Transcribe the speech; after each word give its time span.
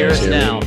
hear 0.00 0.08
us 0.08 0.20
hear 0.20 0.30
me? 0.30 0.38
now? 0.38 0.60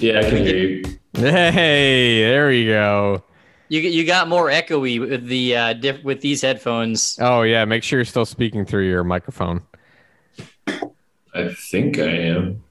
Yeah, 0.00 0.18
I 0.18 0.28
can 0.28 0.44
hear 0.44 0.56
you. 0.56 0.82
Hey, 1.14 2.20
there 2.24 2.48
we 2.48 2.66
go. 2.66 3.22
You 3.70 3.80
you 3.80 4.04
got 4.04 4.28
more 4.28 4.48
echoey 4.48 5.00
with 5.00 5.26
the 5.26 5.56
uh, 5.56 5.72
diff- 5.72 6.04
with 6.04 6.20
these 6.20 6.42
headphones. 6.42 7.18
Oh 7.22 7.40
yeah, 7.40 7.64
make 7.64 7.82
sure 7.82 7.98
you're 7.98 8.04
still 8.04 8.26
speaking 8.26 8.66
through 8.66 8.86
your 8.86 9.02
microphone. 9.02 9.62
I 11.34 11.54
think 11.70 11.98
I 11.98 12.02
am. 12.02 12.62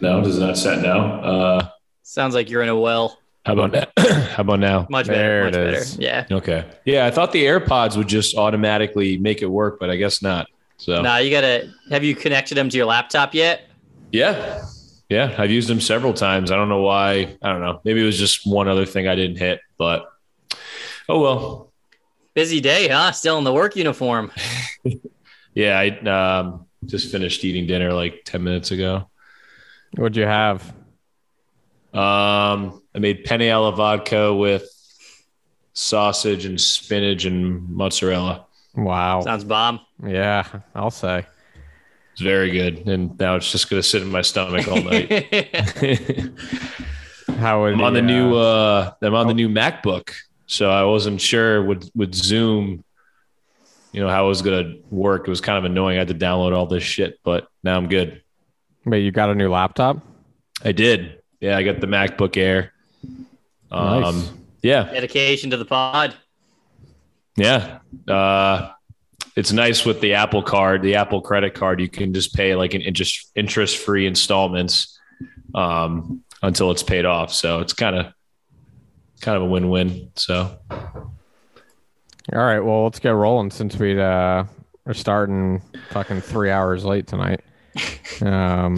No, 0.00 0.20
does 0.20 0.38
it 0.38 0.40
not 0.40 0.58
set 0.58 0.82
now? 0.82 1.20
Uh, 1.22 1.68
Sounds 2.02 2.34
like 2.34 2.50
you're 2.50 2.62
in 2.62 2.68
a 2.70 2.76
well. 2.76 3.20
how 3.46 3.52
about 3.52 3.70
now? 3.70 3.86
how 4.34 4.40
about 4.42 4.58
now? 4.58 4.88
Much 4.90 5.06
better. 5.06 5.42
it 5.46 5.54
Much 5.54 5.74
is. 5.76 5.96
better. 5.96 6.02
Yeah. 6.02 6.36
Okay. 6.38 6.64
Yeah, 6.84 7.06
I 7.06 7.12
thought 7.12 7.30
the 7.30 7.44
AirPods 7.44 7.96
would 7.96 8.08
just 8.08 8.36
automatically 8.36 9.16
make 9.16 9.42
it 9.42 9.46
work, 9.46 9.78
but 9.78 9.90
I 9.90 9.96
guess 9.96 10.22
not. 10.22 10.48
So 10.76 11.00
Nah, 11.02 11.18
you 11.18 11.30
gotta. 11.30 11.72
Have 11.90 12.02
you 12.02 12.16
connected 12.16 12.56
them 12.56 12.68
to 12.68 12.76
your 12.76 12.86
laptop 12.86 13.32
yet? 13.32 13.69
Yeah, 14.12 14.64
yeah, 15.08 15.34
I've 15.38 15.50
used 15.50 15.68
them 15.68 15.80
several 15.80 16.14
times. 16.14 16.50
I 16.50 16.56
don't 16.56 16.68
know 16.68 16.82
why. 16.82 17.36
I 17.42 17.48
don't 17.50 17.60
know. 17.60 17.80
Maybe 17.84 18.02
it 18.02 18.06
was 18.06 18.18
just 18.18 18.46
one 18.46 18.68
other 18.68 18.86
thing 18.86 19.08
I 19.08 19.14
didn't 19.14 19.38
hit, 19.38 19.60
but 19.78 20.06
oh 21.08 21.20
well. 21.20 21.66
Busy 22.32 22.60
day, 22.60 22.88
huh? 22.88 23.10
Still 23.10 23.38
in 23.38 23.44
the 23.44 23.52
work 23.52 23.74
uniform. 23.76 24.30
Yeah, 25.54 25.78
I 25.78 25.88
um, 26.40 26.66
just 26.86 27.10
finished 27.10 27.44
eating 27.44 27.66
dinner 27.66 27.92
like 27.92 28.22
ten 28.24 28.44
minutes 28.44 28.70
ago. 28.70 29.10
What'd 29.96 30.16
you 30.16 30.24
have? 30.24 30.62
Um, 31.92 32.82
I 32.94 32.98
made 32.98 33.24
penne 33.24 33.42
alla 33.42 33.72
vodka 33.72 34.32
with 34.32 34.68
sausage 35.72 36.44
and 36.44 36.60
spinach 36.60 37.24
and 37.24 37.68
mozzarella. 37.68 38.46
Wow. 38.76 39.22
Sounds 39.22 39.42
bomb. 39.42 39.80
Yeah, 40.06 40.44
I'll 40.74 40.92
say. 40.92 41.26
It's 42.12 42.20
very 42.20 42.50
good, 42.50 42.86
and 42.88 43.18
now 43.18 43.36
it's 43.36 43.50
just 43.50 43.70
gonna 43.70 43.82
sit 43.82 44.02
in 44.02 44.08
my 44.08 44.22
stomach 44.22 44.68
all 44.68 44.82
night. 44.82 45.08
How 47.38 47.62
would 47.62 47.74
I'm 47.74 47.82
on 47.82 47.92
the 47.94 48.00
uh, 48.00 48.02
new 48.02 48.36
uh 48.36 48.92
I'm 49.00 49.14
on 49.14 49.26
the 49.28 49.34
new 49.34 49.48
MacBook, 49.48 50.10
so 50.46 50.70
I 50.70 50.84
wasn't 50.84 51.20
sure 51.20 51.62
with 51.64 51.90
with 51.94 52.14
Zoom, 52.14 52.84
you 53.92 54.00
know, 54.02 54.08
how 54.08 54.26
it 54.26 54.28
was 54.28 54.42
gonna 54.42 54.74
work. 54.90 55.26
It 55.26 55.30
was 55.30 55.40
kind 55.40 55.56
of 55.58 55.64
annoying. 55.64 55.96
I 55.96 56.00
had 56.00 56.08
to 56.08 56.14
download 56.14 56.54
all 56.54 56.66
this 56.66 56.82
shit, 56.82 57.18
but 57.24 57.48
now 57.62 57.76
I'm 57.76 57.88
good. 57.88 58.22
Wait, 58.84 59.00
you 59.00 59.10
got 59.12 59.30
a 59.30 59.34
new 59.34 59.48
laptop? 59.50 59.98
I 60.64 60.72
did. 60.72 61.22
Yeah, 61.40 61.56
I 61.56 61.62
got 61.62 61.80
the 61.80 61.86
MacBook 61.86 62.36
Air. 62.36 62.72
Um 63.70 64.00
Nice. 64.02 64.32
yeah, 64.62 64.84
Dedication 64.92 65.50
to 65.50 65.56
the 65.56 65.64
pod. 65.64 66.14
yeah. 67.36 67.78
Uh 68.08 68.70
it's 69.36 69.52
nice 69.52 69.84
with 69.84 70.00
the 70.00 70.14
Apple 70.14 70.42
card, 70.42 70.82
the 70.82 70.96
Apple 70.96 71.20
credit 71.20 71.54
card, 71.54 71.80
you 71.80 71.88
can 71.88 72.12
just 72.12 72.34
pay 72.34 72.54
like 72.54 72.74
an 72.74 72.80
interest 72.80 73.30
interest 73.34 73.78
free 73.78 74.06
installments 74.06 74.98
um 75.54 76.22
until 76.42 76.70
it's 76.70 76.82
paid 76.82 77.04
off. 77.04 77.32
So 77.32 77.60
it's 77.60 77.72
kind 77.72 77.96
of 77.96 78.12
kind 79.20 79.36
of 79.36 79.42
a 79.42 79.46
win-win. 79.46 80.10
So 80.16 80.58
All 82.32 82.38
right, 82.38 82.60
well, 82.60 82.84
let's 82.84 82.98
get 83.00 83.10
rolling 83.10 83.50
since 83.50 83.76
we 83.76 84.00
uh, 84.00 84.44
are 84.86 84.94
starting 84.94 85.60
fucking 85.90 86.20
three 86.20 86.50
hours 86.50 86.84
late 86.84 87.06
tonight. 87.06 87.40
Um, 88.22 88.76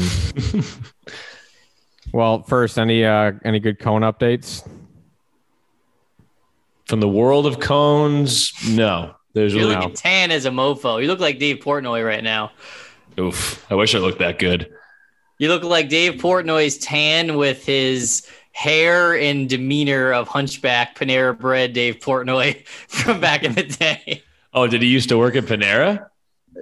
well, 2.12 2.42
first, 2.42 2.78
any 2.78 3.04
uh, 3.04 3.32
any 3.44 3.60
good 3.60 3.78
cone 3.78 4.02
updates? 4.02 4.66
From 6.86 7.00
the 7.00 7.08
world 7.08 7.46
of 7.46 7.60
cones, 7.60 8.52
no. 8.66 9.14
There's 9.34 9.54
You're 9.54 9.64
really 9.64 9.76
looking 9.76 9.94
tan 9.94 10.30
as 10.30 10.44
a 10.44 10.50
mofo. 10.50 11.00
You 11.00 11.08
look 11.08 11.20
like 11.20 11.38
Dave 11.38 11.58
Portnoy 11.58 12.04
right 12.04 12.22
now. 12.22 12.52
oof. 13.18 13.64
I 13.70 13.74
wish 13.74 13.94
I 13.94 13.98
looked 13.98 14.18
that 14.18 14.38
good. 14.38 14.72
You 15.38 15.48
look 15.48 15.64
like 15.64 15.88
Dave 15.88 16.20
Portnoy's 16.20 16.78
tan 16.78 17.36
with 17.36 17.64
his 17.64 18.26
hair 18.52 19.16
and 19.16 19.48
demeanor 19.48 20.12
of 20.12 20.28
hunchback 20.28 20.96
Panera 20.96 21.36
Bread 21.36 21.72
Dave 21.72 21.98
Portnoy 21.98 22.66
from 22.66 23.20
back 23.20 23.42
in 23.42 23.54
the 23.54 23.64
day. 23.64 24.22
Oh, 24.54 24.66
did 24.66 24.82
he 24.82 24.88
used 24.88 25.08
to 25.08 25.18
work 25.18 25.34
at 25.34 25.44
Panera? 25.44 26.10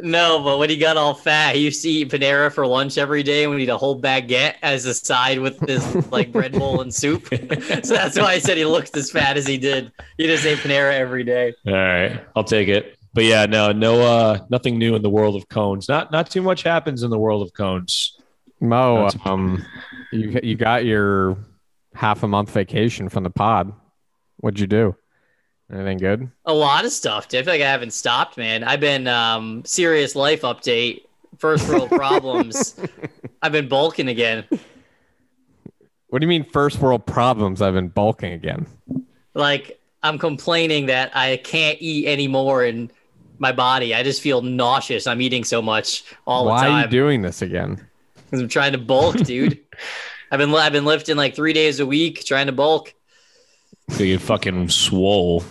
No, 0.02 0.42
but 0.42 0.58
when 0.58 0.70
he 0.70 0.76
got 0.76 0.96
all 0.96 1.14
fat, 1.14 1.54
he 1.54 1.62
used 1.62 1.82
to 1.82 1.88
eat 1.88 2.10
Panera 2.10 2.52
for 2.52 2.66
lunch 2.66 2.98
every 2.98 3.22
day 3.22 3.44
and 3.44 3.52
would 3.52 3.60
eat 3.60 3.68
a 3.68 3.76
whole 3.76 4.00
baguette 4.00 4.54
as 4.62 4.84
a 4.86 4.94
side 4.94 5.38
with 5.38 5.60
his 5.60 6.10
like 6.10 6.32
bread 6.32 6.52
bowl 6.52 6.80
and 6.80 6.94
soup. 6.94 7.26
so 7.30 7.94
that's 7.94 8.18
why 8.18 8.32
I 8.32 8.38
said 8.38 8.56
he 8.56 8.64
looked 8.64 8.96
as 8.96 9.10
fat 9.10 9.36
as 9.36 9.46
he 9.46 9.58
did. 9.58 9.92
He 10.16 10.26
just 10.26 10.44
ate 10.44 10.58
Panera 10.58 10.92
every 10.94 11.24
day. 11.24 11.54
All 11.66 11.72
right, 11.72 12.20
I'll 12.34 12.44
take 12.44 12.68
it. 12.68 12.96
But 13.12 13.24
yeah, 13.24 13.46
no, 13.46 13.72
no, 13.72 14.00
uh, 14.00 14.38
nothing 14.50 14.78
new 14.78 14.94
in 14.94 15.02
the 15.02 15.10
world 15.10 15.34
of 15.36 15.48
cones. 15.48 15.88
Not, 15.88 16.12
not 16.12 16.30
too 16.30 16.42
much 16.42 16.62
happens 16.62 17.02
in 17.02 17.10
the 17.10 17.18
world 17.18 17.42
of 17.42 17.52
cones. 17.52 18.16
Mo, 18.60 19.06
That's- 19.06 19.26
um, 19.26 19.64
you 20.12 20.38
you 20.42 20.54
got 20.54 20.84
your 20.84 21.38
half 21.94 22.22
a 22.22 22.28
month 22.28 22.50
vacation 22.50 23.08
from 23.08 23.24
the 23.24 23.30
pod. 23.30 23.72
What'd 24.36 24.60
you 24.60 24.66
do? 24.66 24.96
Anything 25.72 25.98
good? 25.98 26.30
A 26.46 26.52
lot 26.54 26.84
of 26.84 26.92
stuff. 26.92 27.28
dude. 27.28 27.40
I 27.40 27.44
feel 27.44 27.54
like 27.54 27.62
I 27.62 27.70
haven't 27.70 27.92
stopped, 27.92 28.36
man. 28.36 28.64
I've 28.64 28.80
been 28.80 29.06
um 29.06 29.64
serious 29.64 30.16
life 30.16 30.42
update, 30.42 31.02
first 31.38 31.68
world 31.68 31.90
problems. 31.90 32.78
I've 33.42 33.52
been 33.52 33.68
bulking 33.68 34.08
again. 34.08 34.44
What 36.08 36.18
do 36.18 36.24
you 36.24 36.28
mean 36.28 36.44
first 36.44 36.80
world 36.80 37.06
problems? 37.06 37.62
I've 37.62 37.74
been 37.74 37.88
bulking 37.88 38.32
again. 38.32 38.66
Like 39.34 39.80
I'm 40.02 40.18
complaining 40.18 40.86
that 40.86 41.16
I 41.16 41.36
can't 41.36 41.78
eat 41.80 42.06
anymore 42.06 42.64
in 42.64 42.90
my 43.38 43.52
body. 43.52 43.94
I 43.94 44.02
just 44.02 44.20
feel 44.20 44.42
nauseous. 44.42 45.06
I'm 45.06 45.20
eating 45.20 45.44
so 45.44 45.62
much 45.62 46.04
all 46.26 46.46
Why 46.46 46.56
the 46.56 46.62
time. 46.62 46.72
Why 46.72 46.80
are 46.80 46.84
you 46.84 46.90
doing 46.90 47.22
this 47.22 47.42
again? 47.42 47.86
Because 48.24 48.40
I'm 48.40 48.48
trying 48.48 48.72
to 48.72 48.78
bulk, 48.78 49.16
dude. 49.24 49.58
I've 50.32 50.38
been 50.38 50.52
I've 50.52 50.72
been 50.72 50.84
lifting 50.84 51.16
like 51.16 51.36
three 51.36 51.52
days 51.52 51.78
a 51.78 51.86
week 51.86 52.24
trying 52.24 52.46
to 52.46 52.52
bulk. 52.52 52.92
So 53.90 54.02
you 54.02 54.18
fucking 54.18 54.68
swole. 54.68 55.44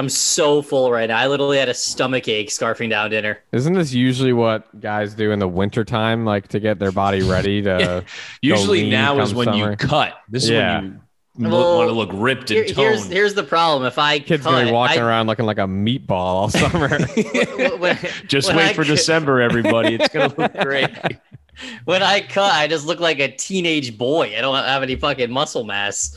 I'm 0.00 0.08
so 0.08 0.62
full 0.62 0.90
right 0.90 1.06
now. 1.08 1.18
I 1.18 1.26
literally 1.26 1.58
had 1.58 1.68
a 1.68 1.74
stomach 1.74 2.26
ache 2.26 2.48
scarfing 2.48 2.88
down 2.88 3.10
dinner. 3.10 3.38
Isn't 3.52 3.74
this 3.74 3.92
usually 3.92 4.32
what 4.32 4.80
guys 4.80 5.12
do 5.12 5.30
in 5.30 5.38
the 5.38 5.46
wintertime, 5.46 6.24
like 6.24 6.48
to 6.48 6.58
get 6.58 6.78
their 6.78 6.90
body 6.90 7.20
ready 7.22 7.60
to? 7.62 8.02
Usually 8.40 8.88
now 8.88 9.20
is 9.20 9.34
when 9.34 9.44
summer. 9.44 9.72
you 9.72 9.76
cut. 9.76 10.14
This 10.28 10.48
Yeah. 10.48 10.78
is 10.78 10.84
when 10.84 11.00
you 11.36 11.48
look, 11.48 11.52
Well, 11.64 11.76
want 11.78 11.88
to 11.90 11.94
look 11.94 12.10
ripped 12.14 12.50
and 12.50 12.68
here's 12.70 13.02
toned. 13.02 13.12
here's 13.12 13.34
the 13.34 13.42
problem. 13.42 13.86
If 13.86 13.98
I 13.98 14.20
Kids 14.20 14.42
cut, 14.42 14.52
gonna 14.52 14.64
be 14.64 14.72
walking 14.72 15.00
I- 15.02 15.04
around 15.04 15.26
looking 15.26 15.44
like 15.44 15.58
a 15.58 15.66
meatball 15.66 16.10
all 16.10 16.48
summer. 16.48 16.88
when- 17.78 17.98
Just 18.26 18.48
when 18.48 18.56
wait 18.56 18.70
I 18.70 18.72
for 18.72 18.84
cut- 18.84 18.88
December, 18.96 19.42
everybody. 19.42 19.96
It's 19.96 20.08
gonna 20.08 20.34
look 20.36 20.54
great. 20.60 20.88
When 21.84 22.02
I 22.02 22.20
cut, 22.22 22.52
I 22.54 22.66
just 22.68 22.86
look 22.86 23.00
like 23.00 23.18
a 23.18 23.30
teenage 23.30 23.98
boy. 23.98 24.34
I 24.36 24.40
don't 24.40 24.56
have 24.56 24.82
any 24.82 24.96
fucking 24.96 25.30
muscle 25.30 25.64
mass. 25.64 26.16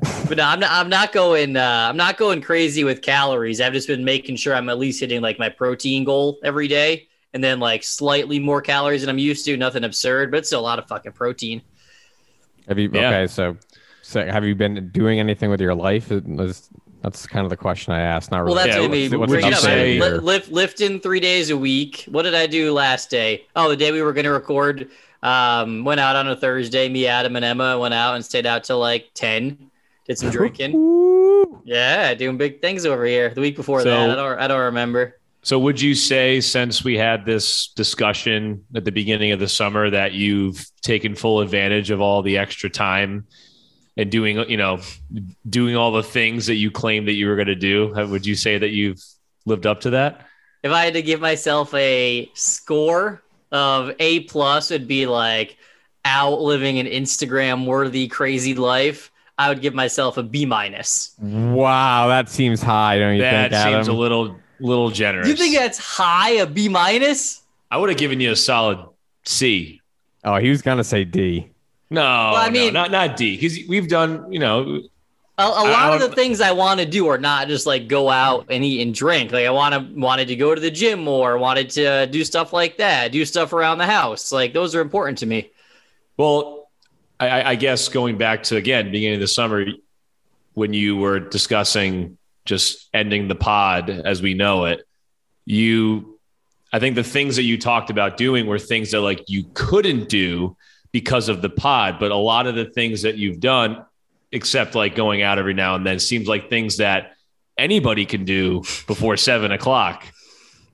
But 0.00 0.38
no, 0.38 0.44
I'm 0.44 0.58
not. 0.60 0.70
I'm 0.70 0.88
not 0.88 1.12
going. 1.12 1.56
Uh, 1.56 1.86
I'm 1.90 1.96
not 1.96 2.16
going 2.16 2.40
crazy 2.40 2.82
with 2.82 3.02
calories. 3.02 3.60
I've 3.60 3.74
just 3.74 3.88
been 3.88 4.04
making 4.04 4.36
sure 4.36 4.54
I'm 4.54 4.68
at 4.70 4.78
least 4.78 5.00
hitting 5.00 5.20
like 5.20 5.38
my 5.38 5.50
protein 5.50 6.04
goal 6.04 6.38
every 6.42 6.66
day, 6.66 7.08
and 7.34 7.44
then 7.44 7.60
like 7.60 7.84
slightly 7.84 8.38
more 8.38 8.62
calories 8.62 9.02
than 9.02 9.10
I'm 9.10 9.18
used 9.18 9.44
to. 9.44 9.56
Nothing 9.56 9.84
absurd, 9.84 10.30
but 10.30 10.38
it's 10.38 10.48
still 10.48 10.60
a 10.60 10.62
lot 10.62 10.78
of 10.78 10.86
fucking 10.88 11.12
protein. 11.12 11.60
have 12.68 12.78
you? 12.78 12.88
Yeah. 12.92 13.08
Okay, 13.08 13.26
so, 13.26 13.56
so 14.00 14.24
have 14.24 14.44
you 14.46 14.54
been 14.54 14.88
doing 14.88 15.20
anything 15.20 15.50
with 15.50 15.60
your 15.60 15.74
life? 15.74 16.10
It 16.10 16.26
was- 16.26 16.70
that's 17.02 17.26
kind 17.26 17.44
of 17.44 17.50
the 17.50 17.56
question 17.56 17.92
I 17.92 18.00
asked. 18.00 18.30
Not 18.30 18.44
really. 18.44 18.54
Well, 18.54 18.64
really. 18.64 18.70
that's 18.70 18.76
Yeah, 18.76 18.80
what 18.82 18.90
I 18.90 18.92
mean. 18.92 19.10
what's- 19.10 19.18
what's 19.18 19.32
Bring 19.32 19.42
the 19.42 19.48
it 19.48 20.00
up. 20.00 20.10
update 20.10 20.12
Li- 20.12 20.18
lift, 20.20 20.52
lifting 20.52 21.00
three 21.00 21.18
days 21.18 21.50
a 21.50 21.56
week. 21.56 22.04
What 22.08 22.22
did 22.22 22.34
I 22.36 22.46
do 22.46 22.72
last 22.72 23.10
day? 23.10 23.44
Oh, 23.56 23.68
the 23.68 23.76
day 23.76 23.90
we 23.90 24.02
were 24.02 24.12
going 24.12 24.24
to 24.24 24.30
record. 24.30 24.88
Um, 25.20 25.84
went 25.84 25.98
out 25.98 26.14
on 26.14 26.28
a 26.28 26.36
Thursday. 26.36 26.88
Me, 26.88 27.08
Adam, 27.08 27.34
and 27.34 27.44
Emma 27.44 27.76
went 27.76 27.92
out 27.92 28.14
and 28.14 28.24
stayed 28.24 28.46
out 28.46 28.62
till 28.62 28.78
like 28.78 29.10
ten. 29.14 29.70
Did 30.06 30.18
some 30.18 30.30
drinking. 30.30 30.72
Yeah, 31.64 32.14
doing 32.14 32.36
big 32.36 32.60
things 32.60 32.84
over 32.86 33.04
here. 33.04 33.30
The 33.30 33.40
week 33.40 33.56
before 33.56 33.82
So- 33.82 33.90
that, 33.90 34.10
I 34.10 34.14
don't, 34.14 34.38
I 34.38 34.46
don't 34.48 34.60
remember. 34.60 35.18
So, 35.44 35.58
would 35.58 35.80
you 35.80 35.96
say, 35.96 36.40
since 36.40 36.84
we 36.84 36.96
had 36.96 37.26
this 37.26 37.68
discussion 37.74 38.64
at 38.76 38.84
the 38.84 38.92
beginning 38.92 39.32
of 39.32 39.40
the 39.40 39.48
summer, 39.48 39.90
that 39.90 40.12
you've 40.12 40.64
taken 40.82 41.16
full 41.16 41.40
advantage 41.40 41.90
of 41.90 42.00
all 42.00 42.22
the 42.22 42.38
extra 42.38 42.70
time 42.70 43.26
and 43.96 44.08
doing, 44.08 44.38
you 44.48 44.56
know, 44.56 44.78
doing 45.48 45.74
all 45.74 45.90
the 45.90 46.02
things 46.04 46.46
that 46.46 46.54
you 46.54 46.70
claimed 46.70 47.08
that 47.08 47.14
you 47.14 47.26
were 47.28 47.34
going 47.34 47.48
to 47.48 47.56
do? 47.56 47.92
Would 47.92 48.24
you 48.24 48.36
say 48.36 48.56
that 48.56 48.70
you've 48.70 49.02
lived 49.44 49.66
up 49.66 49.80
to 49.80 49.90
that? 49.90 50.26
If 50.62 50.70
I 50.70 50.84
had 50.84 50.94
to 50.94 51.02
give 51.02 51.20
myself 51.20 51.74
a 51.74 52.30
score 52.34 53.24
of 53.50 53.90
A 53.98 54.20
plus, 54.20 54.70
it'd 54.70 54.86
be 54.86 55.06
like 55.06 55.56
out 56.04 56.40
living 56.40 56.78
an 56.78 56.86
Instagram 56.86 57.66
worthy 57.66 58.06
crazy 58.06 58.54
life. 58.54 59.10
I 59.38 59.48
would 59.48 59.60
give 59.60 59.74
myself 59.74 60.18
a 60.18 60.22
B 60.22 60.44
minus. 60.46 61.14
Wow, 61.20 62.08
that 62.08 62.28
seems 62.28 62.62
high, 62.62 62.98
don't 62.98 63.16
you 63.16 63.22
that 63.22 63.50
think, 63.50 63.60
Adam? 63.60 63.72
That 63.72 63.84
seems 63.84 63.88
a 63.88 63.92
little, 63.98 64.36
little 64.60 64.90
generous. 64.90 65.26
You 65.28 65.34
think 65.34 65.56
that's 65.56 65.78
high? 65.78 66.30
A 66.32 66.46
B 66.46 66.68
minus? 66.68 67.42
I 67.70 67.78
would 67.78 67.88
have 67.88 67.98
given 67.98 68.20
you 68.20 68.32
a 68.32 68.36
solid 68.36 68.78
C. 69.24 69.80
oh, 70.24 70.36
he 70.36 70.50
was 70.50 70.62
gonna 70.62 70.84
say 70.84 71.04
D. 71.04 71.48
No, 71.90 72.02
I 72.02 72.48
no, 72.48 72.52
mean- 72.52 72.72
not 72.74 72.90
not 72.90 73.16
D. 73.16 73.36
Because 73.36 73.58
we've 73.68 73.88
done, 73.88 74.30
you 74.32 74.38
know, 74.38 74.80
A, 75.38 75.42
a 75.42 75.64
lot 75.70 75.94
of 75.94 76.00
the 76.00 76.14
things 76.14 76.40
I 76.40 76.52
want 76.52 76.80
to 76.80 76.86
do 76.86 77.08
are 77.08 77.18
not 77.18 77.48
just 77.48 77.66
like 77.66 77.88
go 77.88 78.10
out 78.10 78.46
and 78.50 78.62
eat 78.64 78.80
and 78.82 78.94
drink. 78.94 79.32
Like 79.32 79.46
I 79.46 79.50
want 79.50 79.74
to 79.74 80.00
wanted 80.00 80.28
to 80.28 80.36
go 80.36 80.54
to 80.54 80.60
the 80.60 80.70
gym 80.70 81.02
more, 81.02 81.38
wanted 81.38 81.70
to 81.70 82.06
do 82.06 82.24
stuff 82.24 82.52
like 82.52 82.76
that, 82.78 83.12
do 83.12 83.24
stuff 83.24 83.52
around 83.52 83.78
the 83.78 83.86
house. 83.86 84.30
Like 84.32 84.52
those 84.52 84.74
are 84.74 84.80
important 84.80 85.18
to 85.18 85.26
me. 85.26 85.50
Well, 86.18 86.61
I, 87.28 87.50
I 87.50 87.54
guess 87.54 87.88
going 87.88 88.18
back 88.18 88.44
to 88.44 88.56
again 88.56 88.90
beginning 88.90 89.14
of 89.14 89.20
the 89.20 89.28
summer 89.28 89.66
when 90.54 90.72
you 90.72 90.96
were 90.96 91.20
discussing 91.20 92.18
just 92.44 92.88
ending 92.92 93.28
the 93.28 93.34
pod 93.34 93.88
as 93.88 94.20
we 94.20 94.34
know 94.34 94.66
it, 94.66 94.86
you 95.44 96.18
I 96.72 96.78
think 96.78 96.96
the 96.96 97.04
things 97.04 97.36
that 97.36 97.42
you 97.42 97.58
talked 97.58 97.90
about 97.90 98.16
doing 98.16 98.46
were 98.46 98.58
things 98.58 98.92
that 98.92 99.00
like 99.00 99.28
you 99.28 99.44
couldn't 99.54 100.08
do 100.08 100.56
because 100.90 101.28
of 101.28 101.42
the 101.42 101.50
pod, 101.50 101.98
but 101.98 102.10
a 102.10 102.16
lot 102.16 102.46
of 102.46 102.54
the 102.54 102.64
things 102.64 103.02
that 103.02 103.16
you've 103.16 103.40
done, 103.40 103.84
except 104.30 104.74
like 104.74 104.94
going 104.94 105.22
out 105.22 105.38
every 105.38 105.54
now 105.54 105.74
and 105.74 105.86
then, 105.86 105.98
seems 105.98 106.28
like 106.28 106.48
things 106.48 106.78
that 106.78 107.14
anybody 107.58 108.06
can 108.06 108.24
do 108.24 108.60
before 108.86 109.16
seven 109.16 109.52
o'clock. 109.52 110.04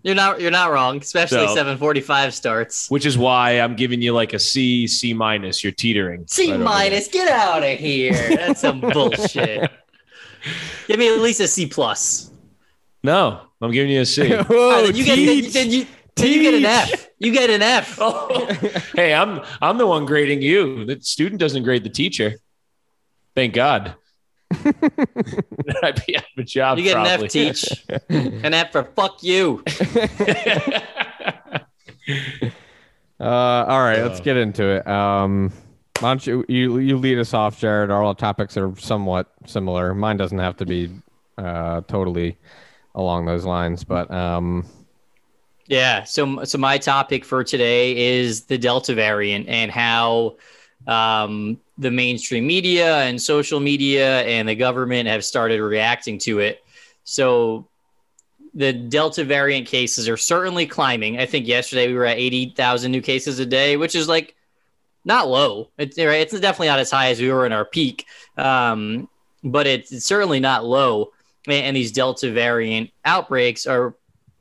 You're 0.02 0.14
not 0.14 0.40
you're 0.40 0.50
not 0.52 0.70
wrong, 0.70 0.98
especially 0.98 1.46
So- 1.48 1.56
7:45 1.56 2.32
starts. 2.32 2.88
Which 2.90 3.04
is 3.04 3.18
why 3.18 3.52
I'm 3.60 3.74
giving 3.76 4.00
you 4.00 4.12
like 4.12 4.32
a 4.32 4.38
C, 4.38 4.86
C 4.86 5.12
minus. 5.12 5.62
You're 5.64 5.72
teetering. 5.72 6.24
C 6.28 6.50
right 6.52 6.60
minus, 6.60 7.08
get 7.08 7.28
out 7.28 7.62
of 7.62 7.78
here. 7.78 8.12
That's 8.36 8.60
some 8.60 8.80
bullshit. 8.92 9.70
Give 10.86 10.98
me 10.98 11.12
at 11.12 11.20
least 11.20 11.40
a 11.40 11.48
C 11.48 11.66
plus. 11.66 12.30
No, 13.02 13.40
I'm 13.60 13.70
giving 13.72 13.90
you 13.90 14.02
a 14.02 14.06
C. 14.06 14.30
Whoa, 14.36 14.82
then 14.86 14.94
you 14.96 15.04
get 15.04 15.16
then, 15.16 15.50
then 15.52 15.70
you 15.70 15.86
then 16.14 16.32
you 16.32 16.42
get 16.42 16.54
an 16.54 16.64
F. 16.64 17.08
You 17.18 17.32
get 17.32 17.50
an 17.50 17.62
F. 17.62 17.98
Oh, 18.00 18.28
hey, 18.94 19.12
I'm 19.14 19.40
I'm 19.60 19.78
the 19.78 19.86
one 19.86 20.06
grading 20.06 20.42
you. 20.42 20.84
The 20.84 21.00
student 21.00 21.40
doesn't 21.40 21.64
grade 21.64 21.82
the 21.84 21.90
teacher. 21.90 22.34
Thank 23.34 23.54
God. 23.54 23.94
I'd 25.82 26.02
be 26.06 26.16
out 26.16 26.24
of 26.24 26.38
a 26.38 26.42
job. 26.44 26.78
You 26.78 26.84
get 26.84 26.94
probably. 26.94 27.12
an 27.16 27.24
F, 27.24 27.30
teach. 27.30 27.84
An 28.08 28.54
F 28.54 28.72
for 28.72 28.84
fuck 28.84 29.22
you. 29.22 29.62
Uh, 33.20 33.24
all 33.68 33.80
right, 33.80 33.98
let's 34.00 34.20
Uh. 34.20 34.22
get 34.22 34.36
into 34.36 34.64
it. 34.64 34.86
Um, 34.86 35.52
why 35.98 36.10
don't 36.10 36.24
you, 36.24 36.44
you 36.48 36.78
you 36.78 36.96
lead 36.96 37.18
us 37.18 37.34
off, 37.34 37.58
Jared? 37.58 37.90
Our 37.90 38.14
topics 38.14 38.56
are 38.56 38.72
somewhat 38.78 39.26
similar. 39.44 39.92
Mine 39.94 40.16
doesn't 40.16 40.38
have 40.38 40.56
to 40.58 40.64
be 40.66 40.88
uh, 41.36 41.80
totally 41.88 42.38
along 42.94 43.26
those 43.26 43.44
lines, 43.44 43.82
but 43.82 44.08
um, 44.12 44.64
Yeah. 45.66 46.04
So, 46.04 46.44
so 46.44 46.58
my 46.58 46.78
topic 46.78 47.24
for 47.24 47.42
today 47.42 47.96
is 48.20 48.44
the 48.44 48.56
Delta 48.56 48.94
variant 48.94 49.48
and 49.48 49.72
how 49.72 50.36
um, 50.86 51.58
the 51.78 51.90
mainstream 51.90 52.46
media 52.46 52.98
and 53.02 53.20
social 53.20 53.60
media 53.60 54.22
and 54.22 54.48
the 54.48 54.54
government 54.54 55.08
have 55.08 55.24
started 55.24 55.60
reacting 55.60 56.18
to 56.18 56.40
it. 56.40 56.64
So, 57.04 57.68
the 58.54 58.72
Delta 58.72 59.24
variant 59.24 59.68
cases 59.68 60.08
are 60.08 60.16
certainly 60.16 60.66
climbing. 60.66 61.18
I 61.18 61.26
think 61.26 61.46
yesterday 61.46 61.86
we 61.88 61.94
were 61.94 62.06
at 62.06 62.18
80,000 62.18 62.90
new 62.90 63.02
cases 63.02 63.38
a 63.38 63.46
day, 63.46 63.76
which 63.76 63.94
is 63.94 64.08
like 64.08 64.34
not 65.04 65.28
low. 65.28 65.70
It's, 65.78 65.96
right, 65.96 66.20
it's 66.20 66.32
definitely 66.32 66.68
not 66.68 66.80
as 66.80 66.90
high 66.90 67.10
as 67.10 67.20
we 67.20 67.30
were 67.30 67.46
in 67.46 67.52
our 67.52 67.64
peak, 67.64 68.06
um, 68.36 69.08
but 69.44 69.66
it's, 69.66 69.92
it's 69.92 70.06
certainly 70.06 70.40
not 70.40 70.64
low. 70.64 71.12
And, 71.46 71.66
and 71.66 71.76
these 71.76 71.92
Delta 71.92 72.32
variant 72.32 72.90
outbreaks 73.04 73.66
are 73.66 73.94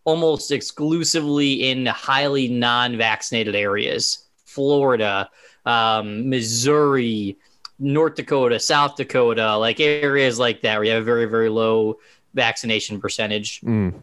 almost 0.03 0.51
exclusively 0.51 1.69
in 1.69 1.85
highly 1.85 2.47
non-vaccinated 2.47 3.55
areas 3.55 4.23
florida 4.57 5.29
um, 5.67 6.29
missouri 6.29 7.37
north 7.79 8.15
dakota 8.15 8.59
south 8.59 8.95
dakota 8.95 9.55
like 9.57 9.79
areas 9.79 10.39
like 10.39 10.61
that 10.61 10.77
where 10.77 10.85
you 10.85 10.91
have 10.91 11.03
a 11.03 11.05
very 11.05 11.25
very 11.25 11.49
low 11.49 11.99
vaccination 12.33 12.99
percentage 12.99 13.61
mm, 13.61 13.93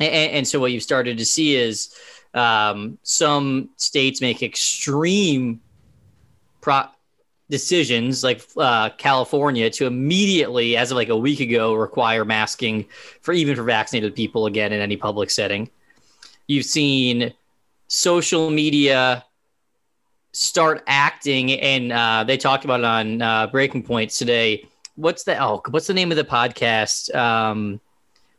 and, 0.00 0.32
and 0.32 0.48
so 0.48 0.58
what 0.58 0.72
you've 0.72 0.82
started 0.82 1.18
to 1.18 1.24
see 1.24 1.54
is 1.54 1.94
um, 2.34 2.98
some 3.02 3.70
states 3.76 4.20
make 4.20 4.42
extreme 4.42 5.60
pro- 6.60 6.88
decisions 7.50 8.22
like 8.22 8.42
uh, 8.56 8.90
California 8.90 9.68
to 9.70 9.86
immediately, 9.86 10.76
as 10.76 10.90
of 10.90 10.96
like 10.96 11.08
a 11.08 11.16
week 11.16 11.40
ago, 11.40 11.74
require 11.74 12.24
masking 12.24 12.86
for 13.20 13.32
even 13.32 13.56
for 13.56 13.64
vaccinated 13.64 14.14
people 14.14 14.46
again 14.46 14.72
in 14.72 14.80
any 14.80 14.96
public 14.96 15.30
setting. 15.30 15.68
You've 16.46 16.64
seen 16.64 17.34
social 17.88 18.50
media 18.50 19.24
start 20.32 20.82
acting, 20.86 21.52
and 21.52 21.92
uh, 21.92 22.24
they 22.24 22.36
talked 22.36 22.64
about 22.64 22.80
it 22.80 22.86
on 22.86 23.22
uh, 23.22 23.46
Breaking 23.48 23.82
Points 23.82 24.18
today. 24.18 24.66
What's 24.96 25.24
the 25.24 25.42
oh, 25.42 25.62
what's 25.70 25.86
the 25.86 25.94
name 25.94 26.10
of 26.10 26.16
the 26.16 26.24
podcast 26.24 27.14
um, 27.14 27.80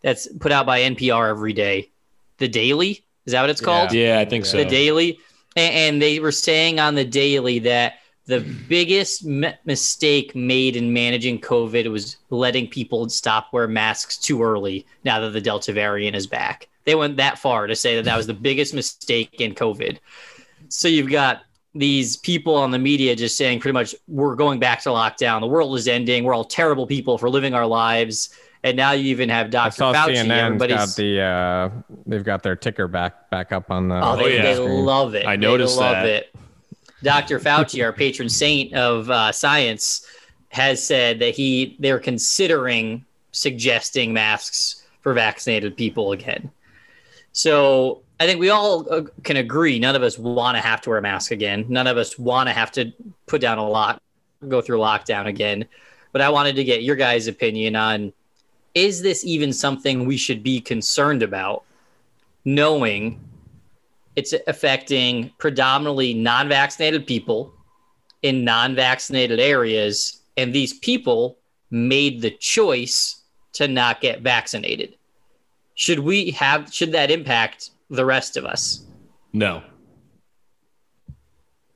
that's 0.02 0.28
put 0.40 0.52
out 0.52 0.66
by 0.66 0.82
NPR 0.82 1.30
every 1.30 1.54
day? 1.54 1.90
The 2.38 2.48
Daily 2.48 3.04
is 3.26 3.34
that 3.34 3.42
what 3.42 3.50
it's 3.50 3.62
called? 3.62 3.94
yeah, 3.94 4.20
I 4.20 4.26
think 4.26 4.46
so. 4.46 4.58
the 4.58 4.66
daily 4.66 5.20
and, 5.56 5.74
and 5.74 6.02
they 6.02 6.20
were 6.20 6.32
saying 6.32 6.80
on 6.80 6.96
the 6.96 7.06
daily 7.06 7.60
that 7.60 7.96
the 8.26 8.40
biggest 8.68 9.26
m- 9.26 9.54
mistake 9.66 10.36
made 10.36 10.76
in 10.76 10.92
managing 10.94 11.40
covid 11.40 11.90
was 11.92 12.18
letting 12.30 12.68
people 12.68 13.08
stop 13.10 13.52
wear 13.52 13.68
masks 13.68 14.18
too 14.18 14.42
early 14.42 14.86
now 15.04 15.20
that 15.20 15.32
the 15.32 15.42
delta 15.42 15.74
variant 15.74 16.16
is 16.16 16.28
back 16.28 16.68
they 16.86 16.96
went 16.96 17.18
that 17.18 17.38
far 17.38 17.68
to 17.68 17.76
say 17.76 17.96
that 17.96 18.06
that 18.06 18.18
was 18.18 18.28
the 18.28 18.34
biggest 18.34 18.74
mistake 18.74 19.40
in 19.40 19.54
covid 19.54 19.98
so 20.70 20.88
you've 20.88 21.12
got 21.12 21.44
these 21.74 22.18
people 22.18 22.56
on 22.56 22.72
the 22.72 22.80
media 22.80 23.16
just 23.16 23.38
saying 23.38 23.60
pretty 23.60 23.74
much 23.74 23.96
we're 24.08 24.36
going 24.36 24.60
back 24.60 24.82
to 24.82 24.90
lockdown 24.90 25.40
the 25.40 25.48
world 25.48 25.78
is 25.78 25.88
ending 25.88 26.24
we're 26.24 26.34
all 26.34 26.44
terrible 26.44 26.86
people 26.86 27.18
for 27.18 27.30
living 27.30 27.54
our 27.54 27.66
lives 27.66 28.36
and 28.64 28.76
now 28.76 28.92
you 28.92 29.06
even 29.06 29.30
have 29.30 29.48
I 29.48 29.50
dr 29.50 29.72
saw 29.76 29.94
fauci 29.94 30.16
CNN's 30.16 30.32
everybody's 30.32 30.76
got 30.76 30.96
the 30.96 31.22
uh, 31.22 31.70
they've 32.06 32.24
got 32.24 32.44
their 32.44 32.56
ticker 32.56 32.88
back 32.88 33.30
back 33.30 33.52
up 33.52 33.72
on 33.72 33.88
the. 33.88 34.00
Oh, 34.04 34.18
they, 34.18 34.36
yeah. 34.36 34.42
they 34.44 34.60
love 34.60 35.16
it. 35.16 35.26
I 35.26 35.36
noticed 35.36 35.78
they 35.78 35.82
love 35.82 36.04
that. 36.04 36.06
it. 36.06 36.36
Dr. 37.04 37.40
Fauci, 37.40 37.84
our 37.84 37.92
patron 37.94 38.30
saint 38.30 38.74
of 38.76 39.10
uh, 39.10 39.32
science, 39.32 40.06
has 40.50 40.86
said 40.86 41.20
that 41.20 41.34
he 41.34 41.76
they're 41.80 42.00
considering 42.00 43.06
suggesting 43.32 44.14
masks 44.14 44.84
for 45.02 45.14
vaccinated 45.14 45.76
people 45.76 46.12
again. 46.12 46.52
So 47.32 48.04
I 48.22 48.28
think 48.28 48.40
we 48.40 48.50
all 48.50 48.86
uh, 48.94 49.02
can 49.24 49.38
agree. 49.38 49.80
None 49.80 49.96
of 49.96 50.04
us 50.04 50.18
want 50.18 50.56
to 50.56 50.62
have 50.62 50.80
to 50.82 50.90
wear 50.90 51.00
a 51.00 51.02
mask 51.02 51.32
again. 51.32 51.66
None 51.68 51.88
of 51.88 51.98
us 51.98 52.20
want 52.20 52.50
to 52.50 52.54
have 52.54 52.72
to 52.74 52.92
put 53.26 53.42
down 53.42 53.58
a 53.58 53.68
lock, 53.68 54.00
go 54.48 54.62
through 54.62 54.78
lockdown 54.78 55.26
again. 55.26 55.66
But 56.12 56.22
I 56.22 56.30
wanted 56.30 56.56
to 56.58 56.64
get 56.64 56.84
your 56.84 56.96
guys' 56.96 57.28
opinion 57.28 57.76
on: 57.76 58.14
Is 58.76 59.02
this 59.02 59.26
even 59.26 59.52
something 59.52 60.06
we 60.06 60.18
should 60.18 60.44
be 60.44 60.62
concerned 60.62 61.24
about? 61.24 61.64
knowing 62.46 63.20
it's 64.16 64.34
affecting 64.48 65.32
predominantly 65.38 66.14
non-vaccinated 66.14 67.06
people 67.06 67.54
in 68.24 68.44
non-vaccinated 68.44 69.40
areas 69.40 70.22
and 70.38 70.54
these 70.54 70.74
people 70.80 71.38
made 71.70 72.22
the 72.22 72.32
choice 72.32 73.22
to 73.54 73.68
not 73.68 74.02
get 74.02 74.22
vaccinated 74.22 74.96
should 75.76 76.00
we 76.00 76.32
have 76.32 76.74
should 76.74 76.92
that 76.92 77.12
impact 77.12 77.72
the 77.92 78.04
rest 78.06 78.38
of 78.38 78.46
us 78.46 78.84
No. 79.34 79.62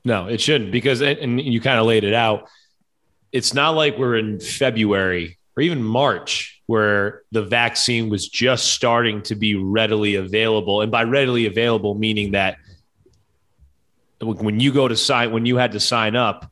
No, 0.04 0.26
it 0.28 0.40
shouldn't 0.40 0.70
because, 0.70 1.02
and 1.02 1.40
you 1.40 1.60
kind 1.60 1.80
of 1.80 1.86
laid 1.86 2.04
it 2.04 2.14
out. 2.14 2.48
It's 3.32 3.52
not 3.54 3.70
like 3.70 3.98
we're 3.98 4.16
in 4.16 4.38
February 4.38 5.36
or 5.56 5.62
even 5.62 5.82
March 5.82 6.62
where 6.66 7.22
the 7.32 7.42
vaccine 7.42 8.08
was 8.08 8.28
just 8.28 8.72
starting 8.72 9.22
to 9.22 9.34
be 9.34 9.56
readily 9.56 10.14
available. 10.14 10.80
And 10.80 10.92
by 10.92 11.02
readily 11.04 11.46
available, 11.46 11.94
meaning 11.96 12.32
that 12.32 12.58
when 14.20 14.60
you 14.60 14.72
go 14.72 14.86
to 14.86 14.96
sign, 14.96 15.32
when 15.32 15.44
you 15.44 15.56
had 15.56 15.72
to 15.72 15.80
sign 15.80 16.14
up, 16.16 16.50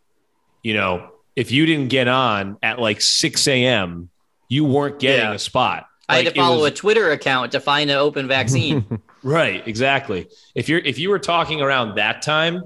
you 0.62 0.74
know, 0.74 1.10
if 1.36 1.50
you 1.52 1.64
didn't 1.66 1.88
get 1.88 2.08
on 2.08 2.56
at 2.62 2.78
like 2.80 3.00
6 3.00 3.46
a.m., 3.48 4.08
you 4.48 4.64
weren't 4.64 4.98
getting 4.98 5.26
Yeah. 5.26 5.34
a 5.34 5.38
spot. 5.38 5.86
i 6.08 6.16
had 6.18 6.26
to 6.26 6.34
follow 6.34 6.62
was- 6.62 6.72
a 6.72 6.74
twitter 6.74 7.10
account 7.12 7.52
to 7.52 7.60
find 7.60 7.88
an 7.90 7.96
open 7.96 8.28
vaccine 8.28 8.84
Right, 9.24 9.66
exactly. 9.66 10.28
If 10.54 10.68
you're 10.68 10.80
if 10.80 10.98
you 10.98 11.08
were 11.10 11.18
talking 11.18 11.60
around 11.62 11.96
that 11.96 12.20
time, 12.22 12.62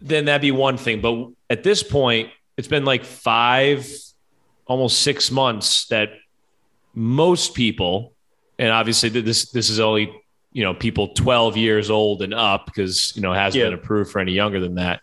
then 0.00 0.26
that'd 0.26 0.42
be 0.42 0.52
one 0.52 0.76
thing. 0.76 1.00
But 1.00 1.30
at 1.48 1.62
this 1.64 1.82
point, 1.82 2.30
it's 2.58 2.68
been 2.68 2.84
like 2.84 3.04
five, 3.04 3.88
almost 4.66 5.00
six 5.00 5.30
months 5.30 5.86
that 5.88 6.10
most 6.94 7.54
people, 7.54 8.12
and 8.58 8.70
obviously 8.70 9.08
this 9.08 9.50
this 9.50 9.70
is 9.70 9.80
only 9.80 10.12
you 10.52 10.62
know 10.62 10.74
people 10.74 11.08
12 11.14 11.56
years 11.56 11.90
old 11.90 12.20
and 12.20 12.34
up 12.34 12.66
because 12.66 13.16
you 13.16 13.22
know 13.22 13.32
it 13.32 13.36
hasn't 13.36 13.60
Yeah. 13.62 13.70
been 13.70 13.78
approved 13.78 14.10
for 14.12 14.18
any 14.20 14.32
younger 14.32 14.60
than 14.60 14.74
that. 14.74 15.00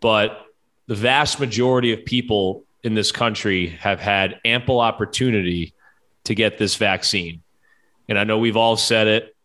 But 0.00 0.44
the 0.88 0.96
vast 0.96 1.38
majority 1.38 1.92
of 1.92 2.04
people 2.04 2.64
in 2.82 2.94
this 2.94 3.12
country 3.12 3.68
have 3.68 4.00
had 4.00 4.40
ample 4.44 4.80
opportunity 4.80 5.72
to 6.24 6.34
get 6.34 6.58
this 6.58 6.74
vaccine. 6.74 7.42
And 8.08 8.18
I 8.18 8.24
know 8.24 8.38
we've 8.38 8.56
all 8.56 8.76
said 8.76 9.06
it. 9.06 9.35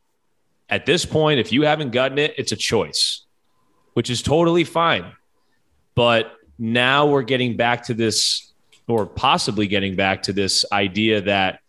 At 0.71 0.85
this 0.85 1.05
point, 1.05 1.39
if 1.39 1.51
you 1.51 1.63
haven't 1.63 1.91
gotten 1.91 2.17
it, 2.17 2.33
it's 2.37 2.53
a 2.53 2.55
choice, 2.55 3.25
which 3.93 4.09
is 4.09 4.21
totally 4.21 4.63
fine. 4.63 5.05
But 5.95 6.31
now 6.57 7.07
we're 7.07 7.23
getting 7.23 7.57
back 7.57 7.83
to 7.87 7.93
this, 7.93 8.53
or 8.87 9.05
possibly 9.05 9.67
getting 9.67 9.97
back 9.97 10.23
to 10.23 10.33
this 10.33 10.63
idea 10.71 11.21
that 11.21 11.59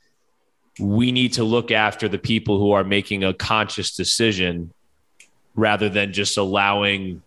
we 0.79 1.11
need 1.11 1.33
to 1.35 1.45
look 1.45 1.73
after 1.73 2.09
the 2.09 2.19
people 2.19 2.59
who 2.59 2.71
are 2.71 2.85
making 2.85 3.25
a 3.25 3.35
conscious 3.35 3.97
decision 3.97 4.73
rather 5.57 5.89
than 5.89 6.13
just 6.13 6.39
allowing 6.39 7.23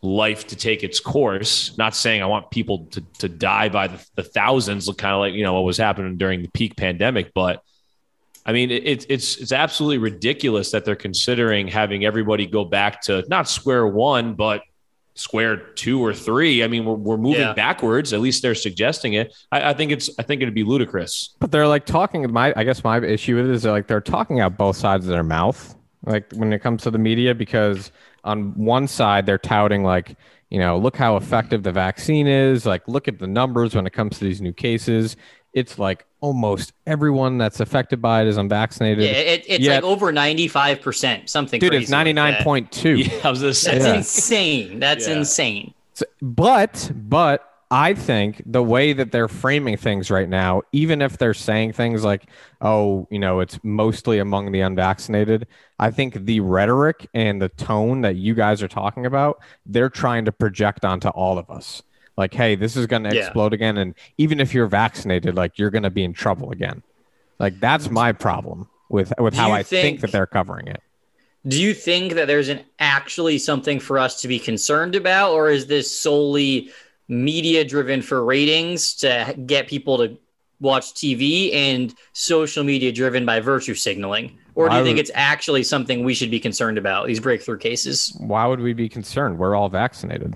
life 0.00 0.46
to 0.46 0.56
take 0.56 0.82
its 0.82 0.98
course. 0.98 1.76
Not 1.76 1.94
saying 1.94 2.22
I 2.22 2.26
want 2.26 2.50
people 2.50 2.86
to, 2.92 3.00
to 3.18 3.28
die 3.28 3.68
by 3.68 3.88
the, 3.88 4.04
the 4.14 4.22
thousands, 4.22 4.88
kind 4.96 5.14
of 5.14 5.20
like, 5.20 5.34
you 5.34 5.42
know, 5.44 5.54
what 5.54 5.64
was 5.64 5.76
happening 5.76 6.16
during 6.16 6.42
the 6.42 6.48
peak 6.48 6.76
pandemic. 6.76 7.32
But 7.34 7.62
I 8.48 8.52
mean, 8.52 8.70
it, 8.70 9.04
it's, 9.10 9.36
it's 9.36 9.52
absolutely 9.52 9.98
ridiculous 9.98 10.70
that 10.70 10.84
they're 10.86 10.96
considering 10.96 11.68
having 11.68 12.04
everybody 12.06 12.46
go 12.46 12.64
back 12.64 13.02
to 13.02 13.22
not 13.28 13.46
square 13.48 13.86
one, 13.86 14.34
but 14.34 14.62
square 15.14 15.56
two 15.74 16.00
or 16.02 16.14
three. 16.14 16.64
I 16.64 16.66
mean, 16.66 16.84
we're, 16.86 16.94
we're 16.94 17.16
moving 17.18 17.42
Yeah. 17.42 17.52
backwards. 17.52 18.12
At 18.14 18.20
least 18.20 18.40
they're 18.40 18.54
suggesting 18.54 19.12
it. 19.12 19.36
I, 19.52 19.70
I 19.70 19.74
think 19.74 19.92
it's, 19.92 20.08
I 20.18 20.22
think 20.22 20.40
it'd 20.40 20.54
be 20.54 20.64
ludicrous. 20.64 21.34
But 21.40 21.50
they're 21.50 21.68
like 21.68 21.84
talking. 21.84 22.32
My, 22.32 22.54
I 22.56 22.64
guess 22.64 22.82
my 22.82 22.98
issue 23.00 23.36
with 23.36 23.46
it 23.50 23.54
is 23.54 23.62
they're 23.64 23.72
like 23.72 23.86
they're 23.86 24.00
talking 24.00 24.40
out 24.40 24.56
both 24.56 24.76
sides 24.76 25.04
of 25.04 25.10
their 25.10 25.22
mouth. 25.24 25.76
Like 26.06 26.32
when 26.32 26.52
it 26.52 26.60
comes 26.60 26.84
to 26.84 26.90
the 26.90 26.98
media, 26.98 27.34
because 27.34 27.92
on 28.24 28.54
one 28.56 28.88
side 28.88 29.26
they're 29.26 29.36
touting 29.38 29.82
like, 29.82 30.16
you 30.50 30.58
know, 30.58 30.78
look 30.78 30.96
how 30.96 31.16
effective 31.16 31.62
the 31.62 31.72
vaccine 31.72 32.26
is. 32.26 32.64
Like, 32.64 32.88
look 32.88 33.06
at 33.08 33.18
the 33.18 33.26
numbers 33.26 33.74
when 33.74 33.86
it 33.86 33.92
comes 33.92 34.18
to 34.18 34.24
these 34.24 34.40
new 34.40 34.52
cases. 34.54 35.16
It's 35.52 35.78
like 35.78 36.04
almost 36.20 36.72
everyone 36.86 37.38
that's 37.38 37.60
affected 37.60 38.02
by 38.02 38.22
it 38.22 38.28
is 38.28 38.36
unvaccinated. 38.36 39.04
Yeah, 39.04 39.10
it, 39.12 39.44
it's 39.48 39.64
Yet- 39.64 39.82
like 39.82 39.90
over 39.90 40.12
95%, 40.12 41.28
something 41.28 41.60
Dude, 41.60 41.70
crazy 41.70 41.82
it's 41.84 41.92
like 41.92 42.14
that. 42.16 42.44
point. 42.44 42.84
Yeah, 42.84 43.08
I 43.24 43.30
was 43.30 43.40
going 43.40 43.52
to 43.52 43.54
say 43.54 43.72
That's 43.78 43.84
Yeah. 43.86 43.94
insane. 43.96 44.78
That's 44.80 45.08
Yeah. 45.08 45.18
insane. 45.18 45.74
So- 45.94 46.06
But 46.22 46.90
but 46.94 47.44
I 47.70 47.92
think 47.92 48.42
the 48.46 48.62
way 48.62 48.94
that 48.94 49.12
they're 49.12 49.28
framing 49.28 49.76
things 49.76 50.10
right 50.10 50.28
now, 50.28 50.62
even 50.72 51.02
if 51.02 51.18
they're 51.18 51.34
saying 51.34 51.74
things 51.74 52.02
like, 52.02 52.24
"Oh, 52.62 53.06
you 53.10 53.18
know, 53.18 53.40
it's 53.40 53.58
mostly 53.62 54.18
among 54.18 54.52
the 54.52 54.60
unvaccinated," 54.60 55.46
I 55.78 55.90
think 55.90 56.24
the 56.24 56.40
rhetoric 56.40 57.08
and 57.12 57.42
the 57.42 57.50
tone 57.50 58.00
that 58.00 58.16
you 58.16 58.32
guys 58.34 58.62
are 58.62 58.68
talking 58.68 59.04
about, 59.04 59.38
they're 59.66 59.90
trying 59.90 60.24
to 60.24 60.32
project 60.32 60.84
onto 60.86 61.08
all 61.08 61.36
of 61.36 61.50
us. 61.50 61.82
Like, 62.18 62.34
hey, 62.34 62.56
this 62.56 62.76
is 62.76 62.86
going 62.86 63.04
to 63.04 63.14
Yeah. 63.14 63.22
explode 63.26 63.52
again, 63.54 63.78
and 63.78 63.94
even 64.18 64.40
if 64.40 64.52
you're 64.52 64.66
vaccinated, 64.66 65.36
like 65.36 65.56
you're 65.56 65.70
going 65.70 65.84
to 65.84 65.90
be 65.90 66.02
in 66.02 66.12
trouble 66.12 66.50
again. 66.50 66.82
Like 67.38 67.60
that's 67.60 67.88
my 67.90 68.10
problem 68.12 68.68
with 68.90 69.12
with 69.18 69.34
Do 69.34 69.40
how 69.40 69.52
I 69.52 69.62
think, 69.62 69.82
think- 69.84 70.00
that 70.00 70.10
they're 70.10 70.26
covering 70.26 70.66
it. 70.66 70.82
Do 71.46 71.62
you 71.62 71.72
think 71.72 72.14
that 72.14 72.26
there's 72.26 72.48
an 72.48 72.60
actually 72.80 73.38
something 73.38 73.78
for 73.78 73.96
us 73.98 74.20
to 74.22 74.28
be 74.28 74.40
concerned 74.40 74.96
about, 74.96 75.32
or 75.32 75.48
is 75.48 75.66
this 75.68 75.88
solely 75.96 76.70
media 77.06 77.64
driven 77.64 78.02
for 78.02 78.24
ratings 78.24 78.92
to 78.96 79.34
get 79.46 79.68
people 79.68 79.96
to 79.98 80.18
watch 80.60 80.92
TV 80.94 81.54
and 81.54 81.94
social 82.12 82.64
media 82.64 82.90
driven 82.90 83.24
by 83.24 83.38
virtue 83.38 83.74
signaling? 83.74 84.36
Or 84.56 84.68
do 84.68 84.74
you 84.74 84.80
I 84.80 84.84
think 84.84 84.96
would- 84.96 85.02
it's 85.02 85.12
actually 85.14 85.62
something 85.62 86.02
we 86.02 86.14
should 86.14 86.32
be 86.32 86.40
concerned 86.40 86.76
about, 86.76 87.06
these 87.06 87.20
breakthrough 87.20 87.58
cases? 87.58 88.12
Why 88.18 88.44
would 88.46 88.58
we 88.58 88.72
be 88.72 88.88
concerned? 88.88 89.38
We're 89.38 89.54
all 89.54 89.68
vaccinated. 89.68 90.34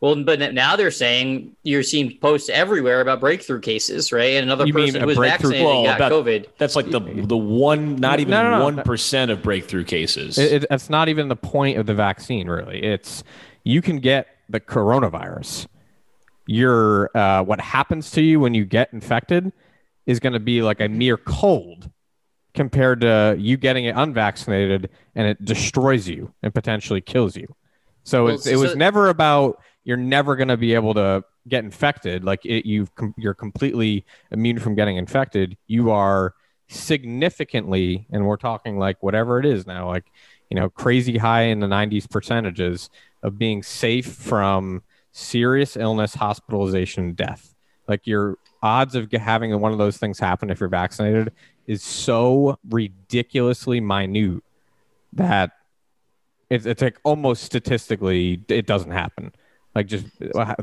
Well, 0.00 0.24
but 0.24 0.54
now 0.54 0.76
they're 0.76 0.90
saying 0.90 1.54
you're 1.62 1.82
seeing 1.82 2.16
posts 2.18 2.48
everywhere 2.48 3.02
about 3.02 3.20
breakthrough 3.20 3.60
cases, 3.60 4.12
right? 4.12 4.32
And 4.34 4.44
another 4.44 4.66
You 4.66 4.72
person 4.72 4.96
a 4.96 5.00
who 5.00 5.06
was 5.06 5.16
breakthrough- 5.18 5.50
vaccinated 5.50 5.66
Well, 5.66 5.84
got 5.84 5.96
about- 5.96 6.12
COVID. 6.12 6.46
That's 6.56 6.74
like 6.74 6.90
the 6.90 7.00
the 7.00 7.36
one, 7.36 7.96
not 7.96 8.18
even 8.18 8.30
No, 8.30 8.42
no, 8.42 8.58
no. 8.58 8.64
one 8.64 8.76
percent 8.82 9.30
of 9.30 9.42
breakthrough 9.42 9.84
cases. 9.84 10.38
It, 10.38 10.62
it, 10.62 10.66
it's 10.70 10.88
not 10.88 11.10
even 11.10 11.28
the 11.28 11.36
point 11.36 11.76
of 11.76 11.84
the 11.84 11.92
vaccine, 11.94 12.48
really. 12.48 12.82
It's 12.82 13.22
you 13.62 13.82
can 13.82 13.98
get 13.98 14.26
the 14.48 14.58
coronavirus. 14.58 15.66
Your 16.46 17.16
uh, 17.16 17.42
what 17.44 17.60
happens 17.60 18.10
to 18.12 18.22
you 18.22 18.40
when 18.40 18.54
you 18.54 18.64
get 18.64 18.92
infected 18.92 19.52
is 20.06 20.18
going 20.18 20.32
to 20.32 20.40
be 20.40 20.62
like 20.62 20.80
a 20.80 20.88
mere 20.88 21.16
cold 21.18 21.90
compared 22.54 23.02
to 23.02 23.36
you 23.38 23.56
getting 23.56 23.84
it 23.84 23.94
unvaccinated 23.96 24.88
and 25.14 25.28
it 25.28 25.44
destroys 25.44 26.08
you 26.08 26.32
and 26.42 26.52
potentially 26.52 27.00
kills 27.00 27.36
you. 27.36 27.46
So 28.02 28.24
Well, 28.24 28.34
it's, 28.34 28.46
it 28.46 28.56
was 28.56 28.72
so- 28.72 28.78
never 28.78 29.08
about 29.10 29.60
you're 29.84 29.96
never 29.96 30.36
going 30.36 30.48
to 30.48 30.56
be 30.56 30.74
able 30.74 30.94
to 30.94 31.24
get 31.48 31.64
infected. 31.64 32.24
Like 32.24 32.44
it, 32.44 32.66
you've 32.66 32.94
com- 32.94 33.14
you're 33.16 33.34
completely 33.34 34.04
immune 34.30 34.58
from 34.58 34.74
getting 34.74 34.96
infected. 34.96 35.56
You 35.66 35.90
are 35.90 36.34
significantly, 36.68 38.06
and 38.12 38.26
we're 38.26 38.36
talking 38.36 38.78
like 38.78 39.02
whatever 39.02 39.38
it 39.38 39.46
is 39.46 39.66
now, 39.66 39.88
like 39.88 40.04
you 40.50 40.56
know, 40.56 40.68
crazy 40.68 41.16
high 41.16 41.42
in 41.42 41.60
the 41.60 41.66
90s 41.66 42.10
percentages 42.10 42.90
of 43.22 43.38
being 43.38 43.62
safe 43.62 44.06
from 44.06 44.82
serious 45.12 45.76
illness, 45.76 46.14
hospitalization, 46.14 47.12
death. 47.12 47.54
Like 47.86 48.06
your 48.06 48.36
odds 48.62 48.94
of 48.94 49.10
having 49.12 49.58
one 49.60 49.72
of 49.72 49.78
those 49.78 49.96
things 49.96 50.18
happen 50.18 50.50
if 50.50 50.60
you're 50.60 50.68
vaccinated 50.68 51.32
is 51.66 51.82
so 51.82 52.58
ridiculously 52.68 53.80
minute 53.80 54.42
that 55.12 55.52
it's, 56.50 56.66
it's 56.66 56.82
like 56.82 56.98
almost 57.04 57.44
statistically 57.44 58.42
it 58.48 58.66
doesn't 58.66 58.90
happen. 58.90 59.32
Like 59.74 59.86
just 59.86 60.06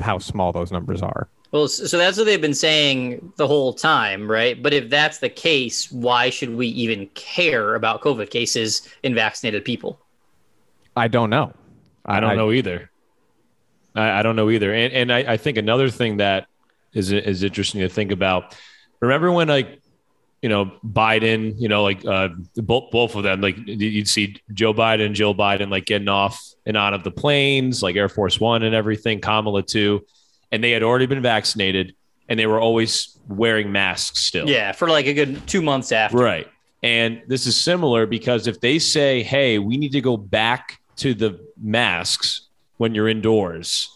how 0.01 0.19
small 0.19 0.51
those 0.51 0.71
numbers 0.71 1.01
are. 1.01 1.29
Well, 1.51 1.69
so 1.69 1.97
that's 1.97 2.17
what 2.17 2.25
they've 2.25 2.41
been 2.41 2.53
saying 2.53 3.31
the 3.37 3.47
whole 3.47 3.73
time, 3.73 4.29
right? 4.29 4.61
But 4.61 4.73
if 4.73 4.89
that's 4.89 5.19
the 5.19 5.29
case, 5.29 5.89
why 5.91 6.29
should 6.29 6.53
we 6.53 6.67
even 6.67 7.07
care 7.13 7.75
about 7.75 8.01
COVID 8.01 8.29
cases 8.29 8.87
in 9.03 9.15
vaccinated 9.15 9.63
people? 9.63 9.99
I 10.97 11.07
don't 11.07 11.29
know. 11.29 11.53
I 12.05 12.19
don't 12.19 12.35
know 12.35 12.51
either. 12.51 12.89
I, 13.95 14.19
I 14.19 14.23
don't 14.23 14.35
know 14.35 14.49
either. 14.49 14.73
And 14.73 14.93
and 14.93 15.11
I, 15.11 15.19
I 15.33 15.37
think 15.37 15.57
another 15.57 15.89
thing 15.89 16.17
that 16.17 16.47
is 16.93 17.11
is 17.11 17.43
interesting 17.43 17.81
to 17.81 17.89
think 17.89 18.11
about. 18.11 18.55
Remember 18.99 19.31
when 19.31 19.47
like 19.47 19.81
you 20.41 20.49
know 20.49 20.71
Biden, 20.85 21.53
you 21.57 21.67
know 21.67 21.83
like 21.83 22.05
uh, 22.05 22.29
both 22.55 22.91
both 22.91 23.15
of 23.15 23.23
them, 23.23 23.41
like 23.41 23.57
you'd 23.65 24.07
see 24.07 24.35
Joe 24.53 24.73
Biden, 24.73 25.13
Jill 25.13 25.35
Biden, 25.35 25.69
like 25.69 25.85
getting 25.85 26.09
off 26.09 26.41
and 26.65 26.77
on 26.77 26.93
of 26.93 27.03
the 27.03 27.11
planes, 27.11 27.81
like 27.81 27.95
Air 27.95 28.09
Force 28.09 28.39
One 28.39 28.63
and 28.63 28.75
everything, 28.75 29.21
Kamala 29.21 29.63
too, 29.63 30.05
and 30.51 30.63
they 30.63 30.71
had 30.71 30.83
already 30.83 31.05
been 31.05 31.21
vaccinated, 31.21 31.95
and 32.29 32.39
they 32.39 32.47
were 32.47 32.59
always 32.59 33.17
wearing 33.27 33.71
masks 33.71 34.19
still. 34.19 34.49
Yeah, 34.49 34.71
for 34.71 34.89
like 34.89 35.07
a 35.07 35.13
good 35.13 35.47
two 35.47 35.61
months 35.61 35.91
after. 35.91 36.17
Right. 36.17 36.47
And 36.83 37.23
this 37.27 37.47
is 37.47 37.59
similar 37.59 38.05
because 38.05 38.47
if 38.47 38.59
they 38.59 38.79
say, 38.79 39.23
hey, 39.23 39.59
we 39.59 39.77
need 39.77 39.91
to 39.93 40.01
go 40.01 40.15
back 40.15 40.79
to 40.97 41.13
the 41.13 41.39
masks 41.61 42.47
when 42.77 42.93
you're 42.93 43.07
indoors, 43.07 43.89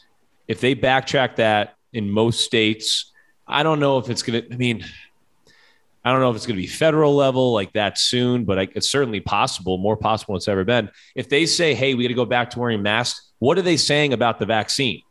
if 0.48 0.60
they 0.60 0.76
backtrack 0.76 1.36
that 1.36 1.76
in 1.94 2.10
most 2.10 2.42
states, 2.42 3.12
I 3.48 3.64
don't 3.64 3.80
know 3.80 4.00
if 4.00 4.10
it's 4.10 4.24
going 4.24 4.44
to, 4.44 4.54
I 4.54 4.58
mean, 4.58 4.84
I 6.04 6.12
don't 6.12 6.20
know 6.22 6.30
if 6.32 6.36
it's 6.36 6.46
going 6.48 6.56
to 6.56 6.62
be 6.62 6.68
federal 6.68 7.16
level 7.16 7.54
like 7.54 7.74
that 7.74 8.00
soon, 8.00 8.44
but 8.46 8.58
I, 8.58 8.68
it's 8.74 8.90
certainly 8.90 9.20
possible, 9.20 9.78
more 9.78 9.96
possible 9.96 10.34
than 10.34 10.38
it's 10.38 10.48
ever 10.48 10.64
been. 10.64 10.90
If 11.16 11.30
they 11.30 11.46
say, 11.46 11.76
hey, 11.76 11.94
we 11.94 12.04
got 12.04 12.08
to 12.10 12.14
go 12.16 12.26
back 12.26 12.50
to 12.52 12.60
wearing 12.60 12.82
masks, 12.82 13.32
what 13.40 13.58
are 13.58 13.62
they 13.62 13.78
saying 13.78 14.14
about 14.14 14.40
the 14.40 14.46
vaccine? 14.48 15.02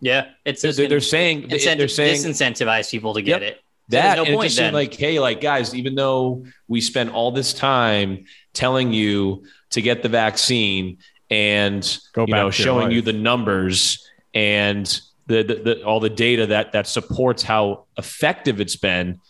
Yeah, 0.00 0.26
it's 0.44 0.62
They're, 0.62 0.68
just 0.70 0.78
they're, 0.78 0.88
they're 0.88 1.00
saying, 1.00 1.48
incent- 1.48 1.78
they're 1.78 1.88
saying, 1.88 2.16
disincentivize 2.22 2.90
people 2.90 3.14
to 3.14 3.22
get 3.22 3.40
Yep. 3.42 3.50
it. 3.52 3.60
So 3.88 3.96
that 3.96 4.02
there's 4.02 4.16
no 4.16 4.22
and 4.22 4.28
it 4.28 4.34
point 4.36 4.46
just 4.46 4.56
then. 4.56 4.64
seemed 4.66 4.74
like 4.74 4.94
hey 4.94 5.20
like 5.20 5.40
guys 5.40 5.72
even 5.72 5.94
though 5.94 6.44
we 6.66 6.80
spent 6.80 7.12
all 7.14 7.30
this 7.30 7.54
time 7.54 8.24
telling 8.52 8.92
you 8.92 9.44
to 9.70 9.80
get 9.80 10.02
the 10.02 10.08
vaccine 10.08 10.98
and 11.30 11.82
Go 12.12 12.22
you 12.26 12.34
know 12.34 12.46
back 12.48 12.54
to 12.56 12.62
your 12.62 12.64
showing 12.64 12.90
you 12.90 13.00
the 13.00 13.12
numbers 13.12 14.04
and 14.34 14.86
the, 15.28 15.44
the, 15.44 15.54
the 15.54 15.84
all 15.84 16.00
the 16.00 16.10
data 16.10 16.46
that 16.46 16.72
that 16.72 16.88
supports 16.88 17.44
how 17.44 17.84
effective 17.96 18.60
it's 18.60 18.74
been 18.74 19.20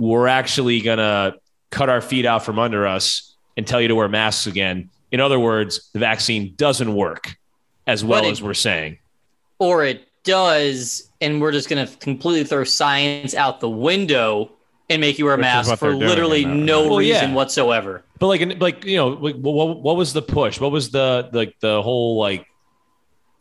we're 0.00 0.26
actually 0.26 0.80
gonna 0.80 1.34
cut 1.70 1.88
our 1.88 2.00
feet 2.00 2.26
out 2.26 2.44
from 2.44 2.58
under 2.58 2.86
us 2.86 3.36
and 3.56 3.66
tell 3.66 3.80
you 3.80 3.88
to 3.88 3.94
wear 3.94 4.08
masks 4.08 4.46
again 4.46 4.90
in 5.12 5.20
other 5.20 5.38
words 5.38 5.90
the 5.92 5.98
vaccine 5.98 6.54
doesn't 6.56 6.94
work 6.94 7.36
as 7.86 8.04
well 8.04 8.24
it- 8.24 8.30
as 8.30 8.42
we're 8.42 8.54
saying 8.54 8.98
or 9.60 9.84
it 9.84 10.08
does, 10.24 11.10
and 11.20 11.40
we're 11.40 11.52
just 11.52 11.68
going 11.68 11.86
to 11.86 11.96
completely 11.98 12.44
throw 12.44 12.64
science 12.64 13.34
out 13.34 13.60
the 13.60 13.68
window 13.68 14.50
and 14.88 15.00
make 15.00 15.18
you 15.18 15.26
wear 15.26 15.34
a 15.34 15.38
mask 15.38 15.78
for 15.78 15.94
literally 15.94 16.44
no? 16.44 16.88
Well, 16.88 16.98
reason 16.98 17.30
yeah. 17.30 17.34
whatsoever. 17.34 18.02
But 18.18 18.26
like, 18.26 18.60
like 18.60 18.84
you 18.84 18.96
know, 18.96 19.08
like, 19.08 19.36
what, 19.36 19.80
what 19.80 19.96
was 19.96 20.12
the 20.12 20.22
push? 20.22 20.58
What 20.60 20.72
was 20.72 20.90
the 20.90 21.28
like 21.32 21.54
the 21.60 21.80
whole 21.80 22.18
like 22.18 22.46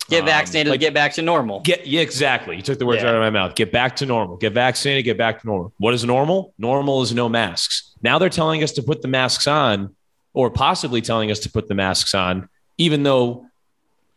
Get 0.10 0.22
um, 0.22 0.26
vaccinated, 0.26 0.72
like, 0.72 0.80
get 0.80 0.94
back 0.94 1.14
to 1.14 1.22
normal. 1.22 1.60
get 1.62 1.86
yeah 1.86 2.02
exactly. 2.02 2.56
You 2.56 2.62
took 2.62 2.80
the 2.80 2.86
words 2.86 3.02
Yeah. 3.04 3.10
out 3.10 3.16
of 3.16 3.22
my 3.22 3.30
mouth. 3.30 3.56
Get 3.56 3.72
back 3.72 3.96
to 3.98 4.06
normal. 4.06 4.38
Get 4.38 4.54
vaccinated. 4.54 5.06
Get 5.06 5.18
back 5.18 5.42
to 5.42 5.48
normal. 5.48 5.74
What 5.78 5.94
is 5.94 6.04
normal? 6.04 6.54
Normal 6.58 7.02
is 7.02 7.14
no 7.14 7.30
masks. 7.30 7.92
Now 8.02 8.18
they're 8.20 8.30
telling 8.30 8.64
us 8.64 8.72
to 8.74 8.84
put 8.84 9.02
the 9.02 9.08
masks 9.08 9.48
on, 9.48 9.96
or 10.34 10.50
possibly 10.50 11.02
telling 11.02 11.32
us 11.32 11.40
to 11.40 11.52
put 11.52 11.68
the 11.68 11.76
masks 11.76 12.14
on, 12.16 12.50
even 12.78 13.04
though 13.04 13.46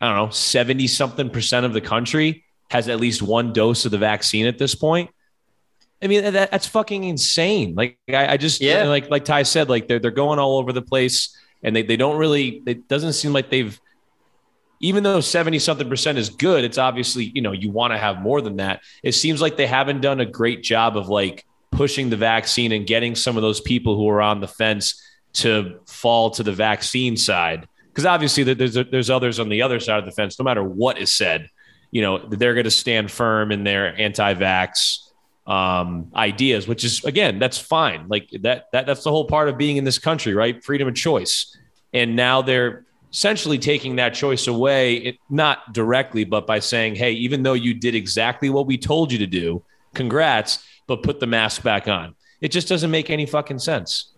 I 0.01 0.07
don't 0.07 0.15
know 0.17 0.29
seventy 0.31 0.87
something 0.87 1.29
percent 1.29 1.65
of 1.65 1.73
the 1.73 1.81
country 1.81 2.43
has 2.69 2.89
at 2.89 2.99
least 2.99 3.21
one 3.21 3.53
dose 3.53 3.85
of 3.85 3.91
the 3.91 3.97
vaccine 3.97 4.45
at 4.47 4.57
this 4.57 4.73
point. 4.75 5.09
I 6.01 6.07
mean, 6.07 6.23
that, 6.33 6.51
that's 6.51 6.67
fucking 6.67 7.03
insane. 7.05 7.75
Like, 7.75 7.97
I, 8.09 8.33
I 8.33 8.37
just, 8.37 8.59
Yeah. 8.59 8.83
like, 8.85 9.09
like 9.09 9.23
Ty 9.23 9.43
said, 9.43 9.69
like 9.69 9.87
they're, 9.87 9.99
they're 9.99 10.11
going 10.11 10.37
all 10.37 10.57
over 10.57 10.73
the 10.73 10.81
place 10.81 11.37
and 11.63 11.73
they, 11.73 11.81
they 11.83 11.95
don't 11.95 12.17
really, 12.17 12.61
it 12.65 12.89
doesn't 12.89 13.13
seem 13.13 13.31
like 13.31 13.49
they've, 13.49 13.79
even 14.83 15.01
though 15.01 15.21
70 15.21 15.59
something 15.59 15.87
percent 15.87 16.17
is 16.17 16.29
good, 16.29 16.65
it's 16.65 16.77
obviously, 16.77 17.31
you 17.33 17.41
know, 17.41 17.53
you 17.53 17.71
want 17.71 17.93
to 17.93 17.97
have 17.97 18.19
more 18.19 18.41
than 18.41 18.57
that. 18.57 18.81
It 19.01 19.13
seems 19.13 19.41
like 19.41 19.55
they 19.55 19.65
haven't 19.65 20.01
done 20.01 20.19
a 20.19 20.25
great 20.25 20.61
job 20.61 20.97
of 20.97 21.07
like 21.07 21.45
pushing 21.71 22.09
the 22.09 22.17
vaccine 22.17 22.73
and 22.73 22.85
getting 22.85 23.15
some 23.15 23.37
of 23.37 23.43
those 23.43 23.61
people 23.61 23.95
who 23.95 24.09
are 24.09 24.21
on 24.21 24.41
the 24.41 24.47
fence 24.47 25.01
to 25.35 25.79
fall 25.87 26.31
to 26.31 26.43
the 26.43 26.51
vaccine 26.51 27.15
side. 27.15 27.65
because 27.87 28.05
obviously 28.05 28.43
there's 28.43 28.73
there's 28.73 29.09
others 29.09 29.39
on 29.39 29.47
the 29.47 29.61
other 29.61 29.79
side 29.79 29.99
of 29.99 30.05
the 30.05 30.11
fence. 30.11 30.37
No 30.37 30.43
matter 30.43 30.63
what 30.63 30.99
is 30.99 31.13
said, 31.13 31.49
you 31.91 32.01
know 32.01 32.17
they're 32.27 32.53
going 32.53 32.65
to 32.65 32.71
stand 32.71 33.09
firm 33.09 33.53
in 33.53 33.63
their 33.63 33.99
anti-vax 33.99 34.99
um, 35.47 36.11
ideas, 36.13 36.67
which 36.67 36.83
is 36.83 37.05
again 37.05 37.39
that's 37.39 37.57
fine. 37.57 38.07
Like 38.09 38.29
that 38.41 38.65
that 38.73 38.85
that's 38.85 39.03
the 39.03 39.11
whole 39.11 39.25
part 39.25 39.47
of 39.47 39.57
being 39.57 39.77
in 39.77 39.85
this 39.85 39.97
country, 39.97 40.33
right? 40.33 40.61
Freedom 40.61 40.89
of 40.89 40.95
choice. 40.95 41.57
And 41.93 42.15
now 42.15 42.41
they're 42.41 42.85
essentially 43.13 43.57
taking 43.59 43.95
that 43.97 44.13
choice 44.13 44.47
away, 44.47 44.95
it, 44.95 45.17
not 45.29 45.71
directly, 45.71 46.23
but 46.23 46.47
by 46.47 46.59
saying, 46.59 46.95
hey, 46.95 47.11
even 47.11 47.43
though 47.43 47.53
you 47.53 47.73
did 47.73 47.93
exactly 47.95 48.49
what 48.49 48.65
we 48.65 48.77
told 48.77 49.11
you 49.11 49.19
to 49.19 49.27
do, 49.27 49.61
congrats, 49.93 50.65
but 50.87 51.03
put 51.03 51.19
the 51.19 51.27
mask 51.27 51.61
back 51.63 51.87
on. 51.87 52.15
It 52.41 52.49
just 52.49 52.67
doesn't 52.67 52.89
make 52.91 53.09
any 53.09 53.25
fucking 53.25 53.59
sense. 53.59 54.09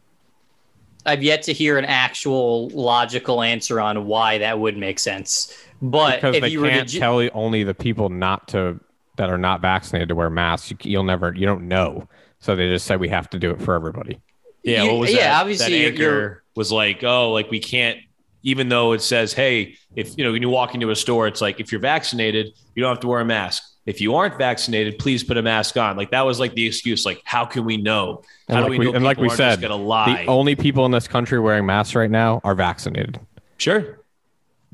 I've 1.06 1.22
yet 1.22 1.44
to 1.44 1.54
hear 1.54 1.78
an 1.78 1.86
actual 1.86 2.70
logical 2.70 3.44
answer 3.44 3.80
on 3.80 4.06
why 4.08 4.40
that 4.40 4.58
would 4.60 4.76
make 4.78 4.98
sense. 4.98 5.56
But 5.82 6.16
because 6.16 6.36
if 6.38 6.42
they 6.42 6.48
you 6.50 6.64
can't 6.64 6.88
to, 6.88 6.94
ju- 6.94 7.00
tell 7.00 7.22
you 7.22 7.30
only 7.34 7.64
the 7.64 7.76
people 7.76 8.10
not 8.10 8.48
to 8.50 8.80
that 9.18 9.30
are 9.30 9.38
not 9.38 9.62
vaccinated 9.62 10.10
to 10.10 10.16
wear 10.16 10.30
masks. 10.30 10.72
You, 10.72 10.78
you'll 10.82 11.04
never, 11.04 11.34
you 11.36 11.46
don't 11.46 11.68
know. 11.68 12.08
So 12.40 12.56
they 12.56 12.68
just 12.68 12.86
said 12.88 13.00
we 13.00 13.10
have 13.10 13.30
to 13.32 13.40
do 13.40 13.52
it 13.52 13.62
for 13.62 13.76
everybody. 13.76 14.20
Yeah, 14.64 14.84
You- 14.84 14.92
what 14.94 15.00
was 15.02 15.12
yeah, 15.14 15.30
that? 15.30 15.42
obviously 15.42 15.84
that 15.84 15.92
anchor 15.92 16.02
you're- 16.02 16.36
was 16.56 16.72
like, 16.72 17.04
oh, 17.04 17.32
like 17.34 17.52
we 17.52 17.60
can't. 17.60 18.00
Even 18.46 18.70
though 18.70 18.94
it 18.94 19.02
says, 19.02 19.34
hey, 19.34 19.76
if 19.96 20.18
you 20.18 20.24
know 20.24 20.32
when 20.32 20.42
you 20.42 20.50
walk 20.50 20.76
into 20.76 20.92
a 20.92 20.96
store, 20.96 21.28
it's 21.28 21.42
like 21.42 21.60
if 21.60 21.72
you're 21.72 21.82
vaccinated, 21.82 22.54
you 22.76 22.84
don't 22.84 22.92
have 22.92 23.02
to 23.02 23.08
wear 23.08 23.20
a 23.20 23.26
mask. 23.26 23.64
If 23.88 24.02
you 24.02 24.16
aren't 24.16 24.38
vaccinated, 24.38 25.00
please 25.00 25.24
put 25.24 25.36
a 25.38 25.42
mask 25.42 25.78
on. 25.78 25.98
Like 25.98 26.12
that 26.12 26.22
was 26.22 26.40
like 26.40 26.54
the 26.54 26.66
excuse. 26.66 27.06
Like, 27.06 27.22
how 27.26 27.46
can 27.46 27.66
we 27.66 27.78
know? 27.78 28.22
How 28.48 28.62
like 28.62 28.66
do 28.66 28.70
we, 28.70 28.80
we- 28.80 28.86
know? 28.86 28.94
and 28.94 29.04
like 29.04 29.18
we 29.18 29.30
said, 29.30 29.62
gonna 29.62 29.76
lie. 29.76 30.24
The 30.24 30.30
only 30.30 30.56
people 30.56 30.86
in 30.86 30.92
this 30.92 31.08
country 31.08 31.40
wearing 31.40 31.66
masks 31.66 31.96
right 31.96 32.10
now 32.10 32.40
are 32.44 32.56
vaccinated. 32.56 33.20
Sure. 33.58 34.00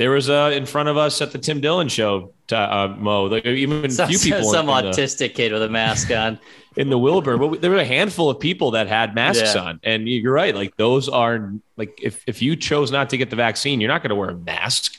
There 0.01 0.09
was 0.09 0.31
uh, 0.31 0.49
in 0.51 0.65
front 0.65 0.89
of 0.89 0.97
us 0.97 1.21
at 1.21 1.31
the 1.31 1.37
Tim 1.37 1.61
Dillon 1.61 1.87
show, 1.87 2.33
uh, 2.51 2.95
Mo. 2.97 3.25
Like 3.25 3.45
even 3.45 3.87
some, 3.91 4.09
few 4.09 4.17
people 4.31 4.51
some 4.51 4.67
in, 4.67 4.77
in 4.77 4.85
the, 4.85 4.97
autistic 4.97 5.35
kid 5.35 5.51
with 5.53 5.61
a 5.61 5.69
mask 5.69 6.09
on. 6.09 6.39
in 6.75 6.89
the 6.89 6.97
Wilbur, 6.97 7.37
but 7.37 7.61
there 7.61 7.69
were 7.69 7.77
a 7.77 7.85
handful 7.85 8.27
of 8.27 8.39
people 8.39 8.71
that 8.71 8.87
had 8.87 9.13
masks 9.13 9.53
Yeah. 9.53 9.61
on, 9.61 9.79
and 9.83 10.09
you're 10.09 10.33
right. 10.33 10.55
Like 10.55 10.75
those 10.75 11.07
are 11.07 11.53
like 11.77 11.99
if 12.01 12.23
if 12.25 12.41
you 12.41 12.55
chose 12.55 12.91
not 12.91 13.11
to 13.11 13.17
get 13.17 13.29
the 13.29 13.35
vaccine, 13.35 13.79
you're 13.79 13.89
not 13.89 14.01
going 14.01 14.09
to 14.09 14.15
wear 14.15 14.31
a 14.31 14.35
mask. 14.35 14.95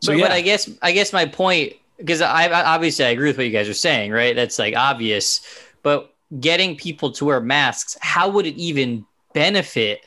So 0.00 0.12
but, 0.12 0.18
yeah, 0.18 0.24
but 0.24 0.32
I 0.32 0.40
guess 0.40 0.68
I 0.82 0.90
guess 0.90 1.12
my 1.12 1.26
point 1.26 1.74
because 1.98 2.20
I 2.20 2.50
obviously 2.50 3.04
I 3.04 3.10
agree 3.10 3.28
with 3.28 3.36
what 3.36 3.46
you 3.46 3.52
guys 3.52 3.68
are 3.68 3.74
saying, 3.74 4.10
right? 4.10 4.34
That's 4.34 4.58
like 4.58 4.74
obvious, 4.74 5.42
but 5.84 6.12
getting 6.40 6.74
people 6.74 7.12
to 7.12 7.24
wear 7.24 7.40
masks, 7.40 7.96
how 8.00 8.28
would 8.30 8.46
it 8.46 8.56
even 8.56 9.06
benefit 9.32 10.06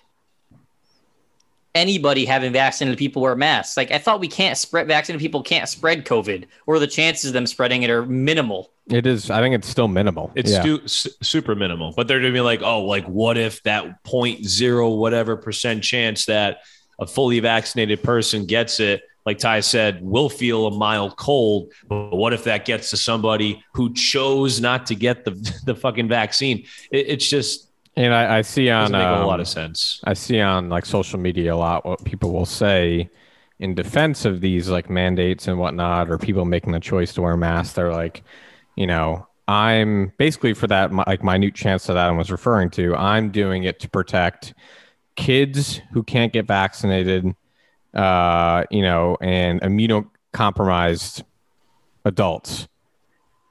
anybody 1.75 2.25
having 2.25 2.53
vaccinated 2.53 2.97
people 2.97 3.21
wear 3.21 3.35
masks? 3.35 3.77
Like 3.77 3.91
I 3.91 3.97
thought 3.97 4.19
we 4.19 4.27
can't 4.27 4.57
spread 4.57 4.87
vaccinated 4.87 5.21
people 5.21 5.41
can't 5.41 5.67
spread 5.67 6.05
COVID, 6.05 6.45
or 6.67 6.79
the 6.79 6.87
chances 6.87 7.29
of 7.29 7.33
them 7.33 7.47
spreading 7.47 7.83
it 7.83 7.89
are 7.89 8.05
minimal. 8.05 8.71
It 8.87 9.05
is. 9.05 9.29
I 9.29 9.39
think 9.39 9.55
it's 9.55 9.67
still 9.67 9.87
minimal. 9.87 10.31
it's 10.35 10.51
yeah. 10.51 10.61
stu- 10.61 10.87
su- 10.87 11.09
super 11.21 11.55
minimal. 11.55 11.93
But 11.95 12.07
they're 12.07 12.19
going 12.19 12.33
to 12.33 12.37
be 12.37 12.41
like, 12.41 12.61
oh, 12.61 12.81
like 12.83 13.05
what 13.05 13.37
if 13.37 13.63
that 13.63 14.03
point 14.03 14.45
zero 14.45 14.89
whatever 14.89 15.37
percent 15.37 15.83
chance 15.83 16.25
that 16.25 16.59
a 16.99 17.07
fully 17.07 17.39
vaccinated 17.39 18.03
person 18.03 18.45
gets 18.45 18.79
it? 18.79 19.01
Like 19.25 19.37
Ty 19.37 19.61
said, 19.61 20.01
will 20.01 20.29
feel 20.29 20.67
a 20.67 20.71
mild 20.71 21.15
cold. 21.15 21.71
But 21.87 22.13
what 22.13 22.33
if 22.33 22.43
that 22.43 22.65
gets 22.65 22.89
to 22.89 22.97
somebody 22.97 23.63
who 23.73 23.93
chose 23.93 24.59
not 24.59 24.85
to 24.87 24.95
get 24.95 25.23
the 25.23 25.31
the 25.65 25.75
fucking 25.75 26.09
vaccine? 26.09 26.65
It, 26.91 27.07
it's 27.07 27.27
just 27.29 27.69
and 27.95 28.13
I, 28.13 28.37
I 28.37 28.41
see 28.41 28.69
on 28.69 28.91
doesn't 28.91 28.97
make 28.97 29.21
a 29.21 29.25
lot 29.25 29.35
um, 29.35 29.41
of 29.41 29.47
sense. 29.47 30.01
I 30.03 30.13
see 30.13 30.39
on 30.39 30.69
like 30.69 30.85
social 30.85 31.19
media 31.19 31.53
a 31.53 31.55
lot 31.55 31.85
what 31.85 32.03
people 32.03 32.31
will 32.31 32.45
say 32.45 33.09
in 33.59 33.75
defense 33.75 34.25
of 34.25 34.41
these 34.41 34.69
like 34.69 34.89
mandates 34.89 35.47
and 35.47 35.59
whatnot, 35.59 36.09
or 36.09 36.17
people 36.17 36.45
making 36.45 36.73
the 36.73 36.79
choice 36.79 37.13
to 37.13 37.21
wear 37.21 37.37
masks. 37.37 37.75
They're 37.75 37.91
like, 37.91 38.23
you 38.75 38.87
know, 38.87 39.27
I'm 39.47 40.11
basically 40.17 40.53
for 40.53 40.67
that 40.67 40.91
like 40.93 41.23
minute 41.23 41.55
chance 41.55 41.87
that 41.87 41.97
Adam 41.97 42.17
was 42.17 42.31
referring 42.31 42.69
to. 42.71 42.95
I'm 42.95 43.29
doing 43.29 43.63
it 43.63 43.79
to 43.81 43.89
protect 43.89 44.53
kids 45.15 45.81
who 45.91 46.03
can't 46.03 46.33
get 46.33 46.47
vaccinated, 46.47 47.35
uh, 47.93 48.63
you 48.71 48.81
know, 48.81 49.17
and 49.21 49.61
immunocompromised 49.61 51.23
adults. 52.05 52.67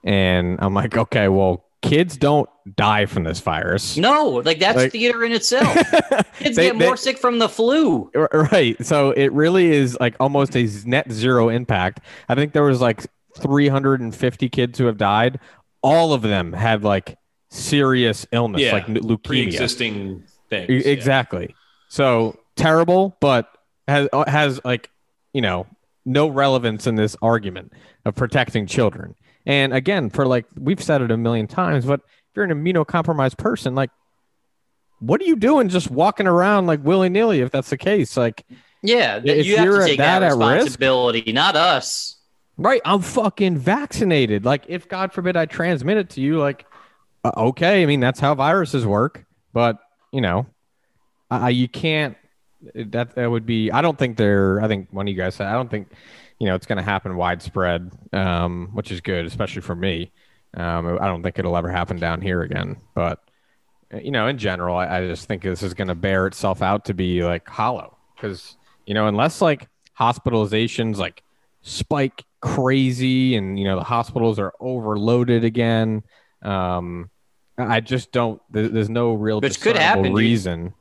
And 0.04 0.58
I'm 0.60 0.74
like, 0.74 0.96
okay, 0.96 1.28
well, 1.28 1.64
kids 1.82 2.16
don't 2.16 2.48
die 2.76 3.06
from 3.06 3.24
this 3.24 3.40
virus. 3.40 3.96
No, 3.96 4.40
like 4.44 4.58
that's 4.60 4.76
Like- 4.76 4.92
theater 4.92 5.24
in 5.24 5.32
itself. 5.32 5.66
Kids 6.38 6.56
They- 6.56 6.66
get 6.66 6.76
more 6.76 6.90
they- 6.90 6.96
sick 6.96 7.18
from 7.18 7.38
the 7.38 7.48
flu. 7.48 8.10
Right. 8.32 8.76
So 8.86 9.10
it 9.10 9.32
really 9.32 9.66
is 9.72 9.96
like 10.00 10.14
almost 10.20 10.56
a 10.56 10.68
net 10.86 11.10
zero 11.12 11.48
impact. 11.48 12.00
I 12.28 12.34
think 12.36 12.52
there 12.52 12.62
was 12.62 12.80
like 12.80 13.04
350 13.38 14.48
kids 14.48 14.78
who 14.78 14.86
have 14.86 14.96
died. 14.96 15.40
All 15.82 16.12
of 16.12 16.22
them 16.22 16.52
had 16.52 16.84
like 16.84 17.16
serious 17.50 18.26
illness, 18.32 18.62
Yeah, 18.62 18.72
like 18.72 18.88
n- 18.88 18.96
leukemia. 18.96 19.22
Pre-existing 19.24 20.24
things. 20.48 20.70
E- 20.70 20.74
yeah. 20.76 20.88
Exactly. 20.92 21.54
So 21.88 22.38
terrible, 22.56 23.16
but 23.20 23.48
has 23.88 24.08
uh, 24.12 24.28
has 24.30 24.60
like 24.64 24.88
you 25.32 25.40
know 25.42 25.66
no 26.04 26.28
relevance 26.28 26.86
in 26.86 26.94
this 26.94 27.16
argument 27.22 27.72
of 28.04 28.14
protecting 28.14 28.66
children. 28.66 29.14
And 29.46 29.72
again, 29.74 30.10
for 30.10 30.26
like 30.26 30.46
we've 30.56 30.82
said 30.82 31.02
it 31.02 31.10
a 31.10 31.16
million 31.16 31.46
times, 31.46 31.84
but 31.84 32.00
if 32.00 32.36
you're 32.36 32.44
an 32.44 32.50
immunocompromised 32.52 33.36
person, 33.38 33.74
like 33.74 33.90
what 35.00 35.20
are 35.20 35.24
you 35.24 35.36
doing 35.36 35.68
just 35.68 35.90
walking 35.90 36.26
around 36.28 36.66
like 36.66 36.82
willy 36.84 37.08
nilly 37.08 37.40
if 37.40 37.50
that's 37.50 37.70
the 37.70 37.76
case? 37.76 38.16
Like 38.16 38.44
Yeah, 38.82 39.20
If 39.24 39.46
you 39.46 39.56
have 39.56 39.64
you're 39.64 39.80
to 39.80 39.86
take 39.86 39.98
that 39.98 40.20
that, 40.20 40.32
at 40.32 40.36
risk- 40.36 40.40
responsibility, 40.54 41.32
not 41.32 41.56
us. 41.56 42.16
Right, 42.58 42.82
I'm 42.84 43.00
fucking 43.00 43.56
vaccinated. 43.58 44.44
Like, 44.44 44.64
if 44.68 44.86
God 44.86 45.12
forbid 45.12 45.36
I 45.38 45.46
transmit 45.46 45.96
it 45.96 46.10
to 46.10 46.20
you, 46.20 46.38
like, 46.38 46.66
uh, 47.24 47.32
okay, 47.36 47.82
I 47.82 47.86
mean 47.86 47.98
that's 48.00 48.20
how 48.20 48.34
viruses 48.34 48.86
work. 48.86 49.24
But 49.52 49.78
you 50.12 50.20
know, 50.20 50.46
I, 51.30 51.46
I- 51.46 51.50
you 51.50 51.66
can't. 51.68 52.16
That 52.74 53.16
that 53.16 53.28
would 53.28 53.44
be. 53.46 53.72
I 53.72 53.82
don't 53.82 53.98
think 53.98 54.16
they're. 54.16 54.60
I 54.62 54.68
think 54.68 54.88
one 54.92 55.08
of 55.08 55.10
you 55.12 55.16
guys 55.20 55.34
said. 55.34 55.48
I 55.48 55.54
don't 55.54 55.68
think, 55.70 55.88
you 56.42 56.48
know, 56.48 56.56
it's 56.56 56.66
going 56.66 56.78
to 56.78 56.82
happen 56.82 57.14
widespread, 57.14 57.92
um, 58.12 58.70
which 58.72 58.90
is 58.90 59.00
good, 59.00 59.26
especially 59.26 59.62
for 59.62 59.76
me. 59.76 60.10
Um, 60.54 60.98
I 61.00 61.06
don't 61.06 61.22
think 61.22 61.38
it'll 61.38 61.56
ever 61.56 61.70
happen 61.70 62.00
down 62.00 62.20
here 62.20 62.42
again. 62.42 62.78
But 62.96 63.20
uh, 63.94 63.98
you 63.98 64.10
know, 64.10 64.26
in 64.26 64.38
general, 64.38 64.76
I, 64.76 64.98
I 64.98 65.06
just 65.06 65.28
think 65.28 65.44
this 65.44 65.62
is 65.62 65.72
going 65.72 65.86
to 65.86 65.94
bear 65.94 66.26
itself 66.26 66.60
out 66.60 66.86
to 66.86 66.94
be 66.94 67.22
like 67.22 67.48
hollow 67.48 67.96
because 68.16 68.56
you 68.86 68.92
know, 68.92 69.06
unless 69.06 69.40
like 69.40 69.68
hospitalizations 69.96 70.96
like 70.96 71.22
spike 71.60 72.24
crazy 72.40 73.36
and 73.36 73.56
you 73.56 73.64
know 73.64 73.76
the 73.76 73.84
hospitals 73.84 74.40
are 74.40 74.52
overloaded 74.58 75.44
again 75.44 76.02
um 76.42 77.08
i 77.56 77.78
just 77.78 78.10
don't 78.10 78.42
there, 78.50 78.66
there's 78.66 78.90
no 78.90 79.12
real 79.12 79.40
Which 79.40 79.60
could 79.60 79.76
happen, 79.76 80.12
reason 80.12 80.74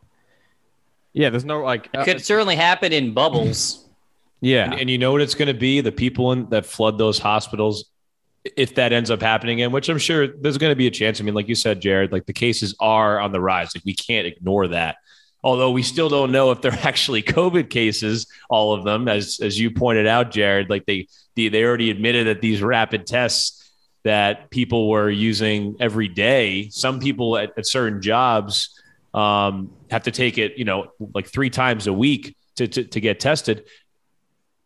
yeah 1.13 1.29
there's 1.29 1.45
no 1.45 1.61
like 1.61 1.87
It 1.93 1.97
uh, 1.97 2.03
could 2.03 2.25
certainly 2.25 2.55
happen 2.55 2.93
in 2.93 3.13
bubbles. 3.13 3.85
Yeah 4.41 4.71
And, 4.71 4.81
and 4.81 4.89
you 4.89 4.97
know 4.97 5.11
what 5.11 5.21
it's 5.21 5.35
going 5.35 5.47
to 5.47 5.53
be? 5.53 5.81
The 5.81 5.91
people 5.91 6.31
in, 6.31 6.49
that 6.49 6.65
flood 6.65 6.97
those 6.97 7.19
hospitals, 7.19 7.85
if 8.43 8.75
that 8.75 8.91
ends 8.91 9.11
up 9.11 9.21
happening 9.21 9.61
and 9.61 9.71
which 9.71 9.87
I'm 9.87 9.99
sure 9.99 10.27
there's 10.27 10.57
going 10.57 10.71
to 10.71 10.75
be 10.75 10.87
a 10.87 10.91
chance. 10.91 11.21
I 11.21 11.23
mean, 11.23 11.35
like 11.35 11.47
you 11.47 11.55
said, 11.55 11.79
Jared, 11.79 12.11
like 12.11 12.25
the 12.25 12.33
cases 12.33 12.75
are 12.79 13.19
on 13.19 13.31
the 13.31 13.39
rise. 13.39 13.75
Like 13.75 13.85
we 13.85 13.93
can't 13.93 14.25
ignore 14.25 14.67
that. 14.69 14.97
Although 15.43 15.71
we 15.71 15.83
still 15.83 16.09
don't 16.09 16.31
know 16.31 16.51
if 16.51 16.61
they're 16.61 16.71
actually 16.83 17.23
COVID 17.23 17.69
cases, 17.69 18.27
all 18.49 18.73
of 18.73 18.83
them, 18.83 19.07
as 19.07 19.39
as 19.41 19.59
you 19.59 19.71
pointed 19.71 20.07
out, 20.07 20.31
Jared. 20.31 20.69
Like 20.69 20.85
they 20.85 21.07
they, 21.35 21.49
they 21.49 21.63
already 21.63 21.89
admitted 21.89 22.27
that 22.27 22.41
these 22.41 22.61
rapid 22.61 23.05
tests 23.07 23.71
that 24.03 24.49
people 24.49 24.89
were 24.89 25.09
using 25.09 25.75
every 25.79 26.07
day. 26.07 26.69
Some 26.69 26.99
people 26.99 27.37
at, 27.37 27.57
at 27.57 27.67
certain 27.67 28.01
jobs 28.01 28.79
um, 29.13 29.71
have 29.89 30.03
to 30.03 30.11
take 30.11 30.37
it, 30.37 30.57
you 30.57 30.65
know, 30.65 30.91
like 31.13 31.27
three 31.27 31.49
times 31.49 31.87
a 31.87 31.93
week 31.93 32.35
to, 32.55 32.67
to, 32.67 32.83
to 32.83 32.99
get 32.99 33.19
tested 33.19 33.65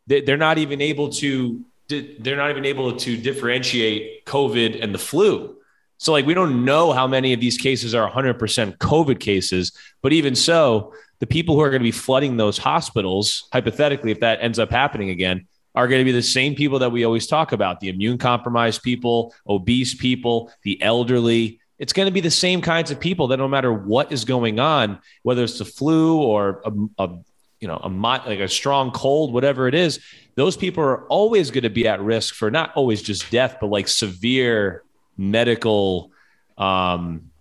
they're 0.07 0.37
not 0.37 0.57
even 0.57 0.81
able 0.81 1.09
to 1.09 1.63
they're 1.87 2.37
not 2.37 2.49
even 2.49 2.65
able 2.65 2.95
to 2.95 3.15
differentiate 3.15 4.25
covid 4.25 4.81
and 4.83 4.93
the 4.93 4.99
flu. 4.99 5.55
So 5.97 6.11
like 6.11 6.25
we 6.25 6.33
don't 6.33 6.65
know 6.65 6.91
how 6.91 7.07
many 7.07 7.33
of 7.33 7.39
these 7.39 7.57
cases 7.57 7.93
are 7.95 8.09
100% 8.09 8.77
covid 8.77 9.19
cases 9.19 9.71
but 10.01 10.13
even 10.13 10.35
so 10.35 10.93
the 11.19 11.27
people 11.27 11.55
who 11.55 11.61
are 11.61 11.69
going 11.69 11.81
to 11.81 11.85
be 11.85 11.91
flooding 11.91 12.37
those 12.37 12.57
hospitals 12.57 13.47
hypothetically 13.53 14.11
if 14.11 14.19
that 14.19 14.39
ends 14.41 14.59
up 14.59 14.71
happening 14.71 15.09
again 15.09 15.47
are 15.73 15.87
going 15.87 15.99
to 15.99 16.05
be 16.05 16.11
the 16.11 16.21
same 16.21 16.55
people 16.55 16.79
that 16.79 16.91
we 16.91 17.03
always 17.03 17.27
talk 17.27 17.51
about 17.51 17.79
the 17.79 17.89
immune 17.89 18.17
compromised 18.17 18.81
people 18.81 19.33
obese 19.47 19.93
people 19.93 20.51
the 20.63 20.81
elderly. 20.81 21.59
It's 21.77 21.93
going 21.93 22.07
to 22.07 22.13
be 22.13 22.21
the 22.21 22.31
same 22.31 22.61
kinds 22.61 22.91
of 22.91 22.99
people 22.99 23.27
that 23.27 23.37
no 23.37 23.47
matter 23.47 23.71
what 23.73 24.11
is 24.11 24.25
going 24.25 24.59
on 24.59 24.99
whether 25.23 25.43
it's 25.43 25.59
the 25.59 25.65
flu 25.65 26.21
or 26.21 26.61
a, 26.65 27.03
a 27.03 27.17
you 27.65 27.71
know 27.71 27.79
a 27.83 27.89
like 27.89 28.39
a 28.39 28.47
strong 28.47 28.91
cold 28.91 29.33
whatever 29.33 29.67
it 29.67 29.73
is 29.73 29.99
those 30.35 30.55
people 30.55 30.83
are 30.83 31.07
always 31.07 31.49
going 31.49 31.63
to 31.63 31.69
be 31.71 31.87
at 31.87 31.99
risk 31.99 32.35
for 32.35 32.51
not 32.51 32.71
always 32.75 33.01
just 33.01 33.31
death 33.31 33.57
but 33.59 33.71
like 33.71 33.87
severe 33.87 34.83
medical 35.17 36.11
um 36.59 37.31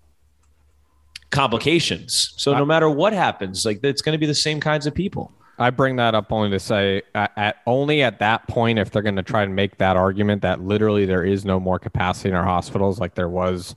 complications 1.31 2.33
so 2.39 2.57
no 2.57 2.65
matter 2.65 2.89
what 2.89 3.13
happens 3.13 3.67
like 3.67 3.81
it's 3.83 4.01
going 4.01 4.15
to 4.15 4.19
be 4.19 4.25
the 4.25 4.35
same 4.35 4.61
kinds 4.61 4.87
of 4.87 4.95
people 4.95 5.31
I 5.59 5.71
bring 5.71 5.97
that 5.97 6.15
up 6.15 6.33
only 6.33 6.51
to 6.51 6.59
say 6.59 7.03
at, 7.15 7.33
at 7.37 7.57
only 7.67 8.03
at 8.03 8.19
that 8.21 8.49
point 8.49 8.79
if 8.79 8.91
they're 8.91 9.03
going 9.03 9.17
to 9.17 9.23
try 9.23 9.43
and 9.43 9.55
make 9.55 9.77
that 9.77 9.95
argument 9.95 10.41
that 10.41 10.63
literally 10.63 11.05
there 11.05 11.23
is 11.23 11.45
no 11.45 11.61
more 11.61 11.79
capacity 11.79 12.31
in 12.31 12.35
our 12.35 12.45
hospitals 12.45 12.99
like 12.99 13.15
there 13.15 13.29
was, 13.29 13.77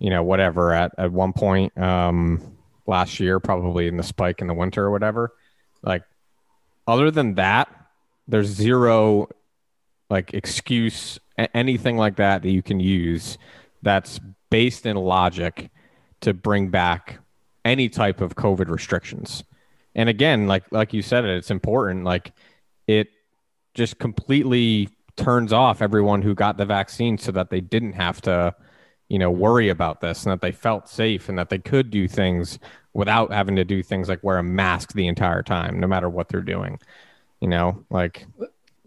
you 0.00 0.10
know, 0.10 0.24
whatever 0.24 0.72
at 0.72 0.92
at 0.98 1.12
one 1.12 1.32
point 1.32 1.76
um, 1.78 2.56
last 2.86 3.20
year, 3.20 3.38
probably 3.38 3.86
in 3.86 3.98
the 3.98 4.02
spike 4.02 4.40
in 4.40 4.48
the 4.48 4.54
winter 4.54 4.84
or 4.84 4.90
whatever. 4.90 5.32
Like, 5.82 6.02
other 6.86 7.10
than 7.10 7.34
that, 7.34 7.68
there's 8.26 8.46
zero 8.46 9.28
like 10.08 10.34
excuse 10.34 11.18
anything 11.54 11.96
like 11.96 12.16
that 12.16 12.42
that 12.42 12.50
you 12.50 12.62
can 12.62 12.80
use 12.80 13.38
that's 13.82 14.20
based 14.50 14.84
in 14.84 14.96
logic 14.96 15.70
to 16.20 16.34
bring 16.34 16.68
back 16.68 17.20
any 17.64 17.88
type 17.88 18.20
of 18.20 18.34
COVID 18.34 18.68
restrictions. 18.68 19.44
And 19.94 20.08
again, 20.08 20.46
like 20.46 20.70
like 20.70 20.92
you 20.92 21.02
said, 21.02 21.24
it's 21.24 21.50
important. 21.50 22.04
Like 22.04 22.32
it 22.86 23.08
just 23.74 23.98
completely 23.98 24.88
turns 25.16 25.52
off 25.52 25.82
everyone 25.82 26.22
who 26.22 26.34
got 26.34 26.56
the 26.56 26.66
vaccine 26.66 27.18
so 27.18 27.32
that 27.32 27.50
they 27.50 27.60
didn't 27.60 27.92
have 27.92 28.20
to, 28.22 28.54
you 29.08 29.18
know, 29.18 29.30
worry 29.30 29.68
about 29.68 30.00
this 30.00 30.24
and 30.24 30.32
that 30.32 30.40
they 30.40 30.52
felt 30.52 30.88
safe 30.88 31.28
and 31.28 31.38
that 31.38 31.50
they 31.50 31.58
could 31.58 31.90
do 31.90 32.08
things 32.08 32.58
without 32.92 33.32
having 33.32 33.56
to 33.56 33.64
do 33.64 33.82
things 33.82 34.08
like 34.08 34.22
wear 34.24 34.38
a 34.38 34.42
mask 34.42 34.92
the 34.92 35.06
entire 35.06 35.42
time, 35.42 35.78
no 35.78 35.86
matter 35.86 36.08
what 36.08 36.28
they're 36.28 36.40
doing. 36.40 36.78
You 37.40 37.48
know, 37.48 37.84
like 37.90 38.26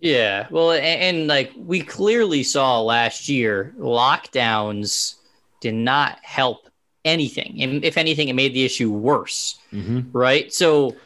yeah, 0.03 0.47
well, 0.51 0.71
and, 0.71 0.83
and, 0.83 1.27
like 1.27 1.53
we 1.55 1.79
clearly 1.79 2.43
saw 2.43 2.81
last 2.81 3.29
year, 3.29 3.73
lockdowns 3.79 5.15
did 5.61 5.75
not 5.75 6.19
help 6.23 6.67
anything. 7.05 7.61
And 7.61 7.85
if 7.85 7.97
anything, 7.97 8.27
it 8.27 8.33
made 8.33 8.53
the 8.53 8.65
issue 8.65 8.91
worse. 8.91 9.57
Mm-hmm. 9.71 10.11
Right. 10.11 10.53
So 10.53 10.97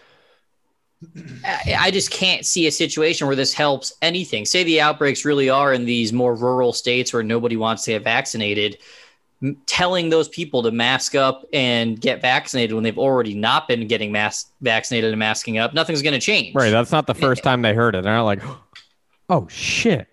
I, 1.45 1.75
I 1.79 1.91
just 1.91 2.09
can't 2.09 2.43
see 2.43 2.65
a 2.65 2.71
situation 2.71 3.27
where 3.27 3.35
this 3.35 3.53
helps 3.53 3.93
anything. 4.01 4.45
Say 4.45 4.63
the 4.63 4.81
outbreaks 4.81 5.25
really 5.25 5.47
are 5.47 5.73
in 5.73 5.85
these 5.85 6.11
more 6.11 6.35
rural 6.35 6.73
states 6.73 7.13
where 7.13 7.21
nobody 7.21 7.55
wants 7.55 7.83
to 7.83 7.91
get 7.91 8.03
vaccinated. 8.03 8.79
Telling 9.67 10.09
those 10.09 10.27
people 10.29 10.63
to 10.63 10.71
mask 10.71 11.13
up 11.13 11.45
and 11.53 11.99
get 12.01 12.21
vaccinated 12.21 12.73
when 12.73 12.83
they've 12.83 12.97
already 12.97 13.35
not 13.35 13.67
been 13.67 13.87
getting 13.87 14.11
mass 14.11 14.51
vaccinated 14.61 15.11
and 15.11 15.19
masking 15.19 15.59
up, 15.59 15.73
nothing's 15.73 16.01
going 16.01 16.13
to 16.13 16.19
change. 16.19 16.55
Right. 16.55 16.71
That's 16.71 16.91
not 16.91 17.05
the 17.05 17.13
first 17.13 17.43
time 17.43 17.61
they 17.61 17.73
heard 17.73 17.95
it. 17.95 18.03
They're 18.03 18.13
not 18.13 18.23
like, 18.23 18.41
Oh 19.29 19.47
shit. 19.49 20.07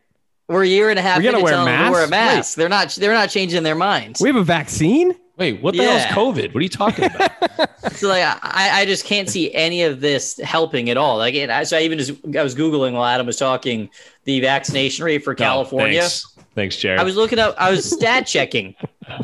We're 0.48 0.64
a 0.64 0.68
year 0.68 0.90
and 0.90 0.98
a 0.98 1.02
half. 1.02 1.18
We're 1.18 1.32
gonna 1.32 1.42
wear 1.42 1.64
masks. 1.64 1.92
wear 1.92 2.04
a 2.04 2.08
mask. 2.08 2.56
Wait. 2.56 2.62
They're 2.62 2.68
not. 2.68 2.90
They're 2.90 3.14
not 3.14 3.30
changing 3.30 3.62
their 3.62 3.74
minds. 3.74 4.20
We 4.20 4.28
have 4.28 4.36
a 4.36 4.44
vaccine. 4.44 5.14
Wait, 5.36 5.60
what 5.62 5.74
the 5.74 5.82
yeah. 5.82 5.98
hell 5.98 6.30
is 6.30 6.38
COVID? 6.38 6.54
What 6.54 6.60
are 6.60 6.62
you 6.62 6.68
talking 6.68 7.06
about? 7.06 7.92
so 7.92 8.08
like, 8.08 8.22
I, 8.22 8.82
I 8.82 8.84
just 8.86 9.04
can't 9.04 9.28
see 9.28 9.52
any 9.52 9.82
of 9.82 10.00
this 10.00 10.38
helping 10.38 10.90
at 10.90 10.96
all. 10.96 11.16
Like, 11.16 11.34
it, 11.34 11.66
so 11.66 11.76
I 11.76 11.80
even 11.80 11.98
just 11.98 12.12
I 12.36 12.42
was 12.42 12.54
googling 12.54 12.92
while 12.92 13.04
Adam 13.04 13.26
was 13.26 13.36
talking 13.36 13.90
the 14.24 14.40
vaccination 14.40 15.04
rate 15.04 15.24
for 15.24 15.32
oh, 15.32 15.36
California. 15.36 15.98
Oh, 15.98 16.02
thanks. 16.02 16.33
Thanks, 16.54 16.76
Jared. 16.76 17.00
I 17.00 17.04
was 17.04 17.16
looking 17.16 17.38
up. 17.38 17.54
I 17.58 17.70
was 17.70 17.88
stat 17.90 18.26
checking. 18.26 18.74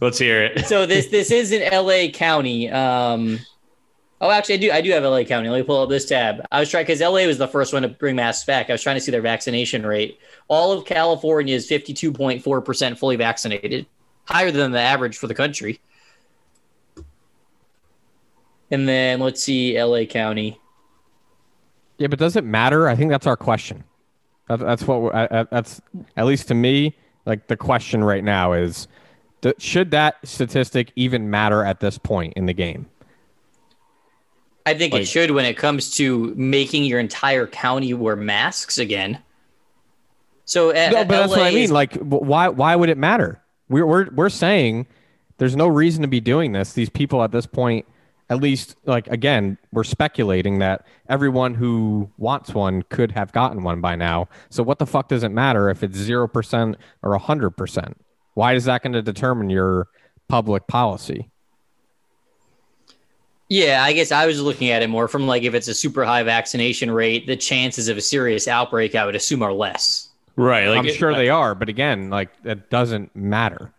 Let's 0.00 0.18
hear 0.18 0.44
it. 0.44 0.66
so 0.66 0.86
this 0.86 1.08
this 1.08 1.30
is 1.30 1.52
in 1.52 1.62
L.A. 1.62 2.10
County. 2.10 2.70
Um, 2.70 3.38
Oh, 4.22 4.30
actually, 4.30 4.56
I 4.56 4.58
do. 4.58 4.70
I 4.70 4.80
do 4.82 4.90
have 4.90 5.02
LA 5.02 5.24
County. 5.24 5.48
Let 5.48 5.58
me 5.58 5.62
pull 5.62 5.82
up 5.82 5.88
this 5.88 6.04
tab. 6.04 6.44
I 6.52 6.60
was 6.60 6.68
trying 6.70 6.84
because 6.84 7.00
LA 7.00 7.24
was 7.26 7.38
the 7.38 7.48
first 7.48 7.72
one 7.72 7.82
to 7.82 7.88
bring 7.88 8.16
masks 8.16 8.44
back. 8.44 8.68
I 8.68 8.72
was 8.72 8.82
trying 8.82 8.96
to 8.96 9.00
see 9.00 9.10
their 9.10 9.22
vaccination 9.22 9.86
rate. 9.86 10.18
All 10.48 10.72
of 10.72 10.84
California 10.84 11.54
is 11.54 11.66
fifty-two 11.66 12.12
point 12.12 12.42
four 12.42 12.60
percent 12.60 12.98
fully 12.98 13.16
vaccinated, 13.16 13.86
higher 14.26 14.50
than 14.50 14.72
the 14.72 14.80
average 14.80 15.16
for 15.16 15.26
the 15.26 15.34
country. 15.34 15.80
And 18.70 18.86
then 18.86 19.20
let's 19.20 19.42
see, 19.42 19.82
LA 19.82 20.04
County. 20.04 20.60
Yeah, 21.96 22.08
but 22.08 22.18
does 22.18 22.36
it 22.36 22.44
matter? 22.44 22.88
I 22.88 22.96
think 22.96 23.10
that's 23.10 23.26
our 23.26 23.38
question. 23.38 23.84
That's 24.56 24.86
what. 24.86 25.12
that's 25.50 25.80
at 26.16 26.26
least 26.26 26.48
to 26.48 26.54
me. 26.54 26.96
Like 27.26 27.48
the 27.48 27.56
question 27.56 28.02
right 28.02 28.24
now 28.24 28.52
is, 28.54 28.88
should 29.58 29.90
that 29.90 30.16
statistic 30.24 30.92
even 30.96 31.30
matter 31.30 31.64
at 31.64 31.80
this 31.80 31.98
point 31.98 32.32
in 32.34 32.46
the 32.46 32.54
game? 32.54 32.88
I 34.66 34.74
think 34.74 34.92
like, 34.92 35.02
it 35.02 35.06
should 35.06 35.30
when 35.32 35.44
it 35.44 35.56
comes 35.56 35.94
to 35.96 36.34
making 36.36 36.84
your 36.84 36.98
entire 36.98 37.46
county 37.46 37.94
wear 37.94 38.16
masks 38.16 38.78
again. 38.78 39.18
So, 40.44 40.70
eh, 40.70 40.90
no, 40.90 41.04
but 41.04 41.08
that's 41.08 41.30
what 41.30 41.42
I 41.42 41.50
mean. 41.50 41.70
Like, 41.70 41.94
why? 41.96 42.48
Why 42.48 42.74
would 42.76 42.88
it 42.88 42.98
matter? 42.98 43.40
We're 43.68 43.86
we're 43.86 44.10
we're 44.10 44.28
saying 44.28 44.86
there's 45.38 45.56
no 45.56 45.68
reason 45.68 46.02
to 46.02 46.08
be 46.08 46.20
doing 46.20 46.52
this. 46.52 46.72
These 46.72 46.90
people 46.90 47.22
at 47.22 47.32
this 47.32 47.46
point, 47.46 47.86
at 48.30 48.40
least, 48.40 48.76
like 48.86 49.08
again, 49.08 49.58
we're 49.72 49.84
speculating 49.84 50.60
that 50.60 50.86
everyone 51.08 51.54
who 51.54 52.08
wants 52.16 52.54
one 52.54 52.82
could 52.84 53.10
have 53.12 53.32
gotten 53.32 53.64
one 53.64 53.80
by 53.80 53.96
now. 53.96 54.28
So, 54.48 54.62
what 54.62 54.78
the 54.78 54.86
fuck 54.86 55.08
does 55.08 55.24
it 55.24 55.30
matter 55.30 55.68
if 55.68 55.82
it's 55.82 55.96
zero 55.96 56.28
percent 56.28 56.76
or 57.02 57.18
hundred 57.18 57.50
percent? 57.50 58.00
Why 58.34 58.54
is 58.54 58.64
that 58.64 58.82
going 58.82 58.92
to 58.92 59.02
determine 59.02 59.50
your 59.50 59.88
public 60.28 60.68
policy? 60.68 61.28
Yeah, 63.48 63.82
I 63.82 63.92
guess 63.92 64.12
I 64.12 64.26
was 64.26 64.40
looking 64.40 64.70
at 64.70 64.80
it 64.80 64.88
more 64.88 65.08
from 65.08 65.26
like 65.26 65.42
if 65.42 65.54
it's 65.54 65.66
a 65.66 65.74
super 65.74 66.04
high 66.04 66.22
vaccination 66.22 66.88
rate, 66.88 67.26
the 67.26 67.36
chances 67.36 67.88
of 67.88 67.98
a 67.98 68.00
serious 68.00 68.46
outbreak, 68.46 68.94
I 68.94 69.04
would 69.04 69.16
assume, 69.16 69.42
are 69.42 69.52
less. 69.52 70.08
Right. 70.36 70.68
Like 70.68 70.78
I'm 70.78 70.86
it, 70.86 70.94
sure 70.94 71.12
they 71.14 71.30
are, 71.30 71.56
but 71.56 71.68
again, 71.68 72.10
like 72.10 72.30
that 72.44 72.70
doesn't 72.70 73.14
matter. 73.16 73.72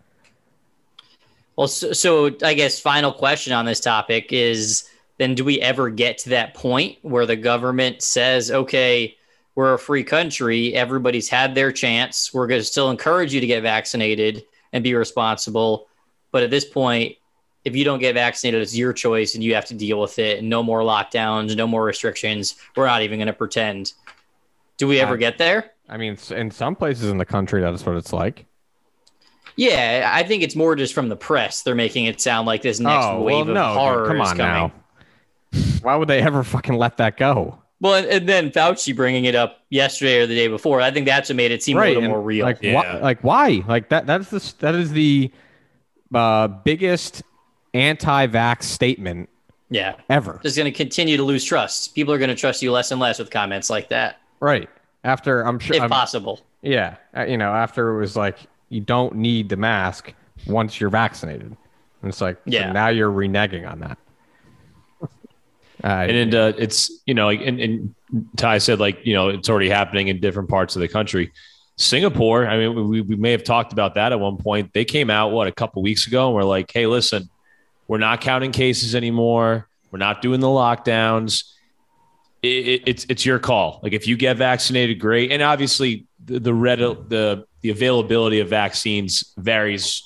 Well, 1.55 1.67
so, 1.67 1.93
so 1.93 2.31
I 2.43 2.53
guess 2.53 2.79
final 2.79 3.11
question 3.11 3.53
on 3.53 3.65
this 3.65 3.79
topic 3.79 4.31
is 4.31 4.89
then 5.17 5.35
do 5.35 5.43
we 5.43 5.59
ever 5.61 5.89
get 5.89 6.17
to 6.19 6.29
that 6.29 6.53
point 6.53 6.97
where 7.01 7.25
the 7.25 7.35
government 7.35 8.01
says, 8.01 8.49
okay, 8.49 9.15
we're 9.55 9.73
a 9.73 9.79
free 9.79 10.03
country, 10.03 10.73
everybody's 10.73 11.29
had 11.29 11.53
their 11.53 11.71
chance, 11.71 12.33
we're 12.33 12.47
going 12.47 12.61
to 12.61 12.65
still 12.65 12.89
encourage 12.89 13.33
you 13.33 13.41
to 13.41 13.47
get 13.47 13.61
vaccinated 13.61 14.43
and 14.73 14.83
be 14.83 14.95
responsible, 14.95 15.87
but 16.31 16.41
at 16.41 16.49
this 16.49 16.65
point, 16.65 17.17
if 17.63 17.75
you 17.75 17.83
don't 17.83 17.99
get 17.99 18.15
vaccinated, 18.15 18.61
it's 18.61 18.75
your 18.75 18.93
choice 18.93 19.35
and 19.35 19.43
you 19.43 19.53
have 19.53 19.65
to 19.65 19.75
deal 19.75 19.99
with 20.01 20.17
it. 20.17 20.39
And 20.39 20.49
no 20.49 20.63
more 20.63 20.81
lockdowns, 20.81 21.55
no 21.55 21.67
more 21.67 21.83
restrictions. 21.83 22.55
We're 22.75 22.87
not 22.87 23.03
even 23.03 23.19
going 23.19 23.27
to 23.27 23.33
pretend. 23.33 23.93
Do 24.77 24.87
we 24.87 24.99
ever 24.99 25.15
get 25.15 25.37
there? 25.37 25.71
I 25.87 25.97
mean, 25.97 26.17
in 26.31 26.49
some 26.49 26.75
places 26.75 27.11
in 27.11 27.17
the 27.17 27.25
country, 27.25 27.61
that's 27.61 27.85
what 27.85 27.97
it's 27.97 28.13
like. 28.13 28.45
Yeah, 29.55 30.11
I 30.13 30.23
think 30.23 30.43
it's 30.43 30.55
more 30.55 30.75
just 30.75 30.93
from 30.93 31.09
the 31.09 31.15
press. 31.15 31.63
They're 31.63 31.75
making 31.75 32.05
it 32.05 32.21
sound 32.21 32.47
like 32.47 32.61
this 32.61 32.79
next 32.79 33.05
oh, 33.05 33.21
wave 33.21 33.45
well, 33.47 33.55
no, 33.55 33.63
of 33.63 33.75
horror 33.75 34.07
come 34.07 34.21
on 34.21 34.37
Now. 34.37 34.71
Why 35.81 35.95
would 35.95 36.07
they 36.07 36.21
ever 36.21 36.43
fucking 36.43 36.75
let 36.75 36.97
that 36.97 37.17
go? 37.17 37.57
Well, 37.81 38.05
and 38.07 38.29
then 38.29 38.51
Fauci 38.51 38.95
bringing 38.95 39.25
it 39.25 39.35
up 39.35 39.61
yesterday 39.69 40.19
or 40.19 40.27
the 40.27 40.35
day 40.35 40.47
before. 40.47 40.81
I 40.81 40.91
think 40.91 41.07
that's 41.07 41.29
what 41.29 41.35
made 41.35 41.51
it 41.51 41.63
seem 41.63 41.77
right, 41.77 41.91
a 41.91 41.99
little 41.99 42.09
more 42.09 42.21
real. 42.21 42.45
Like, 42.45 42.59
yeah. 42.61 42.99
wh- 42.99 43.01
like 43.01 43.23
why? 43.23 43.63
Like 43.67 43.89
that? 43.89 44.05
That's 44.05 44.29
the 44.29 44.53
that 44.59 44.75
is 44.75 44.91
the 44.91 45.31
uh, 46.13 46.47
biggest 46.47 47.23
anti-vax 47.73 48.63
statement 48.63 49.29
yeah 49.69 49.95
ever 50.09 50.39
just 50.43 50.57
going 50.57 50.65
to 50.65 50.77
continue 50.77 51.15
to 51.15 51.23
lose 51.23 51.43
trust 51.43 51.95
people 51.95 52.13
are 52.13 52.17
going 52.17 52.29
to 52.29 52.35
trust 52.35 52.61
you 52.61 52.71
less 52.71 52.91
and 52.91 52.99
less 52.99 53.17
with 53.17 53.29
comments 53.29 53.69
like 53.69 53.87
that 53.87 54.19
right 54.41 54.69
after 55.05 55.41
i'm 55.41 55.57
sure 55.57 55.77
if 55.77 55.81
I'm, 55.81 55.89
possible 55.89 56.41
yeah 56.61 56.97
uh, 57.15 57.23
you 57.23 57.37
know 57.37 57.53
after 57.53 57.95
it 57.95 57.99
was 57.99 58.17
like 58.17 58.37
you 58.71 58.81
don't 58.81 59.15
need 59.15 59.49
the 59.49 59.57
mask 59.57 60.13
once 60.47 60.79
you're 60.79 60.89
vaccinated. 60.89 61.55
And 62.01 62.09
it's 62.09 62.21
like 62.21 62.39
yeah. 62.45 62.67
so 62.67 62.73
now 62.73 62.87
you're 62.87 63.11
reneging 63.11 63.69
on 63.69 63.79
that. 63.81 63.97
Uh, 65.83 66.05
and 66.07 66.35
uh, 66.35 66.53
it's 66.59 66.91
you 67.07 67.13
know 67.15 67.29
and, 67.29 67.59
and 67.59 67.95
ty 68.37 68.59
said 68.59 68.79
like 68.79 69.03
you 69.03 69.15
know 69.15 69.29
it's 69.29 69.49
already 69.49 69.67
happening 69.67 70.09
in 70.09 70.19
different 70.19 70.47
parts 70.47 70.75
of 70.75 70.79
the 70.79 70.87
country. 70.87 71.31
Singapore 71.75 72.45
i 72.45 72.55
mean 72.55 72.87
we, 72.87 73.01
we 73.01 73.15
may 73.15 73.31
have 73.31 73.43
talked 73.43 73.73
about 73.73 73.95
that 73.95 74.11
at 74.11 74.19
one 74.19 74.37
point. 74.37 74.71
They 74.73 74.85
came 74.85 75.09
out 75.09 75.31
what 75.31 75.47
a 75.47 75.51
couple 75.51 75.81
weeks 75.81 76.05
ago 76.05 76.27
and 76.27 76.35
we're 76.35 76.43
like 76.43 76.71
hey 76.71 76.85
listen 76.85 77.31
we're 77.91 77.97
not 77.97 78.21
counting 78.21 78.53
cases 78.53 78.95
anymore. 78.95 79.67
We're 79.91 79.99
not 79.99 80.21
doing 80.21 80.39
the 80.39 80.47
lockdowns. 80.47 81.43
It, 82.43 82.47
it, 82.47 82.83
it's 82.87 83.05
it's 83.09 83.25
your 83.25 83.39
call. 83.39 83.79
Like 83.83 83.93
if 83.93 84.07
you 84.07 84.17
get 84.17 84.37
vaccinated, 84.37 84.99
great. 84.99 85.31
And 85.31 85.41
obviously, 85.41 86.07
the 86.25 86.39
the, 86.39 86.53
red, 86.53 86.79
the 86.79 87.45
the 87.61 87.69
availability 87.69 88.39
of 88.39 88.49
vaccines 88.49 89.33
varies 89.37 90.03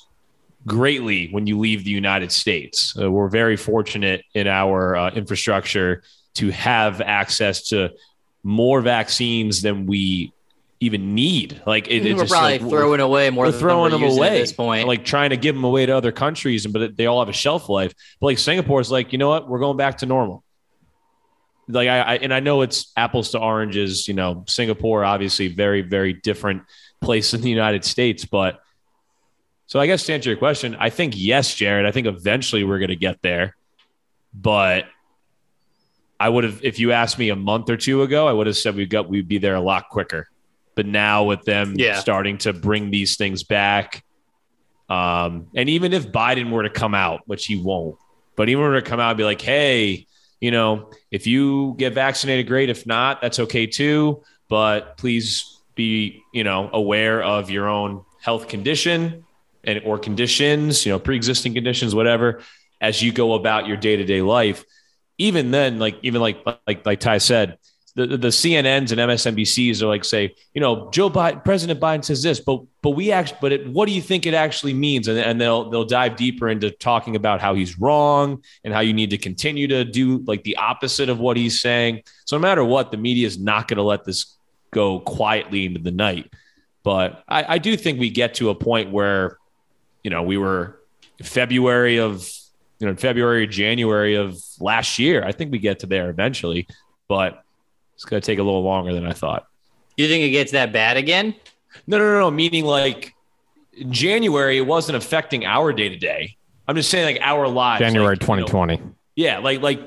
greatly 0.66 1.28
when 1.28 1.46
you 1.46 1.58
leave 1.58 1.84
the 1.84 1.90
United 1.90 2.32
States. 2.32 2.94
Uh, 3.00 3.10
we're 3.10 3.28
very 3.28 3.56
fortunate 3.56 4.24
in 4.34 4.46
our 4.46 4.96
uh, 4.96 5.10
infrastructure 5.12 6.02
to 6.34 6.50
have 6.50 7.00
access 7.00 7.68
to 7.68 7.90
more 8.42 8.80
vaccines 8.80 9.62
than 9.62 9.86
we 9.86 10.32
even 10.80 11.14
need. 11.14 11.62
Like 11.66 11.88
it, 11.88 12.02
we're 12.14 12.26
probably 12.26 12.58
like, 12.58 12.60
throwing 12.60 13.00
away 13.00 13.30
more. 13.30 13.46
We're 13.46 13.52
throwing 13.52 13.92
them 13.92 14.02
away 14.02 14.28
at 14.28 14.40
this 14.40 14.52
point. 14.52 14.86
Like 14.86 15.04
trying 15.04 15.30
to 15.30 15.36
give 15.36 15.54
them 15.54 15.64
away 15.64 15.86
to 15.86 15.92
other 15.92 16.12
countries, 16.12 16.64
and 16.64 16.74
but 16.74 16.96
they 16.96 17.06
all 17.06 17.20
have 17.20 17.28
a 17.28 17.32
shelf 17.32 17.68
life. 17.68 17.94
But 18.20 18.26
like 18.26 18.38
Singapore 18.38 18.80
is 18.80 18.90
like, 18.90 19.12
you 19.12 19.18
know 19.18 19.28
what? 19.28 19.48
We're 19.48 19.58
going 19.58 19.76
back 19.76 19.98
to 19.98 20.06
normal. 20.06 20.44
Like 21.68 21.88
I, 21.88 22.00
I 22.00 22.14
and 22.16 22.32
I 22.32 22.40
know 22.40 22.62
it's 22.62 22.92
apples 22.96 23.30
to 23.32 23.38
oranges. 23.40 24.06
You 24.08 24.14
know, 24.14 24.44
Singapore 24.48 25.04
obviously 25.04 25.48
very 25.48 25.82
very 25.82 26.12
different 26.12 26.62
place 27.00 27.34
in 27.34 27.40
the 27.40 27.50
United 27.50 27.84
States, 27.84 28.24
but. 28.24 28.60
So 29.68 29.80
I 29.80 29.88
guess 29.88 30.04
to 30.06 30.12
answer 30.14 30.30
your 30.30 30.38
question, 30.38 30.76
I 30.78 30.90
think 30.90 31.14
yes, 31.16 31.52
Jared. 31.52 31.86
I 31.86 31.90
think 31.90 32.06
eventually 32.06 32.62
we're 32.62 32.78
going 32.78 32.90
to 32.90 32.94
get 32.94 33.20
there, 33.20 33.56
but 34.32 34.84
I 36.20 36.28
would 36.28 36.44
have, 36.44 36.60
if 36.62 36.78
you 36.78 36.92
asked 36.92 37.18
me 37.18 37.30
a 37.30 37.36
month 37.36 37.68
or 37.68 37.76
two 37.76 38.02
ago, 38.02 38.28
I 38.28 38.32
would 38.32 38.46
have 38.46 38.56
said 38.56 38.76
we 38.76 38.86
got 38.86 39.08
we'd 39.08 39.26
be 39.26 39.38
there 39.38 39.56
a 39.56 39.60
lot 39.60 39.88
quicker. 39.88 40.28
But 40.76 40.86
now 40.86 41.24
with 41.24 41.42
them 41.42 41.74
Yeah. 41.76 41.98
starting 41.98 42.38
to 42.38 42.52
bring 42.52 42.92
these 42.92 43.16
things 43.16 43.42
back, 43.42 44.04
um, 44.88 45.48
and 45.56 45.68
even 45.68 45.92
if 45.92 46.12
Biden 46.12 46.52
were 46.52 46.62
to 46.62 46.70
come 46.70 46.94
out, 46.94 47.22
which 47.26 47.46
he 47.46 47.56
won't, 47.56 47.96
but 48.36 48.48
even 48.48 48.62
were 48.62 48.80
to 48.80 48.88
come 48.88 49.00
out 49.00 49.10
and 49.10 49.18
be 49.18 49.24
like, 49.24 49.40
hey, 49.40 50.06
you 50.40 50.50
know, 50.50 50.90
if 51.10 51.26
you 51.26 51.74
get 51.78 51.94
vaccinated, 51.94 52.46
great. 52.46 52.68
If 52.68 52.86
not, 52.86 53.20
that's 53.22 53.38
okay 53.38 53.66
too. 53.66 54.22
But 54.48 54.96
please 54.96 55.60
be, 55.74 56.22
you 56.32 56.44
know, 56.44 56.70
aware 56.72 57.22
of 57.22 57.50
your 57.50 57.68
own 57.68 58.04
health 58.22 58.48
condition 58.48 59.24
and 59.64 59.82
or 59.84 59.98
conditions, 59.98 60.86
you 60.86 60.92
know, 60.92 60.98
pre-existing 60.98 61.54
conditions, 61.54 61.94
whatever, 61.94 62.40
as 62.80 63.02
you 63.02 63.12
go 63.12 63.34
about 63.34 63.66
your 63.66 63.76
day-to-day 63.76 64.22
life. 64.22 64.64
Even 65.18 65.50
then, 65.50 65.78
like 65.78 65.98
even 66.02 66.20
like 66.20 66.44
like 66.66 66.84
like 66.84 67.00
Ty 67.00 67.18
said, 67.18 67.58
the, 67.96 68.06
the 68.18 68.28
CNNs 68.28 68.92
and 68.92 69.00
MSNBCs 69.00 69.80
are 69.80 69.86
like 69.86 70.04
say, 70.04 70.34
you 70.52 70.60
know, 70.60 70.90
Joe 70.90 71.08
Biden, 71.08 71.42
President 71.42 71.80
Biden 71.80 72.04
says 72.04 72.22
this, 72.22 72.40
but 72.40 72.62
but 72.82 72.90
we 72.90 73.10
actually, 73.10 73.38
but 73.40 73.52
it, 73.52 73.68
what 73.68 73.88
do 73.88 73.94
you 73.94 74.02
think 74.02 74.26
it 74.26 74.34
actually 74.34 74.74
means? 74.74 75.08
And, 75.08 75.18
and 75.18 75.40
they'll 75.40 75.70
they'll 75.70 75.86
dive 75.86 76.14
deeper 76.14 76.50
into 76.50 76.70
talking 76.70 77.16
about 77.16 77.40
how 77.40 77.54
he's 77.54 77.78
wrong 77.78 78.42
and 78.64 78.74
how 78.74 78.80
you 78.80 78.92
need 78.92 79.10
to 79.10 79.18
continue 79.18 79.66
to 79.68 79.82
do 79.82 80.18
like 80.26 80.44
the 80.44 80.56
opposite 80.56 81.08
of 81.08 81.18
what 81.18 81.38
he's 81.38 81.58
saying. 81.62 82.02
So 82.26 82.36
no 82.36 82.42
matter 82.42 82.62
what, 82.62 82.90
the 82.90 82.98
media 82.98 83.26
is 83.26 83.38
not 83.38 83.66
going 83.66 83.78
to 83.78 83.82
let 83.82 84.04
this 84.04 84.36
go 84.72 85.00
quietly 85.00 85.64
into 85.64 85.80
the 85.80 85.90
night. 85.90 86.30
But 86.82 87.24
I, 87.26 87.54
I 87.54 87.58
do 87.58 87.78
think 87.78 87.98
we 87.98 88.10
get 88.10 88.34
to 88.34 88.50
a 88.50 88.54
point 88.54 88.92
where, 88.92 89.38
you 90.04 90.10
know, 90.10 90.22
we 90.22 90.36
were 90.36 90.82
February 91.22 91.98
of 91.98 92.30
you 92.78 92.86
know 92.86 92.94
February 92.94 93.46
January 93.46 94.16
of 94.16 94.38
last 94.60 94.98
year. 94.98 95.24
I 95.24 95.32
think 95.32 95.50
we 95.50 95.58
get 95.58 95.78
to 95.78 95.86
there 95.86 96.10
eventually, 96.10 96.68
but 97.08 97.42
it's 97.96 98.04
going 98.04 98.20
to 98.20 98.24
take 98.24 98.38
a 98.38 98.42
little 98.42 98.62
longer 98.62 98.92
than 98.92 99.04
I 99.06 99.12
thought. 99.12 99.48
You 99.96 100.06
think 100.06 100.22
it 100.22 100.30
gets 100.30 100.52
that 100.52 100.72
bad 100.72 100.96
again? 100.96 101.34
No, 101.86 101.98
no, 101.98 102.04
no, 102.04 102.20
no. 102.20 102.30
Meaning 102.30 102.64
like 102.64 103.14
in 103.72 103.92
January, 103.92 104.58
it 104.58 104.66
wasn't 104.66 104.96
affecting 104.96 105.44
our 105.44 105.72
day 105.72 105.88
to 105.88 105.96
day. 105.96 106.36
I'm 106.68 106.76
just 106.76 106.90
saying 106.90 107.06
like 107.06 107.22
our 107.22 107.48
lives. 107.48 107.80
January 107.80 108.16
like, 108.16 108.28
you 108.28 108.36
know, 108.36 108.46
2020. 108.46 108.82
yeah, 109.14 109.38
like 109.38 109.60
like 109.60 109.80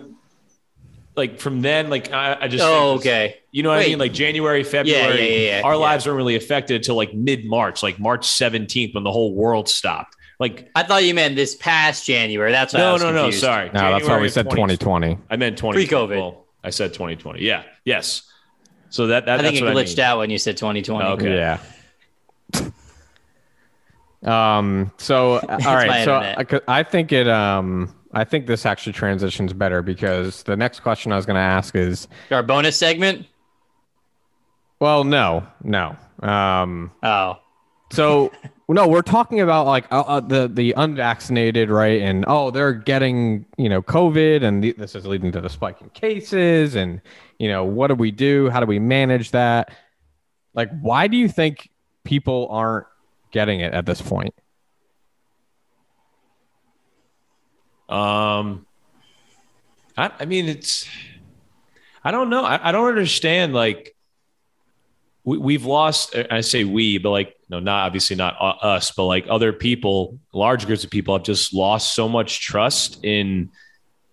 like 1.16 1.40
from 1.40 1.62
then, 1.62 1.90
like 1.90 2.12
I, 2.12 2.38
I 2.42 2.48
just 2.48 2.64
Oh, 2.64 2.96
okay. 2.96 3.38
You 3.52 3.62
know 3.62 3.70
what 3.70 3.80
I 3.80 3.88
mean? 3.88 4.00
Like 4.00 4.14
January, 4.14 4.64
February. 4.64 5.20
yeah, 5.20 5.26
yeah, 5.26 5.58
yeah, 5.58 5.62
our 5.64 5.74
yeah. 5.74 5.78
lives 5.78 6.06
weren't 6.08 6.18
really 6.18 6.36
affected 6.36 6.78
until 6.78 6.96
like 6.96 7.14
mid 7.14 7.46
March, 7.46 7.84
like 7.84 8.00
March 8.00 8.26
17th, 8.26 8.96
when 8.96 9.04
the 9.04 9.12
whole 9.12 9.34
world 9.34 9.70
stopped. 9.70 10.16
Like 10.40 10.72
I 10.74 10.84
thought 10.84 11.04
you 11.04 11.14
meant 11.14 11.36
this 11.36 11.56
past 11.56 12.08
January. 12.08 12.52
That's 12.52 12.74
why 12.74 12.80
I 12.80 12.84
no, 12.84 12.94
was 12.94 13.02
no, 13.04 13.12
no. 13.12 13.32
Sorry. 13.32 13.70
No, 13.74 13.92
that's 13.92 14.08
why 14.08 14.20
we 14.20 14.30
said 14.30 14.50
2020. 14.50 15.18
I 15.30 15.36
meant 15.36 15.58
20 15.58 15.76
Pre-COVID. 15.76 16.10
Well, 16.18 16.46
I 16.64 16.70
said 16.72 16.94
2020. 16.94 17.42
Yeah. 17.44 17.64
Yes. 17.86 18.24
So 18.90 19.08
that, 19.08 19.26
that 19.26 19.40
I 19.40 19.44
think 19.44 19.58
it 19.58 19.64
glitched 19.64 19.94
I 19.94 19.96
mean. 19.96 20.00
out 20.00 20.18
when 20.20 20.30
you 20.30 20.38
said 20.38 20.58
2020. 20.58 21.06
Okay. 21.10 21.36
Yeah. 21.36 21.60
Um. 24.24 24.92
So 24.98 25.40
all 25.50 25.58
my 25.60 25.88
right. 25.88 26.06
So. 26.06 26.16
I, 26.68 26.80
I 26.80 26.84
think 26.84 27.12
it. 27.12 27.28
Um. 27.28 27.96
I 28.12 28.24
think 28.24 28.48
this 28.48 28.66
actually 28.66 28.94
transitions 28.94 29.54
better 29.54 29.84
because 29.84 30.42
the 30.44 30.58
next 30.58 30.80
question 30.80 31.12
I 31.12 31.16
was 31.16 31.28
going 31.28 31.36
to 31.36 31.42
ask 31.42 31.76
is, 31.76 32.08
Our 32.32 32.42
bonus 32.42 32.76
segment. 32.76 33.28
well, 34.80 35.04
no, 35.04 35.46
no. 35.64 35.96
Um. 36.28 36.92
Oh, 37.04 37.38
So 37.92 38.32
no, 38.76 38.88
we're 38.88 39.02
talking 39.02 39.40
about 39.42 39.66
like 39.66 39.92
uh, 39.92 40.02
uh, 40.02 40.20
the 40.20 40.48
the 40.48 40.74
unvaccinated, 40.78 41.70
right? 41.70 42.02
And 42.02 42.24
oh, 42.28 42.52
they're 42.52 42.74
getting 42.74 43.46
you 43.58 43.68
know 43.68 43.82
COVID, 43.82 44.44
and 44.44 44.64
the, 44.64 44.74
this 44.74 44.94
is 44.96 45.08
leading 45.08 45.32
to 45.32 45.42
the 45.42 45.50
spike 45.50 45.82
in 45.82 45.90
cases. 45.90 46.76
And 46.76 47.02
you 47.40 47.48
know, 47.48 47.66
what 47.66 47.88
do 47.88 47.96
we 47.96 48.12
do? 48.12 48.50
How 48.50 48.60
do 48.60 48.68
we 48.68 48.78
manage 48.78 49.32
that? 49.32 49.74
Like, 50.54 50.70
why 50.82 51.08
do 51.08 51.18
you 51.18 51.28
think 51.28 51.70
people 52.04 52.48
aren't 52.52 52.86
getting 53.32 53.62
it 53.62 53.74
at 53.74 53.86
this 53.86 54.02
point? 54.02 54.34
Um, 57.88 58.68
I, 59.98 60.12
I 60.20 60.26
mean, 60.26 60.48
it's, 60.48 60.88
I 62.04 62.12
don't 62.12 62.30
know. 62.30 62.44
I, 62.44 62.70
I 62.70 62.72
don't 62.72 62.88
understand. 62.88 63.54
Like, 63.54 63.96
we, 65.24 65.38
we've 65.38 65.66
lost, 65.66 66.16
I 66.30 66.42
say 66.42 66.64
we, 66.66 67.00
but 67.00 67.10
like, 67.10 67.39
no, 67.50 67.60
not 67.60 67.86
obviously 67.86 68.16
not 68.16 68.36
uh, 68.40 68.56
us, 68.62 68.92
but 68.92 69.06
like 69.06 69.26
other 69.30 69.52
people, 69.52 70.20
large 70.34 70.66
groups 70.66 70.84
of 70.84 70.90
people 70.90 71.16
have 71.16 71.24
just 71.24 71.54
lost 71.54 71.96
so 71.96 72.08
much 72.08 72.42
trust 72.42 73.04
in 73.04 73.50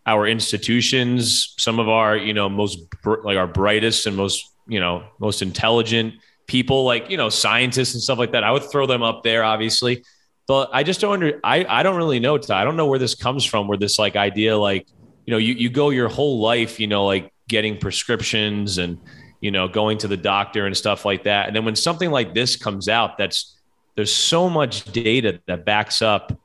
our 0.07 0.27
institutions. 0.27 1.55
Some 1.59 1.79
of 1.79 1.88
our, 1.88 2.16
you 2.16 2.33
know, 2.33 2.49
most 2.49 2.79
like 3.05 3.37
our 3.37 3.46
brightest 3.46 4.07
and 4.07 4.16
most, 4.16 4.51
you 4.66 4.81
know, 4.81 5.05
most 5.18 5.42
intelligent 5.42 6.14
people, 6.46 6.85
like, 6.85 7.11
you 7.11 7.16
know, 7.16 7.29
scientists 7.29 7.94
and 7.94 8.03
stuff 8.03 8.18
like 8.18 8.33
that. 8.33 8.44
I 8.44 8.53
would 8.53 8.64
throw 8.64 8.87
them 8.87 9.03
up 9.03 9.22
there, 9.22 9.44
obviously 9.44 10.03
but 10.46 10.70
I 10.72 10.83
just 10.83 11.01
don't 11.01 11.12
under 11.14 11.40
I, 11.42 11.64
I 11.68 11.83
don't 11.83 11.96
really 11.96 12.20
know 12.20 12.38
I 12.49 12.64
don't 12.64 12.77
know 12.77 12.87
where 12.87 12.99
this 12.99 13.14
comes 13.14 13.44
from 13.44 13.68
where 13.68 13.79
this 13.79 13.99
like 13.99 14.16
idea 14.16 14.57
like 14.57 14.87
you 15.27 15.33
know 15.33 15.38
you, 15.38 15.55
you 15.55 15.68
go 15.70 15.90
your 15.90 16.09
whole 16.09 16.40
life 16.40 16.79
you 16.79 16.87
know 16.87 17.05
like 17.05 17.33
getting 17.49 17.79
prescriptions 17.79 18.79
and 18.79 18.99
you 19.46 19.52
know 19.52 19.68
going 19.68 19.96
to 19.96 20.09
the 20.09 20.16
doctor 20.16 20.66
and 20.66 20.76
stuff 20.76 21.04
like 21.04 21.22
that 21.22 21.46
and 21.46 21.54
then 21.54 21.64
when 21.64 21.76
something 21.76 22.11
like 22.11 22.35
this 22.35 22.56
comes 22.56 22.88
out 22.88 23.16
that's 23.16 23.56
there's 23.94 24.12
so 24.12 24.50
much 24.50 24.85
data 24.92 25.40
that 25.46 25.64
backs 25.64 26.02
up 26.02 26.37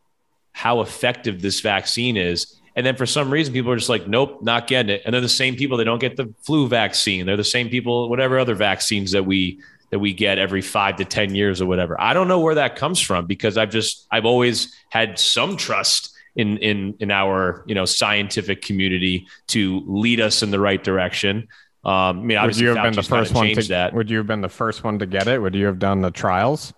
how 0.51 0.81
effective 0.81 1.41
this 1.41 1.61
vaccine 1.61 2.15
is 2.15 2.59
and 2.75 2.85
then 2.85 2.95
for 2.95 3.07
some 3.07 3.31
reason 3.31 3.51
people 3.51 3.71
are 3.71 3.77
just 3.77 3.89
like 3.89 4.07
nope 4.07 4.43
not 4.43 4.67
getting 4.67 4.91
it 4.95 5.01
and 5.03 5.13
they're 5.13 5.19
the 5.19 5.27
same 5.43 5.55
people 5.55 5.77
that 5.77 5.85
don't 5.85 5.97
get 5.97 6.15
the 6.15 6.31
flu 6.43 6.67
vaccine 6.67 7.25
they're 7.25 7.35
the 7.35 7.43
same 7.43 7.69
people 7.69 8.07
whatever 8.07 8.37
other 8.37 8.53
vaccines 8.53 9.11
that 9.11 9.25
we 9.25 9.59
that 9.91 9.99
we 9.99 10.13
get 10.13 10.39
every 10.39 10.61
five 10.61 10.95
to 10.95 11.05
10 11.05 11.35
years 11.35 11.61
or 11.61 11.65
whatever. 11.65 11.99
I 11.99 12.13
don't 12.13 12.27
know 12.27 12.39
where 12.39 12.55
that 12.55 12.77
comes 12.77 12.99
from 12.99 13.25
because 13.27 13.57
I've 13.57 13.69
just, 13.69 14.07
I've 14.09 14.25
always 14.25 14.73
had 14.89 15.19
some 15.19 15.57
trust 15.57 16.15
in, 16.35 16.57
in, 16.59 16.95
in 17.01 17.11
our, 17.11 17.63
you 17.67 17.75
know, 17.75 17.83
scientific 17.83 18.61
community 18.61 19.27
to 19.47 19.83
lead 19.85 20.21
us 20.21 20.43
in 20.43 20.49
the 20.49 20.59
right 20.59 20.81
direction. 20.81 21.49
Um, 21.83 21.91
I 21.93 22.13
mean, 22.13 22.41
Would 22.43 22.57
you 22.57 22.67
have 22.75 22.83
been 22.83 22.93
the 22.93 23.03
first 23.03 23.33
one 23.33 23.47
to? 23.55 23.63
that. 23.69 23.93
Would 23.93 24.09
you 24.09 24.17
have 24.17 24.27
been 24.27 24.41
the 24.41 24.49
first 24.49 24.83
one 24.83 24.99
to 24.99 25.05
get 25.05 25.27
it? 25.27 25.41
Would 25.41 25.55
you 25.55 25.65
have 25.65 25.79
done 25.79 26.01
the 26.01 26.11
trials? 26.11 26.73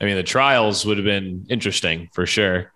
I 0.00 0.04
mean, 0.04 0.16
the 0.16 0.22
trials 0.22 0.84
would 0.84 0.98
have 0.98 1.04
been 1.04 1.46
interesting 1.48 2.10
for 2.12 2.26
sure. 2.26 2.72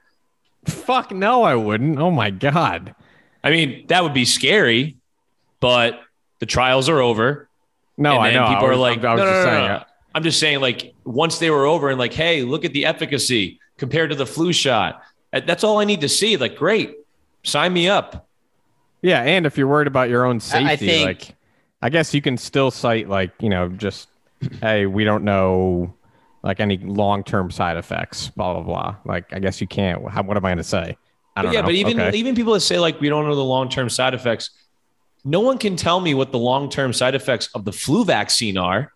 Fuck 0.64 1.10
no, 1.10 1.42
I 1.42 1.54
wouldn't. 1.54 1.98
Oh 1.98 2.10
my 2.10 2.30
god. 2.30 2.94
I 3.42 3.50
mean, 3.50 3.86
that 3.88 4.02
would 4.02 4.14
be 4.14 4.24
scary, 4.24 4.96
but 5.58 6.00
the 6.38 6.46
trials 6.46 6.88
are 6.88 7.00
over. 7.00 7.48
No, 7.96 8.18
I 8.18 8.32
know. 8.32 8.46
People 8.48 8.68
was, 8.68 8.76
are 8.76 8.80
like, 8.80 9.04
I 9.04 9.14
was 9.14 9.20
no, 9.20 9.24
no, 9.26 9.30
just 9.32 9.44
no, 9.46 9.50
saying. 9.50 9.68
no, 9.68 9.74
uh, 9.74 9.78
no. 9.78 9.84
I'm 10.14 10.22
just 10.22 10.40
saying, 10.40 10.60
like, 10.60 10.94
once 11.04 11.38
they 11.38 11.50
were 11.50 11.66
over 11.66 11.90
and 11.90 11.98
like, 11.98 12.12
hey, 12.12 12.42
look 12.42 12.64
at 12.64 12.72
the 12.72 12.86
efficacy 12.86 13.60
compared 13.76 14.10
to 14.10 14.16
the 14.16 14.26
flu 14.26 14.52
shot. 14.52 15.02
That's 15.32 15.62
all 15.62 15.78
I 15.78 15.84
need 15.84 16.00
to 16.00 16.08
see. 16.08 16.36
Like, 16.36 16.56
great, 16.56 16.94
sign 17.42 17.72
me 17.72 17.88
up. 17.88 18.29
Yeah, 19.03 19.22
and 19.22 19.46
if 19.46 19.57
you're 19.57 19.66
worried 19.66 19.87
about 19.87 20.09
your 20.11 20.24
own 20.24 20.40
safety, 20.40 20.87
think- 20.87 21.07
like 21.07 21.37
I 21.83 21.88
guess 21.88 22.12
you 22.12 22.20
can 22.20 22.37
still 22.37 22.70
cite 22.70 23.09
like, 23.09 23.33
you 23.40 23.48
know, 23.48 23.68
just 23.68 24.09
hey, 24.61 24.87
we 24.87 25.05
don't 25.05 25.24
know 25.24 25.94
like 26.42 26.61
any 26.61 26.79
long-term 26.79 27.50
side 27.50 27.76
effects, 27.76 28.29
blah 28.29 28.55
blah 28.55 28.62
blah. 28.62 28.96
Like 29.05 29.33
I 29.33 29.38
guess 29.38 29.61
you 29.61 29.66
can't. 29.66 30.09
How, 30.11 30.22
what 30.22 30.37
am 30.37 30.44
I 30.44 30.50
going 30.50 30.59
to 30.59 30.64
say? 30.64 30.96
I 31.37 31.42
don't 31.42 31.53
yeah, 31.53 31.61
know. 31.61 31.66
but 31.66 31.74
even 31.74 32.00
Okay. 32.00 32.16
even 32.18 32.35
people 32.35 32.53
that 32.55 32.61
say 32.61 32.79
like 32.79 33.00
we 33.00 33.09
don't 33.09 33.26
know 33.26 33.35
the 33.35 33.44
long 33.44 33.68
term 33.68 33.88
side 33.88 34.14
effects, 34.14 34.50
no 35.24 35.40
one 35.40 35.59
can 35.59 35.76
tell 35.76 36.00
me 36.00 36.14
what 36.14 36.33
the 36.33 36.38
long 36.38 36.68
term 36.68 36.92
side 36.92 37.14
effects 37.14 37.48
of 37.55 37.64
the 37.64 37.72
flu 37.72 38.05
vaccine 38.05 38.57
are. 38.59 38.92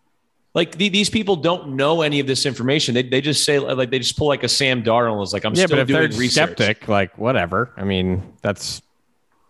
Like 0.55 0.77
the, 0.77 0.89
these 0.89 1.11
people 1.11 1.35
don't 1.35 1.75
know 1.75 2.03
any 2.03 2.21
of 2.21 2.29
this 2.29 2.47
information. 2.47 2.95
They, 2.95 3.03
they 3.03 3.21
just 3.21 3.45
say 3.45 3.59
like 3.59 3.91
they 3.91 3.99
just 3.99 4.17
pull 4.17 4.29
like 4.29 4.45
a 4.45 4.49
Sam 4.49 4.85
Darnold 4.85 5.25
is 5.25 5.33
like 5.33 5.45
I'm 5.45 5.53
yeah, 5.55 5.67
still 5.67 5.77
but 5.77 5.83
if 5.83 5.89
doing 5.89 6.11
they're 6.11 6.19
research, 6.19 6.57
skeptic, 6.57 6.87
like 6.89 7.19
whatever. 7.19 7.73
I 7.77 7.83
mean, 7.83 8.35
that's 8.41 8.81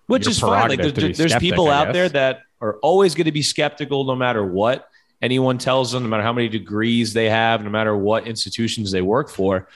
which 0.06 0.26
is 0.26 0.40
fine. 0.40 0.70
Like 0.70 0.80
there's 0.80 1.16
skeptic, 1.16 1.40
people 1.40 1.70
out 1.70 1.92
there 1.92 2.08
that 2.08 2.42
are 2.60 2.76
always 2.76 3.14
going 3.14 3.26
to 3.26 3.32
be 3.32 3.42
skeptical 3.42 4.04
no 4.04 4.16
matter 4.16 4.44
what 4.44 4.88
anyone 5.20 5.58
tells 5.58 5.92
them, 5.92 6.02
no 6.04 6.08
matter 6.08 6.22
how 6.22 6.32
many 6.32 6.48
degrees 6.48 7.12
they 7.12 7.28
have, 7.28 7.62
no 7.62 7.70
matter 7.70 7.94
what 7.94 8.26
institutions 8.26 8.90
they 8.90 9.02
work 9.02 9.28
for. 9.28 9.68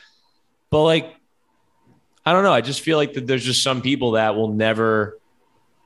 But 0.71 0.85
like, 0.85 1.15
I 2.25 2.33
don't 2.33 2.43
know. 2.43 2.53
I 2.53 2.63
just 2.63 2.81
feel 2.81 2.97
like 2.97 3.15
that 3.15 3.27
there's 3.27 3.45
just 3.45 3.63
some 3.63 3.83
people 3.83 4.13
that 4.13 4.35
will 4.35 4.53
never 4.53 5.19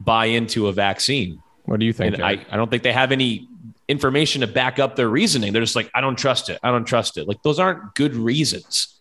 buy 0.01 0.27
into 0.27 0.69
a 0.69 0.73
vaccine. 0.73 1.43
what 1.65 1.81
do 1.81 1.87
you 1.87 1.93
think? 1.93 2.21
I, 2.21 2.45
I 2.51 2.57
don't 2.57 2.71
think 2.71 2.83
they 2.83 2.93
have 2.93 3.13
any 3.13 3.49
information 3.93 4.41
to 4.41 4.49
back 4.49 4.81
up 4.81 4.97
their 4.97 5.09
reasoning. 5.09 5.53
They're 5.53 5.63
just 5.63 5.77
like, 5.77 5.91
I 5.95 6.01
don't 6.01 6.19
trust 6.19 6.49
it. 6.49 6.59
I 6.65 6.73
don't 6.73 6.85
trust 6.85 7.17
it. 7.19 7.29
Like 7.29 7.43
those 7.45 7.61
aren't 7.61 7.95
good 7.95 8.17
reasons. 8.17 8.99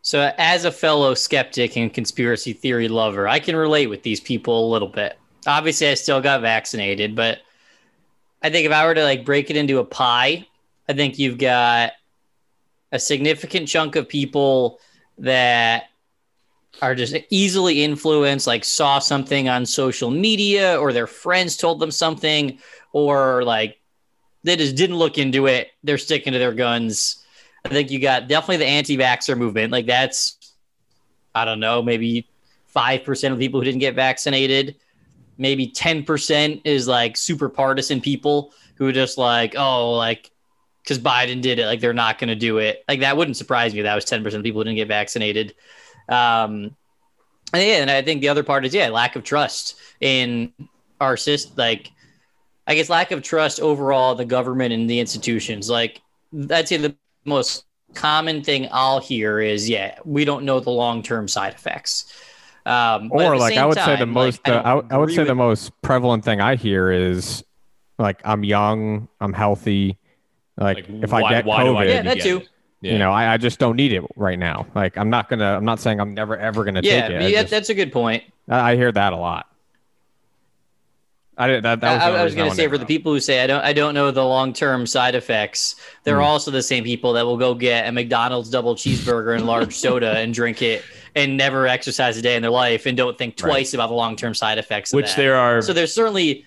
So, 0.00 0.32
as 0.38 0.64
a 0.64 0.72
fellow 0.72 1.14
skeptic 1.14 1.76
and 1.76 1.92
conspiracy 1.92 2.52
theory 2.52 2.88
lover, 2.88 3.28
I 3.28 3.38
can 3.38 3.54
relate 3.54 3.86
with 3.86 4.02
these 4.02 4.18
people 4.18 4.68
a 4.68 4.72
little 4.72 4.88
bit. 4.88 5.18
Obviously, 5.46 5.88
I 5.88 5.94
still 5.94 6.20
got 6.20 6.40
vaccinated, 6.40 7.14
but 7.14 7.38
I 8.42 8.50
think 8.50 8.66
if 8.66 8.72
I 8.72 8.84
were 8.86 8.94
to 8.94 9.04
like 9.04 9.24
break 9.24 9.50
it 9.50 9.56
into 9.56 9.78
a 9.78 9.84
pie, 9.84 10.46
I 10.88 10.92
think 10.94 11.18
you've 11.18 11.38
got 11.38 11.92
a 12.90 12.98
significant 12.98 13.68
chunk 13.68 13.94
of 13.94 14.08
people 14.08 14.80
that 15.18 15.84
are 16.80 16.94
just 16.94 17.14
easily 17.30 17.84
influenced, 17.84 18.46
like 18.46 18.64
saw 18.64 18.98
something 18.98 19.48
on 19.48 19.66
social 19.66 20.10
media 20.10 20.78
or 20.78 20.92
their 20.92 21.06
friends 21.06 21.56
told 21.56 21.80
them 21.80 21.90
something, 21.90 22.58
or 22.92 23.42
like 23.44 23.78
they 24.42 24.56
just 24.56 24.76
didn't 24.76 24.96
look 24.96 25.18
into 25.18 25.46
it. 25.46 25.70
They're 25.84 25.98
sticking 25.98 26.32
to 26.32 26.38
their 26.38 26.52
guns. 26.52 27.24
I 27.64 27.68
think 27.68 27.90
you 27.90 28.00
got 28.00 28.28
definitely 28.28 28.58
the 28.58 28.66
anti 28.66 28.96
vaxxer 28.96 29.36
movement. 29.36 29.72
Like 29.72 29.86
that's, 29.86 30.54
I 31.34 31.44
don't 31.44 31.60
know, 31.60 31.82
maybe 31.82 32.26
5% 32.74 33.32
of 33.32 33.38
people 33.38 33.60
who 33.60 33.64
didn't 33.64 33.80
get 33.80 33.94
vaccinated. 33.94 34.76
Maybe 35.38 35.68
10% 35.68 36.62
is 36.64 36.88
like 36.88 37.16
super 37.16 37.48
partisan 37.48 38.00
people 38.00 38.52
who 38.74 38.86
are 38.88 38.92
just 38.92 39.18
like, 39.18 39.54
oh, 39.56 39.92
like, 39.92 40.30
because 40.82 40.98
Biden 40.98 41.40
did 41.40 41.60
it, 41.60 41.66
like 41.66 41.80
they're 41.80 41.92
not 41.92 42.18
going 42.18 42.28
to 42.28 42.34
do 42.34 42.58
it. 42.58 42.84
Like 42.88 43.00
that 43.00 43.16
wouldn't 43.16 43.36
surprise 43.36 43.72
me. 43.72 43.82
That 43.82 43.94
was 43.94 44.04
10% 44.04 44.34
of 44.34 44.42
people 44.42 44.60
who 44.60 44.64
didn't 44.64 44.76
get 44.76 44.88
vaccinated. 44.88 45.54
Um, 46.12 46.76
and 47.54 47.62
yeah, 47.62 47.76
and 47.76 47.90
I 47.90 48.02
think 48.02 48.20
the 48.20 48.28
other 48.28 48.42
part 48.42 48.64
is, 48.64 48.74
yeah, 48.74 48.88
lack 48.88 49.16
of 49.16 49.24
trust 49.24 49.76
in 50.00 50.52
our 51.00 51.16
system. 51.16 51.54
Like, 51.56 51.90
I 52.66 52.74
guess 52.74 52.88
lack 52.88 53.10
of 53.10 53.22
trust 53.22 53.60
overall, 53.60 54.14
the 54.14 54.24
government 54.24 54.72
and 54.72 54.88
the 54.88 55.00
institutions. 55.00 55.68
Like, 55.68 56.00
I'd 56.50 56.68
say 56.68 56.76
the 56.76 56.96
most 57.24 57.64
common 57.94 58.42
thing 58.42 58.68
I'll 58.72 59.00
hear 59.00 59.40
is, 59.40 59.68
yeah, 59.68 59.98
we 60.04 60.24
don't 60.24 60.44
know 60.44 60.60
the 60.60 60.70
long 60.70 61.02
term 61.02 61.28
side 61.28 61.54
effects. 61.54 62.12
Um, 62.64 63.10
or 63.10 63.36
like 63.36 63.56
I 63.56 63.66
would 63.66 63.76
time, 63.76 63.86
say 63.86 63.98
the 63.98 64.06
most, 64.06 64.46
like, 64.46 64.56
uh, 64.56 64.62
I, 64.64 64.78
I, 64.78 64.82
I, 64.94 64.96
would 64.96 65.12
say 65.12 65.24
the 65.24 65.34
most 65.34 65.72
prevalent 65.82 66.24
thing 66.24 66.40
I 66.40 66.54
hear 66.54 66.92
is 66.92 67.42
like 67.98 68.20
I'm 68.24 68.44
young, 68.44 69.08
I'm 69.20 69.32
healthy. 69.32 69.98
Like, 70.56 70.88
like 70.88 71.02
if 71.02 71.10
why, 71.10 71.22
I 71.22 71.30
get 71.30 71.44
COVID, 71.44 71.76
I 71.76 71.84
yeah, 71.84 72.02
that 72.02 72.20
too. 72.20 72.42
Yeah. 72.82 72.92
You 72.94 72.98
know, 72.98 73.12
I, 73.12 73.34
I 73.34 73.36
just 73.36 73.60
don't 73.60 73.76
need 73.76 73.92
it 73.92 74.04
right 74.16 74.38
now. 74.38 74.66
Like 74.74 74.98
I'm 74.98 75.08
not 75.08 75.28
gonna. 75.28 75.56
I'm 75.56 75.64
not 75.64 75.78
saying 75.78 76.00
I'm 76.00 76.14
never 76.14 76.36
ever 76.36 76.64
gonna 76.64 76.80
yeah, 76.82 77.08
take 77.08 77.16
it. 77.16 77.30
Yeah, 77.30 77.42
just, 77.42 77.50
that's 77.50 77.68
a 77.70 77.74
good 77.74 77.92
point. 77.92 78.24
I, 78.48 78.72
I 78.72 78.76
hear 78.76 78.90
that 78.90 79.12
a 79.12 79.16
lot. 79.16 79.46
I 81.38 81.46
did 81.46 81.64
that. 81.64 81.80
that 81.80 81.94
was 81.94 82.02
I, 82.02 82.20
I 82.20 82.24
was 82.24 82.34
going 82.34 82.50
to 82.50 82.54
say 82.54 82.68
for 82.68 82.76
the 82.76 82.84
people 82.84 83.10
who 83.10 83.18
say 83.18 83.42
I 83.42 83.46
don't, 83.46 83.64
I 83.64 83.72
don't 83.72 83.94
know 83.94 84.10
the 84.10 84.24
long 84.24 84.52
term 84.52 84.86
side 84.86 85.14
effects. 85.14 85.76
They're 86.04 86.18
mm. 86.18 86.24
also 86.24 86.50
the 86.50 86.62
same 86.62 86.84
people 86.84 87.14
that 87.14 87.24
will 87.24 87.38
go 87.38 87.54
get 87.54 87.88
a 87.88 87.92
McDonald's 87.92 88.50
double 88.50 88.74
cheeseburger 88.74 89.34
and 89.34 89.46
large 89.46 89.74
soda 89.76 90.18
and 90.18 90.34
drink 90.34 90.60
it 90.60 90.84
and 91.16 91.36
never 91.36 91.66
exercise 91.66 92.18
a 92.18 92.22
day 92.22 92.36
in 92.36 92.42
their 92.42 92.50
life 92.50 92.84
and 92.84 92.96
don't 92.96 93.16
think 93.16 93.36
twice 93.36 93.68
right. 93.68 93.74
about 93.74 93.88
the 93.88 93.94
long 93.94 94.14
term 94.14 94.34
side 94.34 94.58
effects. 94.58 94.92
Which 94.92 95.06
that. 95.06 95.16
there 95.16 95.36
are. 95.36 95.62
So 95.62 95.72
there's 95.72 95.94
certainly 95.94 96.44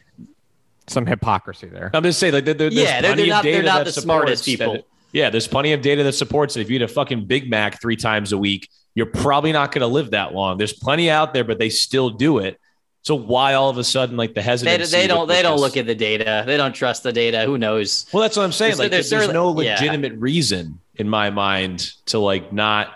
some 0.87 1.05
hypocrisy 1.05 1.67
there. 1.67 1.89
I'm 1.93 2.03
just 2.03 2.19
saying, 2.19 2.33
like, 2.33 2.45
there, 2.45 2.53
there's 2.53 2.75
yeah, 2.75 3.01
they're, 3.01 3.15
they're 3.15 3.27
not, 3.27 3.43
they're 3.43 3.63
not 3.63 3.85
the 3.85 3.91
smartest 3.91 4.45
people. 4.45 4.73
That, 4.73 4.85
yeah, 5.15 5.29
there's 5.29 5.47
plenty 5.47 5.71
of 5.71 5.81
data 5.81 6.03
that 6.03 6.11
supports 6.11 6.57
it. 6.57 6.61
If 6.61 6.69
you 6.69 6.75
eat 6.75 6.81
a 6.81 6.89
fucking 6.89 7.23
Big 7.23 7.49
Mac 7.49 7.81
three 7.81 7.95
times 7.95 8.33
a 8.33 8.37
week, 8.37 8.69
you're 8.95 9.05
probably 9.05 9.53
not 9.53 9.71
going 9.71 9.79
to 9.79 9.87
live 9.87 10.11
that 10.11 10.33
long. 10.33 10.57
There's 10.57 10.73
plenty 10.73 11.09
out 11.09 11.33
there, 11.33 11.45
but 11.45 11.57
they 11.57 11.69
still 11.69 12.09
do 12.09 12.39
it. 12.39 12.59
So 13.01 13.15
why 13.15 13.53
all 13.53 13.69
of 13.69 13.77
a 13.77 13.83
sudden 13.85 14.17
like 14.17 14.33
the 14.33 14.41
hesitancy? 14.41 14.91
They, 14.91 15.03
they 15.03 15.07
don't. 15.07 15.27
They 15.29 15.41
don't 15.41 15.59
look 15.59 15.77
at 15.77 15.85
the 15.85 15.95
data. 15.95 16.43
They 16.45 16.57
don't 16.57 16.73
trust 16.73 17.03
the 17.03 17.13
data. 17.13 17.43
Who 17.45 17.57
knows? 17.57 18.07
Well, 18.11 18.23
that's 18.23 18.35
what 18.35 18.43
I'm 18.43 18.51
saying. 18.51 18.71
There's, 18.71 18.79
like 18.79 18.91
there's, 18.91 19.09
there's 19.09 19.29
no 19.29 19.51
legitimate 19.51 20.13
yeah. 20.13 20.19
reason 20.19 20.79
in 20.95 21.07
my 21.07 21.29
mind 21.29 21.91
to 22.07 22.19
like 22.19 22.51
not 22.51 22.89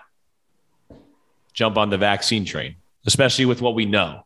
jump 1.53 1.77
on 1.77 1.89
the 1.89 1.97
vaccine 1.97 2.43
train, 2.43 2.75
especially 3.05 3.45
with 3.45 3.61
what 3.61 3.75
we 3.75 3.85
know. 3.85 4.25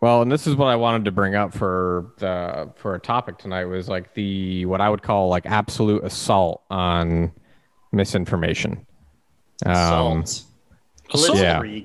Well, 0.00 0.22
and 0.22 0.32
this 0.32 0.46
is 0.46 0.56
what 0.56 0.66
I 0.66 0.76
wanted 0.76 1.04
to 1.04 1.12
bring 1.12 1.34
up 1.34 1.52
for 1.52 2.12
the 2.18 2.70
for 2.76 2.94
a 2.94 3.00
topic 3.00 3.38
tonight 3.38 3.66
was 3.66 3.88
like 3.88 4.14
the 4.14 4.64
what 4.66 4.80
I 4.80 4.88
would 4.88 5.02
call 5.02 5.28
like 5.28 5.44
absolute 5.44 6.04
assault 6.04 6.62
on 6.70 7.32
misinformation. 7.92 8.86
Um, 9.66 10.22
assault. 10.22 10.44
assault. 11.12 11.38
Yeah. 11.38 11.82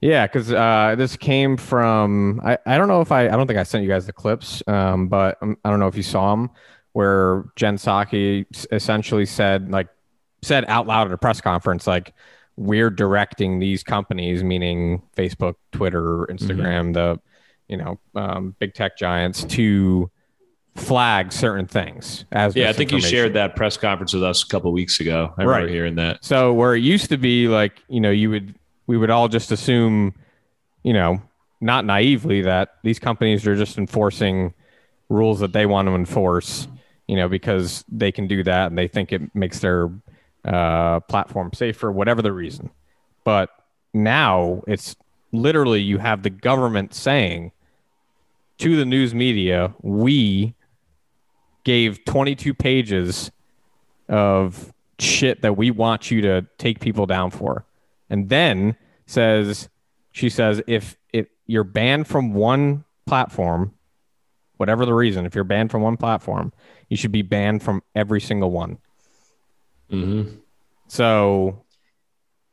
Yeah, 0.00 0.26
because 0.26 0.50
uh, 0.50 0.94
this 0.96 1.16
came 1.16 1.58
from 1.58 2.40
I, 2.42 2.58
I 2.64 2.78
don't 2.78 2.88
know 2.88 3.02
if 3.02 3.12
I 3.12 3.26
I 3.26 3.28
don't 3.28 3.46
think 3.46 3.58
I 3.58 3.64
sent 3.64 3.84
you 3.84 3.90
guys 3.90 4.06
the 4.06 4.12
clips, 4.12 4.62
um, 4.66 5.08
but 5.08 5.36
um, 5.42 5.56
I 5.64 5.70
don't 5.70 5.78
know 5.78 5.88
if 5.88 5.96
you 5.96 6.02
saw 6.02 6.30
them 6.30 6.50
where 6.92 7.44
Jen 7.54 7.76
Psaki 7.76 8.46
essentially 8.72 9.26
said 9.26 9.70
like 9.70 9.88
said 10.42 10.64
out 10.68 10.86
loud 10.86 11.06
at 11.06 11.12
a 11.12 11.18
press 11.18 11.40
conference 11.40 11.86
like 11.86 12.14
we're 12.60 12.90
directing 12.90 13.58
these 13.58 13.82
companies, 13.82 14.44
meaning 14.44 15.02
Facebook, 15.16 15.54
Twitter, 15.72 16.26
Instagram, 16.26 16.92
mm-hmm. 16.92 16.92
the 16.92 17.20
you 17.68 17.76
know 17.76 17.98
um, 18.14 18.54
big 18.58 18.74
tech 18.74 18.96
giants, 18.96 19.44
to 19.44 20.10
flag 20.76 21.32
certain 21.32 21.66
things 21.66 22.24
as 22.30 22.54
yeah 22.54 22.70
i 22.70 22.72
think 22.72 22.92
you 22.92 23.00
shared 23.00 23.34
that 23.34 23.56
press 23.56 23.76
conference 23.76 24.14
with 24.14 24.22
us 24.22 24.44
a 24.44 24.46
couple 24.46 24.72
weeks 24.72 25.00
ago 25.00 25.34
i 25.36 25.42
remember 25.42 25.64
right. 25.64 25.68
hearing 25.68 25.96
that 25.96 26.24
so 26.24 26.52
where 26.52 26.76
it 26.76 26.80
used 26.80 27.08
to 27.10 27.18
be 27.18 27.48
like 27.48 27.82
you 27.88 28.00
know 28.00 28.10
you 28.10 28.30
would 28.30 28.54
we 28.90 28.96
would 28.96 29.08
all 29.08 29.28
just 29.28 29.52
assume, 29.52 30.12
you 30.82 30.92
know, 30.92 31.22
not 31.60 31.84
naively 31.84 32.42
that 32.42 32.70
these 32.82 32.98
companies 32.98 33.46
are 33.46 33.54
just 33.54 33.78
enforcing 33.78 34.52
rules 35.08 35.38
that 35.38 35.52
they 35.52 35.64
want 35.64 35.86
to 35.86 35.94
enforce, 35.94 36.66
you 37.06 37.14
know, 37.14 37.28
because 37.28 37.84
they 37.88 38.10
can 38.10 38.26
do 38.26 38.42
that 38.42 38.66
and 38.66 38.76
they 38.76 38.88
think 38.88 39.12
it 39.12 39.32
makes 39.32 39.60
their 39.60 39.88
uh, 40.44 41.00
platform 41.00 41.50
safer, 41.52 41.90
whatever 41.90 42.22
the 42.22 42.32
reason. 42.32 42.70
But 43.24 43.50
now 43.92 44.62
it's 44.66 44.96
literally 45.32 45.80
you 45.80 45.98
have 45.98 46.22
the 46.22 46.30
government 46.30 46.94
saying 46.94 47.52
to 48.58 48.76
the 48.76 48.84
news 48.84 49.14
media, 49.14 49.74
we 49.80 50.54
gave 51.64 52.04
22 52.04 52.54
pages 52.54 53.30
of 54.08 54.72
shit 54.98 55.42
that 55.42 55.56
we 55.56 55.70
want 55.70 56.10
you 56.10 56.20
to 56.20 56.46
take 56.58 56.80
people 56.80 57.06
down 57.06 57.30
for 57.30 57.64
and 58.10 58.28
then 58.28 58.76
says 59.06 59.68
she 60.12 60.28
says 60.28 60.60
if 60.66 60.96
if 61.12 61.28
you're 61.46 61.64
banned 61.64 62.06
from 62.06 62.34
one 62.34 62.84
platform, 63.06 63.74
whatever 64.56 64.84
the 64.84 64.94
reason, 64.94 65.24
if 65.24 65.34
you're 65.34 65.44
banned 65.44 65.70
from 65.70 65.82
one 65.82 65.96
platform, 65.96 66.52
you 66.88 66.96
should 66.96 67.12
be 67.12 67.22
banned 67.22 67.62
from 67.62 67.82
every 67.94 68.20
single 68.20 68.50
one. 68.50 68.78
Mm-hmm. 69.90 70.36
So 70.88 71.64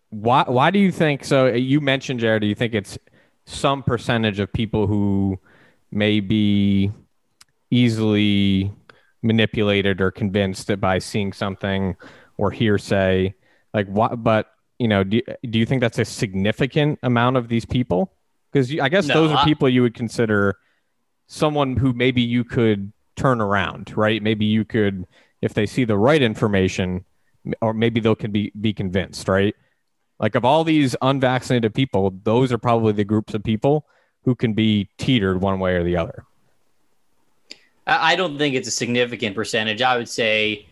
why 0.10 0.44
why 0.48 0.72
do 0.72 0.80
you 0.80 0.92
think 0.92 1.24
so 1.24 1.48
you 1.48 1.82
mentioned 1.82 2.20
Jared, 2.20 2.42
do 2.42 2.48
you 2.48 2.56
think 2.56 2.74
it's 2.74 2.98
some 3.46 3.84
percentage 3.84 4.40
of 4.40 4.52
people 4.52 4.88
who 4.88 5.40
may 5.92 6.20
be 6.20 6.92
easily 7.72 8.72
manipulated 9.22 10.02
or 10.02 10.12
convinced 10.12 10.68
that 10.68 10.80
by 10.80 11.00
seeing 11.00 11.34
something 11.34 11.96
or 12.38 12.52
hearsay 12.52 13.34
like 13.74 13.88
what 13.88 14.24
but 14.24 14.52
you 14.80 14.88
know, 14.88 15.04
do, 15.04 15.22
do 15.50 15.60
you 15.60 15.66
think 15.66 15.82
that's 15.82 16.00
a 16.00 16.06
significant 16.06 17.00
amount 17.04 17.38
of 17.38 17.48
these 17.48 17.66
people? 17.66 18.14
Because 18.52 18.72
I 18.80 18.90
guess 18.90 19.08
no, 19.08 19.14
those 19.16 19.32
are 19.32 19.38
I, 19.38 19.44
people 19.44 19.68
you 19.68 19.82
would 19.82 19.94
consider 19.94 20.58
someone 21.28 21.76
who 21.76 21.94
maybe 21.94 22.22
you 22.22 22.44
could 22.44 22.94
turn 23.16 23.42
around, 23.42 23.96
right? 23.98 24.22
Maybe 24.22 24.46
you 24.46 24.66
could, 24.66 25.06
if 25.42 25.54
they 25.54 25.66
see 25.66 25.84
the 25.84 25.98
right 25.98 26.22
information, 26.22 27.06
or 27.62 27.74
maybe 27.74 28.00
they'll 28.00 28.16
can 28.16 28.32
be 28.32 28.52
be 28.60 28.74
convinced, 28.74 29.28
right? 29.28 29.56
Like 30.20 30.36
of 30.36 30.46
all 30.46 30.64
these 30.64 30.96
unvaccinated 31.02 31.74
people, 31.74 32.14
those 32.24 32.52
are 32.52 32.58
probably 32.58 32.94
the 32.94 33.04
groups 33.04 33.34
of 33.34 33.44
people 33.44 33.86
who 34.24 34.36
can 34.36 34.54
be 34.54 34.90
teetered 34.98 35.42
one 35.42 35.60
way 35.60 35.76
or 35.76 35.84
the 35.84 35.96
other. 35.96 36.26
I 37.86 38.18
don't 38.18 38.38
think 38.38 38.56
it's 38.56 38.68
a 38.68 38.72
significant 38.72 39.36
percentage. 39.36 39.82
I 39.82 39.96
would 39.96 40.10
say 40.10 40.68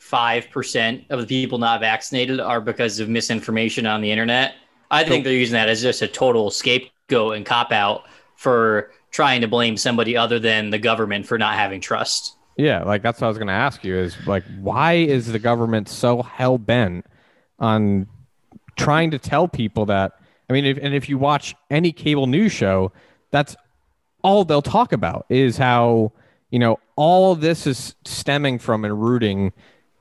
5% 0.00 1.10
of 1.10 1.20
the 1.20 1.26
people 1.26 1.58
not 1.58 1.80
vaccinated 1.80 2.40
are 2.40 2.60
because 2.62 3.00
of 3.00 3.10
misinformation 3.10 3.84
on 3.84 4.00
the 4.00 4.10
internet. 4.10 4.54
I 4.90 5.04
think 5.04 5.24
they're 5.24 5.34
using 5.34 5.52
that 5.52 5.68
as 5.68 5.82
just 5.82 6.00
a 6.00 6.08
total 6.08 6.50
scapegoat 6.50 7.36
and 7.36 7.44
cop 7.44 7.72
out 7.72 8.04
for 8.36 8.92
trying 9.10 9.42
to 9.42 9.48
blame 9.48 9.76
somebody 9.76 10.16
other 10.16 10.38
than 10.38 10.70
the 10.70 10.78
government 10.78 11.26
for 11.26 11.36
not 11.36 11.54
having 11.54 11.82
trust. 11.82 12.37
Yeah, 12.58 12.82
like 12.82 13.02
that's 13.02 13.20
what 13.20 13.26
I 13.26 13.28
was 13.28 13.38
going 13.38 13.46
to 13.48 13.54
ask 13.54 13.84
you 13.84 13.96
is 13.96 14.16
like, 14.26 14.42
why 14.60 14.94
is 14.94 15.28
the 15.28 15.38
government 15.38 15.88
so 15.88 16.22
hell 16.22 16.58
bent 16.58 17.06
on 17.60 18.08
trying 18.76 19.12
to 19.12 19.18
tell 19.18 19.46
people 19.46 19.86
that? 19.86 20.20
I 20.50 20.52
mean, 20.52 20.64
if, 20.64 20.76
and 20.82 20.92
if 20.92 21.08
you 21.08 21.18
watch 21.18 21.54
any 21.70 21.92
cable 21.92 22.26
news 22.26 22.50
show, 22.50 22.90
that's 23.30 23.54
all 24.22 24.44
they'll 24.44 24.60
talk 24.60 24.92
about 24.92 25.24
is 25.28 25.56
how, 25.56 26.12
you 26.50 26.58
know, 26.58 26.80
all 26.96 27.36
this 27.36 27.64
is 27.64 27.94
stemming 28.04 28.58
from 28.58 28.84
and 28.84 29.00
rooting 29.00 29.52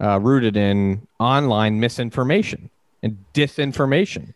uh, 0.01 0.19
rooted 0.19 0.57
in 0.57 1.07
online 1.19 1.79
misinformation 1.79 2.71
and 3.03 3.23
disinformation. 3.35 4.33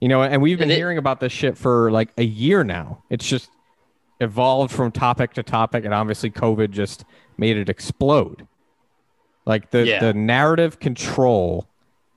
You 0.00 0.08
know, 0.08 0.22
and 0.22 0.40
we've 0.40 0.58
been 0.58 0.64
and 0.64 0.72
it, 0.72 0.76
hearing 0.76 0.98
about 0.98 1.18
this 1.18 1.32
shit 1.32 1.58
for 1.58 1.90
like 1.90 2.10
a 2.16 2.22
year 2.22 2.62
now. 2.62 3.02
It's 3.10 3.26
just 3.26 3.50
evolved 4.20 4.72
from 4.72 4.90
topic 4.92 5.34
to 5.34 5.42
topic, 5.42 5.84
and 5.84 5.94
obviously, 5.94 6.30
COVID 6.30 6.70
just 6.70 7.04
made 7.36 7.56
it 7.56 7.68
explode. 7.68 8.46
Like 9.46 9.70
the 9.70 9.86
yeah. 9.86 10.00
the 10.00 10.12
narrative 10.12 10.78
control, 10.78 11.66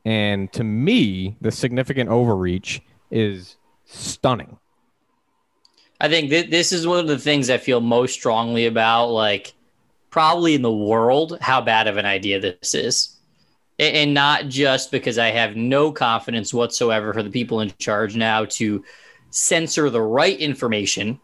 and 0.03 0.51
to 0.53 0.63
me, 0.63 1.37
the 1.41 1.51
significant 1.51 2.09
overreach 2.09 2.81
is 3.09 3.57
stunning. 3.85 4.57
I 5.99 6.09
think 6.09 6.29
th- 6.29 6.49
this 6.49 6.71
is 6.71 6.87
one 6.87 6.99
of 6.99 7.07
the 7.07 7.19
things 7.19 7.49
I 7.49 7.57
feel 7.57 7.79
most 7.79 8.13
strongly 8.13 8.65
about. 8.65 9.07
Like, 9.07 9.53
probably 10.09 10.55
in 10.55 10.61
the 10.61 10.71
world 10.71 11.37
how 11.41 11.61
bad 11.61 11.87
of 11.87 11.97
an 11.97 12.05
idea 12.05 12.39
this 12.39 12.73
is. 12.73 13.15
A- 13.79 14.01
And 14.01 14.13
not 14.13 14.47
just 14.47 14.91
because 14.91 15.17
I 15.17 15.27
have 15.27 15.55
no 15.55 15.91
confidence 15.91 16.53
whatsoever 16.53 17.13
for 17.13 17.23
the 17.23 17.29
people 17.29 17.61
in 17.61 17.71
charge 17.79 18.15
now 18.15 18.45
to 18.45 18.83
censor 19.29 19.89
the 19.89 20.01
right 20.01 20.37
information 20.37 21.19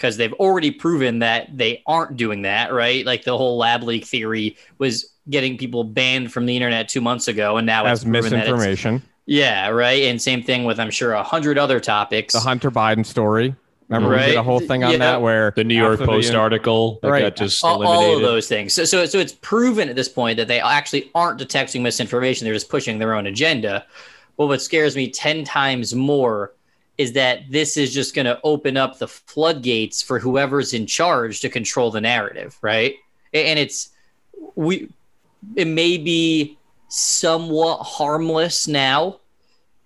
because 0.00 0.16
they've 0.16 0.32
already 0.34 0.70
proven 0.70 1.18
that 1.18 1.54
they 1.58 1.82
aren't 1.86 2.16
doing 2.16 2.40
that, 2.42 2.72
right? 2.72 3.04
Like 3.04 3.22
the 3.24 3.36
whole 3.36 3.58
lab 3.58 3.82
leak 3.82 4.06
theory 4.06 4.56
was 4.78 5.12
getting 5.28 5.58
people 5.58 5.84
banned 5.84 6.32
from 6.32 6.46
the 6.46 6.56
internet 6.56 6.88
two 6.88 7.02
months 7.02 7.28
ago, 7.28 7.58
and 7.58 7.66
now 7.66 7.84
As 7.84 7.98
it's 8.00 8.04
proven 8.10 8.30
that 8.30 8.38
it's- 8.46 8.50
misinformation. 8.50 9.02
Yeah, 9.26 9.68
right. 9.68 10.04
And 10.04 10.20
same 10.20 10.42
thing 10.42 10.64
with 10.64 10.80
I'm 10.80 10.90
sure 10.90 11.12
a 11.12 11.22
hundred 11.22 11.58
other 11.58 11.78
topics. 11.78 12.32
The 12.32 12.40
Hunter 12.40 12.70
Biden 12.70 13.04
story. 13.04 13.54
Remember 13.88 14.16
we 14.16 14.22
did 14.24 14.36
a 14.36 14.42
whole 14.42 14.60
thing 14.60 14.82
on 14.84 14.92
Yeah. 14.92 14.98
that 14.98 15.20
where 15.22 15.52
The 15.54 15.64
New 15.64 15.74
York 15.76 15.94
after 16.00 16.06
the- 16.06 16.12
Post 16.12 16.34
article 16.34 16.98
that 17.02 17.10
Right. 17.10 17.22
got 17.22 17.36
just 17.36 17.62
all, 17.62 17.86
all 17.86 18.16
of 18.16 18.22
those 18.22 18.48
things. 18.48 18.72
So, 18.72 18.84
so, 18.84 19.04
so 19.04 19.18
it's 19.18 19.32
proven 19.32 19.88
at 19.90 19.96
this 19.96 20.08
point 20.08 20.38
that 20.38 20.48
they 20.48 20.60
actually 20.60 21.10
aren't 21.14 21.38
detecting 21.38 21.82
misinformation; 21.82 22.44
they're 22.46 22.54
just 22.54 22.70
pushing 22.70 22.98
their 22.98 23.14
own 23.14 23.26
agenda. 23.26 23.84
But 24.38 24.46
what 24.46 24.62
scares 24.62 24.96
me 24.96 25.10
ten 25.10 25.44
times 25.44 25.94
more 25.94 26.52
is 27.00 27.12
that 27.14 27.50
this 27.50 27.78
is 27.78 27.94
just 27.94 28.14
going 28.14 28.26
to 28.26 28.38
open 28.44 28.76
up 28.76 28.98
the 28.98 29.08
floodgates 29.08 30.02
for 30.02 30.18
whoever's 30.18 30.74
in 30.74 30.86
charge 30.86 31.40
to 31.40 31.48
control 31.48 31.90
the 31.90 32.00
narrative, 32.00 32.58
right? 32.60 32.96
And 33.32 33.58
it's 33.58 33.88
we, 34.54 34.90
it 35.56 35.66
may 35.66 35.96
be 35.96 36.58
somewhat 36.88 37.78
harmless 37.78 38.68
now, 38.68 39.18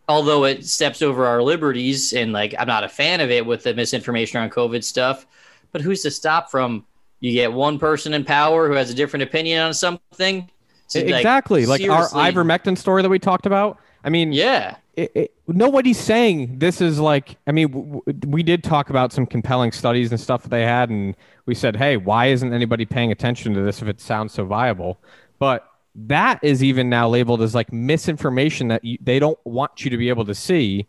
although 0.08 0.42
it 0.42 0.66
steps 0.66 1.02
over 1.02 1.24
our 1.24 1.40
liberties, 1.40 2.12
and 2.14 2.32
like 2.32 2.52
I'm 2.58 2.66
not 2.66 2.82
a 2.82 2.88
fan 2.88 3.20
of 3.20 3.30
it 3.30 3.46
with 3.46 3.62
the 3.62 3.74
misinformation 3.74 4.40
on 4.40 4.50
COVID 4.50 4.82
stuff. 4.82 5.24
But 5.70 5.82
who's 5.82 6.02
to 6.02 6.10
stop 6.10 6.50
from 6.50 6.84
you 7.20 7.30
get 7.30 7.52
one 7.52 7.78
person 7.78 8.12
in 8.12 8.24
power 8.24 8.66
who 8.66 8.74
has 8.74 8.90
a 8.90 8.94
different 8.94 9.22
opinion 9.22 9.60
on 9.60 9.72
something? 9.72 10.50
So, 10.88 10.98
exactly 10.98 11.64
like, 11.64 11.80
our 11.82 12.08
seriously- 12.08 12.22
ivermectin 12.22 12.76
story 12.76 13.02
that 13.02 13.08
we 13.08 13.20
talked 13.20 13.46
about. 13.46 13.78
I 14.04 14.10
mean, 14.10 14.32
Yeah, 14.32 14.76
it, 14.96 15.10
it, 15.14 15.34
nobody's 15.48 15.98
saying 15.98 16.58
this 16.60 16.80
is 16.80 17.00
like 17.00 17.36
i 17.48 17.52
mean 17.52 17.66
w- 17.72 18.00
w- 18.06 18.20
we 18.28 18.42
did 18.44 18.62
talk 18.62 18.90
about 18.90 19.12
some 19.12 19.26
compelling 19.26 19.72
studies 19.72 20.12
and 20.12 20.20
stuff 20.20 20.42
that 20.44 20.50
they 20.50 20.62
had 20.62 20.88
and 20.88 21.16
we 21.46 21.54
said 21.54 21.74
hey 21.74 21.96
why 21.96 22.26
isn't 22.26 22.52
anybody 22.54 22.84
paying 22.86 23.10
attention 23.10 23.52
to 23.54 23.60
this 23.62 23.82
if 23.82 23.88
it 23.88 24.00
sounds 24.00 24.32
so 24.32 24.44
viable 24.44 24.96
but 25.40 25.68
that 25.96 26.38
is 26.44 26.62
even 26.62 26.88
now 26.88 27.08
labeled 27.08 27.42
as 27.42 27.56
like 27.56 27.72
misinformation 27.72 28.68
that 28.68 28.84
you, 28.84 28.96
they 29.00 29.18
don't 29.18 29.38
want 29.44 29.84
you 29.84 29.90
to 29.90 29.96
be 29.96 30.08
able 30.08 30.24
to 30.24 30.34
see 30.34 30.86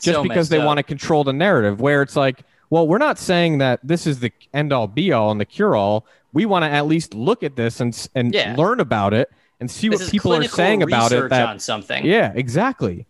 just 0.00 0.16
So 0.16 0.22
because 0.24 0.48
they 0.48 0.58
up. 0.58 0.66
want 0.66 0.78
to 0.78 0.82
control 0.82 1.22
the 1.22 1.32
narrative 1.32 1.80
where 1.80 2.02
it's 2.02 2.16
like 2.16 2.42
well 2.70 2.88
we're 2.88 2.98
not 2.98 3.16
saying 3.16 3.58
that 3.58 3.78
this 3.84 4.08
is 4.08 4.18
the 4.18 4.32
end 4.54 4.72
all 4.72 4.88
be 4.88 5.12
all 5.12 5.30
and 5.30 5.40
the 5.40 5.44
cure 5.46 5.76
all 5.76 6.04
we 6.32 6.46
want 6.46 6.64
to 6.64 6.68
at 6.68 6.86
least 6.88 7.14
look 7.14 7.44
at 7.44 7.54
this 7.54 7.78
and 7.80 8.08
and 8.16 8.34
Yeah. 8.34 8.56
learn 8.58 8.80
about 8.80 9.14
it 9.14 9.30
and 9.60 9.70
see 9.70 9.88
This 9.88 10.00
what 10.02 10.10
people 10.10 10.34
are 10.34 10.42
saying 10.44 10.82
about 10.82 11.12
it 11.12 11.30
that 11.30 11.48
on 11.48 11.58
something. 11.58 12.04
yeah, 12.04 12.32
exactly. 12.34 13.06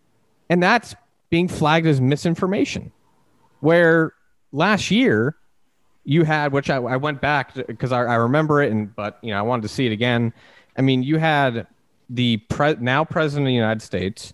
And 0.49 0.61
that's 0.63 0.95
being 1.29 1.47
flagged 1.47 1.87
as 1.87 1.99
misinformation. 1.99 2.91
Where 3.59 4.13
last 4.51 4.91
year 4.91 5.35
you 6.05 6.23
had, 6.23 6.53
which 6.53 6.69
I, 6.69 6.77
I 6.77 6.95
went 6.97 7.19
back 7.21 7.53
because 7.53 7.91
I, 7.91 8.03
I 8.03 8.15
remember 8.15 8.61
it, 8.61 8.71
and 8.71 8.95
but 8.95 9.17
you 9.21 9.31
know 9.31 9.39
I 9.39 9.41
wanted 9.41 9.63
to 9.63 9.67
see 9.67 9.85
it 9.87 9.91
again. 9.91 10.31
I 10.77 10.81
mean, 10.81 11.03
you 11.03 11.17
had 11.17 11.67
the 12.09 12.37
pre- 12.37 12.75
now 12.79 13.03
president 13.03 13.45
of 13.45 13.49
the 13.49 13.53
United 13.55 13.81
States, 13.81 14.33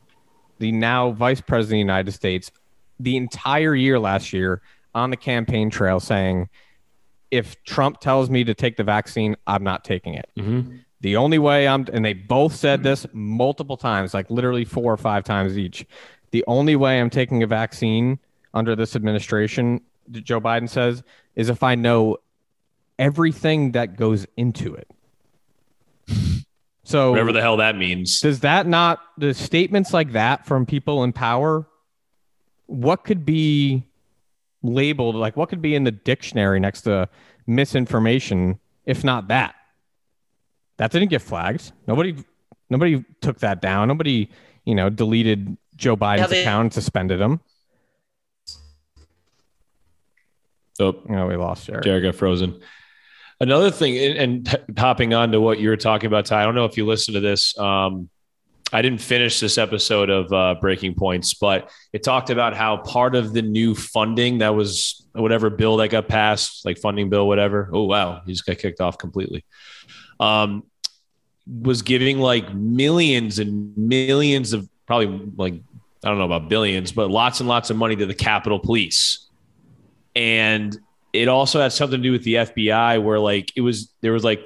the 0.60 0.72
now 0.72 1.12
vice 1.12 1.42
president 1.42 1.68
of 1.70 1.76
the 1.76 1.80
United 1.94 2.12
States, 2.12 2.52
the 3.00 3.18
entire 3.18 3.74
year 3.74 3.98
last 4.00 4.34
year 4.34 4.62
on 4.94 5.10
the 5.10 5.18
campaign 5.18 5.72
trail 5.72 6.00
saying, 6.00 6.50
if 7.32 7.64
Trump 7.64 8.00
tells 8.00 8.30
me 8.30 8.44
to 8.44 8.54
take 8.54 8.78
the 8.78 8.84
vaccine, 8.84 9.36
I'm 9.48 9.64
not 9.64 9.84
taking 9.84 10.14
it. 10.14 10.30
Mhm. 10.38 10.83
The 11.04 11.18
only 11.18 11.38
way 11.38 11.68
I'm, 11.68 11.86
and 11.92 12.04
they 12.04 12.14
both 12.14 12.56
said 12.56 12.82
this 12.82 13.06
multiple 13.12 13.76
times, 13.76 14.14
like 14.14 14.30
literally 14.30 14.64
four 14.64 14.92
or 14.92 14.98
five 14.98 15.26
times 15.26 15.58
each. 15.58 15.86
The 16.32 16.46
only 16.48 16.78
way 16.78 17.00
I'm 17.00 17.10
taking 17.10 17.44
a 17.44 17.48
vaccine 17.48 18.20
under 18.54 18.74
this 18.74 18.96
administration, 18.96 19.82
Joe 20.12 20.40
Biden 20.40 20.70
says, 20.70 21.04
is 21.36 21.50
if 21.50 21.62
I 21.62 21.76
know 21.76 22.20
everything 22.98 23.74
that 23.74 23.98
goes 23.98 24.26
into 24.38 24.76
it. 24.76 24.88
So, 26.86 27.12
Whatever 27.12 27.34
the 27.34 27.42
hell 27.42 27.58
that 27.58 27.76
means. 27.76 28.22
does 28.22 28.40
that 28.40 28.66
not, 28.66 29.02
the 29.18 29.34
statements 29.34 29.94
like 29.94 30.14
that 30.14 30.46
from 30.46 30.66
people 30.66 31.04
in 31.04 31.12
power, 31.12 31.68
what 32.68 33.04
could 33.04 33.26
be 33.26 33.84
labeled, 34.62 35.16
like 35.16 35.36
what 35.36 35.50
could 35.50 35.62
be 35.62 35.76
in 35.76 35.84
the 35.84 35.92
dictionary 35.92 36.62
next 36.62 36.84
to 36.84 37.10
misinformation, 37.46 38.58
if 38.86 39.04
not 39.04 39.28
that? 39.28 39.56
That 40.78 40.92
didn't 40.92 41.10
get 41.10 41.22
flagged. 41.22 41.72
Nobody, 41.88 42.16
nobody 42.70 43.04
took 43.22 43.40
that 43.40 43.62
down. 43.62 43.88
Nobody, 43.88 44.30
you 44.66 44.76
know, 44.76 44.90
deleted 44.90 45.56
Joe 45.76 45.96
Biden's 45.96 46.30
they- 46.30 46.42
account 46.42 46.66
and 46.66 46.74
suspended 46.74 47.22
him. 47.22 47.40
Oh, 50.80 50.96
You 51.08 51.16
know, 51.16 51.28
we 51.28 51.36
lost 51.36 51.68
Jared. 51.68 51.84
Jared 51.84 52.04
got 52.04 52.16
frozen. 52.16 52.60
Another 53.40 53.70
thing, 53.72 53.98
and, 53.98 54.18
and 54.18 54.46
t- 54.46 54.58
hopping 54.78 55.14
on 55.14 55.32
to 55.32 55.42
what 55.42 55.60
you 55.60 55.70
were 55.70 55.78
talking 55.78 56.08
about, 56.08 56.26
Ty, 56.26 56.42
I 56.42 56.46
don't 56.46 56.56
know 56.56 56.66
if 56.66 56.78
you 56.78 56.86
listened 56.86 57.14
to 57.16 57.20
this. 57.22 57.58
Um, 57.58 58.10
I 58.72 58.82
didn't 58.82 59.02
finish 59.02 59.40
this 59.40 59.58
episode 59.60 60.10
of 60.10 60.34
uh, 60.34 60.56
Breaking 60.60 60.96
Points, 60.96 61.36
but 61.36 61.70
it 61.92 62.02
talked 62.02 62.32
about 62.32 62.56
how 62.56 62.78
part 62.78 63.16
of 63.16 63.34
the 63.34 63.42
new 63.44 63.76
funding 63.76 64.40
that 64.40 64.56
was 64.56 65.06
whatever 65.14 65.52
bill 65.52 65.78
that 65.78 65.90
got 65.90 66.08
passed, 66.08 66.66
like 66.66 66.80
funding 66.80 67.10
bill, 67.10 67.28
whatever. 67.28 67.70
Oh, 67.72 67.84
wow. 67.84 68.22
He 68.26 68.32
just 68.32 68.46
got 68.46 68.58
kicked 68.58 68.82
off 68.82 68.98
completely. 68.98 69.46
Um, 70.20 70.64
was 71.46 71.82
giving 71.82 72.20
like 72.20 72.54
millions 72.54 73.40
and 73.40 73.78
millions 73.78 74.54
of 74.54 74.70
probably 74.86 75.32
like, 75.36 75.56
I 76.04 76.10
don't 76.10 76.18
know 76.18 76.26
about 76.26 76.50
billions, 76.50 76.92
but 76.92 77.10
lots 77.10 77.40
and 77.40 77.50
lots 77.50 77.70
of 77.70 77.78
money 77.78 77.96
to 77.96 78.06
the 78.06 78.14
Capitol 78.14 78.60
Police. 78.60 79.28
And 80.16 80.78
it 81.12 81.28
also 81.28 81.62
had 81.62 81.72
something 81.72 82.00
to 82.00 82.04
do 82.04 82.12
with 82.12 82.24
the 82.24 82.36
FBI, 82.36 83.02
where 83.02 83.20
like 83.20 83.52
it 83.56 83.62
was 83.62 83.94
there 84.02 84.14
was 84.14 84.24
like 84.24 84.42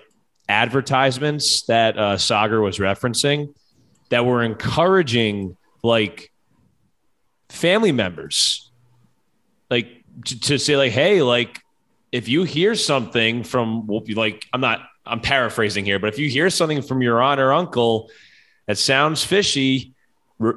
advertisements 0.50 1.64
that 1.64 1.98
uh, 1.98 2.16
Saagar 2.16 2.62
was 2.64 2.78
referencing 2.78 3.54
that 4.10 4.26
were 4.26 4.44
encouraging 4.44 5.58
like 5.84 6.32
family 7.50 7.92
members, 7.92 8.72
like 9.70 10.04
to, 10.26 10.40
to 10.40 10.60
say 10.60 10.78
like, 10.78 10.92
hey, 10.92 11.22
like 11.22 11.60
if 12.12 12.28
you 12.28 12.44
hear 12.44 12.76
something 12.76 13.44
from 13.44 13.88
like 14.16 14.46
I'm 14.54 14.62
not 14.62 14.88
I'm 15.08 15.20
paraphrasing 15.20 15.86
here, 15.86 16.00
but 16.00 16.08
if 16.08 16.20
you 16.20 16.30
hear 16.30 16.50
something 16.50 16.82
from 16.82 17.02
your 17.02 17.22
aunt 17.22 17.40
or 17.40 17.54
uncle 17.54 18.10
that 18.66 18.78
sounds 18.78 19.24
fishy, 19.24 19.94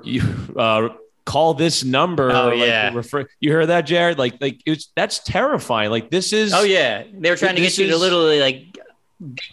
you, 0.03 0.23
uh, 0.57 0.89
call 1.25 1.55
this 1.55 1.85
number. 1.85 2.31
Oh, 2.31 2.49
like, 2.49 2.59
yeah. 2.59 2.93
refer, 2.93 3.29
you 3.41 3.53
heard 3.53 3.67
that, 3.67 3.83
Jared? 3.83 4.19
Like, 4.19 4.41
like 4.41 4.61
it's 4.67 4.91
that's 4.97 5.21
terrifying. 5.21 5.91
Like 5.91 6.11
this 6.11 6.33
is. 6.33 6.53
Oh 6.53 6.63
yeah, 6.63 7.05
they 7.13 7.31
were 7.31 7.37
trying 7.37 7.57
to 7.57 7.63
get 7.63 7.79
you 7.79 7.89
to 7.89 7.97
literally 7.97 8.41
like, 8.41 8.79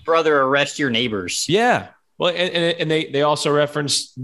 brother, 0.06 0.42
arrest 0.42 0.80
your 0.80 0.90
neighbors. 0.90 1.48
Yeah. 1.48 1.90
Well, 2.18 2.32
and, 2.32 2.52
and, 2.52 2.80
and 2.80 2.92
they 2.92 3.06
they 3.06 3.22
also 3.22 3.54
referenced. 3.54 4.18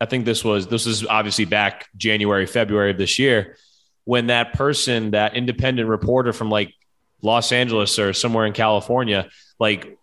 I 0.00 0.06
think 0.06 0.24
this 0.24 0.44
was 0.44 0.68
this 0.68 0.86
is 0.86 1.04
obviously 1.04 1.46
back 1.46 1.88
January 1.96 2.46
February 2.46 2.92
of 2.92 2.98
this 2.98 3.18
year 3.18 3.56
when 4.04 4.28
that 4.28 4.54
person 4.54 5.10
that 5.10 5.34
independent 5.34 5.88
reporter 5.88 6.32
from 6.32 6.48
like 6.48 6.74
Los 7.22 7.52
Angeles 7.52 7.98
or 7.98 8.12
somewhere 8.12 8.46
in 8.46 8.52
California 8.52 9.28
like 9.58 9.98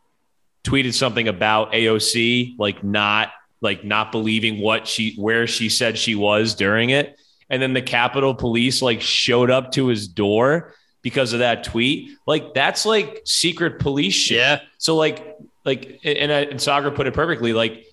tweeted 0.67 0.93
something 0.93 1.27
about 1.27 1.71
AOC 1.71 2.55
like 2.59 2.83
not 2.83 3.31
like 3.61 3.83
not 3.83 4.11
believing 4.11 4.59
what 4.59 4.87
she 4.87 5.15
where 5.15 5.47
she 5.47 5.69
said 5.69 5.97
she 5.97 6.15
was 6.15 6.55
during 6.55 6.89
it. 6.89 7.19
And 7.49 7.61
then 7.61 7.73
the 7.73 7.81
Capitol 7.81 8.35
Police 8.35 8.81
like 8.81 9.01
showed 9.01 9.49
up 9.49 9.71
to 9.73 9.87
his 9.87 10.07
door 10.07 10.73
because 11.01 11.33
of 11.33 11.39
that 11.39 11.63
tweet. 11.63 12.17
Like 12.25 12.53
that's 12.53 12.85
like 12.85 13.21
secret 13.25 13.79
police 13.79 14.13
shit. 14.13 14.37
Yeah, 14.37 14.59
so 14.77 14.95
like 14.95 15.37
like 15.63 16.01
and, 16.03 16.31
and 16.31 16.59
Saagar 16.59 16.93
put 16.93 17.07
it 17.07 17.13
perfectly 17.13 17.53
like 17.53 17.85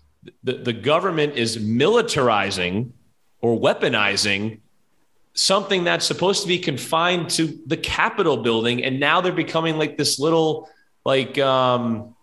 the, 0.43 0.55
the 0.55 0.73
government 0.73 1.37
is 1.37 1.59
militarizing 1.59 2.91
or 3.41 3.59
weaponizing 3.59 4.61
something 5.35 5.85
that's 5.85 6.07
supposed 6.07 6.43
to 6.43 6.49
be 6.49 6.59
confined 6.59 7.29
to 7.31 7.59
the 7.67 7.77
Capitol 7.77 8.39
building. 8.39 8.83
And 8.83 9.01
now 9.01 9.21
they're 9.21 9.33
becoming 9.33 9.77
like 9.79 9.97
this 9.97 10.19
little 10.19 10.69
like 11.05 11.39
um 11.39 12.14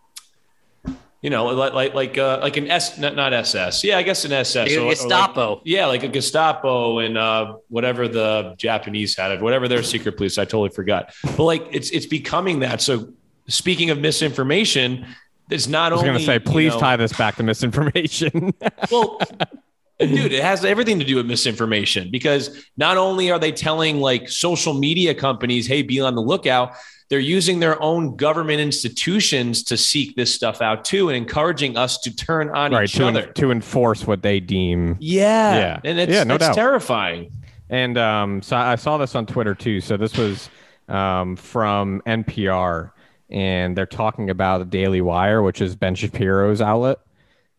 you 1.22 1.30
know 1.30 1.45
like 1.45 1.74
like 1.74 1.93
like 1.93 2.17
uh, 2.17 2.39
like 2.41 2.57
an 2.57 2.67
S 2.69 2.97
not, 2.97 3.15
not 3.15 3.32
SS 3.34 3.84
yeah 3.84 3.97
I 3.97 4.03
guess 4.03 4.26
an 4.26 4.32
SS 4.32 4.55
Like 4.55 4.72
a 4.72 4.78
or- 4.78 4.82
or 4.82 4.86
like- 4.88 4.97
Gestapo. 4.97 5.61
yeah, 5.65 5.86
like 5.86 6.03
a 6.03 6.07
Gestapo 6.07 6.99
and 6.99 7.17
uh, 7.17 7.55
whatever 7.69 8.07
the 8.07 8.55
Japanese 8.57 9.15
had 9.15 9.32
it, 9.32 9.41
whatever 9.41 9.67
their 9.67 9.84
secret 9.84 10.17
police. 10.17 10.38
I 10.38 10.45
totally 10.45 10.69
forgot. 10.69 11.13
But 11.38 11.43
like, 11.43 11.67
it's 11.72 11.89
it's 11.91 12.05
becoming 12.07 12.59
that. 12.61 12.82
So 12.82 13.09
speaking 13.47 13.89
of 13.91 13.99
misinformation, 13.99 15.05
it's 15.49 15.67
not 15.67 15.91
only. 15.93 16.09
I 16.09 16.13
was 16.13 16.19
only 16.22 16.26
going 16.26 16.39
to 16.39 16.45
say, 16.45 16.51
you 16.51 16.53
please 16.53 16.74
know- 16.74 16.80
tie 16.80 16.95
this 16.97 17.13
back 17.13 17.36
to 17.36 17.43
misinformation. 17.43 18.53
well, 18.91 19.19
dude 20.07 20.31
it 20.33 20.41
has 20.43 20.63
everything 20.65 20.99
to 20.99 21.05
do 21.05 21.15
with 21.15 21.25
misinformation 21.25 22.09
because 22.11 22.65
not 22.77 22.97
only 22.97 23.31
are 23.31 23.39
they 23.39 23.51
telling 23.51 23.99
like 23.99 24.29
social 24.29 24.73
media 24.73 25.13
companies 25.13 25.67
hey 25.67 25.81
be 25.81 25.99
on 26.01 26.15
the 26.15 26.21
lookout 26.21 26.73
they're 27.09 27.19
using 27.19 27.59
their 27.59 27.81
own 27.81 28.15
government 28.15 28.61
institutions 28.61 29.63
to 29.63 29.75
seek 29.77 30.15
this 30.15 30.33
stuff 30.33 30.61
out 30.61 30.85
too 30.85 31.09
and 31.09 31.17
encouraging 31.17 31.75
us 31.77 31.97
to 31.99 32.15
turn 32.15 32.49
on 32.51 32.71
right 32.71 32.85
each 32.85 32.93
to, 32.93 33.05
other 33.07 33.27
en- 33.27 33.33
to 33.33 33.51
enforce 33.51 34.05
what 34.07 34.21
they 34.21 34.39
deem 34.39 34.95
yeah 34.99 35.55
Yeah. 35.55 35.79
and 35.83 35.99
it's, 35.99 36.11
Yeah, 36.11 36.23
no 36.23 36.35
it's 36.35 36.45
doubt. 36.47 36.55
terrifying 36.55 37.31
And 37.69 37.97
um, 37.97 38.41
so 38.41 38.57
I 38.57 38.75
saw 38.75 38.97
this 38.97 39.15
on 39.15 39.25
Twitter 39.25 39.55
too. 39.55 39.79
So 39.79 39.95
this 39.95 40.17
was 40.17 40.49
um, 40.89 41.37
from 41.37 42.01
NPR, 42.05 42.91
and 43.29 43.77
they're 43.77 43.85
talking 43.85 44.29
about 44.29 44.57
the 44.57 44.65
Daily 44.65 44.99
Wire, 44.99 45.41
which 45.41 45.61
is 45.61 45.73
Ben 45.77 45.95
Shapiro's 45.95 46.59
outlet. 46.59 46.97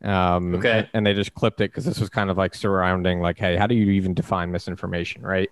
Um, 0.04 0.54
Okay. 0.56 0.88
And 0.94 1.06
they 1.06 1.14
just 1.14 1.34
clipped 1.34 1.60
it 1.60 1.70
because 1.70 1.84
this 1.84 2.00
was 2.00 2.08
kind 2.08 2.30
of 2.30 2.36
like 2.36 2.54
surrounding, 2.54 3.20
like, 3.20 3.38
hey, 3.38 3.56
how 3.56 3.66
do 3.66 3.74
you 3.74 3.90
even 3.92 4.14
define 4.14 4.50
misinformation, 4.50 5.22
right? 5.22 5.50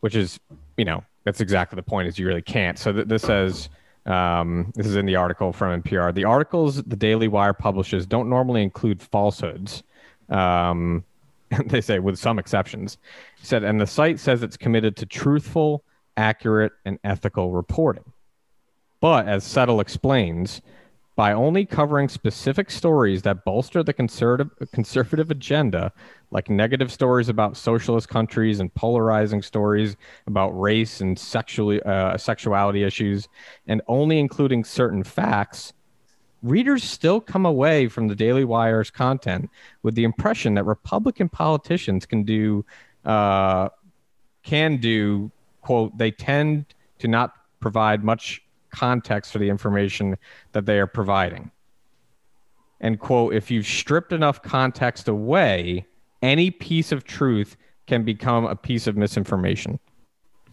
Which 0.00 0.14
is, 0.14 0.40
you 0.76 0.84
know, 0.84 1.04
that's 1.24 1.40
exactly 1.40 1.76
the 1.76 1.82
point. 1.82 2.08
Is 2.08 2.18
you 2.18 2.26
really 2.26 2.42
can't. 2.42 2.78
So 2.78 2.92
th- 2.92 3.08
this 3.08 3.22
says. 3.22 3.68
Um, 4.06 4.70
this 4.74 4.86
is 4.86 4.96
in 4.96 5.06
the 5.06 5.16
article 5.16 5.50
from 5.50 5.80
NPR. 5.82 6.14
The 6.14 6.24
articles 6.24 6.82
the 6.82 6.94
Daily 6.94 7.26
Wire 7.26 7.54
publishes 7.54 8.04
don't 8.04 8.28
normally 8.28 8.62
include 8.62 9.00
falsehoods. 9.00 9.82
Um, 10.28 11.04
they 11.66 11.80
say 11.80 11.98
with 12.00 12.18
some 12.18 12.38
exceptions. 12.38 12.98
He 13.38 13.46
said, 13.46 13.64
and 13.64 13.80
the 13.80 13.86
site 13.86 14.20
says 14.20 14.42
it's 14.42 14.58
committed 14.58 14.96
to 14.96 15.06
truthful, 15.06 15.84
accurate, 16.18 16.72
and 16.84 16.98
ethical 17.02 17.52
reporting. 17.52 18.04
But 19.00 19.26
as 19.26 19.44
Settle 19.44 19.80
explains, 19.80 20.60
by 21.16 21.32
only 21.32 21.64
covering 21.64 22.08
specific 22.08 22.70
stories 22.70 23.22
that 23.22 23.44
bolster 23.44 23.82
the 23.82 23.92
conservative 23.92 24.50
conservative 24.72 25.30
agenda, 25.30 25.92
like 26.30 26.50
negative 26.50 26.90
stories 26.90 27.28
about 27.28 27.56
socialist 27.56 28.08
countries 28.08 28.58
and 28.58 28.74
polarizing 28.74 29.40
stories 29.40 29.96
about 30.26 30.50
race 30.50 31.00
and 31.00 31.18
sexually 31.18 31.80
uh, 31.82 32.16
sexuality 32.16 32.82
issues, 32.82 33.28
and 33.68 33.80
only 33.86 34.18
including 34.18 34.64
certain 34.64 35.04
facts, 35.04 35.72
readers 36.42 36.84
still 36.84 37.20
come 37.20 37.46
away 37.46 37.88
from 37.88 38.08
the 38.08 38.14
Daily 38.14 38.44
Wire's 38.44 38.90
content 38.90 39.48
with 39.82 39.94
the 39.94 40.04
impression 40.04 40.54
that 40.54 40.64
Republican 40.64 41.28
politicians 41.28 42.06
can 42.06 42.24
do, 42.24 42.64
uh, 43.04 43.68
can 44.42 44.76
do, 44.78 45.30
quote, 45.62 45.96
they 45.96 46.10
tend 46.10 46.66
to 46.98 47.08
not 47.08 47.34
provide 47.60 48.04
much 48.04 48.43
context 48.74 49.32
for 49.32 49.38
the 49.38 49.48
information 49.48 50.16
that 50.52 50.66
they 50.66 50.78
are 50.78 50.86
providing. 50.86 51.50
And, 52.80 52.98
quote, 52.98 53.34
if 53.34 53.50
you've 53.50 53.66
stripped 53.66 54.12
enough 54.12 54.42
context 54.42 55.08
away, 55.08 55.86
any 56.22 56.50
piece 56.50 56.92
of 56.92 57.04
truth 57.04 57.56
can 57.86 58.04
become 58.04 58.44
a 58.44 58.56
piece 58.56 58.86
of 58.86 58.96
misinformation. 58.96 59.78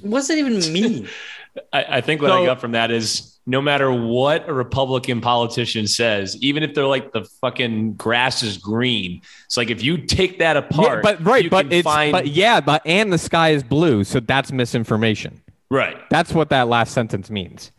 What 0.02 0.20
does 0.20 0.28
that 0.30 0.38
even 0.38 0.74
mean? 0.74 1.08
I, 1.74 1.98
I 1.98 2.02
think 2.02 2.22
what 2.22 2.32
I 2.32 2.46
got 2.46 2.62
from 2.62 2.72
that 2.72 2.92
is 2.92 3.40
no 3.46 3.62
matter 3.62 3.92
what 3.92 4.48
a 4.48 4.54
Republican 4.54 5.20
politician 5.20 5.88
says, 5.88 6.38
even 6.42 6.64
if 6.64 6.74
they're 6.74 6.86
like 6.86 7.12
the 7.12 7.24
fucking 7.42 7.96
grass 7.96 8.42
is 8.44 8.58
green, 8.58 9.22
it's 9.46 9.58
like 9.58 9.70
if 9.70 9.84
you 9.84 9.98
take 9.98 10.40
that 10.40 10.56
apart, 10.56 11.04
but 11.04 11.24
right, 11.26 11.44
you 11.44 11.50
but 11.50 11.64
can 11.64 11.74
it's 11.74 11.84
find 11.84 12.12
but 12.14 12.28
yeah, 12.28 12.62
but 12.62 12.82
and 12.86 13.12
the 13.12 13.18
sky 13.18 13.50
is 13.50 13.64
blue, 13.64 14.04
so 14.04 14.20
that's 14.20 14.52
misinformation. 14.52 15.42
right. 15.70 15.98
That's 16.10 16.34
what 16.34 16.50
that 16.50 16.68
last 16.70 16.94
sentence 16.94 17.30
means. 17.30 17.72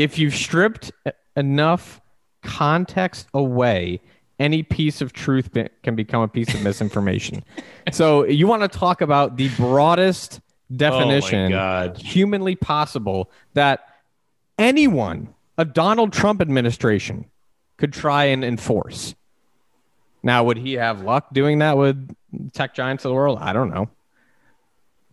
If 0.00 0.18
you've 0.18 0.34
stripped 0.34 0.92
enough 1.36 2.00
context 2.42 3.26
away, 3.34 4.00
any 4.38 4.62
piece 4.62 5.02
of 5.02 5.12
truth 5.12 5.52
be- 5.52 5.68
can 5.82 5.94
become 5.94 6.22
a 6.22 6.28
piece 6.28 6.54
of 6.54 6.62
misinformation. 6.64 7.44
so 7.92 8.24
you 8.24 8.46
want 8.46 8.62
to 8.62 8.68
talk 8.78 9.02
about 9.02 9.36
the 9.36 9.48
broadest 9.56 10.40
definition 10.74 11.52
Oh 11.52 11.56
god. 11.56 11.98
humanly 11.98 12.56
possible 12.56 13.30
that 13.52 13.80
anyone, 14.58 15.34
a 15.58 15.66
Donald 15.66 16.14
Trump 16.14 16.40
administration, 16.40 17.26
could 17.76 17.92
try 17.92 18.24
and 18.24 18.42
enforce. 18.42 19.14
Now, 20.22 20.44
would 20.44 20.56
he 20.56 20.74
have 20.74 21.02
luck 21.02 21.26
doing 21.32 21.58
that 21.58 21.76
with 21.76 22.10
tech 22.54 22.74
giants 22.74 23.04
of 23.04 23.10
the 23.10 23.14
world? 23.14 23.38
I 23.40 23.52
don't 23.52 23.70
know. 23.70 23.90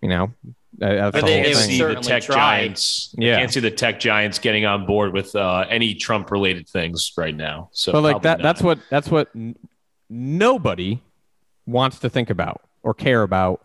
You 0.01 0.09
know, 0.09 0.33
that's 0.77 1.11
But 1.13 1.21
the 1.21 1.27
they- 1.27 1.43
can't 1.43 1.55
see 1.57 1.81
the 1.81 1.95
tech 1.95 2.23
try. 2.23 2.35
giants. 2.35 3.15
I 3.19 3.23
Yeah. 3.23 3.37
can't 3.39 3.51
see 3.51 3.59
the 3.59 3.71
tech 3.71 3.99
giants 3.99 4.39
getting 4.39 4.65
on 4.65 4.85
board 4.85 5.13
with 5.13 5.35
uh, 5.35 5.65
any 5.69 5.93
Trump 5.95 6.29
related 6.31 6.67
things 6.69 7.11
right 7.17 7.35
now. 7.35 7.69
So, 7.71 7.91
but 7.91 8.01
like 8.03 8.21
that 8.21 8.39
not. 8.39 8.43
that's 8.43 8.61
what 8.61 8.79
that's 8.89 9.09
what 9.09 9.29
n- 9.35 9.55
nobody 10.09 11.01
wants 11.65 11.99
to 11.99 12.09
think 12.09 12.29
about 12.29 12.61
or 12.83 12.93
care 12.93 13.23
about 13.23 13.63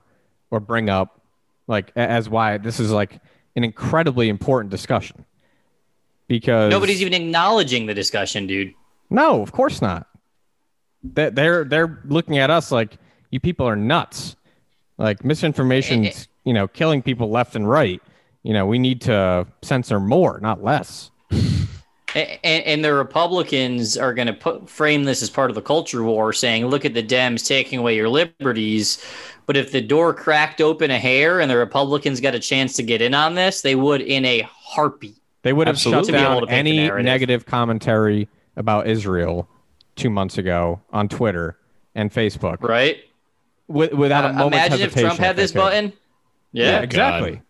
or 0.50 0.58
bring 0.60 0.88
up 0.90 1.20
like 1.68 1.92
as 1.96 2.28
why 2.28 2.58
this 2.58 2.80
is 2.80 2.90
like 2.90 3.20
an 3.56 3.62
incredibly 3.64 4.28
important 4.28 4.70
discussion 4.70 5.24
because 6.28 6.70
Nobody's 6.70 7.00
even 7.02 7.14
acknowledging 7.14 7.86
the 7.86 7.94
discussion, 7.94 8.46
dude. 8.46 8.72
no 9.10 9.42
of 9.42 9.52
course 9.52 9.80
not 9.82 10.06
They- 11.04 11.30
they're 11.30 11.64
they're 11.64 12.00
looking 12.06 12.38
at 12.38 12.50
us 12.50 12.72
like 12.72 12.96
you 13.30 13.38
people 13.40 13.68
are 13.68 13.76
nuts 13.76 14.34
like 14.98 15.24
misinformation's 15.24 16.26
you 16.44 16.52
know 16.52 16.66
killing 16.68 17.02
people 17.02 17.30
left 17.30 17.54
and 17.56 17.68
right 17.68 18.02
you 18.42 18.52
know 18.52 18.66
we 18.66 18.78
need 18.78 19.00
to 19.00 19.46
censor 19.62 20.00
more 20.00 20.38
not 20.40 20.62
less 20.62 21.10
And, 22.14 22.62
and 22.64 22.84
the 22.84 22.92
Republicans 22.92 23.96
are 23.96 24.12
going 24.12 24.26
to 24.26 24.34
put 24.34 24.68
frame 24.68 25.04
this 25.04 25.22
as 25.22 25.30
part 25.30 25.50
of 25.50 25.54
the 25.54 25.62
culture 25.62 26.02
war, 26.02 26.34
saying, 26.34 26.66
"Look 26.66 26.84
at 26.84 26.92
the 26.92 27.02
Dems 27.02 27.46
taking 27.46 27.78
away 27.78 27.96
your 27.96 28.10
liberties." 28.10 29.02
But 29.46 29.56
if 29.56 29.72
the 29.72 29.80
door 29.80 30.12
cracked 30.12 30.60
open 30.60 30.90
a 30.90 30.98
hair 30.98 31.40
and 31.40 31.50
the 31.50 31.56
Republicans 31.56 32.20
got 32.20 32.34
a 32.34 32.38
chance 32.38 32.74
to 32.76 32.82
get 32.82 33.00
in 33.00 33.14
on 33.14 33.34
this, 33.34 33.62
they 33.62 33.76
would 33.76 34.02
in 34.02 34.26
a 34.26 34.42
heartbeat. 34.52 35.16
They 35.40 35.54
would 35.54 35.66
have 35.66 35.76
Absolutely. 35.76 36.12
shut 36.12 36.20
To 36.20 36.26
be 36.26 36.32
able 36.36 36.46
down 36.46 36.54
any 36.54 36.90
negative 37.02 37.46
commentary 37.46 38.28
about 38.56 38.86
Israel 38.88 39.48
two 39.96 40.10
months 40.10 40.36
ago 40.36 40.82
on 40.92 41.08
Twitter 41.08 41.56
and 41.94 42.12
Facebook 42.12 42.60
Right? 42.60 42.98
with, 43.68 43.94
without 43.94 44.26
a 44.26 44.28
Uh, 44.28 44.32
moment's 44.34 44.66
imagine 44.66 44.86
if. 44.86 44.94
Trump 44.94 45.18
had 45.18 45.36
this 45.36 45.52
button. 45.52 45.94
Yeah, 46.52 46.80
exactly. 46.80 47.42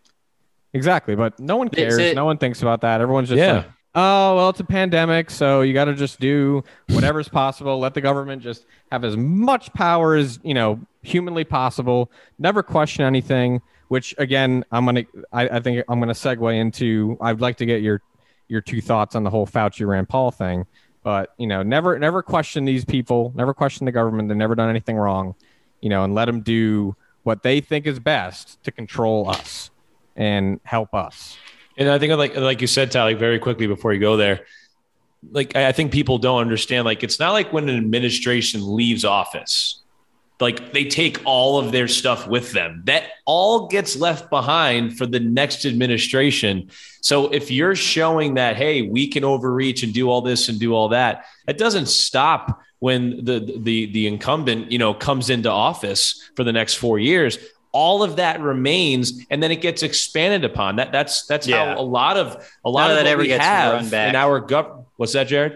Exactly. 0.73 1.15
But 1.15 1.39
no 1.39 1.57
one 1.57 1.69
cares. 1.69 1.97
it- 1.97 2.15
no 2.15 2.25
one 2.25 2.37
thinks 2.37 2.61
about 2.61 2.81
that. 2.81 3.01
Everyone's 3.01 3.29
just 3.29 3.37
Yeah. 3.39 3.57
like, 3.57 3.65
oh, 3.95 4.35
well, 4.35 4.49
it's 4.49 4.59
a 4.59 4.63
pandemic. 4.65 5.29
So 5.29 5.61
you 5.61 5.73
got 5.73 5.85
to 5.85 5.93
just 5.93 6.19
do 6.19 6.63
whatever's 6.89 7.29
possible. 7.29 7.77
Let 7.79 7.93
the 7.93 8.01
government 8.01 8.41
just 8.41 8.65
have 8.91 9.03
as 9.03 9.15
much 9.15 9.71
power 9.73 10.15
as, 10.15 10.39
you 10.43 10.53
know, 10.53 10.79
humanly 11.03 11.43
possible. 11.43 12.09
Never 12.39 12.63
question 12.63 13.05
anything, 13.05 13.61
which 13.89 14.15
again, 14.17 14.65
I'm 14.71 14.85
going 14.85 14.95
to, 14.95 15.05
I 15.31 15.59
think 15.59 15.83
I'm 15.87 15.99
going 15.99 16.07
to 16.13 16.19
segue 16.19 16.55
into, 16.59 17.17
I'd 17.21 17.39
like 17.41 17.57
to 17.57 17.65
get 17.65 17.81
your, 17.81 18.01
your 18.47 18.61
two 18.61 18.81
thoughts 18.81 19.15
on 19.15 19.23
the 19.23 19.29
whole 19.29 19.45
Fauci 19.45 19.85
Rand 19.85 20.09
Paul 20.09 20.31
thing. 20.31 20.65
But, 21.03 21.33
you 21.37 21.47
know, 21.47 21.61
never, 21.63 21.99
never 21.99 22.23
question 22.23 22.63
these 22.65 22.85
people, 22.85 23.31
never 23.35 23.53
question 23.53 23.85
the 23.85 23.91
government. 23.91 24.29
They've 24.29 24.37
never 24.37 24.55
done 24.55 24.69
anything 24.69 24.95
wrong, 24.95 25.35
you 25.81 25.89
know, 25.89 26.03
and 26.05 26.15
let 26.15 26.25
them 26.25 26.41
do 26.41 26.95
what 27.23 27.43
they 27.43 27.61
think 27.61 27.87
is 27.87 27.99
best 27.99 28.61
to 28.63 28.71
control 28.71 29.29
us 29.29 29.71
and 30.15 30.59
help 30.63 30.93
us. 30.93 31.37
And 31.77 31.89
I 31.89 31.97
think, 31.97 32.13
like 32.13 32.35
like 32.35 32.61
you 32.61 32.67
said, 32.67 32.91
Tally, 32.91 33.15
very 33.15 33.39
quickly 33.39 33.67
before 33.67 33.93
you 33.93 33.99
go 33.99 34.15
there, 34.15 34.45
like 35.31 35.55
I 35.55 35.71
think 35.71 35.91
people 35.91 36.17
don't 36.17 36.41
understand. 36.41 36.85
Like 36.85 37.03
it's 37.03 37.19
not 37.19 37.31
like 37.31 37.51
when 37.51 37.67
an 37.69 37.77
administration 37.77 38.75
leaves 38.75 39.05
office, 39.05 39.81
like 40.39 40.73
they 40.73 40.85
take 40.85 41.19
all 41.25 41.57
of 41.57 41.71
their 41.71 41.87
stuff 41.87 42.27
with 42.27 42.51
them. 42.51 42.83
That 42.85 43.05
all 43.25 43.67
gets 43.67 43.95
left 43.95 44.29
behind 44.29 44.97
for 44.97 45.05
the 45.05 45.19
next 45.19 45.65
administration. 45.65 46.69
So 47.01 47.29
if 47.29 47.49
you're 47.49 47.75
showing 47.75 48.35
that, 48.35 48.55
hey, 48.55 48.83
we 48.83 49.07
can 49.07 49.23
overreach 49.23 49.83
and 49.83 49.93
do 49.93 50.09
all 50.09 50.21
this 50.21 50.49
and 50.49 50.59
do 50.59 50.73
all 50.73 50.89
that, 50.89 51.25
that 51.47 51.57
doesn't 51.57 51.87
stop 51.87 52.61
when 52.83 53.23
the 53.23 53.37
the 53.69 53.77
the 53.95 54.03
incumbent 54.07 54.69
you 54.73 54.77
know 54.83 54.93
comes 54.93 55.29
into 55.29 55.49
office 55.49 56.01
for 56.35 56.43
the 56.43 56.51
next 56.51 56.73
four 56.75 56.99
years 56.99 57.37
all 57.71 58.03
of 58.03 58.17
that 58.17 58.41
remains 58.41 59.05
and 59.31 59.41
then 59.41 59.51
it 59.51 59.61
gets 59.61 59.81
expanded 59.83 60.43
upon 60.51 60.75
that 60.75 60.91
that's 60.91 61.25
that's 61.25 61.47
Yeah. 61.47 61.75
how 61.75 61.79
a 61.79 61.85
lot 61.99 62.17
of 62.17 62.27
a 62.65 62.69
lot 62.69 62.81
None 62.87 62.91
of 62.91 62.97
of 62.97 63.03
that 63.05 63.09
ever 63.09 63.23
gets 63.25 63.43
have 63.45 63.73
run 63.73 63.89
back. 63.89 64.09
in 64.09 64.15
our 64.17 64.41
gov 64.41 64.85
what's 64.97 65.13
that 65.13 65.27
jared 65.27 65.53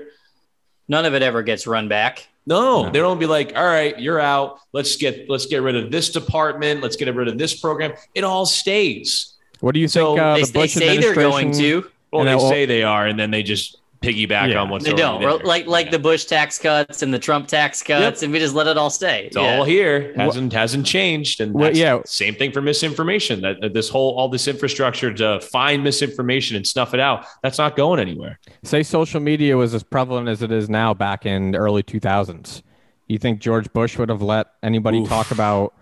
None 0.88 1.04
of 1.06 1.14
it 1.16 1.22
ever 1.22 1.44
gets 1.44 1.68
run 1.68 1.90
back. 1.90 2.26
no, 2.46 2.84
No. 2.84 2.90
they 2.92 3.00
don't 3.00 3.20
be 3.20 3.26
like, 3.26 3.52
all 3.58 3.66
right, 3.78 4.00
you're 4.00 4.22
out. 4.22 4.60
Let's 4.72 4.96
get 4.96 5.30
let's 5.30 5.48
get 5.48 5.62
rid 5.62 5.76
of 5.76 5.92
this 5.92 6.10
department. 6.12 6.82
Let's 6.82 6.96
get 6.96 7.14
rid 7.14 7.28
of 7.28 7.38
this 7.38 7.54
program. 7.60 7.92
It 8.16 8.24
all 8.24 8.46
stays. 8.46 9.34
What 9.60 9.74
do 9.76 9.82
you 9.82 9.90
So 9.90 10.16
think? 10.16 10.20
Uh, 10.22 10.36
they 10.36 10.42
the 10.44 10.52
they 10.54 10.60
Bush 10.62 10.74
say 10.76 10.98
they're 10.98 11.14
going 11.28 11.52
to. 11.64 11.72
Well, 12.12 12.22
And 12.26 12.30
they 12.40 12.40
say 12.50 12.66
they 12.66 12.84
are, 12.84 13.06
and 13.06 13.20
then 13.20 13.32
they 13.32 13.44
just 13.44 13.76
piggyback 14.02 14.52
Yeah. 14.52 14.62
on 14.62 14.70
what's 14.70 14.86
They 14.86 14.92
already 14.92 15.02
don't. 15.26 15.40
there. 15.40 15.46
Like 15.48 15.66
like 15.68 15.86
Yeah. 15.88 15.92
the 15.92 16.00
Bush 16.00 16.26
tax 16.26 16.58
cuts 16.60 17.02
and 17.02 17.14
the 17.14 17.20
Trump 17.20 17.48
tax 17.48 17.82
cuts, 17.84 18.24
and 18.24 18.32
we 18.32 18.40
just 18.40 18.54
let 18.56 18.68
it 18.68 18.78
all 18.78 18.90
stay. 18.90 19.26
It's 19.26 19.36
all 19.38 19.64
here. 19.64 20.14
Hasn't 20.16 20.54
hasn't 20.54 20.86
changed, 20.86 21.42
and 21.42 21.54
Well, 21.54 21.66
that's 21.66 21.80
yeah. 21.80 22.00
same 22.06 22.36
thing 22.36 22.52
for 22.52 22.62
misinformation. 22.62 23.42
That 23.42 23.62
that 23.62 23.74
this 23.74 23.90
whole 23.90 24.16
all 24.18 24.30
this 24.30 24.48
infrastructure 24.48 25.14
to 25.14 25.40
find 25.42 25.84
misinformation 25.84 26.56
and 26.56 26.66
snuff 26.68 26.94
it 26.94 27.00
out, 27.00 27.26
that's 27.44 27.58
not 27.58 27.76
going 27.76 28.00
anywhere. 28.00 28.40
Say 28.64 28.84
social 28.84 29.20
media 29.20 29.58
was 29.58 29.74
as 29.74 29.84
prevalent 29.84 30.30
as 30.30 30.42
it 30.42 30.52
is 30.52 30.70
now 30.70 30.94
back 30.94 31.26
in 31.26 31.52
the 31.52 31.58
early 31.58 31.84
2000s. 31.84 32.62
You 33.08 33.18
think 33.18 33.40
George 33.40 33.72
Bush 33.74 33.98
would 33.98 34.10
have 34.10 34.22
let 34.22 34.48
anybody 34.62 35.00
Oof. 35.00 35.08
talk 35.10 35.32
about, 35.32 35.74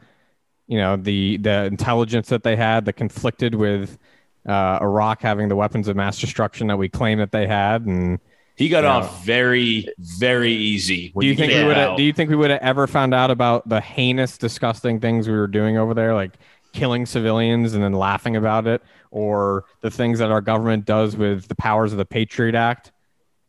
you 0.67 0.77
know, 0.77 0.95
the 0.95 1.37
the 1.37 1.65
intelligence 1.65 2.29
that 2.29 2.43
they 2.43 2.55
had 2.55 2.85
that 2.85 2.93
conflicted 2.93 3.55
with 3.55 3.97
uh, 4.45 4.79
Iraq 4.81 5.21
having 5.21 5.47
the 5.49 5.55
weapons 5.55 5.87
of 5.87 5.95
mass 5.95 6.19
destruction 6.19 6.67
that 6.67 6.77
we 6.77 6.89
claim 6.89 7.19
that 7.19 7.31
they 7.31 7.47
had? 7.47 7.85
And 7.85 8.19
He 8.57 8.69
got 8.69 8.83
Yeah. 8.83 8.91
off 8.97 9.25
very, 9.25 9.87
very 9.97 10.53
easy. 10.53 11.09
when 11.13 11.23
do 11.23 11.27
you 11.27 11.35
think 11.35 11.51
we 11.51 11.63
would? 11.65 11.75
have 11.77 11.97
Do 11.97 12.03
you 12.03 12.13
think 12.13 12.29
we 12.29 12.35
would 12.37 12.51
have 12.51 12.61
ever 12.61 12.87
found 12.87 13.13
out 13.13 13.29
about 13.31 13.67
the 13.67 13.81
heinous, 13.81 14.37
disgusting 14.37 14.99
things 14.99 15.27
we 15.27 15.35
were 15.35 15.47
doing 15.47 15.77
over 15.77 15.93
there, 15.93 16.13
like 16.13 16.31
killing 16.71 17.05
civilians 17.05 17.73
and 17.73 17.83
then 17.83 17.93
laughing 17.93 18.35
about 18.35 18.65
it, 18.67 18.81
or 19.11 19.65
the 19.81 19.89
things 19.91 20.19
that 20.19 20.31
our 20.31 20.41
government 20.41 20.85
does 20.85 21.15
with 21.17 21.47
the 21.47 21.55
powers 21.55 21.91
of 21.91 21.97
the 21.97 22.05
Patriot 22.05 22.55
Act? 22.55 22.91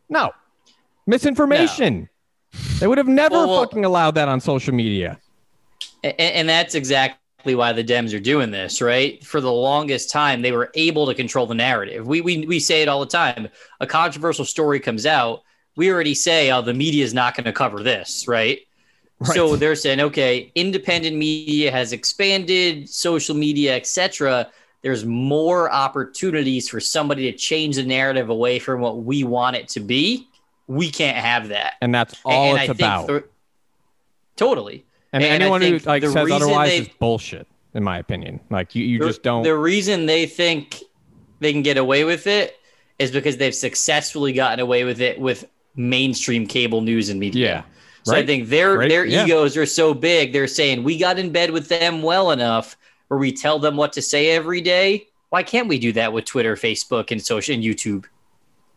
No, 0.08 0.30
misinformation. 1.06 2.08
They 2.80 2.86
would 2.86 2.98
have 2.98 3.08
never 3.08 3.34
Well, 3.34 3.48
well- 3.48 3.62
fucking 3.64 3.84
allowed 3.84 4.14
that 4.16 4.28
on 4.28 4.40
social 4.40 4.74
media. 4.74 5.18
And, 6.02 6.14
and 6.20 6.48
that's 6.48 6.74
exactly 6.74 7.18
why 7.54 7.72
the 7.72 7.84
Dems 7.84 8.14
are 8.14 8.20
doing 8.20 8.50
this, 8.50 8.80
right? 8.82 9.22
For 9.24 9.40
the 9.40 9.52
longest 9.52 10.10
time, 10.10 10.42
they 10.42 10.52
were 10.52 10.70
able 10.74 11.06
to 11.06 11.14
control 11.14 11.46
the 11.46 11.54
narrative. 11.54 12.06
We, 12.06 12.20
we, 12.20 12.46
we 12.46 12.58
say 12.60 12.82
it 12.82 12.88
all 12.88 13.00
the 13.00 13.06
time. 13.06 13.48
A 13.80 13.86
controversial 13.86 14.44
story 14.44 14.80
comes 14.80 15.06
out. 15.06 15.42
We 15.76 15.90
already 15.92 16.14
say, 16.14 16.50
oh, 16.50 16.62
the 16.62 16.74
media 16.74 17.04
is 17.04 17.12
not 17.14 17.36
going 17.36 17.44
to 17.44 17.52
cover 17.52 17.82
this, 17.82 18.26
right? 18.26 18.60
So 19.24 19.56
they're 19.56 19.76
saying, 19.76 20.00
okay, 20.00 20.52
independent 20.54 21.16
media 21.16 21.70
has 21.70 21.92
expanded, 21.92 22.88
social 22.88 23.34
media, 23.34 23.74
etc. 23.76 24.50
There's 24.82 25.04
more 25.04 25.70
opportunities 25.72 26.68
for 26.68 26.80
somebody 26.80 27.30
to 27.30 27.36
change 27.36 27.76
the 27.76 27.82
narrative 27.82 28.28
away 28.28 28.58
from 28.58 28.80
what 28.80 29.04
we 29.04 29.24
want 29.24 29.56
it 29.56 29.68
to 29.70 29.80
be. 29.80 30.28
We 30.66 30.90
can't 30.90 31.16
have 31.16 31.48
that. 31.48 31.74
And 31.80 31.94
that's 31.94 32.14
all 32.24 32.32
And 32.50 32.58
I 32.58 32.62
it's 32.64 32.68
think 32.68 32.80
about. 32.80 33.06
for- 33.06 33.28
totally. 34.36 34.85
And, 35.16 35.24
and 35.24 35.42
anyone 35.42 35.62
who 35.62 35.78
like 35.80 36.02
says 36.02 36.16
otherwise 36.16 36.70
they- 36.70 36.78
is 36.78 36.88
bullshit, 37.00 37.46
in 37.74 37.82
my 37.82 37.98
opinion. 37.98 38.40
Like 38.50 38.74
you, 38.74 38.84
you 38.84 38.98
The- 38.98 39.06
just 39.06 39.22
don't. 39.22 39.42
The 39.42 39.56
reason 39.56 40.06
they 40.06 40.26
think 40.26 40.82
they 41.40 41.52
can 41.52 41.62
get 41.62 41.76
away 41.76 42.04
with 42.04 42.26
it 42.26 42.56
is 42.98 43.10
because 43.10 43.36
they've 43.36 43.54
successfully 43.54 44.32
gotten 44.32 44.60
away 44.60 44.84
with 44.84 45.00
it 45.00 45.20
with 45.20 45.46
mainstream 45.74 46.46
cable 46.46 46.80
news 46.80 47.08
and 47.10 47.20
media. 47.20 47.46
Yeah. 47.46 47.62
So 48.04 48.14
I 48.14 48.24
think 48.24 48.48
their 48.48 48.78
Right. 48.78 48.88
their 48.88 49.04
Yeah. 49.04 49.24
egos 49.24 49.56
are 49.56 49.66
so 49.66 49.92
big. 49.92 50.32
They're 50.32 50.46
saying 50.46 50.84
we 50.84 50.96
got 50.96 51.18
in 51.18 51.30
bed 51.30 51.50
with 51.50 51.68
them 51.68 52.02
well 52.02 52.30
enough 52.30 52.76
where 53.08 53.18
we 53.18 53.32
tell 53.32 53.58
them 53.58 53.76
what 53.76 53.92
to 53.94 54.02
say 54.02 54.30
every 54.30 54.60
day. 54.60 55.08
Why 55.30 55.42
can't 55.42 55.66
we 55.68 55.78
do 55.78 55.92
that 55.92 56.12
with 56.12 56.24
Twitter, 56.24 56.54
Facebook, 56.54 57.10
and 57.10 57.20
social 57.20 57.54
and 57.54 57.62
YouTube? 57.64 58.04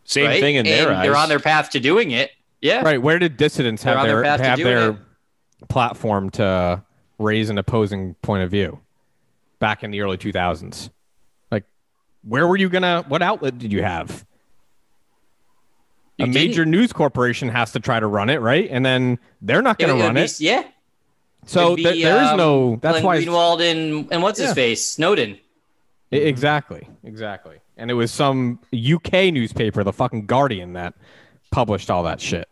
Same 0.04 0.26
right? 0.26 0.40
thing 0.40 0.56
in 0.56 0.64
their 0.66 0.90
eyes. 0.92 1.04
They're 1.04 1.16
on 1.16 1.28
their 1.28 1.38
path 1.38 1.70
to 1.70 1.80
doing 1.80 2.10
it. 2.10 2.32
Yeah. 2.60 2.82
Right. 2.82 3.00
Where 3.00 3.18
did 3.20 3.36
dissidents 3.36 3.84
They're 3.84 3.96
have 3.96 4.06
their 4.06 4.16
their, 4.16 4.24
path 4.24 4.38
to 4.40 4.44
have 4.46 4.58
doing 4.58 4.74
their 4.74 4.90
it. 4.90 4.96
Platform 5.68 6.30
to 6.30 6.82
raise 7.18 7.50
an 7.50 7.58
opposing 7.58 8.14
point 8.22 8.42
of 8.42 8.50
view 8.50 8.80
back 9.58 9.82
in 9.84 9.90
the 9.90 10.00
early 10.00 10.16
2000s? 10.16 10.90
Like, 11.50 11.64
where 12.22 12.46
were 12.46 12.56
you 12.56 12.68
gonna? 12.68 13.04
What 13.08 13.22
outlet 13.22 13.58
did 13.58 13.72
you 13.72 13.82
have? 13.82 14.24
You 16.18 16.26
a 16.26 16.28
major 16.28 16.66
news 16.66 16.92
corporation 16.92 17.48
has 17.48 17.72
to 17.72 17.80
try 17.80 17.98
to 17.98 18.06
run 18.06 18.28
it, 18.28 18.40
right? 18.40 18.68
And 18.70 18.84
then 18.84 19.18
they're 19.40 19.62
not 19.62 19.78
going 19.78 19.96
to 19.96 20.02
run 20.04 20.14
be- 20.16 20.20
it. 20.20 20.38
Yeah. 20.40 20.64
So 21.46 21.76
be, 21.76 21.82
there- 21.82 21.94
there 21.96 22.22
is 22.22 22.28
um, 22.28 22.36
no. 22.36 22.76
That's 22.76 23.00
Glenn 23.00 23.04
why. 23.04 23.24
Greenwald 23.24 23.60
and 23.62 24.06
and 24.12 24.22
what's 24.22 24.38
Yeah. 24.38 24.46
his 24.46 24.54
face 24.54 24.84
Snowden. 24.86 25.38
Exactly, 26.12 26.88
exactly. 27.04 27.58
And 27.76 27.90
it 27.90 27.94
was 27.94 28.10
some 28.10 28.58
UK 28.74 29.32
newspaper, 29.32 29.82
the 29.84 29.92
fucking 29.92 30.26
Guardian, 30.26 30.72
that 30.74 30.94
published 31.52 31.88
all 31.90 32.02
that 32.02 32.20
shit. 32.20 32.48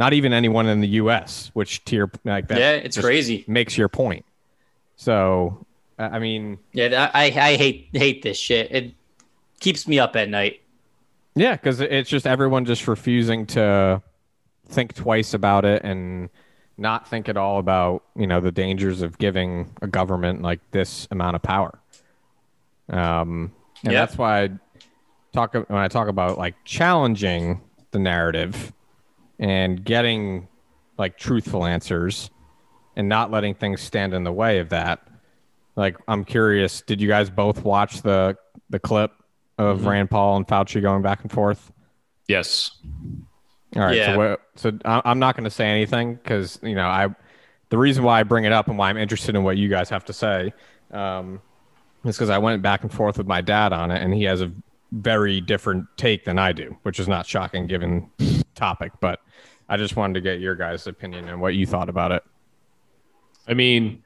Not 0.00 0.14
even 0.14 0.32
anyone 0.32 0.66
in 0.66 0.80
the 0.80 0.88
US, 1.02 1.50
which 1.52 1.84
tier 1.84 2.10
like 2.24 2.48
that. 2.48 2.58
yeah, 2.58 2.70
it's 2.72 2.98
crazy. 2.98 3.44
Makes 3.46 3.76
your 3.76 3.90
point. 3.90 4.24
So, 4.96 5.66
I 5.98 6.18
mean, 6.18 6.58
Yeah, 6.72 7.10
I 7.12 7.26
I 7.26 7.56
hate 7.56 7.90
hate 7.92 8.22
this 8.22 8.38
shit. 8.38 8.72
It 8.72 8.94
keeps 9.60 9.86
me 9.86 9.98
up 9.98 10.16
at 10.16 10.30
night. 10.30 10.62
yeah, 11.34 11.52
because 11.52 11.80
it's 11.82 12.08
just 12.08 12.26
everyone 12.26 12.64
just 12.64 12.88
refusing 12.88 13.44
to 13.48 14.00
think 14.68 14.94
twice 14.94 15.34
about 15.34 15.66
it 15.66 15.84
and 15.84 16.30
not 16.78 17.06
think 17.06 17.28
at 17.28 17.36
all 17.36 17.58
about 17.58 18.02
you 18.16 18.26
know 18.26 18.40
the 18.40 18.50
dangers 18.52 19.02
of 19.02 19.18
giving 19.18 19.68
a 19.82 19.86
government 19.86 20.40
like 20.40 20.60
this 20.70 21.06
amount 21.10 21.36
of 21.36 21.42
power. 21.42 21.78
Um, 22.88 23.52
and 23.84 23.92
Yeah. 23.92 24.00
that's 24.00 24.16
why 24.16 24.44
I 24.44 24.50
talk 25.34 25.52
when 25.52 25.66
I 25.78 25.88
talk 25.88 26.08
about 26.08 26.38
like 26.38 26.54
challenging 26.64 27.60
the 27.90 27.98
narrative 27.98 28.72
and 29.40 29.84
getting 29.84 30.46
like 30.98 31.18
truthful 31.18 31.64
answers 31.66 32.30
and 32.94 33.08
not 33.08 33.30
letting 33.32 33.54
things 33.54 33.80
stand 33.80 34.14
in 34.14 34.22
the 34.22 34.32
way 34.32 34.58
of 34.60 34.68
that. 34.68 35.00
Like 35.74 35.96
I'm 36.06 36.24
curious, 36.24 36.82
did 36.82 37.00
you 37.00 37.08
guys 37.08 37.28
both 37.30 37.64
watch 37.64 38.02
the 38.02 38.36
the 38.68 38.78
clip 38.78 39.12
of 39.58 39.78
Mm-hmm. 39.80 39.88
Rand 39.88 40.10
Paul 40.10 40.36
and 40.36 40.46
Fauci 40.46 40.80
going 40.80 41.02
back 41.02 41.22
and 41.22 41.32
forth? 41.32 41.72
yes. 42.28 42.70
All 43.76 43.82
right. 43.82 43.96
Yeah. 43.96 44.12
So, 44.14 44.18
what, 44.18 44.40
so 44.56 44.72
I- 44.84 45.02
I'm 45.04 45.18
not 45.18 45.36
going 45.36 45.44
to 45.44 45.50
say 45.50 45.66
anything 45.66 46.14
because 46.14 46.58
you 46.62 46.74
know 46.74 46.86
I, 46.86 47.08
the 47.68 47.78
reason 47.78 48.02
why 48.04 48.18
I 48.20 48.22
bring 48.24 48.44
it 48.44 48.52
up 48.52 48.66
and 48.68 48.76
why 48.76 48.90
I'm 48.90 48.96
interested 48.96 49.34
in 49.36 49.44
what 49.44 49.56
you 49.56 49.68
guys 49.68 49.88
have 49.90 50.04
to 50.06 50.12
say, 50.12 50.52
um, 50.90 51.40
is 52.04 52.16
because 52.16 52.30
I 52.30 52.38
went 52.38 52.62
back 52.62 52.82
and 52.82 52.92
forth 52.92 53.16
with 53.16 53.28
my 53.28 53.40
dad 53.40 53.72
on 53.72 53.90
it, 53.92 54.02
and 54.02 54.12
he 54.12 54.24
has 54.24 54.40
a 54.42 54.50
very 54.90 55.40
different 55.40 55.86
take 55.96 56.24
than 56.24 56.36
I 56.36 56.50
do, 56.52 56.76
which 56.82 56.98
is 56.98 57.06
not 57.06 57.26
shocking 57.26 57.68
given 57.68 58.10
topic. 58.56 58.90
But 59.00 59.20
I 59.70 59.76
just 59.76 59.94
wanted 59.96 60.14
to 60.14 60.20
get 60.20 60.40
your 60.40 60.56
guys' 60.56 60.86
opinion 60.88 61.28
and 61.28 61.40
what 61.40 61.54
you 61.54 61.64
thought 61.64 61.88
about 61.88 62.10
it. 62.10 62.24
I 63.46 63.54
mean, 63.54 64.02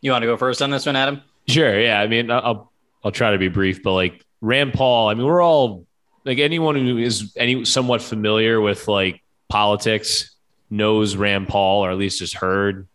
You 0.00 0.10
want 0.10 0.22
to 0.22 0.26
go 0.26 0.36
first 0.36 0.62
on 0.62 0.70
this 0.70 0.86
one, 0.86 0.96
Adam? 0.96 1.22
Sure. 1.46 1.78
Yeah. 1.78 2.00
I 2.00 2.06
mean, 2.06 2.30
I'll 2.30 2.72
I'll 3.04 3.12
try 3.12 3.30
to 3.32 3.38
be 3.38 3.48
brief, 3.48 3.82
but 3.82 3.92
like 3.92 4.24
Rand 4.40 4.72
Paul, 4.72 5.08
I 5.08 5.14
mean, 5.14 5.26
we're 5.26 5.42
all 5.42 5.86
like 6.24 6.38
anyone 6.38 6.74
who 6.74 6.98
is 6.98 7.32
any 7.36 7.64
somewhat 7.64 8.02
familiar 8.02 8.60
with 8.60 8.88
like 8.88 9.22
politics 9.48 10.34
knows 10.70 11.14
Rand 11.16 11.48
Paul, 11.48 11.84
or 11.84 11.90
at 11.90 11.98
least 11.98 12.20
has 12.20 12.32
heard 12.32 12.88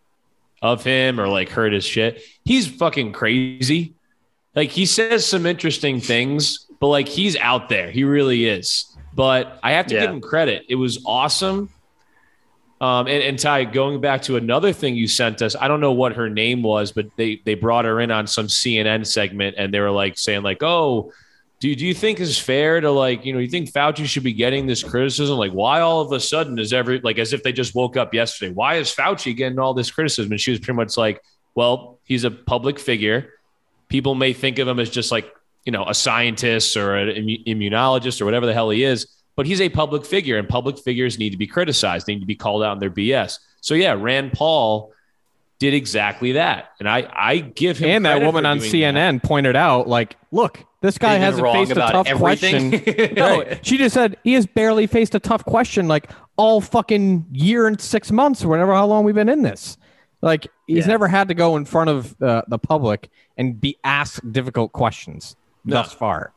of 0.62 0.84
him, 0.84 1.20
or 1.20 1.28
like 1.28 1.50
heard 1.50 1.74
his 1.74 1.86
shit. 1.86 2.22
He's 2.44 2.68
fucking 2.68 3.14
crazy. 3.14 3.94
Like 4.56 4.70
he 4.70 4.86
says 4.86 5.26
some 5.26 5.46
interesting 5.46 6.02
things, 6.02 6.68
but 6.80 6.88
like 6.88 7.08
he's 7.08 7.38
out 7.38 7.70
there. 7.70 7.90
He 7.90 8.04
really 8.04 8.46
is. 8.48 8.91
But 9.14 9.60
I 9.62 9.74
have 9.74 9.88
to 9.88 9.96
Yeah. 9.96 10.02
give 10.02 10.10
him 10.12 10.22
credit. 10.22 10.66
It 10.70 10.76
was 10.76 11.04
awesome. 11.06 11.70
Um, 12.80 13.06
and, 13.08 13.22
and 13.24 13.38
Ty, 13.38 13.66
going 13.66 14.02
back 14.02 14.24
to 14.24 14.38
another 14.38 14.74
thing 14.74 14.96
you 14.96 15.08
sent 15.08 15.42
us, 15.44 15.56
I 15.56 15.68
don't 15.68 15.82
know 15.82 15.92
what 15.92 16.14
her 16.16 16.30
name 16.30 16.64
was, 16.64 16.92
but 16.92 17.08
they 17.16 17.40
they 17.46 17.54
brought 17.54 17.86
her 17.86 18.00
in 18.02 18.10
on 18.10 18.26
some 18.26 18.48
CNN 18.48 19.06
segment, 19.06 19.56
and 19.60 19.72
they 19.72 19.80
were 19.80 19.92
like 19.92 20.18
saying 20.18 20.42
like, 20.42 20.64
"Oh, 20.64 21.12
do 21.60 21.76
do 21.76 21.86
you 21.86 21.94
think 21.94 22.20
it's 22.20 22.40
fair 22.40 22.82
to 22.82 22.90
like, 22.90 23.24
you 23.24 23.34
know, 23.34 23.40
you 23.40 23.50
think 23.50 23.72
Fauci 23.72 24.06
should 24.08 24.24
be 24.24 24.34
getting 24.34 24.66
this 24.66 24.82
criticism? 24.82 25.38
Like, 25.38 25.52
why 25.52 25.82
all 25.82 26.02
of 26.02 26.12
a 26.12 26.20
sudden 26.20 26.58
is 26.58 26.74
every 26.74 27.00
like 27.02 27.20
as 27.20 27.34
if 27.34 27.44
they 27.44 27.52
just 27.54 27.76
woke 27.76 27.98
up 27.98 28.16
yesterday? 28.16 28.52
Why 28.52 28.76
is 28.78 28.90
Fauci 28.96 29.36
getting 29.38 29.60
all 29.60 29.76
this 29.76 29.92
criticism?" 29.92 30.32
And 30.32 30.42
she 30.42 30.50
was 30.50 30.60
pretty 30.60 30.78
much 30.78 30.98
like, 30.98 31.22
"Well, 31.54 32.00
he's 32.06 32.24
a 32.24 32.32
public 32.32 32.80
figure. 32.80 33.30
People 33.90 34.16
may 34.16 34.34
think 34.34 34.58
of 34.58 34.68
him 34.68 34.80
as 34.80 34.90
just 34.90 35.12
like 35.12 35.32
you 35.66 35.72
know 35.72 35.86
a 35.88 35.94
scientist 35.94 36.76
or 36.78 36.96
an 36.96 37.28
immunologist 37.48 38.22
or 38.22 38.26
whatever 38.26 38.46
the 38.46 38.54
hell 38.54 38.70
he 38.70 38.84
is." 38.84 39.08
But 39.36 39.46
he's 39.46 39.62
a 39.62 39.70
public 39.70 40.06
figure, 40.06 40.38
and 40.38 40.48
public 40.48 40.78
figures 40.78 41.18
need 41.18 41.30
to 41.32 41.38
be 41.38 41.48
criticized. 41.48 42.06
They 42.06 42.14
need 42.16 42.20
to 42.20 42.26
be 42.26 42.36
called 42.36 42.64
out 42.64 42.72
on 42.72 42.80
their 42.80 42.92
BS. 42.92 43.40
So 43.62 43.74
yeah, 43.76 43.94
Rand 43.98 44.34
Paul 44.34 44.92
did 45.60 45.74
exactly 45.74 46.34
that, 46.34 46.72
and 46.80 46.90
I 46.90 47.08
I 47.16 47.38
give 47.38 47.78
him 47.78 47.90
And 47.90 48.06
that 48.06 48.22
woman 48.22 48.46
on 48.46 48.58
doing 48.58 48.72
CNN 48.72 49.24
pointed 49.24 49.56
out, 49.56 49.88
like, 49.88 50.18
look, 50.32 50.64
this 50.82 50.98
guy 50.98 51.14
They've 51.14 51.22
hasn't 51.22 51.48
faced 51.48 51.72
a 51.72 51.76
tough 51.76 52.08
everything. 52.08 52.72
question. 52.82 53.14
no, 53.16 53.46
she 53.62 53.78
just 53.78 53.94
said 53.94 54.18
he 54.24 54.34
has 54.34 54.46
barely 54.48 54.88
faced 54.88 55.14
a 55.16 55.20
tough 55.20 55.46
question 55.46 55.88
like 55.88 56.10
all 56.38 56.60
fucking 56.60 57.28
year 57.32 57.68
and 57.68 57.80
six 57.80 58.12
months 58.12 58.44
or 58.44 58.48
whatever, 58.48 58.74
how 58.74 58.88
long 58.88 59.04
we've 59.06 59.14
been 59.16 59.30
in 59.30 59.44
this. 59.44 59.78
Like, 60.24 60.48
he's 60.66 60.86
Yeah. 60.86 60.94
never 60.94 61.08
had 61.08 61.28
to 61.28 61.36
go 61.36 61.56
in 61.56 61.66
front 61.66 61.90
of 61.92 62.20
uh, 62.22 62.42
the 62.48 62.58
public 62.58 63.10
and 63.38 63.62
be 63.62 63.78
asked 63.84 64.32
difficult 64.32 64.72
questions 64.72 65.36
No. 65.66 65.76
thus 65.76 65.94
far. 65.94 66.34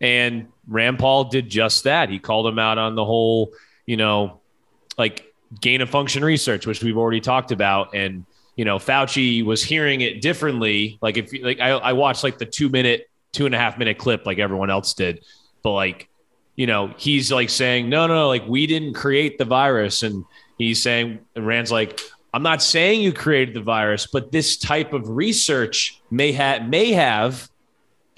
And 0.00 0.48
Rand 0.66 0.98
Paul 0.98 1.24
did 1.24 1.48
just 1.50 1.84
that. 1.84 2.08
He 2.08 2.18
called 2.18 2.46
him 2.46 2.58
out 2.58 2.78
on 2.78 2.94
the 2.94 3.04
whole, 3.04 3.52
you 3.86 3.96
know, 3.96 4.40
like 4.96 5.34
gain 5.60 5.80
of 5.80 5.90
function 5.90 6.24
research, 6.24 6.66
which 6.66 6.82
we've 6.82 6.96
already 6.96 7.20
talked 7.20 7.52
about. 7.52 7.94
And, 7.94 8.24
you 8.56 8.64
know, 8.64 8.78
Fauci 8.78 9.44
was 9.44 9.62
hearing 9.62 10.00
it 10.00 10.22
differently. 10.22 10.98
Like 11.02 11.16
if 11.16 11.32
like 11.42 11.60
I, 11.60 11.70
I 11.70 11.92
watched 11.92 12.24
like 12.24 12.38
the 12.38 12.46
two 12.46 12.68
minute, 12.68 13.10
two 13.32 13.46
and 13.46 13.54
a 13.54 13.58
half 13.58 13.78
minute 13.78 13.98
clip 13.98 14.24
like 14.26 14.38
everyone 14.38 14.70
else 14.70 14.94
did. 14.94 15.24
But 15.62 15.72
like, 15.72 16.08
you 16.56 16.66
know, 16.66 16.94
he's 16.96 17.30
like 17.30 17.50
saying, 17.50 17.88
no, 17.88 18.06
no, 18.06 18.14
no, 18.14 18.28
like 18.28 18.46
we 18.46 18.66
didn't 18.66 18.94
create 18.94 19.38
the 19.38 19.44
virus. 19.44 20.02
And 20.02 20.24
he's 20.56 20.82
saying, 20.82 21.20
and 21.34 21.46
Rand's 21.46 21.72
like, 21.72 22.00
I'm 22.32 22.42
not 22.42 22.62
saying 22.62 23.00
you 23.02 23.12
created 23.12 23.54
the 23.54 23.60
virus, 23.60 24.06
but 24.06 24.30
this 24.30 24.56
type 24.56 24.92
of 24.92 25.08
research 25.08 26.00
may 26.10 26.32
have 26.32 26.68
may 26.68 26.92
have 26.92 27.49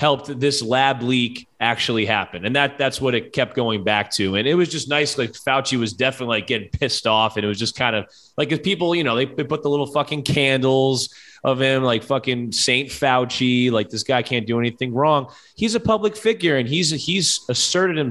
helped 0.02 0.40
this 0.40 0.60
lab 0.62 1.00
leak 1.00 1.48
actually 1.60 2.04
happen. 2.04 2.44
And 2.44 2.56
that 2.56 2.76
that's 2.76 3.00
what 3.00 3.14
it 3.14 3.32
kept 3.32 3.54
going 3.54 3.84
back 3.84 4.10
to. 4.14 4.34
And 4.34 4.48
it 4.48 4.54
was 4.54 4.68
just 4.68 4.88
nice. 4.88 5.16
Like 5.16 5.30
Fauci 5.30 5.78
was 5.78 5.92
definitely 5.92 6.38
like 6.38 6.48
getting 6.48 6.68
pissed 6.70 7.06
off. 7.06 7.36
And 7.36 7.44
it 7.44 7.48
was 7.48 7.58
just 7.58 7.76
kind 7.76 7.94
of 7.94 8.06
like 8.36 8.50
if 8.50 8.64
people, 8.64 8.96
you 8.96 9.04
know, 9.04 9.14
they, 9.14 9.26
they 9.26 9.44
put 9.44 9.62
the 9.62 9.70
little 9.70 9.86
fucking 9.86 10.24
candles 10.24 11.14
of 11.44 11.60
him, 11.60 11.84
like 11.84 12.02
fucking 12.02 12.50
Saint 12.50 12.88
Fauci, 12.88 13.70
like 13.70 13.90
this 13.90 14.02
guy 14.02 14.22
can't 14.22 14.44
do 14.44 14.58
anything 14.58 14.92
wrong. 14.92 15.32
He's 15.54 15.76
a 15.76 15.80
public 15.80 16.16
figure 16.16 16.56
and 16.56 16.68
he's 16.68 16.90
he's 16.90 17.40
asserted 17.48 17.96
him 17.96 18.10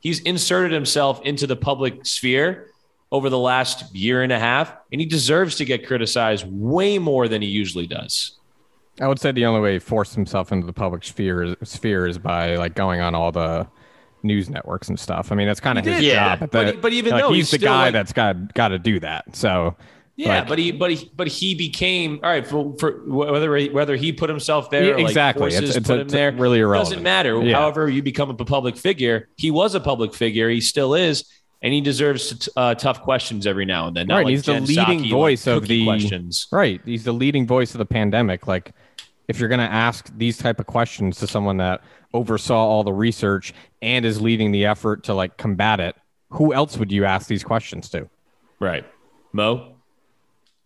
he's 0.00 0.20
inserted 0.20 0.72
himself 0.72 1.20
into 1.26 1.46
the 1.46 1.56
public 1.56 2.06
sphere 2.06 2.70
over 3.12 3.28
the 3.28 3.38
last 3.38 3.94
year 3.94 4.22
and 4.22 4.32
a 4.32 4.38
half, 4.38 4.74
and 4.90 5.00
he 5.00 5.06
deserves 5.06 5.56
to 5.56 5.66
get 5.66 5.86
criticized 5.86 6.46
way 6.48 6.98
more 6.98 7.28
than 7.28 7.42
he 7.42 7.48
usually 7.48 7.86
does. 7.86 8.38
I 9.00 9.08
would 9.08 9.20
say 9.20 9.32
the 9.32 9.46
only 9.46 9.60
way 9.60 9.74
he 9.74 9.78
forced 9.78 10.14
himself 10.14 10.50
into 10.52 10.66
the 10.66 10.72
public 10.72 11.04
sphere 11.04 11.42
is, 11.42 11.56
sphere 11.68 12.06
is 12.06 12.18
by 12.18 12.56
like 12.56 12.74
going 12.74 13.00
on 13.00 13.14
all 13.14 13.30
the 13.32 13.66
news 14.22 14.50
networks 14.50 14.88
and 14.88 14.98
stuff. 14.98 15.30
I 15.30 15.36
mean, 15.36 15.46
that's 15.46 15.60
kind 15.60 15.78
of 15.78 15.84
his 15.84 16.02
Yeah, 16.02 16.36
job. 16.36 16.50
but, 16.50 16.80
but 16.80 16.92
even 16.92 17.12
like, 17.12 17.22
though 17.22 17.32
he's, 17.32 17.50
the 17.50 17.58
guy 17.58 17.84
like- 17.84 17.92
that's 17.92 18.12
got 18.12 18.52
got 18.54 18.68
to 18.68 18.78
do 18.78 18.98
that. 19.00 19.36
So 19.36 19.76
Yeah, 20.16 20.40
Like- 20.40 20.48
but 20.48 20.58
he, 20.58 20.72
but 20.72 20.90
he, 20.90 21.10
but 21.16 21.28
he 21.28 21.54
became 21.54 22.18
all 22.24 22.30
right 22.30 22.44
for, 22.44 22.74
for 22.80 23.00
whether 23.06 23.54
he, 23.56 23.68
whether 23.68 23.94
he 23.94 24.12
put 24.12 24.28
himself 24.28 24.68
there, 24.70 24.82
Yeah, 24.84 24.90
or, 24.94 24.96
like, 24.98 25.06
exactly. 25.06 25.48
It's- 25.54 25.62
it's- 25.76 25.86
put 25.86 26.00
him 26.00 26.08
there. 26.08 26.32
really 26.32 26.58
irrelevant. 26.58 26.90
Doesn't 26.90 27.04
matter. 27.04 27.40
Yeah. 27.40 27.54
However, 27.60 27.88
you 27.88 28.02
become 28.02 28.28
a 28.30 28.34
public 28.34 28.76
figure. 28.76 29.28
He 29.36 29.52
was 29.52 29.76
a 29.76 29.80
public 29.80 30.12
figure. 30.14 30.50
He 30.50 30.60
still 30.60 30.96
is, 30.96 31.24
and 31.62 31.72
he 31.72 31.80
deserves 31.80 32.48
uh, 32.56 32.74
tough 32.74 33.02
questions 33.02 33.46
every 33.46 33.64
now 33.64 33.86
and 33.86 33.96
then. 33.96 34.08
Not 34.08 34.16
Right, 34.16 34.26
he's 34.26 34.42
the 34.42 34.54
leading 34.60 35.04
Psaki, 35.04 35.10
voice 35.10 35.46
of 35.46 35.68
the- 35.68 35.84
questions. 35.84 36.48
right, 36.50 36.80
he's 36.84 37.04
the 37.04 37.12
leading 37.12 37.46
voice 37.46 37.72
of 37.74 37.78
the 37.78 37.86
pandemic. 37.86 38.48
Like, 38.48 38.72
if 39.28 39.38
you're 39.38 39.48
gonna 39.48 39.62
ask 39.62 40.10
these 40.16 40.38
type 40.38 40.58
of 40.58 40.66
questions 40.66 41.18
to 41.18 41.26
someone 41.26 41.58
that 41.58 41.82
oversaw 42.12 42.56
all 42.56 42.82
the 42.82 42.92
research 42.92 43.52
and 43.82 44.04
is 44.04 44.20
leading 44.20 44.50
the 44.50 44.64
effort 44.64 45.04
to 45.04 45.14
like 45.14 45.36
combat 45.36 45.78
it, 45.80 45.94
who 46.30 46.52
else 46.52 46.76
would 46.76 46.90
you 46.90 47.04
ask 47.04 47.28
these 47.28 47.44
questions 47.44 47.88
to? 47.90 48.08
Right, 48.58 48.84
Mo. 49.32 49.74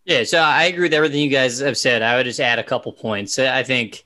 Yeah, 0.05 0.23
so 0.23 0.39
I 0.39 0.63
agree 0.65 0.83
with 0.83 0.93
everything 0.93 1.21
you 1.21 1.29
guys 1.29 1.59
have 1.59 1.77
said. 1.77 2.01
I 2.01 2.17
would 2.17 2.25
just 2.25 2.39
add 2.39 2.59
a 2.59 2.63
couple 2.63 2.91
points. 2.91 3.39
I 3.39 3.63
think 3.63 4.03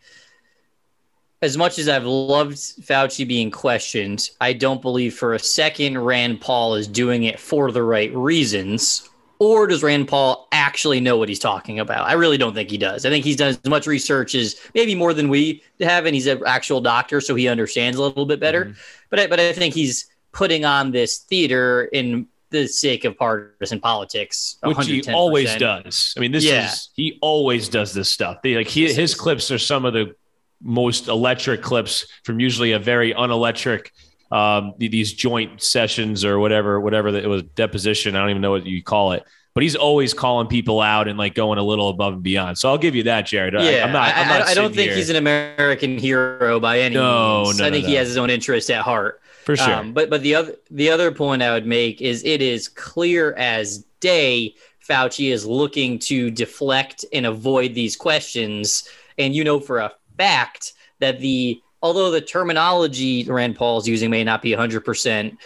as 1.42 1.58
much 1.58 1.80
as 1.80 1.88
I've 1.88 2.06
loved 2.06 2.58
Fauci 2.58 3.28
being 3.28 3.52
questioned, 3.52 4.30
I 4.42 4.54
don't 4.54 4.82
believe 4.82 5.16
for 5.16 5.34
a 5.34 5.40
second 5.40 5.98
Rand 5.98 6.42
Paul 6.42 6.76
is 6.76 6.88
doing 6.88 7.24
it 7.24 7.40
for 7.40 7.72
the 7.72 7.84
right 7.84 8.14
reasons. 8.14 9.10
Or 9.40 9.68
does 9.68 9.84
Rand 9.84 10.08
Paul 10.08 10.48
actually 10.52 11.00
know 11.00 11.18
what 11.18 11.30
he's 11.30 11.40
talking 11.40 11.80
about? 11.80 12.08
I 12.08 12.14
really 12.14 12.38
don't 12.38 12.54
think 12.54 12.72
he 12.72 12.78
does. 12.78 13.06
I 13.06 13.10
think 13.10 13.24
he's 13.24 13.36
done 13.36 13.50
as 13.50 13.64
much 13.66 13.86
research 13.86 14.34
as 14.36 14.56
maybe 14.74 14.96
more 14.96 15.14
than 15.14 15.30
we 15.30 15.62
have, 15.80 16.06
and 16.06 16.16
he's 16.16 16.28
an 16.28 16.42
actual 16.46 16.82
doctor, 16.82 17.22
so 17.22 17.36
he 17.36 17.48
understands 17.48 17.98
a 17.98 18.02
little 18.02 18.26
bit 18.26 18.40
better. 18.40 18.66
Mm-hmm. 18.66 18.80
But 19.10 19.20
I, 19.20 19.28
but 19.28 19.40
I 19.40 19.54
think 19.54 19.74
he's 19.74 20.08
putting 20.32 20.66
on 20.66 20.92
this 20.92 21.20
theater 21.20 21.86
in 21.86 22.28
the 22.50 22.68
sake 22.68 23.06
of 23.06 23.18
partisan 23.18 23.80
politics, 23.80 24.58
which 24.64 24.86
he 24.88 25.02
110%. 25.02 25.14
always 25.14 25.56
does. 25.58 26.14
I 26.16 26.20
mean, 26.22 26.32
this 26.32 26.46
Yeah. 26.46 26.66
is 26.66 26.90
he 26.96 27.18
always 27.22 27.68
does 27.70 27.94
this 27.94 28.10
stuff. 28.10 28.42
They, 28.42 28.56
like 28.56 28.68
he, 28.68 28.92
his 28.92 29.14
clips 29.14 29.52
are 29.52 29.60
some 29.60 29.86
of 29.86 29.94
the 29.94 30.16
most 30.62 31.08
electric 31.08 31.62
clips 31.62 32.08
from 32.24 32.40
usually 32.40 32.72
a 32.72 32.80
very 32.80 33.14
unelectric 33.14 33.90
um, 34.32 34.74
these 34.78 35.14
joint 35.14 35.62
sessions 35.62 36.26
or 36.26 36.40
whatever, 36.40 36.80
whatever 36.80 37.12
that 37.14 37.24
it 37.24 37.28
was 37.28 37.44
deposition. 37.44 38.16
I 38.16 38.20
don't 38.20 38.30
even 38.32 38.42
know 38.42 38.52
what 38.52 38.66
you 38.66 38.84
call 38.84 39.14
it. 39.14 39.24
But 39.54 39.64
he's 39.64 39.76
always 39.76 40.14
calling 40.14 40.46
people 40.48 40.82
out 40.82 41.08
and 41.08 41.18
like 41.18 41.34
going 41.34 41.58
a 41.58 41.64
little 41.64 41.90
above 41.90 42.14
and 42.14 42.22
beyond. 42.22 42.60
So 42.60 42.70
I'll 42.70 42.78
give 42.78 42.94
you 42.94 43.04
that, 43.04 43.26
Jared. 43.26 43.56
I- 43.56 43.70
Yeah, 43.72 43.86
I'm 43.86 43.92
not. 43.92 44.16
I'm 44.16 44.28
not 44.28 44.42
I, 44.48 44.52
I 44.52 44.54
don't 44.54 44.74
think 44.76 44.90
here- 44.90 44.96
he's 44.98 45.10
an 45.10 45.16
American 45.16 45.98
hero 45.98 46.60
by 46.60 46.80
any 46.82 46.94
No, 46.94 47.46
means. 47.46 47.58
no, 47.60 47.66
I 47.66 47.70
no, 47.70 47.74
think 47.76 47.88
he 47.88 47.96
has 47.96 48.08
his 48.08 48.18
own 48.18 48.30
interest 48.30 48.70
at 48.70 48.84
heart. 48.84 49.20
for 49.46 49.56
sure. 49.56 49.74
Um, 49.74 49.94
but 49.94 50.10
but 50.12 50.22
the 50.22 50.36
other 50.36 50.56
the 50.70 50.90
other 50.92 51.12
point 51.12 51.42
I 51.42 51.54
would 51.54 51.66
make 51.66 52.02
is 52.02 52.24
it 52.24 52.42
is 52.42 52.68
clear 52.68 53.34
as 53.34 53.84
day 54.00 54.54
Fauci 54.88 55.32
is 55.32 55.44
looking 55.46 55.98
to 56.00 56.30
deflect 56.30 57.04
and 57.12 57.26
avoid 57.26 57.74
these 57.74 57.96
questions, 57.96 58.88
and 59.18 59.34
you 59.36 59.44
know 59.44 59.60
for 59.60 59.80
a 59.80 59.92
fact 60.20 60.74
that 61.00 61.20
the 61.20 61.60
although 61.88 62.12
the 62.12 62.20
terminology 62.20 63.24
Rand 63.24 63.56
Paul's 63.56 63.88
using 63.88 64.10
may 64.12 64.26
not 64.26 64.42
be 64.42 64.52
hundred 64.52 64.84
percent, 64.84 65.38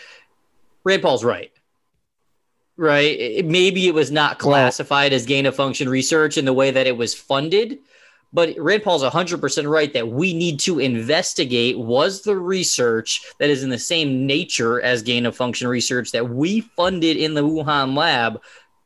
Rand 0.84 1.04
Paul's 1.04 1.24
right. 1.24 1.52
Right? 2.78 3.20
It- 3.20 3.46
maybe 3.46 3.88
it 3.88 3.94
was 3.94 4.10
not 4.10 4.40
classified 4.40 5.14
as 5.14 5.28
gain 5.28 5.46
of 5.46 5.56
function 5.56 5.88
research 5.88 6.38
in 6.38 6.46
the 6.46 6.54
way 6.54 6.72
that 6.72 6.88
it 6.88 6.98
was 6.98 7.14
funded, 7.14 7.78
but 8.34 8.56
Rand 8.58 8.82
Paul's 8.82 9.04
100% 9.04 9.70
right 9.70 9.94
that 9.94 10.08
we 10.08 10.34
need 10.34 10.60
to 10.62 10.80
investigate 10.80 11.78
was 11.78 12.24
the 12.24 12.36
research 12.36 13.22
that 13.40 13.52
is 13.52 13.62
in 13.62 13.70
the 13.70 13.78
same 13.78 14.26
nature 14.26 14.82
as 14.82 15.04
gain 15.04 15.28
of 15.28 15.36
function 15.36 15.68
research 15.68 16.12
that 16.12 16.28
we 16.28 16.62
funded 16.62 17.18
in 17.18 17.36
the 17.36 17.44
Wuhan 17.44 17.96
lab. 17.96 18.42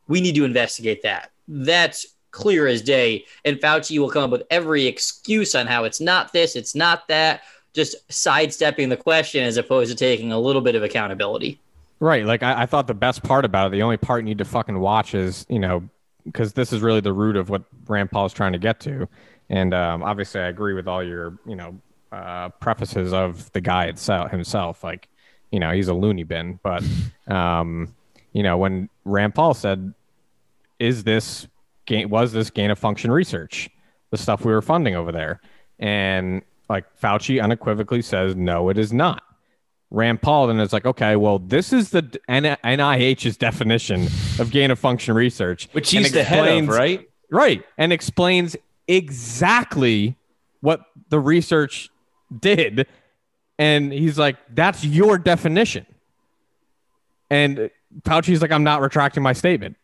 We 0.10 0.20
need 0.20 0.36
to 0.36 0.43
investigate 0.43 1.03
that. 1.03 1.32
That's 1.47 2.06
clear 2.36 2.68
as 2.68 2.82
day. 2.82 3.26
And 3.46 3.58
Fauci 3.58 3.98
will 3.98 4.10
come 4.10 4.26
up 4.26 4.30
with 4.30 4.44
every 4.52 4.86
excuse 4.86 5.56
on 5.56 5.66
how 5.66 5.86
it's 5.86 6.02
not 6.02 6.34
this, 6.34 6.56
it's 6.56 6.76
not 6.76 7.08
that, 7.08 7.42
just 7.74 7.96
sidestepping 8.12 8.90
the 8.90 8.98
question 8.98 9.44
as 9.44 9.58
opposed 9.58 9.90
to 9.90 9.96
taking 9.96 10.32
a 10.32 10.40
little 10.40 10.62
bit 10.62 10.76
of 10.76 10.84
accountability. 10.84 11.60
Right. 12.00 12.26
Like 12.26 12.44
I, 12.44 12.64
I 12.64 12.66
thought 12.66 12.88
the 12.88 12.94
best 12.94 13.24
part 13.24 13.46
about 13.46 13.68
it, 13.68 13.72
the 13.72 13.82
only 13.82 13.98
part 13.98 14.22
you 14.22 14.26
need 14.26 14.38
to 14.38 14.46
fucking 14.46 14.78
watch 14.78 15.16
is, 15.16 15.46
you 15.50 15.60
know, 15.60 15.90
because 16.26 16.54
this 16.54 16.74
is 16.74 16.82
really 16.82 17.00
the 17.00 17.14
root 17.14 17.38
of 17.38 17.50
what 17.50 17.64
Rand 17.88 18.12
Paul 18.12 18.26
is 18.26 18.34
trying 18.34 18.52
to 18.52 18.60
get 18.60 18.82
to. 18.82 19.08
And 19.50 19.74
um, 19.74 20.04
obviously, 20.04 20.42
I 20.42 20.48
agree 20.48 20.74
with 20.74 20.88
all 20.88 21.04
your, 21.04 21.38
you 21.46 21.56
know, 21.56 21.80
uh, 22.12 22.50
prefaces 22.50 23.14
of 23.14 23.50
the 23.54 23.62
guy 23.62 23.86
itself 23.86 24.32
himself. 24.32 24.84
Like, 24.84 25.08
you 25.52 25.60
know, 25.60 25.72
he's 25.72 25.88
a 25.88 25.94
loony 25.94 26.24
bin. 26.24 26.60
But, 26.64 26.84
um, 27.28 27.96
you 28.34 28.44
know, 28.44 28.58
when 28.58 28.90
Rand 29.06 29.36
Paul 29.36 29.54
said, 29.54 29.94
"Is 30.80 31.04
this 31.04 31.48
gain? 31.86 32.10
Was 32.10 32.32
this 32.34 32.50
gain 32.50 32.72
of 32.72 32.80
function 32.80 33.12
research? 33.12 33.70
The 34.12 34.18
stuff 34.18 34.46
we 34.46 34.52
were 34.52 34.62
funding 34.62 34.96
over 34.96 35.12
there?" 35.12 35.42
And 35.80 36.42
like 36.70 36.86
Fauci 37.00 37.42
unequivocally 37.42 38.02
says, 38.02 38.36
"No, 38.36 38.70
it 38.70 38.78
is 38.78 38.92
not." 38.94 39.24
Rand 39.92 40.22
Paul 40.22 40.48
then 40.48 40.60
is 40.60 40.74
like, 40.74 40.86
okay, 40.86 41.16
well, 41.16 41.40
this 41.40 41.72
is 41.72 41.92
the 41.92 42.20
N- 42.28 42.58
NIH's 42.64 43.38
definition 43.38 44.08
of 44.40 44.50
gain 44.52 44.72
of 44.72 44.80
function 44.80 45.14
research, 45.16 45.70
Which 45.72 45.92
he's 45.92 46.12
the 46.12 46.24
head 46.24 46.64
of, 46.64 46.68
right? 46.68 47.08
Right, 47.32 47.64
and 47.78 47.94
explains 47.94 48.56
exactly 48.88 50.18
what 50.62 50.82
the 51.10 51.20
research 51.20 51.90
did, 52.38 52.88
and 53.58 53.94
he's 53.94 54.18
like, 54.20 54.38
that's 54.54 54.84
your 54.84 55.18
definition, 55.18 55.86
and 57.30 57.70
Fauci's 58.02 58.42
like, 58.42 58.52
I'm 58.52 58.64
not 58.64 58.82
retracting 58.82 59.24
my 59.24 59.34
statement. 59.34 59.78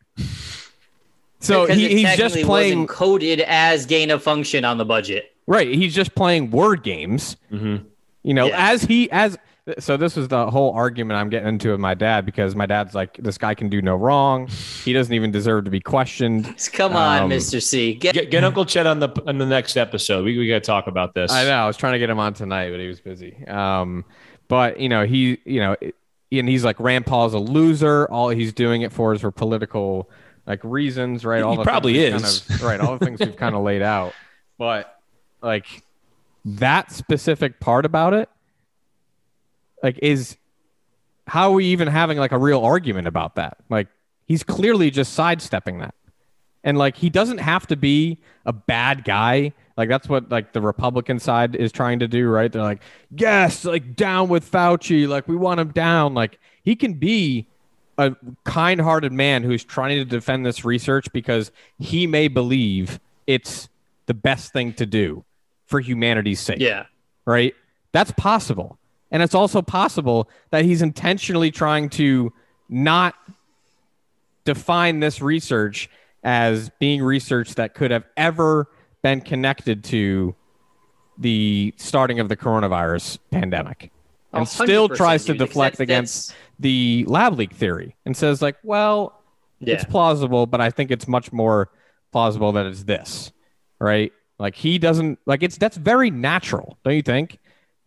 So 1.42 1.64
Because 1.66 1.78
he, 1.78 1.90
he's 2.06 2.16
just 2.18 2.36
playing 2.44 2.80
wasn't 2.84 2.90
coded 2.90 3.42
as 3.42 3.86
gain 3.86 4.10
of 4.12 4.24
function 4.24 4.64
on 4.64 4.78
the 4.78 4.86
budget. 4.86 5.26
right. 5.48 5.68
He's 5.74 5.94
just 5.94 6.16
playing 6.16 6.52
word 6.52 6.84
games. 6.84 7.36
Mhm. 7.52 7.86
You 8.24 8.34
know, 8.34 8.46
Yeah. 8.48 8.72
as 8.72 8.84
he 8.84 9.12
as 9.12 9.38
so 9.78 9.96
this 9.96 10.16
was 10.16 10.28
the 10.28 10.50
whole 10.50 10.72
argument 10.74 11.20
I'm 11.20 11.30
getting 11.30 11.48
into 11.50 11.70
with 11.72 11.80
my 11.80 11.94
dad 11.94 12.26
because 12.26 12.56
my 12.56 12.66
dad's 12.66 12.96
like, 12.96 13.16
this 13.18 13.38
guy 13.38 13.54
can 13.54 13.70
do 13.70 13.80
no 13.82 13.96
wrong. 13.96 14.48
He 14.84 14.92
doesn't 14.92 15.14
even 15.14 15.30
deserve 15.32 15.66
to 15.66 15.72
be 15.72 15.80
questioned. 15.80 16.56
Come 16.74 16.96
on, 16.96 17.24
Um, 17.24 17.30
Mr. 17.30 17.62
C. 17.62 17.94
Get, 17.94 18.14
Get, 18.16 18.32
get 18.32 18.44
Uncle 18.44 18.66
Chet 18.66 18.88
on 18.88 19.00
the 19.00 19.10
on 19.28 19.38
the 19.38 19.46
next 19.46 19.78
episode. 19.78 20.26
We, 20.26 20.38
we 20.38 20.48
got 20.48 20.56
to 20.56 20.60
talk 20.62 20.88
about 20.88 21.14
this. 21.14 21.32
I 21.32 21.44
know. 21.44 21.52
I 21.54 21.68
was 21.68 21.78
trying 21.78 21.94
to 21.94 22.00
get 22.00 22.10
him 22.10 22.20
on 22.20 22.34
tonight, 22.34 22.72
but 22.72 22.80
he 22.80 22.88
was 22.88 23.00
busy. 23.02 23.46
Um, 23.48 24.04
but 24.48 24.80
you 24.80 24.90
know, 24.90 25.06
he, 25.06 25.38
you 25.46 25.60
know, 25.60 25.76
and 26.32 26.50
he's 26.50 26.64
like, 26.66 26.80
Rand 26.80 27.06
Paul's 27.06 27.34
a 27.34 27.40
loser. 27.40 28.08
All 28.12 28.30
he's 28.30 28.54
doing 28.54 28.82
it 28.82 28.92
for 28.92 29.14
is 29.14 29.22
for 29.22 29.32
political 29.32 30.10
like 30.52 30.64
reasons, 30.64 31.24
right? 31.26 31.38
He 31.38 31.44
all 31.44 31.56
the 31.56 31.64
probably 31.64 31.98
is. 31.98 32.42
kind 32.42 32.60
of- 32.60 32.64
right? 32.68 32.80
All 32.82 32.98
the 32.98 33.06
things 33.06 33.20
we've 33.22 33.36
kind 33.38 33.56
of 33.56 33.64
laid 33.64 33.82
out, 33.82 34.14
but 34.58 35.00
like 35.42 35.66
that 36.44 36.92
specific 36.92 37.60
part 37.62 37.86
about 37.86 38.14
it, 38.14 38.30
like, 39.82 39.98
is 40.02 40.36
how 41.28 41.52
are 41.52 41.54
we 41.54 41.66
even 41.68 41.88
having 41.88 42.18
like 42.18 42.32
a 42.34 42.38
real 42.38 42.64
argument 42.64 43.08
about 43.08 43.36
that? 43.36 43.58
Like, 43.70 43.88
he's 44.26 44.44
clearly 44.44 44.92
just 44.92 45.14
sidestepping 45.14 45.80
that. 45.80 45.96
And 46.64 46.78
like 46.78 46.96
he 46.98 47.10
doesn't 47.10 47.40
have 47.40 47.66
to 47.68 47.76
be 47.76 48.20
a 48.46 48.54
bad 48.54 49.04
guy. 49.04 49.54
Like 49.78 49.90
that's 49.90 50.08
what 50.08 50.30
like 50.30 50.54
the 50.54 50.62
Republican 50.62 51.18
side 51.18 51.56
is 51.56 51.72
trying 51.72 52.00
to 52.00 52.08
do, 52.08 52.28
right? 52.30 52.52
They're 52.52 52.62
like, 52.62 52.84
yes, 53.10 53.66
like 53.66 53.96
down 53.96 54.30
with 54.30 54.50
Fauci, 54.52 55.08
like 55.08 55.28
we 55.28 55.36
want 55.36 55.60
him 55.60 55.70
down. 55.70 56.14
Like 56.14 56.38
he 56.64 56.76
can 56.76 56.94
be 56.94 57.48
a 57.98 58.16
kind-hearted 58.44 59.12
man 59.12 59.44
who's 59.44 59.64
trying 59.64 59.98
to 59.98 60.06
defend 60.06 60.46
this 60.46 60.66
research 60.66 61.12
because 61.12 61.52
he 61.80 62.08
may 62.08 62.28
believe 62.28 63.00
it's 63.28 63.70
the 64.06 64.14
best 64.14 64.54
thing 64.54 64.74
to 64.74 64.86
do 64.86 65.24
for 65.66 65.80
humanity's 65.80 66.40
sake 66.40 66.60
yeah. 66.60 66.86
right? 67.26 67.56
That's 67.92 68.12
possible. 68.12 68.78
And 69.12 69.22
it's 69.22 69.36
also 69.36 69.62
possible 69.62 70.30
that 70.52 70.66
he's 70.66 70.82
intentionally 70.82 71.52
trying 71.52 71.90
to 71.92 72.34
not 72.70 73.16
define 74.46 75.00
this 75.00 75.22
research 75.22 75.90
as 76.24 76.70
being 76.80 77.04
research 77.04 77.56
that 77.56 77.74
could 77.74 77.92
have 77.92 78.06
ever 78.16 78.68
been 79.02 79.22
connected 79.22 79.84
to 79.84 80.36
the 81.18 81.74
starting 81.78 82.20
of 82.20 82.30
the 82.30 82.38
coronavirus 82.38 83.20
pandemic 83.32 83.92
and 84.34 84.48
still 84.48 84.88
tries 84.90 85.26
to 85.26 85.34
dude, 85.34 85.40
deflect 85.40 85.78
that's- 85.78 85.84
against 85.84 86.28
that's- 86.30 86.48
the 86.60 87.06
lab 87.08 87.38
leak 87.38 87.54
theory 87.54 87.96
and 88.06 88.16
says 88.16 88.42
like, 88.42 88.56
well, 88.64 89.20
Yeah. 89.60 89.76
it's 89.76 89.84
plausible, 89.86 90.46
but 90.46 90.62
I 90.62 90.70
think 90.70 90.92
it's 90.92 91.08
much 91.08 91.32
more 91.32 91.70
plausible 92.12 92.52
that 92.54 92.66
it's 92.66 92.84
this, 92.84 93.32
right? 93.80 94.12
Like 94.40 94.56
he 94.56 94.78
doesn't 94.80 95.20
like 95.26 95.44
it's 95.44 95.58
that's 95.58 95.78
very 95.78 96.10
natural, 96.12 96.78
don't 96.84 96.96
you 96.96 97.02
think? 97.02 97.38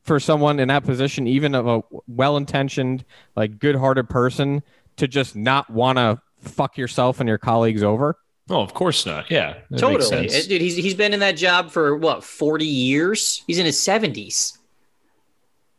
For 0.05 0.20
someone 0.20 0.61
in 0.61 0.68
that 0.68 0.84
position, 0.84 1.26
even 1.26 1.55
of 1.55 1.66
a 1.66 1.82
well-intentioned, 2.07 3.05
like 3.36 3.59
good-hearted 3.59 4.09
person, 4.11 4.62
to 4.97 5.09
just 5.09 5.34
not 5.34 5.70
want 5.70 5.99
to 5.99 6.20
fuck 6.38 6.76
yourself 6.76 7.20
and 7.20 7.28
your 7.28 7.38
colleagues 7.38 7.82
over. 7.82 8.18
Oh, 8.51 8.61
of 8.61 8.74
course 8.74 9.07
not. 9.07 9.30
Yeah, 9.30 9.55
Totally, 9.76 10.03
sense. 10.05 10.47
Dude. 10.47 10.61
He's 10.61 10.76
he's 10.76 10.95
been 10.95 11.14
in 11.14 11.20
that 11.20 11.36
job 11.38 11.70
for 11.70 11.97
what 11.97 12.22
forty 12.22 12.66
years. 12.66 13.42
He's 13.47 13.59
in 13.59 13.64
his 13.66 13.80
seventies. 13.80 14.59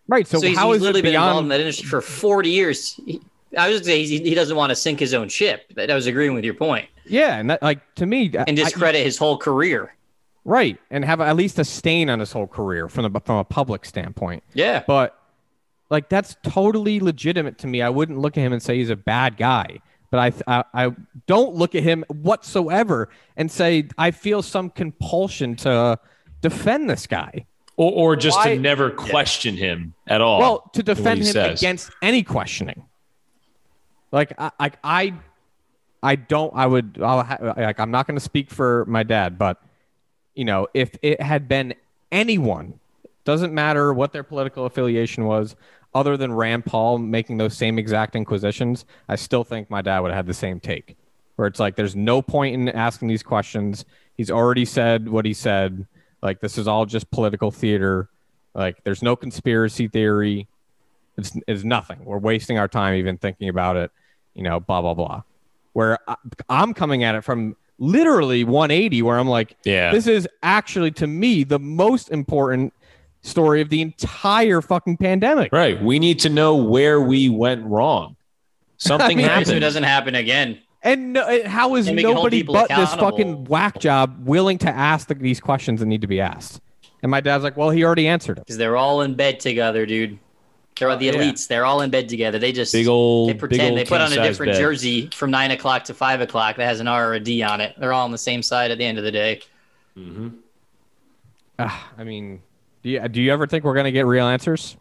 Right. 0.08 0.28
So, 0.28 0.39
So, 0.39 0.47
he's, 0.47 0.58
how 0.58 0.68
he's 0.72 0.78
is 0.78 0.82
literally 0.84 0.99
it 0.99 1.03
been 1.03 1.16
involved 1.16 1.43
in 1.45 1.49
that 1.49 1.60
industry 1.60 1.88
for 1.88 2.01
forty 2.01 2.49
years. 2.51 2.93
He, 3.06 3.22
I 3.58 3.70
was 3.70 3.84
say 3.86 4.03
he 4.06 4.36
doesn't 4.36 4.56
want 4.58 4.70
to 4.72 4.76
sink 4.76 4.99
his 4.99 5.14
own 5.14 5.30
ship. 5.30 5.72
That 5.76 5.89
I 5.89 5.95
was 5.95 6.08
agreeing 6.08 6.34
with 6.34 6.43
your 6.43 6.53
point 6.56 6.88
Yeah, 7.06 7.38
and 7.38 7.49
that 7.49 7.62
like 7.64 7.95
to 7.95 8.06
me, 8.06 8.26
and 8.36 8.49
I- 8.49 8.51
discredit 8.64 9.06
his 9.06 9.18
whole 9.18 9.38
career. 9.38 9.95
right, 10.43 10.78
and 10.91 11.03
have 11.06 11.22
at 11.22 11.36
least 11.36 11.58
a 11.60 11.64
stain 11.66 12.10
on 12.10 12.20
his 12.20 12.32
whole 12.32 12.47
career 12.47 12.88
from 12.89 13.12
the 13.12 13.20
from 13.22 13.38
a 13.38 13.43
public 13.43 13.86
standpoint. 13.86 14.43
Yeah, 14.53 14.84
But 14.86 15.18
like 15.89 16.10
that's 16.10 16.36
totally 16.43 16.99
legitimate 16.99 17.58
to 17.60 17.68
me. 17.68 17.82
I 17.82 17.89
wouldn't 17.89 18.20
look 18.20 18.38
at 18.38 18.41
him 18.41 18.53
and 18.53 18.62
say 18.62 18.78
he's 18.78 18.89
a 18.89 18.95
bad 18.95 19.38
guy. 19.38 19.80
But 20.12 20.34
I, 20.47 20.60
I, 20.60 20.86
I 20.88 20.91
don't 21.28 21.56
look 21.56 21.76
at 21.76 21.84
him 21.84 22.06
whatsoever 22.10 23.10
and 23.38 23.51
say 23.51 23.88
I 23.97 24.12
feel 24.12 24.41
some 24.41 24.70
compulsion 24.70 25.56
to 25.58 25.99
defend 26.41 26.89
this 26.89 27.06
guy. 27.08 27.45
Or, 27.78 27.91
or 27.91 28.15
just 28.15 28.38
Why- 28.38 28.55
to 28.55 28.59
never 28.59 28.89
question 28.91 29.55
him 29.57 29.93
at 30.07 30.21
all. 30.21 30.39
Well, 30.39 30.69
to 30.73 30.84
defend 30.84 31.21
him 31.21 31.26
says. 31.26 31.61
against 31.61 31.91
any 32.01 32.23
questioning. 32.23 32.86
Like 34.11 34.34
I, 34.38 34.51
I, 34.59 34.71
I, 34.84 35.13
I 36.03 36.15
don't. 36.15 36.53
I 36.55 36.67
would. 36.67 36.99
I'll 37.01 37.23
ha- 37.23 37.53
like. 37.57 37.80
I'm 37.80 37.91
not 37.91 38.07
going 38.07 38.15
to 38.15 38.23
speak 38.23 38.49
for 38.49 38.86
my 38.86 39.03
dad, 39.03 39.38
but 39.38 39.61
you 40.36 40.45
know, 40.45 40.67
if 40.73 40.95
it 41.01 41.21
had 41.21 41.47
been 41.47 41.73
anyone, 42.11 42.80
doesn't 43.23 43.53
matter 43.53 43.93
what 43.93 44.13
their 44.13 44.23
political 44.23 44.65
affiliation 44.65 45.26
was, 45.26 45.55
other 45.93 46.15
than 46.17 46.32
Rand 46.34 46.65
Paul 46.65 46.99
making 46.99 47.38
those 47.38 47.57
same 47.57 47.80
exact 47.80 48.15
inquisitions, 48.15 48.86
I 49.09 49.15
still 49.15 49.43
think 49.43 49.69
my 49.69 49.82
dad 49.82 49.99
would 50.01 50.11
have 50.11 50.17
had 50.17 50.28
the 50.28 50.34
same 50.34 50.59
take. 50.59 50.95
Where 51.38 51.47
it's 51.47 51.59
like, 51.59 51.76
there's 51.76 51.95
no 51.95 52.21
point 52.21 52.53
in 52.53 52.69
asking 52.69 53.07
these 53.09 53.23
questions. 53.23 53.84
He's 54.15 54.32
already 54.32 54.63
said 54.63 55.09
what 55.09 55.26
he 55.26 55.34
said. 55.34 55.88
Like 56.22 56.39
this 56.39 56.57
is 56.57 56.68
all 56.68 56.86
just 56.86 57.09
political 57.11 57.51
theater. 57.51 58.09
Like 58.53 58.84
there's 58.84 59.01
no 59.03 59.16
conspiracy 59.16 59.88
theory. 59.88 60.47
It's, 61.18 61.38
it's 61.47 61.63
nothing. 61.63 62.03
We're 62.03 62.18
wasting 62.18 62.57
our 62.57 62.68
time 62.68 62.95
even 62.95 63.18
thinking 63.18 63.49
about 63.49 63.78
it. 63.78 63.91
You 64.34 64.43
know, 64.43 64.59
blah 64.59 64.82
blah 64.82 64.93
blah. 64.93 65.24
Where 65.74 65.97
I, 66.07 66.16
I'm 66.49 66.74
coming 66.74 67.03
at 67.03 67.16
it 67.16 67.22
from 67.22 67.55
literally 67.78 68.43
180, 68.43 69.01
where 69.01 69.18
I'm 69.18 69.28
like, 69.28 69.55
yeah, 69.63 69.91
this 69.91 70.07
is 70.07 70.28
actually 70.43 70.91
to 70.91 71.07
me 71.07 71.43
the 71.43 71.59
most 71.59 72.09
important 72.09 72.74
story 73.22 73.61
of 73.61 73.70
the 73.70 73.82
entire 73.82 74.61
fucking 74.61 74.97
pandemic. 74.97 75.51
right. 75.51 75.82
We 75.82 75.99
need 75.99 76.20
to 76.20 76.30
know 76.30 76.55
where 76.55 77.01
we 77.01 77.30
went 77.30 77.66
wrong. 77.66 78.16
Something 78.78 79.18
mean, 79.18 79.45
so 79.45 79.53
it 79.53 79.59
doesn't 79.59 79.84
happen 79.84 80.16
again. 80.16 80.59
And 80.86 81.14
no, 81.14 81.48
how 81.48 81.76
is 81.76 81.88
And 81.88 81.98
we 81.98 82.04
can 82.04 82.14
hold 82.14 82.32
nobody 82.32 82.44
but 82.44 82.70
this 82.70 82.94
fucking 82.94 83.46
whack 83.46 83.80
job 83.80 84.26
willing 84.26 84.60
to 84.60 84.70
ask 84.70 85.08
the, 85.08 85.16
these 85.16 85.40
questions 85.40 85.80
that 85.80 85.88
need 85.88 86.02
to 86.02 86.08
be 86.08 86.22
asked? 86.22 86.62
And 87.02 87.10
my 87.10 87.22
dad's 87.22 87.44
like, 87.44 87.58
well, 87.58 87.72
he 87.72 87.84
already 87.84 88.08
answered 88.08 88.38
them. 88.38 88.44
because 88.44 88.58
they're 88.58 88.78
all 88.78 89.02
in 89.02 89.16
bed 89.16 89.40
together, 89.40 89.88
dude. 89.88 90.20
They're 90.78 90.90
all 90.90 90.98
the 90.98 91.08
yeah. 91.08 91.14
elites. 91.14 91.48
They're 91.48 91.66
all 91.66 91.82
in 91.82 91.90
bed 91.90 92.08
together. 92.08 92.38
They 92.38 92.52
just 92.52 92.72
Big 92.72 92.88
old, 92.88 93.30
they 93.30 93.34
big 93.34 93.40
pretend 93.40 93.70
old 93.72 93.80
they 93.80 93.86
put 93.86 94.02
on 94.02 94.14
a 94.14 94.16
different 94.16 94.54
bed. 94.54 94.60
jersey 94.60 95.10
from 95.10 95.32
nine 95.32 95.52
o'clock 95.52 95.86
to 95.86 95.94
five 95.94 96.22
o'clock 96.22 96.58
that 96.58 96.66
has 96.66 96.80
an 96.80 96.88
R 96.88 97.10
or 97.10 97.14
a 97.16 97.20
D 97.20 97.42
on 97.42 97.62
it. 97.62 97.76
They're 97.80 97.94
all 97.94 98.06
on 98.06 98.12
the 98.12 98.18
same 98.18 98.44
side 98.44 98.72
at 98.72 98.78
the 98.78 98.86
end 98.86 98.98
of 98.98 99.04
the 99.04 99.12
day. 99.12 99.42
Mm-hmm. 99.98 100.30
Ah, 101.58 101.92
I 101.98 102.04
mean, 102.04 102.42
do 102.84 102.90
you, 102.90 103.08
do 103.08 103.22
you 103.22 103.34
ever 103.34 103.48
think 103.48 103.64
we're 103.64 103.74
going 103.74 103.86
to 103.86 103.92
get 103.92 104.06
real 104.06 104.28
answers? 104.28 104.78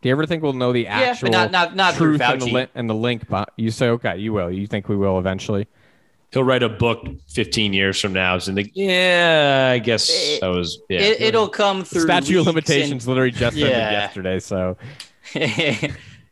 Do 0.00 0.08
you 0.08 0.12
ever 0.14 0.26
think 0.26 0.42
we'll 0.42 0.52
know 0.52 0.72
the 0.72 0.82
Yeah, 0.82 0.98
actual 0.98 1.30
but 1.30 1.32
not 1.32 1.50
not 1.50 1.76
not 1.76 1.94
through 1.94 2.18
truth 2.18 2.20
and 2.30 2.40
the, 2.40 2.46
li- 2.52 2.66
and 2.74 2.88
the 2.90 2.94
link? 2.94 3.28
But 3.28 3.52
you 3.56 3.70
say, 3.70 3.88
okay, 3.88 4.16
you 4.18 4.32
will. 4.32 4.50
You 4.50 4.66
think 4.66 4.88
we 4.88 4.96
will 4.96 5.18
eventually? 5.18 5.66
He'll 6.30 6.44
write 6.44 6.62
a 6.62 6.68
book 6.68 7.06
15 7.28 7.72
years 7.72 7.98
from 7.98 8.12
now 8.12 8.34
and 8.34 8.42
think, 8.42 8.72
yeah, 8.74 9.70
I 9.74 9.78
guess 9.78 10.10
It- 10.10 10.42
that 10.42 10.48
was, 10.48 10.78
yeah. 10.90 11.00
It, 11.00 11.20
it'll 11.22 11.48
come 11.48 11.84
through 11.84 12.02
Statute 12.02 12.38
of 12.40 12.46
leaks 12.46 12.68
limitations 12.68 13.08
literally 13.08 13.30
just 13.30 13.56
ended 13.56 13.70
Yeah. 13.72 13.90
yesterday. 13.92 14.38
So 14.38 14.76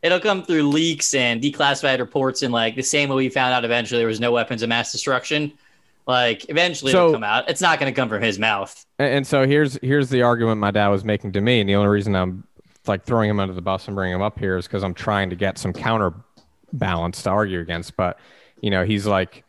it'll 0.03 0.19
come 0.19 0.43
through 0.43 0.69
leaks 0.69 1.13
and 1.13 1.41
declassified 1.41 1.99
reports 1.99 2.41
and 2.43 2.53
like 2.53 2.75
the 2.75 2.83
same 2.83 3.09
way 3.09 3.15
we 3.15 3.29
found 3.29 3.53
out 3.53 3.65
eventually 3.65 3.99
there 3.99 4.07
was 4.07 4.19
no 4.19 4.31
weapons 4.31 4.61
of 4.61 4.69
mass 4.69 4.91
destruction. 4.91 5.51
Like 6.05 6.47
eventually 6.49 6.91
So- 6.91 7.07
it'll 7.07 7.13
come 7.13 7.23
out. 7.23 7.49
It's 7.49 7.61
not 7.61 7.79
going 7.79 7.91
to 7.91 7.95
come 7.99 8.07
from 8.07 8.21
his 8.21 8.39
mouth. 8.39 8.85
And, 8.99 9.09
and 9.15 9.27
so 9.27 9.45
here's 9.47 9.77
here's 9.81 10.09
the 10.09 10.21
argument 10.21 10.59
my 10.59 10.71
dad 10.71 10.87
was 10.89 11.03
making 11.03 11.33
to 11.33 11.41
me, 11.41 11.59
and 11.59 11.67
the 11.69 11.75
only 11.75 11.89
reason 11.89 12.15
I'm 12.15 12.43
like 12.87 13.03
throwing 13.03 13.29
him 13.29 13.39
under 13.39 13.53
the 13.53 13.61
bus 13.61 13.87
and 13.87 13.95
bringing 13.95 14.15
him 14.15 14.21
up 14.21 14.39
here 14.39 14.57
is 14.57 14.67
because 14.67 14.83
I'm 14.83 14.93
trying 14.93 15.29
to 15.29 15.35
get 15.35 15.57
some 15.57 15.73
counterbalance 15.73 17.23
to 17.23 17.29
argue 17.29 17.59
against. 17.59 17.95
But 17.95 18.19
you 18.61 18.69
know, 18.69 18.85
he's 18.85 19.05
like, 19.05 19.43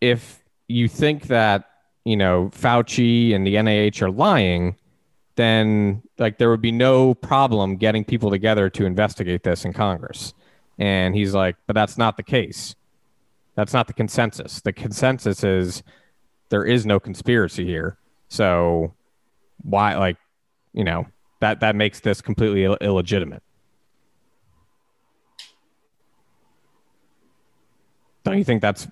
if 0.00 0.42
you 0.68 0.88
think 0.88 1.24
that 1.28 1.70
you 2.04 2.16
know 2.16 2.50
Fauci 2.54 3.34
and 3.34 3.46
the 3.46 3.54
NIH 3.54 4.02
are 4.02 4.10
lying, 4.10 4.76
then 5.36 6.02
like 6.18 6.38
there 6.38 6.50
would 6.50 6.62
be 6.62 6.72
no 6.72 7.14
problem 7.14 7.76
getting 7.76 8.04
people 8.04 8.30
together 8.30 8.68
to 8.70 8.84
investigate 8.84 9.42
this 9.42 9.64
in 9.64 9.72
Congress. 9.72 10.34
And 10.78 11.14
he's 11.14 11.34
like, 11.34 11.56
but 11.66 11.74
that's 11.74 11.98
not 11.98 12.16
the 12.16 12.22
case. 12.22 12.74
That's 13.54 13.72
not 13.72 13.88
the 13.88 13.92
consensus. 13.92 14.60
The 14.60 14.72
consensus 14.72 15.42
is 15.42 15.82
there 16.48 16.64
is 16.64 16.86
no 16.86 17.00
conspiracy 17.00 17.64
here. 17.64 17.98
So 18.28 18.94
why 19.62 19.96
like 19.96 20.16
you 20.72 20.84
know 20.84 21.06
that 21.40 21.60
that 21.60 21.76
makes 21.76 22.00
this 22.00 22.20
completely 22.20 22.64
Ill- 22.64 22.78
illegitimate. 22.80 23.42
Don't 28.24 28.38
you 28.38 28.44
think 28.44 28.60
that's 28.60 28.86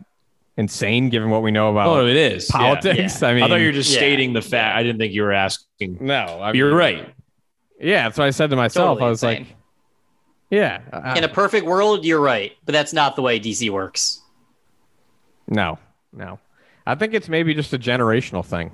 insane 0.57 1.11
given 1.11 1.29
what 1.31 1.43
we 1.43 1.51
know 1.51 1.71
about 1.71 1.89
oh, 1.89 2.07
it 2.07 2.17
is. 2.17 2.49
yeah. 2.53 2.57
politics? 2.59 3.23
I 3.23 3.35
mean, 3.35 3.43
I 3.45 3.49
thought 3.49 3.61
you 3.61 3.67
were 3.67 3.73
just 3.73 3.91
Yeah. 3.93 3.99
stating 3.99 4.33
the 4.33 4.41
fact. 4.43 4.77
I 4.77 4.83
didn't 4.83 4.99
think 4.99 5.13
you 5.13 5.23
were 5.23 5.33
asking. 5.33 5.99
no. 6.01 6.25
I 6.41 6.53
You're 6.53 6.75
right. 6.75 7.13
Yeah, 7.79 8.05
that's 8.05 8.17
what 8.19 8.27
I 8.27 8.31
said 8.31 8.49
to 8.51 8.57
myself. 8.57 8.95
Totally 8.99 9.07
I 9.07 9.11
was 9.11 9.23
insane. 9.23 9.39
like, 9.49 9.57
yeah, 10.51 10.81
I- 10.93 11.19
In 11.19 11.25
a 11.25 11.29
perfect 11.29 11.67
world, 11.67 12.05
you're 12.07 12.21
right, 12.21 12.53
but 12.65 12.73
that's 12.73 12.93
not 12.95 13.17
the 13.17 13.23
way 13.23 13.39
DC 13.39 13.69
works. 13.71 14.23
no, 15.49 15.79
no. 16.13 16.39
I 16.89 16.95
think 16.95 17.15
it's 17.15 17.29
maybe 17.29 17.53
just 17.53 17.73
a 17.73 17.79
generational 17.79 18.45
thing. 18.45 18.71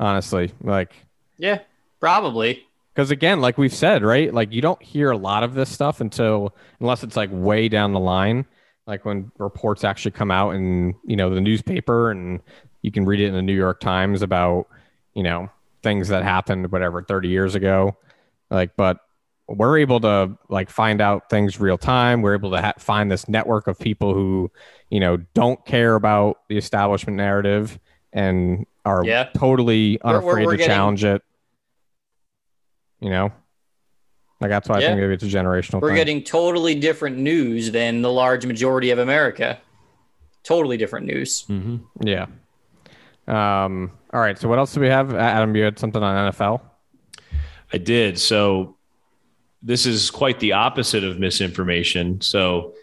Honestly, 0.00 0.50
like 0.62 0.92
Yeah, 1.36 1.58
probably. 2.00 2.66
Because 2.98 3.12
again, 3.12 3.40
like 3.40 3.56
we've 3.58 3.72
said, 3.72 4.02
right? 4.02 4.34
Like 4.34 4.52
you 4.52 4.60
don't 4.60 4.82
hear 4.82 5.12
a 5.12 5.16
lot 5.16 5.44
of 5.44 5.54
this 5.54 5.70
stuff 5.70 6.00
until 6.00 6.52
unless 6.80 7.04
it's 7.04 7.16
like 7.16 7.30
way 7.32 7.68
down 7.68 7.92
the 7.92 8.00
line, 8.00 8.44
like 8.88 9.04
when 9.04 9.30
reports 9.38 9.84
actually 9.84 10.10
come 10.10 10.32
out 10.32 10.56
in 10.56 10.96
you 11.04 11.14
know 11.14 11.32
the 11.32 11.40
newspaper 11.40 12.10
and 12.10 12.40
you 12.82 12.90
can 12.90 13.04
read 13.04 13.20
it 13.20 13.26
in 13.26 13.34
the 13.34 13.42
New 13.42 13.54
York 13.54 13.78
Times 13.78 14.20
about 14.20 14.66
you 15.14 15.22
know 15.22 15.48
things 15.84 16.08
that 16.08 16.24
happened 16.24 16.72
whatever 16.72 17.00
30 17.00 17.28
years 17.28 17.54
ago. 17.54 17.96
Like, 18.50 18.74
but 18.76 18.98
we're 19.46 19.78
able 19.78 20.00
to 20.00 20.36
like 20.48 20.68
find 20.68 21.00
out 21.00 21.30
things 21.30 21.60
real 21.60 21.78
time. 21.78 22.20
We're 22.20 22.34
able 22.34 22.50
to 22.50 22.60
ha- 22.60 22.72
find 22.80 23.12
this 23.12 23.28
network 23.28 23.68
of 23.68 23.78
people 23.78 24.12
who 24.12 24.50
you 24.90 24.98
know 24.98 25.18
don't 25.34 25.64
care 25.64 25.94
about 25.94 26.38
the 26.48 26.56
establishment 26.58 27.16
narrative 27.16 27.78
and 28.12 28.66
are 28.84 29.04
Yeah. 29.04 29.28
totally 29.36 30.00
We're- 30.02 30.16
unafraid 30.16 30.24
we're- 30.34 30.46
we're 30.46 30.50
to 30.54 30.56
getting- 30.56 30.74
challenge 30.74 31.04
it. 31.04 31.22
You 33.00 33.10
know, 33.10 33.32
like 34.40 34.50
that's 34.50 34.68
why 34.68 34.76
I 34.76 34.80
think 34.80 35.00
maybe 35.00 35.14
it's 35.14 35.24
a 35.24 35.26
generational 35.26 35.80
We're 35.80 35.90
thing. 35.90 35.96
getting 35.96 36.22
totally 36.22 36.74
different 36.74 37.18
news 37.18 37.70
than 37.70 38.02
the 38.02 38.10
large 38.10 38.46
majority 38.46 38.90
of 38.90 38.98
America. 38.98 39.58
Totally 40.42 40.76
different 40.76 41.06
news. 41.06 41.44
Mm-hmm. 41.48 42.06
yeah. 42.06 42.26
Um. 43.26 43.92
All 44.12 44.20
right. 44.20 44.38
So 44.38 44.48
what 44.48 44.58
else 44.58 44.72
do 44.72 44.80
we 44.80 44.88
have? 44.88 45.14
Adam, 45.14 45.54
you 45.54 45.64
had 45.64 45.78
something 45.78 46.02
on 46.02 46.32
NFL. 46.32 46.62
I 47.72 47.78
did. 47.78 48.18
So 48.18 48.76
this 49.62 49.86
is 49.86 50.10
quite 50.10 50.40
the 50.40 50.52
opposite 50.52 51.04
of 51.04 51.18
misinformation. 51.18 52.20
So 52.20 52.74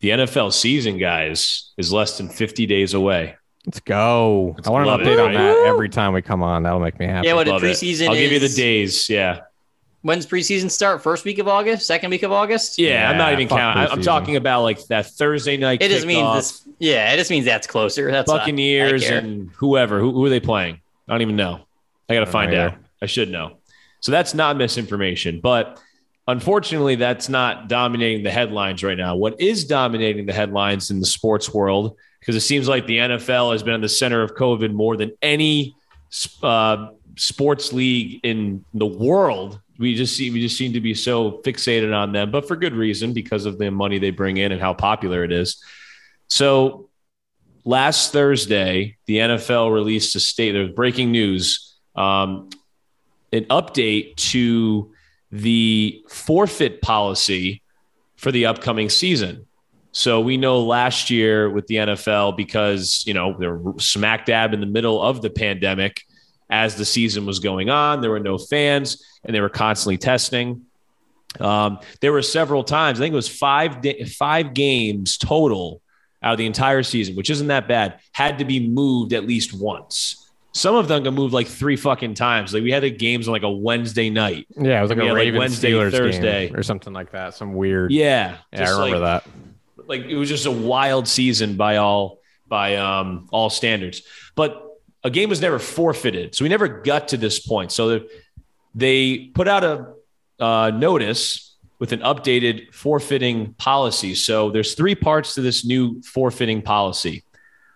the 0.00 0.10
NFL 0.10 0.52
season, 0.52 0.98
guys, 0.98 1.72
is 1.76 1.92
less 1.92 2.16
than 2.18 2.28
50 2.28 2.66
days 2.66 2.94
away. 2.94 3.36
Let's 3.66 3.80
go. 3.80 4.56
I 4.64 4.70
want 4.70 4.82
an 4.82 4.88
love 4.88 5.00
it, 5.00 5.06
update 5.06 5.18
on 5.20 5.26
right? 5.26 5.34
that 5.34 5.66
every 5.66 5.88
time 5.88 6.12
we 6.12 6.20
come 6.22 6.42
on. 6.42 6.64
That'll 6.64 6.80
make 6.80 6.98
me 6.98 7.06
happy. 7.06 7.28
Yeah, 7.28 7.34
what 7.34 7.44
did 7.44 7.52
Love 7.52 7.64
it. 7.64 7.72
preseason 7.72 8.08
I'll 8.08 8.14
give 8.14 8.32
you 8.32 8.38
the 8.38 8.48
days. 8.48 9.08
Yeah. 9.08 9.40
When's 10.02 10.26
preseason 10.26 10.70
start? 10.70 11.02
First 11.02 11.24
week 11.24 11.38
of 11.38 11.48
August? 11.48 11.86
Second 11.86 12.10
week 12.10 12.22
of 12.24 12.30
August? 12.30 12.78
Yeah. 12.78 13.08
I'm 13.10 13.16
not 13.16 13.32
even 13.32 13.48
counting. 13.48 13.84
I- 13.84 13.86
I'm 13.86 14.02
talking 14.02 14.36
about 14.36 14.62
like 14.62 14.84
that 14.88 15.06
Thursday 15.06 15.56
night. 15.56 15.80
It 15.80 15.88
just 15.88 16.06
means 16.06 16.26
kickoff, 16.26 16.34
this. 16.34 16.68
Yeah, 16.78 17.10
it 17.12 17.16
just 17.16 17.30
means 17.30 17.46
that's 17.46 17.66
closer. 17.66 18.10
That's 18.10 18.30
all. 18.30 18.36
I 18.36 18.40
Buccaneers 18.40 19.02
care. 19.02 19.18
and 19.18 19.48
whoever. 19.52 19.98
Who, 19.98 20.12
who 20.12 20.26
are 20.26 20.28
they 20.28 20.40
playing? 20.40 20.80
I 21.08 21.12
don't 21.12 21.22
even 21.22 21.36
know. 21.36 21.64
I 22.10 22.14
got 22.14 22.20
to 22.20 22.26
find 22.26 22.52
know 22.52 22.66
out. 22.66 22.74
I 23.00 23.06
should 23.06 23.30
know. 23.30 23.56
So 24.00 24.12
that's 24.12 24.34
not 24.34 24.58
misinformation, 24.58 25.40
but 25.40 25.80
unfortunately, 26.28 26.96
that's 26.96 27.30
not 27.30 27.68
dominating 27.68 28.22
the 28.24 28.30
headlines 28.30 28.84
right 28.84 28.98
now. 28.98 29.16
What 29.16 29.40
is 29.40 29.64
dominating 29.64 30.26
the 30.26 30.34
headlines 30.34 30.90
in 30.90 31.00
the 31.00 31.06
sports 31.06 31.52
world, 31.54 31.96
because 32.24 32.36
it 32.36 32.40
seems 32.40 32.66
like 32.66 32.86
the 32.86 32.96
NFL 32.96 33.52
has 33.52 33.62
been 33.62 33.74
in 33.74 33.82
the 33.82 33.88
center 33.88 34.22
of 34.22 34.34
COVID 34.34 34.72
more 34.72 34.96
than 34.96 35.12
any 35.20 35.76
uh, 36.42 36.88
sports 37.16 37.70
league 37.70 38.20
in 38.22 38.64
the 38.72 38.86
world. 38.86 39.60
We 39.78 39.94
just 39.94 40.16
see 40.16 40.30
we 40.30 40.40
just 40.40 40.56
seem 40.56 40.72
to 40.72 40.80
be 40.80 40.94
so 40.94 41.42
fixated 41.44 41.94
on 41.94 42.12
them, 42.12 42.30
but 42.30 42.48
for 42.48 42.56
good 42.56 42.72
reason 42.72 43.12
because 43.12 43.44
of 43.44 43.58
the 43.58 43.70
money 43.70 43.98
they 43.98 44.10
bring 44.10 44.38
in 44.38 44.52
and 44.52 44.60
how 44.60 44.72
popular 44.72 45.22
it 45.22 45.32
is. 45.32 45.62
So 46.28 46.88
last 47.66 48.12
Thursday, 48.12 48.96
the 49.04 49.18
NFL 49.18 49.74
released 49.74 50.16
a 50.16 50.20
state. 50.20 50.52
There's 50.52 50.72
breaking 50.72 51.12
news, 51.12 51.76
um, 51.94 52.48
an 53.34 53.44
update 53.46 54.16
to 54.16 54.94
the 55.30 56.02
forfeit 56.08 56.80
policy 56.80 57.60
for 58.16 58.32
the 58.32 58.46
upcoming 58.46 58.88
season. 58.88 59.46
So 59.96 60.20
we 60.20 60.36
know 60.36 60.58
last 60.60 61.08
year 61.08 61.48
with 61.48 61.68
the 61.68 61.76
NFL, 61.76 62.36
because 62.36 63.04
you 63.06 63.14
know 63.14 63.36
they're 63.38 63.60
smack 63.78 64.26
dab 64.26 64.52
in 64.52 64.58
the 64.58 64.66
middle 64.66 65.00
of 65.00 65.22
the 65.22 65.30
pandemic, 65.30 66.02
as 66.50 66.74
the 66.74 66.84
season 66.84 67.24
was 67.26 67.38
going 67.38 67.70
on, 67.70 68.00
there 68.00 68.10
were 68.10 68.20
no 68.20 68.36
fans, 68.36 69.04
and 69.24 69.34
they 69.34 69.40
were 69.40 69.48
constantly 69.48 69.96
testing. 69.96 70.66
Um, 71.38 71.78
there 72.00 72.12
were 72.12 72.22
several 72.22 72.64
times. 72.64 72.98
I 72.98 73.04
think 73.04 73.12
it 73.12 73.16
was 73.16 73.28
five 73.28 73.86
five 74.18 74.52
games 74.52 75.16
total 75.16 75.80
out 76.24 76.32
of 76.32 76.38
the 76.38 76.46
entire 76.46 76.82
season, 76.82 77.14
which 77.14 77.30
isn't 77.30 77.46
that 77.46 77.68
bad, 77.68 78.00
had 78.10 78.38
to 78.38 78.44
be 78.44 78.66
moved 78.66 79.12
at 79.12 79.24
least 79.24 79.52
once. 79.54 80.28
Some 80.52 80.74
of 80.74 80.88
them 80.88 81.04
got 81.04 81.14
moved 81.14 81.34
like 81.34 81.46
three 81.46 81.76
fucking 81.76 82.14
times. 82.14 82.52
Like 82.52 82.64
we 82.64 82.72
had 82.72 82.82
the 82.82 82.90
games 82.90 83.28
on 83.28 83.32
like 83.32 83.42
a 83.44 83.50
Wednesday 83.50 84.10
night. 84.10 84.46
Yeah, 84.56 84.78
it 84.78 84.82
was 84.82 84.90
like 84.90 84.98
We 84.98 85.04
a 85.04 85.06
had, 85.06 85.12
like, 85.12 85.20
Ravens 85.20 85.38
Wednesday, 85.38 85.70
Steelers 85.70 85.90
Thursday. 85.92 86.48
game 86.48 86.56
or 86.56 86.64
something 86.64 86.92
like 86.92 87.12
that. 87.12 87.34
Some 87.34 87.54
weird. 87.54 87.92
Yeah, 87.92 88.38
yeah, 88.52 88.68
I 88.68 88.70
remember 88.70 88.98
like, 88.98 89.24
that. 89.24 89.30
Like 89.86 90.02
it 90.02 90.16
was 90.16 90.28
just 90.28 90.46
a 90.46 90.50
wild 90.50 91.08
season 91.08 91.56
by 91.56 91.76
all 91.76 92.20
by 92.46 92.76
um 92.76 93.28
all 93.32 93.50
standards. 93.50 94.02
But 94.34 94.62
a 95.02 95.10
game 95.10 95.28
was 95.28 95.40
never 95.40 95.58
forfeited, 95.58 96.34
so 96.34 96.44
we 96.44 96.48
never 96.48 96.68
got 96.68 97.08
to 97.08 97.16
this 97.16 97.38
point. 97.38 97.72
So 97.72 98.00
they 98.74 99.30
put 99.34 99.48
out 99.48 99.64
a 99.64 99.94
uh, 100.40 100.70
notice 100.70 101.56
with 101.78 101.92
an 101.92 102.00
updated 102.00 102.72
forfeiting 102.72 103.54
policy. 103.54 104.14
So 104.14 104.50
there's 104.50 104.74
three 104.74 104.94
parts 104.94 105.34
to 105.34 105.42
this 105.42 105.64
new 105.64 106.02
forfeiting 106.02 106.62
policy, 106.62 107.24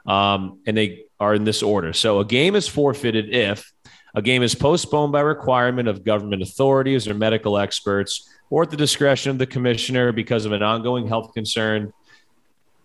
um, 0.07 0.61
and 0.67 0.77
they 0.77 1.05
are 1.21 1.35
in 1.35 1.45
this 1.45 1.63
order. 1.63 1.93
So 1.93 2.21
a 2.21 2.25
game 2.25 2.55
is 2.55 2.67
forfeited 2.69 3.35
if 3.35 3.73
a 4.15 4.23
game 4.23 4.43
is 4.43 4.55
postponed 4.55 5.13
by 5.13 5.21
requirement 5.21 5.89
of 5.89 6.05
government 6.05 6.43
authorities 6.43 7.07
or 7.07 7.15
medical 7.15 7.59
experts, 7.59 8.29
or 8.51 8.63
at 8.63 8.71
the 8.71 8.77
discretion 8.77 9.31
of 9.31 9.39
the 9.39 9.47
commissioner 9.47 10.13
because 10.13 10.45
of 10.47 10.53
an 10.53 10.63
ongoing 10.63 11.07
health 11.07 11.35
concern, 11.35 11.93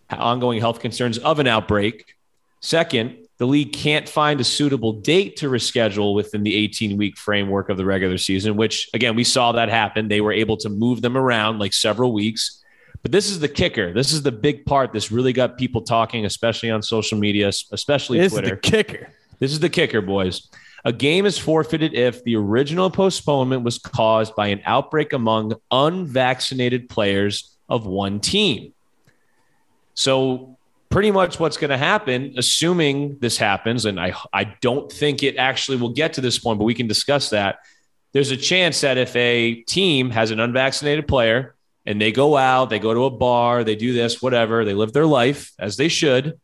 ongoing 0.09 0.59
health 0.59 0.79
concerns 0.79 1.17
of 1.17 1.39
an 1.39 1.47
outbreak. 1.47 2.15
Second, 2.61 3.17
the 3.37 3.47
league 3.47 3.73
can't 3.73 4.07
find 4.07 4.39
a 4.39 4.43
suitable 4.43 4.93
date 4.93 5.37
to 5.37 5.49
reschedule 5.49 6.15
within 6.15 6.43
the 6.43 6.55
18 6.55 6.97
week 6.97 7.17
framework 7.17 7.69
of 7.69 7.77
the 7.77 7.85
regular 7.85 8.17
season, 8.17 8.55
which 8.55 8.89
again, 8.93 9.15
we 9.15 9.23
saw 9.23 9.51
that 9.53 9.69
happen. 9.69 10.07
They 10.07 10.21
were 10.21 10.31
able 10.31 10.57
to 10.57 10.69
move 10.69 11.01
them 11.01 11.17
around 11.17 11.59
like 11.59 11.73
several 11.73 12.13
weeks. 12.13 12.63
But 13.01 13.11
this 13.11 13.29
is 13.29 13.39
the 13.39 13.49
kicker. 13.49 13.91
This 13.91 14.13
is 14.13 14.23
the 14.23 14.31
big 14.31 14.65
part. 14.65 14.93
This 14.93 15.11
really 15.11 15.33
got 15.33 15.57
people 15.57 15.81
talking, 15.81 16.25
especially 16.25 16.71
on 16.71 16.81
social 16.81 17.17
media, 17.17 17.49
especially 17.49 18.19
This 18.19 18.31
Twitter. 18.31 18.55
is 18.55 18.61
the 18.61 18.71
kicker. 18.71 19.09
This 19.39 19.51
is 19.51 19.59
the 19.59 19.69
kicker, 19.69 20.01
boys. 20.01 20.47
A 20.85 20.93
game 20.93 21.25
is 21.25 21.37
forfeited 21.37 21.93
if 21.93 22.23
the 22.23 22.35
original 22.35 22.89
postponement 22.89 23.63
was 23.63 23.77
caused 23.77 24.35
by 24.35 24.47
an 24.47 24.61
outbreak 24.65 25.11
among 25.13 25.55
unvaccinated 25.71 26.89
players 26.89 27.57
of 27.69 27.85
one 27.85 28.19
team. 28.19 28.72
So, 29.93 30.57
pretty 30.89 31.09
much 31.09 31.39
what's 31.39 31.57
going 31.57 31.71
to 31.71 31.77
happen, 31.77 32.35
assuming 32.37 33.17
this 33.19 33.35
happens, 33.35 33.85
and 33.85 33.99
I, 33.99 34.13
I 34.31 34.55
don't 34.61 34.91
think 34.91 35.23
it 35.23 35.37
actually 35.37 35.77
will 35.77 35.93
get 35.93 36.13
to 36.13 36.21
this 36.21 36.37
point, 36.37 36.59
but 36.59 36.65
we 36.65 36.75
can 36.75 36.85
discuss 36.85 37.31
that. 37.31 37.57
There's 38.11 38.29
a 38.29 38.37
chance 38.37 38.81
that 38.81 38.99
if 38.99 39.15
a 39.15 39.55
team 39.63 40.11
has 40.11 40.29
an 40.29 40.39
unvaccinated 40.39 41.07
player 41.07 41.55
and 41.83 41.99
they 41.99 42.11
go 42.11 42.37
out, 42.37 42.69
they 42.69 42.77
go 42.77 42.93
to 42.93 43.05
a 43.05 43.09
bar, 43.09 43.63
they 43.63 43.75
do 43.75 43.91
this, 43.91 44.21
whatever, 44.21 44.63
they 44.63 44.75
live 44.75 44.93
their 44.93 45.07
life 45.07 45.51
as 45.57 45.77
they 45.77 45.87
should, 45.87 46.39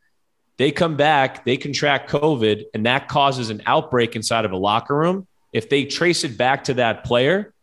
they 0.58 0.72
come 0.72 0.98
back, 0.98 1.46
they 1.46 1.56
contract 1.56 2.10
COVID, 2.10 2.64
and 2.74 2.88
that 2.88 3.08
causes 3.08 3.52
an 3.52 3.62
outbreak 3.68 4.16
inside 4.16 4.46
of 4.46 4.52
a 4.52 4.58
locker 4.58 4.96
room. 4.96 5.28
If 5.54 5.70
they 5.70 5.86
trace 5.86 6.24
it 6.24 6.38
back 6.38 6.66
to 6.66 6.74
that 6.76 7.04
player, 7.04 7.54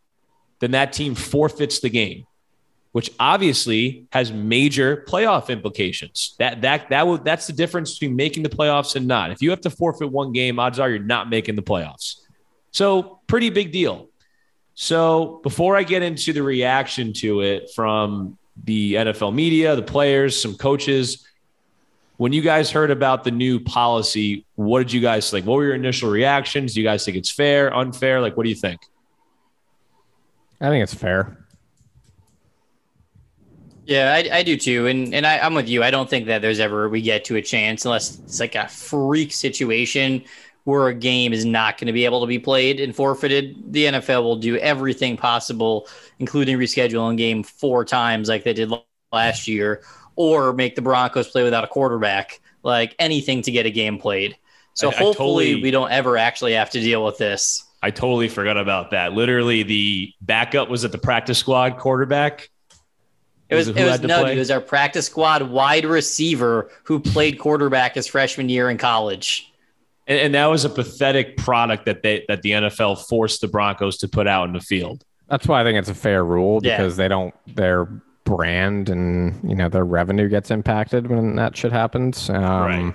then 0.60 0.70
that 0.70 0.92
team 0.92 1.16
forfeits 1.16 1.80
the 1.80 1.90
game, 1.90 2.26
which 2.96 3.10
obviously 3.20 4.06
has 4.10 4.32
major 4.32 5.04
playoff 5.06 5.50
implications. 5.50 6.34
That 6.38 6.62
that 6.62 6.88
that 6.88 7.06
will 7.06 7.18
that's 7.18 7.46
the 7.46 7.52
difference 7.52 7.98
between 7.98 8.16
making 8.16 8.42
the 8.42 8.48
playoffs 8.48 8.96
and 8.96 9.06
not. 9.06 9.30
If 9.30 9.42
you 9.42 9.50
have 9.50 9.60
to 9.60 9.68
forfeit 9.68 10.10
one 10.10 10.32
game, 10.32 10.58
odds 10.58 10.78
are 10.78 10.88
you're 10.88 10.98
not 10.98 11.28
making 11.28 11.56
the 11.56 11.62
playoffs. 11.62 12.22
So 12.70 13.20
pretty 13.26 13.50
big 13.50 13.70
deal. 13.70 14.08
So 14.76 15.40
before 15.42 15.76
I 15.76 15.82
get 15.82 16.02
into 16.02 16.32
the 16.32 16.42
reaction 16.42 17.12
to 17.20 17.42
it 17.42 17.68
from 17.74 18.38
the 18.64 18.94
NFL 18.94 19.34
media, 19.34 19.76
the 19.76 19.82
players, 19.82 20.40
some 20.40 20.54
coaches, 20.54 21.28
when 22.16 22.32
you 22.32 22.40
guys 22.40 22.70
heard 22.70 22.90
about 22.90 23.24
the 23.24 23.30
new 23.30 23.60
policy, 23.60 24.46
what 24.54 24.78
did 24.78 24.90
you 24.90 25.02
guys 25.02 25.30
think? 25.30 25.44
What 25.44 25.56
were 25.56 25.66
your 25.66 25.74
initial 25.74 26.08
reactions? 26.08 26.72
Do 26.72 26.80
you 26.80 26.86
guys 26.86 27.04
think 27.04 27.18
it's 27.18 27.30
fair, 27.30 27.76
unfair? 27.76 28.22
Like, 28.22 28.38
what 28.38 28.44
do 28.44 28.48
you 28.48 28.56
think? 28.56 28.80
I 30.62 30.70
think 30.70 30.82
it's 30.82 30.94
fair. 30.94 31.45
Yeah, 33.86 34.12
I, 34.14 34.38
I 34.38 34.42
do 34.42 34.56
too, 34.56 34.86
and 34.88 35.14
and 35.14 35.26
I, 35.26 35.38
I'm 35.38 35.54
with 35.54 35.68
you. 35.68 35.82
I 35.84 35.90
don't 35.92 36.10
think 36.10 36.26
that 36.26 36.42
there's 36.42 36.58
ever 36.60 36.88
we 36.88 37.00
get 37.00 37.24
to 37.26 37.36
a 37.36 37.42
chance 37.42 37.84
unless 37.84 38.18
it's 38.18 38.40
like 38.40 38.54
a 38.56 38.66
freak 38.68 39.32
situation 39.32 40.24
where 40.64 40.88
a 40.88 40.94
game 40.94 41.32
is 41.32 41.44
not 41.44 41.78
going 41.78 41.86
to 41.86 41.92
be 41.92 42.04
able 42.04 42.20
to 42.20 42.26
be 42.26 42.40
played 42.40 42.80
and 42.80 42.94
forfeited. 42.94 43.72
The 43.72 43.84
NFL 43.84 44.24
will 44.24 44.36
do 44.36 44.56
everything 44.56 45.16
possible, 45.16 45.86
including 46.18 46.58
rescheduling 46.58 47.16
game 47.16 47.44
four 47.44 47.84
times 47.84 48.28
like 48.28 48.42
they 48.42 48.52
did 48.52 48.72
last 49.12 49.46
year, 49.46 49.82
or 50.16 50.52
make 50.52 50.74
the 50.74 50.82
Broncos 50.82 51.28
play 51.28 51.44
without 51.44 51.62
a 51.62 51.68
quarterback. 51.68 52.40
Like 52.64 52.96
anything 52.98 53.42
to 53.42 53.52
get 53.52 53.64
a 53.66 53.70
game 53.70 53.98
played. 53.98 54.36
So 54.74 54.88
I- 54.88 54.90
I 54.90 54.96
hopefully 54.96 55.44
totally- 55.52 55.62
we 55.62 55.70
don't 55.70 55.92
ever 55.92 56.16
actually 56.18 56.54
have 56.54 56.70
to 56.70 56.80
deal 56.80 57.04
with 57.04 57.18
this. 57.18 57.62
I 57.80 57.90
totally 57.90 58.28
forgot 58.28 58.56
about 58.56 58.90
that. 58.90 59.12
Literally, 59.12 59.62
the 59.62 60.12
backup 60.20 60.68
was 60.68 60.84
at 60.84 60.90
the 60.90 60.98
practice 60.98 61.38
squad 61.38 61.78
quarterback. 61.78 62.50
It 63.48 63.54
was, 63.54 63.66
Who 63.66 63.74
it 63.74 63.82
was 63.82 63.92
had 63.92 64.02
to 64.02 64.08
no, 64.08 64.24
dude, 64.24 64.36
it 64.36 64.38
was 64.38 64.50
our 64.50 64.60
practice 64.60 65.06
squad 65.06 65.42
wide 65.42 65.84
receiver 65.84 66.70
who 66.84 66.98
played 66.98 67.38
quarterback 67.38 67.94
his 67.94 68.06
freshman 68.06 68.48
year 68.48 68.70
in 68.70 68.76
college. 68.78 69.52
And, 70.08 70.18
and 70.18 70.34
that 70.34 70.46
was 70.46 70.64
a 70.64 70.68
pathetic 70.70 71.36
product 71.36 71.86
that 71.86 72.02
they 72.02 72.24
that 72.28 72.42
the 72.42 72.50
NFL 72.50 73.06
forced 73.06 73.40
the 73.40 73.48
Broncos 73.48 73.98
to 73.98 74.08
put 74.08 74.26
out 74.26 74.48
in 74.48 74.52
the 74.52 74.60
field. 74.60 75.04
That's 75.28 75.46
why 75.46 75.60
I 75.60 75.64
think 75.64 75.78
it's 75.78 75.88
a 75.88 75.94
fair 75.94 76.24
rule 76.24 76.60
Yeah. 76.62 76.76
because 76.76 76.96
they 76.96 77.08
don't 77.08 77.34
their 77.54 77.86
brand 78.24 78.88
and 78.88 79.48
you 79.48 79.54
know 79.54 79.68
their 79.68 79.84
revenue 79.84 80.28
gets 80.28 80.50
impacted 80.50 81.06
when 81.06 81.36
that 81.36 81.56
shit 81.56 81.70
happens. 81.72 82.28
Um, 82.28 82.36
Right. 82.42 82.94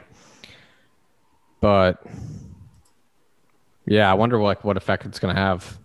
But 1.61 2.03
yeah, 3.85 4.09
I 4.09 4.13
wonder 4.15 4.41
like 4.41 4.63
what 4.63 4.77
effect 4.77 5.05
it's 5.05 5.19
gonna 5.19 5.35
have. 5.35 5.77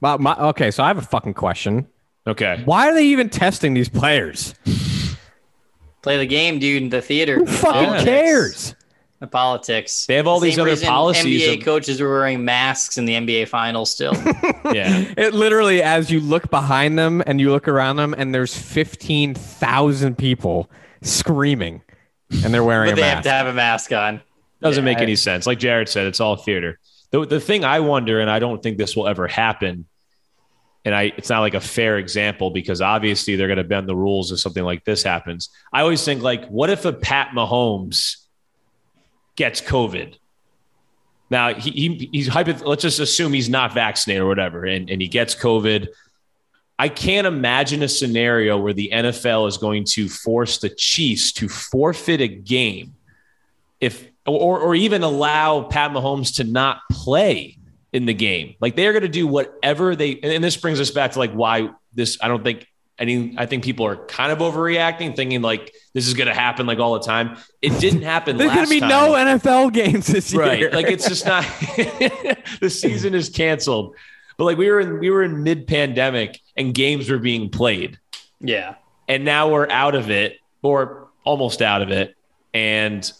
My, 0.00 0.16
my, 0.16 0.36
okay, 0.48 0.70
so 0.70 0.82
I 0.84 0.88
have 0.88 0.98
a 0.98 1.02
fucking 1.02 1.34
question. 1.34 1.86
Okay. 2.28 2.62
Why 2.64 2.88
are 2.90 2.94
they 2.94 3.06
even 3.06 3.28
testing 3.30 3.74
these 3.74 3.88
players? 3.88 4.54
Play 6.02 6.18
the 6.18 6.26
game, 6.26 6.58
dude, 6.58 6.82
in 6.82 6.88
the 6.90 7.02
theater. 7.02 7.36
Who 7.36 7.46
fucking 7.46 7.72
Politics. 7.86 8.04
cares? 8.04 8.74
The 9.20 9.26
politics. 9.26 10.06
They 10.06 10.14
have 10.14 10.28
all 10.28 10.38
The 10.38 10.46
these 10.46 10.58
other 10.60 10.76
policies 10.76 11.42
NBA 11.42 11.58
of- 11.58 11.64
coaches 11.64 12.00
were 12.00 12.08
wearing 12.08 12.44
masks 12.44 12.98
in 12.98 13.04
the 13.04 13.14
NBA 13.14 13.48
finals 13.48 13.90
still. 13.90 14.12
Yeah. 14.72 15.12
It 15.16 15.32
literally, 15.32 15.82
as 15.82 16.10
you 16.10 16.20
look 16.20 16.50
behind 16.50 16.98
them 16.98 17.22
and 17.26 17.40
you 17.40 17.50
look 17.50 17.66
around 17.68 17.96
them, 17.96 18.14
and 18.16 18.34
there's 18.34 18.54
fifteen 18.56 19.32
thousand 19.34 20.18
people 20.18 20.70
screaming, 21.00 21.80
and 22.44 22.52
they're 22.52 22.62
wearing 22.62 22.90
but 22.90 22.98
a 22.98 23.02
they 23.02 23.08
have 23.08 23.22
to 23.24 23.30
have 23.30 23.46
a 23.46 23.52
mask 23.54 23.92
on. 23.92 24.20
Doesn't 24.60 24.84
make 24.84 24.98
I- 24.98 25.02
any 25.02 25.16
sense. 25.16 25.46
Like 25.46 25.58
Jared 25.58 25.88
said, 25.88 26.06
it's 26.06 26.20
all 26.20 26.36
theater. 26.36 26.78
The, 27.12 27.24
the 27.24 27.40
thing 27.40 27.64
I 27.64 27.80
wonder, 27.80 28.20
and 28.20 28.30
I 28.30 28.38
don't 28.40 28.62
think 28.62 28.76
this 28.76 28.94
will 28.94 29.08
ever 29.08 29.26
happen, 29.26 29.86
and 30.88 30.96
I 30.96 31.12
it's 31.18 31.28
not 31.28 31.40
like 31.40 31.52
a 31.52 31.60
fair 31.60 31.98
example 31.98 32.48
because 32.48 32.80
obviously 32.80 33.36
they're 33.36 33.46
going 33.46 33.58
to 33.58 33.64
bend 33.64 33.86
the 33.86 33.94
rules 33.94 34.32
if 34.32 34.40
something 34.40 34.64
like 34.64 34.84
this 34.84 35.02
happens. 35.02 35.50
I 35.70 35.82
always 35.82 36.02
think 36.02 36.22
like, 36.22 36.46
what 36.46 36.70
if 36.70 36.86
a 36.86 36.94
Pat 36.94 37.32
Mahomes 37.34 38.24
gets 39.36 39.60
COVID? 39.60 40.16
Now 41.28 41.52
he, 41.52 41.70
he 41.72 42.08
he's 42.10 42.34
let's 42.34 42.80
just 42.80 43.00
assume 43.00 43.34
he's 43.34 43.50
not 43.50 43.74
vaccinated 43.74 44.22
or 44.22 44.28
whatever, 44.28 44.64
and, 44.64 44.88
and 44.88 45.02
he 45.02 45.08
gets 45.08 45.34
COVID. 45.34 45.88
I 46.78 46.88
can't 46.88 47.26
imagine 47.26 47.82
a 47.82 47.88
scenario 47.88 48.56
where 48.56 48.72
the 48.72 48.88
NFL 48.90 49.46
is 49.46 49.58
going 49.58 49.84
to 49.90 50.08
force 50.08 50.56
the 50.56 50.70
Chiefs 50.70 51.32
to 51.32 51.50
forfeit 51.50 52.22
a 52.22 52.28
game 52.28 52.94
if 53.78 54.08
or, 54.26 54.58
or 54.58 54.74
even 54.74 55.02
allow 55.02 55.64
Pat 55.64 55.90
Mahomes 55.90 56.36
to 56.36 56.44
not 56.44 56.78
play 56.90 57.57
in 57.92 58.06
the 58.06 58.14
game. 58.14 58.54
Like 58.60 58.76
they 58.76 58.86
are 58.86 58.92
going 58.92 59.02
to 59.02 59.08
do 59.08 59.26
whatever 59.26 59.96
they. 59.96 60.18
And 60.20 60.42
this 60.42 60.56
brings 60.56 60.80
us 60.80 60.90
back 60.90 61.12
to 61.12 61.18
like 61.18 61.32
why 61.32 61.70
this. 61.92 62.18
I 62.20 62.28
don't 62.28 62.44
think 62.44 62.66
any. 62.98 63.34
I 63.38 63.46
think 63.46 63.64
people 63.64 63.86
are 63.86 63.96
kind 63.96 64.32
of 64.32 64.38
overreacting, 64.38 65.16
thinking 65.16 65.42
like 65.42 65.72
this 65.94 66.06
is 66.06 66.14
going 66.14 66.28
to 66.28 66.34
happen 66.34 66.66
like 66.66 66.78
all 66.78 66.94
the 66.94 67.00
time. 67.06 67.36
It 67.62 67.78
didn't 67.80 68.02
happen. 68.02 68.36
There's 68.36 68.52
going 68.52 68.66
to 68.66 68.70
be 68.70 68.80
time. 68.80 68.88
no 68.88 69.12
NFL 69.12 69.72
games 69.72 70.06
this 70.06 70.34
right. 70.34 70.58
year. 70.58 70.68
Right? 70.68 70.84
Like 70.84 70.92
it's 70.92 71.08
just 71.08 71.26
not. 71.26 71.44
the 72.60 72.70
season 72.70 73.14
is 73.14 73.28
canceled. 73.30 73.94
But 74.36 74.44
like 74.44 74.58
we 74.58 74.70
were 74.70 74.80
in 74.80 75.00
we 75.00 75.10
were 75.10 75.22
in 75.22 75.42
mid 75.42 75.66
pandemic 75.66 76.40
and 76.56 76.72
games 76.72 77.10
were 77.10 77.18
being 77.18 77.50
played, 77.50 77.98
Yeah. 78.40 78.76
and 79.08 79.24
now 79.24 79.50
we're 79.50 79.68
out 79.68 79.96
of 79.96 80.10
it 80.10 80.38
or 80.62 81.08
almost 81.24 81.60
out 81.60 81.82
of 81.82 81.90
it. 81.90 82.14
And 82.54 83.10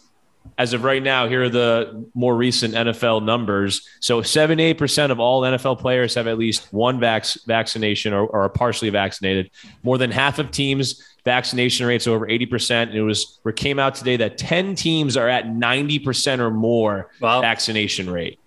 as 0.57 0.73
of 0.73 0.83
right 0.83 1.01
now, 1.01 1.27
here 1.27 1.43
are 1.43 1.49
the 1.49 2.05
more 2.13 2.35
recent 2.35 2.73
NFL 2.73 3.23
numbers. 3.23 3.87
So 3.99 4.21
78% 4.21 5.11
of 5.11 5.19
all 5.19 5.41
NFL 5.41 5.79
players 5.79 6.15
have 6.15 6.27
at 6.27 6.37
least 6.37 6.71
one 6.73 6.99
vac- 6.99 7.25
vaccination 7.47 8.13
or, 8.13 8.25
or 8.27 8.41
are 8.41 8.49
partially 8.49 8.89
vaccinated. 8.89 9.51
More 9.83 9.97
than 9.97 10.11
half 10.11 10.39
of 10.39 10.51
teams 10.51 11.03
vaccination 11.25 11.85
rates 11.85 12.07
over 12.07 12.25
80%. 12.27 12.83
And 12.83 12.95
it 12.95 13.01
was 13.03 13.39
it 13.45 13.55
came 13.55 13.77
out 13.79 13.95
today 13.95 14.17
that 14.17 14.37
10 14.37 14.75
teams 14.75 15.17
are 15.17 15.27
at 15.29 15.45
90% 15.45 16.39
or 16.39 16.49
more 16.49 17.11
Wow. 17.21 17.41
vaccination 17.41 18.09
rate. 18.09 18.39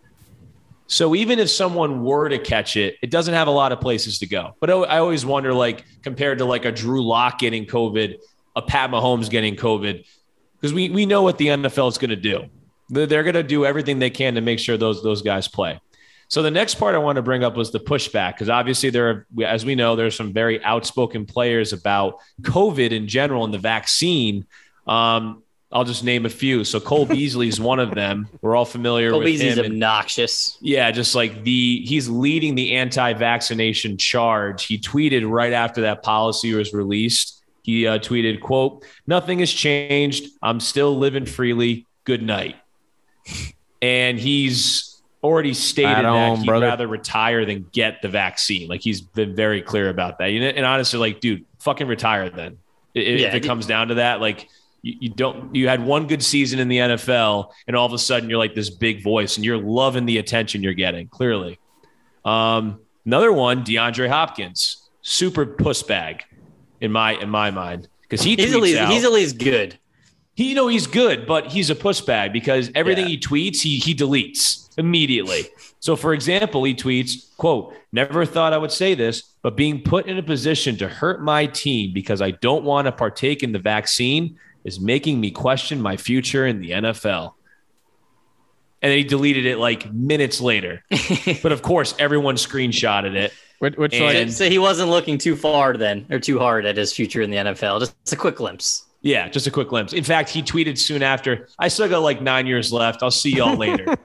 So 0.87 1.15
even 1.15 1.39
if 1.39 1.49
someone 1.49 2.03
were 2.03 2.29
to 2.29 2.39
catch 2.39 2.77
it, 2.77 2.97
it 3.03 3.11
doesn't 3.11 3.35
have 3.35 3.49
a 3.49 3.53
lot 3.53 3.73
of 3.73 3.81
places 3.81 4.19
to 4.19 4.27
go. 4.27 4.57
But 4.61 4.71
I 4.71 4.75
I 4.75 4.99
always 4.99 5.25
wonder, 5.25 5.55
like 5.55 5.85
compared 6.03 6.39
to 6.39 6.45
like 6.45 6.65
a 6.65 6.73
Drew 6.73 7.03
Lock 7.03 7.39
getting 7.39 7.65
COVID, 7.67 8.19
a 8.57 8.63
Pat 8.63 8.91
Mahomes 8.91 9.31
getting 9.31 9.57
COVID, 9.57 10.05
because 10.63 10.73
we 10.73 10.89
we 10.91 11.05
know 11.05 11.23
what 11.23 11.37
the 11.37 11.49
NFL 11.49 11.89
is 11.91 11.99
going 11.99 12.11
to 12.11 12.17
do. 12.17 12.45
They're, 12.89 13.07
they're 13.07 13.23
going 13.25 13.35
to 13.35 13.43
do 13.43 13.67
everything 13.67 13.99
they 13.99 14.11
can 14.11 14.37
to 14.37 14.41
make 14.41 14.61
sure 14.61 14.77
those 14.77 15.03
those 15.03 15.21
guys 15.21 15.49
play. 15.49 15.81
So 16.29 16.41
the 16.43 16.51
next 16.51 16.77
part 16.77 16.95
I 16.95 16.99
want 16.99 17.17
to 17.17 17.23
bring 17.23 17.45
up 17.45 17.57
was 17.57 17.73
the 17.73 17.81
pushback, 17.81 18.35
because 18.35 18.49
obviously 18.49 18.89
there, 18.89 19.11
are, 19.11 19.27
as 19.45 19.67
we 19.67 19.75
know, 19.75 19.97
there's 19.97 20.17
some 20.17 20.33
very 20.33 20.65
outspoken 20.65 21.27
players 21.27 21.75
about 21.75 22.21
COVID 22.41 22.91
in 22.91 23.07
general 23.07 23.45
and 23.45 23.53
the 23.53 23.59
vaccine. 23.59 24.47
Um, 24.87 25.43
I'll 25.71 25.85
just 25.85 26.05
name 26.05 26.25
a 26.25 26.31
few. 26.31 26.65
So 26.65 26.81
Cole 26.81 27.05
Beasley 27.17 27.49
is 27.49 27.61
one 27.61 27.81
of 27.81 27.95
them. 27.95 28.29
We're 28.41 28.57
all 28.57 28.65
familiar 28.65 29.11
Cole 29.11 29.19
with 29.19 29.27
Beasley's 29.27 29.59
him. 29.59 29.65
and- 29.67 29.75
obnoxious. 29.75 30.57
yeah, 30.63 30.91
just 30.91 31.15
like 31.15 31.45
the 31.45 31.85
he's 31.85 32.09
leading 32.09 32.55
the 32.55 32.77
anti-vaccination 32.77 33.99
charge. 33.99 34.65
He 34.65 34.79
tweeted 34.79 35.29
right 35.31 35.53
after 35.53 35.83
that 35.83 36.03
policy 36.03 36.55
was 36.55 36.73
released. 36.73 37.42
He 37.63 37.87
uh, 37.87 37.99
tweeted, 37.99 38.41
"quote 38.41 38.85
Nothing 39.07 39.39
has 39.41 39.53
changed. 39.53 40.31
I'm 40.43 40.61
still 40.61 40.97
living 40.97 41.27
freely. 41.27 41.87
Good 42.05 42.23
night." 42.23 42.57
And 43.81 44.19
he's 44.19 45.03
already 45.23 45.55
stated 45.55 45.97
that 45.97 46.05
home, 46.05 46.41
he'd 46.41 46.47
brother. 46.47 46.67
rather 46.67 46.87
retire 46.87 47.45
than 47.45 47.67
get 47.73 48.03
the 48.03 48.09
vaccine. 48.09 48.69
Like 48.69 48.81
he's 48.81 49.01
been 49.01 49.37
very 49.37 49.63
clear 49.63 49.89
about 49.89 50.19
that. 50.19 50.27
You 50.27 50.41
know, 50.41 50.49
and 50.49 50.67
honestly, 50.67 50.99
like, 50.99 51.21
dude, 51.21 51.45
fucking 51.61 51.87
retire 51.87 52.29
then. 52.29 52.59
If, 52.95 53.21
Yeah, 53.21 53.35
it 53.35 53.45
comes 53.45 53.67
down 53.67 53.89
to 53.89 53.95
that, 53.95 54.21
like 54.21 54.49
you, 54.83 54.95
you 55.01 55.09
don't 55.09 55.55
you 55.55 55.69
had 55.69 55.85
one 55.85 56.07
good 56.07 56.23
season 56.23 56.59
in 56.59 56.69
the 56.69 56.79
NFL 56.79 57.53
and 57.67 57.77
all 57.77 57.87
of 57.87 57.93
a 57.93 57.99
sudden 57.99 58.29
you're 58.29 58.39
like 58.39 58.55
this 58.55 58.69
big 58.69 59.03
voice 59.03 59.37
and 59.37 59.45
you're 59.45 59.59
loving 59.59 60.05
the 60.05 60.19
attention 60.19 60.63
you're 60.63 60.75
getting 60.75 61.09
clearly 61.09 61.59
um, 62.25 62.81
another 63.07 63.33
one 63.33 63.65
DeAndre 63.65 64.09
Hopkins 64.09 64.89
super 65.01 65.47
puss 65.47 65.83
bag 65.83 66.25
in 66.83 66.93
my 66.93 67.13
in 67.15 67.31
my 67.31 67.51
mind 67.51 67.89
because 68.03 68.21
he 68.23 68.37
He's 68.37 68.51
tweets 68.51 68.55
at 68.55 68.61
least 68.63 68.79
out, 68.79 68.93
he's 68.93 69.05
at 69.05 69.13
least 69.13 69.39
good. 69.39 69.79
he 70.35 70.51
you 70.51 70.55
know 70.55 70.69
he's 70.69 70.87
good 70.87 71.27
but 71.27 71.47
he's 71.47 71.71
a 71.71 71.75
puss 71.75 72.01
bag 72.01 72.33
because 72.33 72.71
everything 72.75 73.05
Yeah. 73.05 73.11
he 73.11 73.19
tweets 73.19 73.61
he 73.63 73.79
he 73.79 73.95
deletes 73.95 74.69
immediately 74.79 75.43
so 75.81 75.97
for 75.97 76.13
example 76.13 76.65
he 76.65 76.75
tweets 76.75 77.35
quote 77.37 77.75
never 77.93 78.25
thought 78.27 78.53
i 78.53 78.59
would 78.59 78.73
say 78.73 78.95
this 78.95 79.23
but 79.43 79.57
being 79.57 79.83
put 79.83 80.07
in 80.07 80.17
a 80.19 80.23
position 80.23 80.77
to 80.79 80.89
hurt 80.89 81.23
my 81.23 81.47
team 81.47 81.93
because 81.95 82.21
i 82.23 82.31
don't 82.31 82.65
want 82.65 82.87
to 82.87 82.93
partake 82.93 83.43
in 83.43 83.53
the 83.53 83.59
vaccine 83.59 84.37
is 84.65 84.81
making 84.81 85.21
me 85.21 85.31
question 85.31 85.81
my 85.81 85.97
future 85.97 86.47
in 86.47 86.61
the 86.61 86.71
nfl 86.71 87.35
and 88.81 88.91
then 88.91 88.99
he 88.99 89.05
deleted 89.05 89.47
it 89.47 89.59
like 89.59 89.93
minutes 89.93 90.41
later 90.41 90.83
but 91.43 91.53
of 91.53 91.63
course 91.63 91.95
everyone 91.99 92.35
screenshotted 92.37 93.15
it 93.15 93.33
which, 93.63 93.77
which 93.77 93.95
And- 93.95 94.05
like, 94.05 94.29
so 94.31 94.51
he 94.51 94.59
wasn't 94.59 94.91
looking 94.91 95.19
too 95.19 95.37
far 95.37 95.77
then, 95.77 96.05
or 96.11 96.19
too 96.19 96.41
hard 96.41 96.67
at 96.67 96.77
his 96.77 96.93
future 96.93 97.23
in 97.23 97.31
the 97.31 97.37
NFL. 97.37 97.79
Just 97.79 98.13
a 98.13 98.17
quick 98.17 98.35
glimpse. 98.35 98.87
Yeah, 99.03 99.29
just 99.29 99.47
a 99.47 99.53
quick 99.53 99.69
glimpse. 99.69 99.93
In 99.93 100.03
fact, 100.03 100.31
he 100.31 100.43
tweeted 100.43 100.77
soon 100.79 101.01
after, 101.01 101.47
I 101.61 101.69
still 101.69 101.89
got 101.89 102.01
like 102.01 102.21
nine 102.21 102.49
years 102.49 102.73
left. 102.73 103.05
I'll 103.05 103.13
see 103.13 103.31
y'all 103.37 103.55
later. 103.57 103.85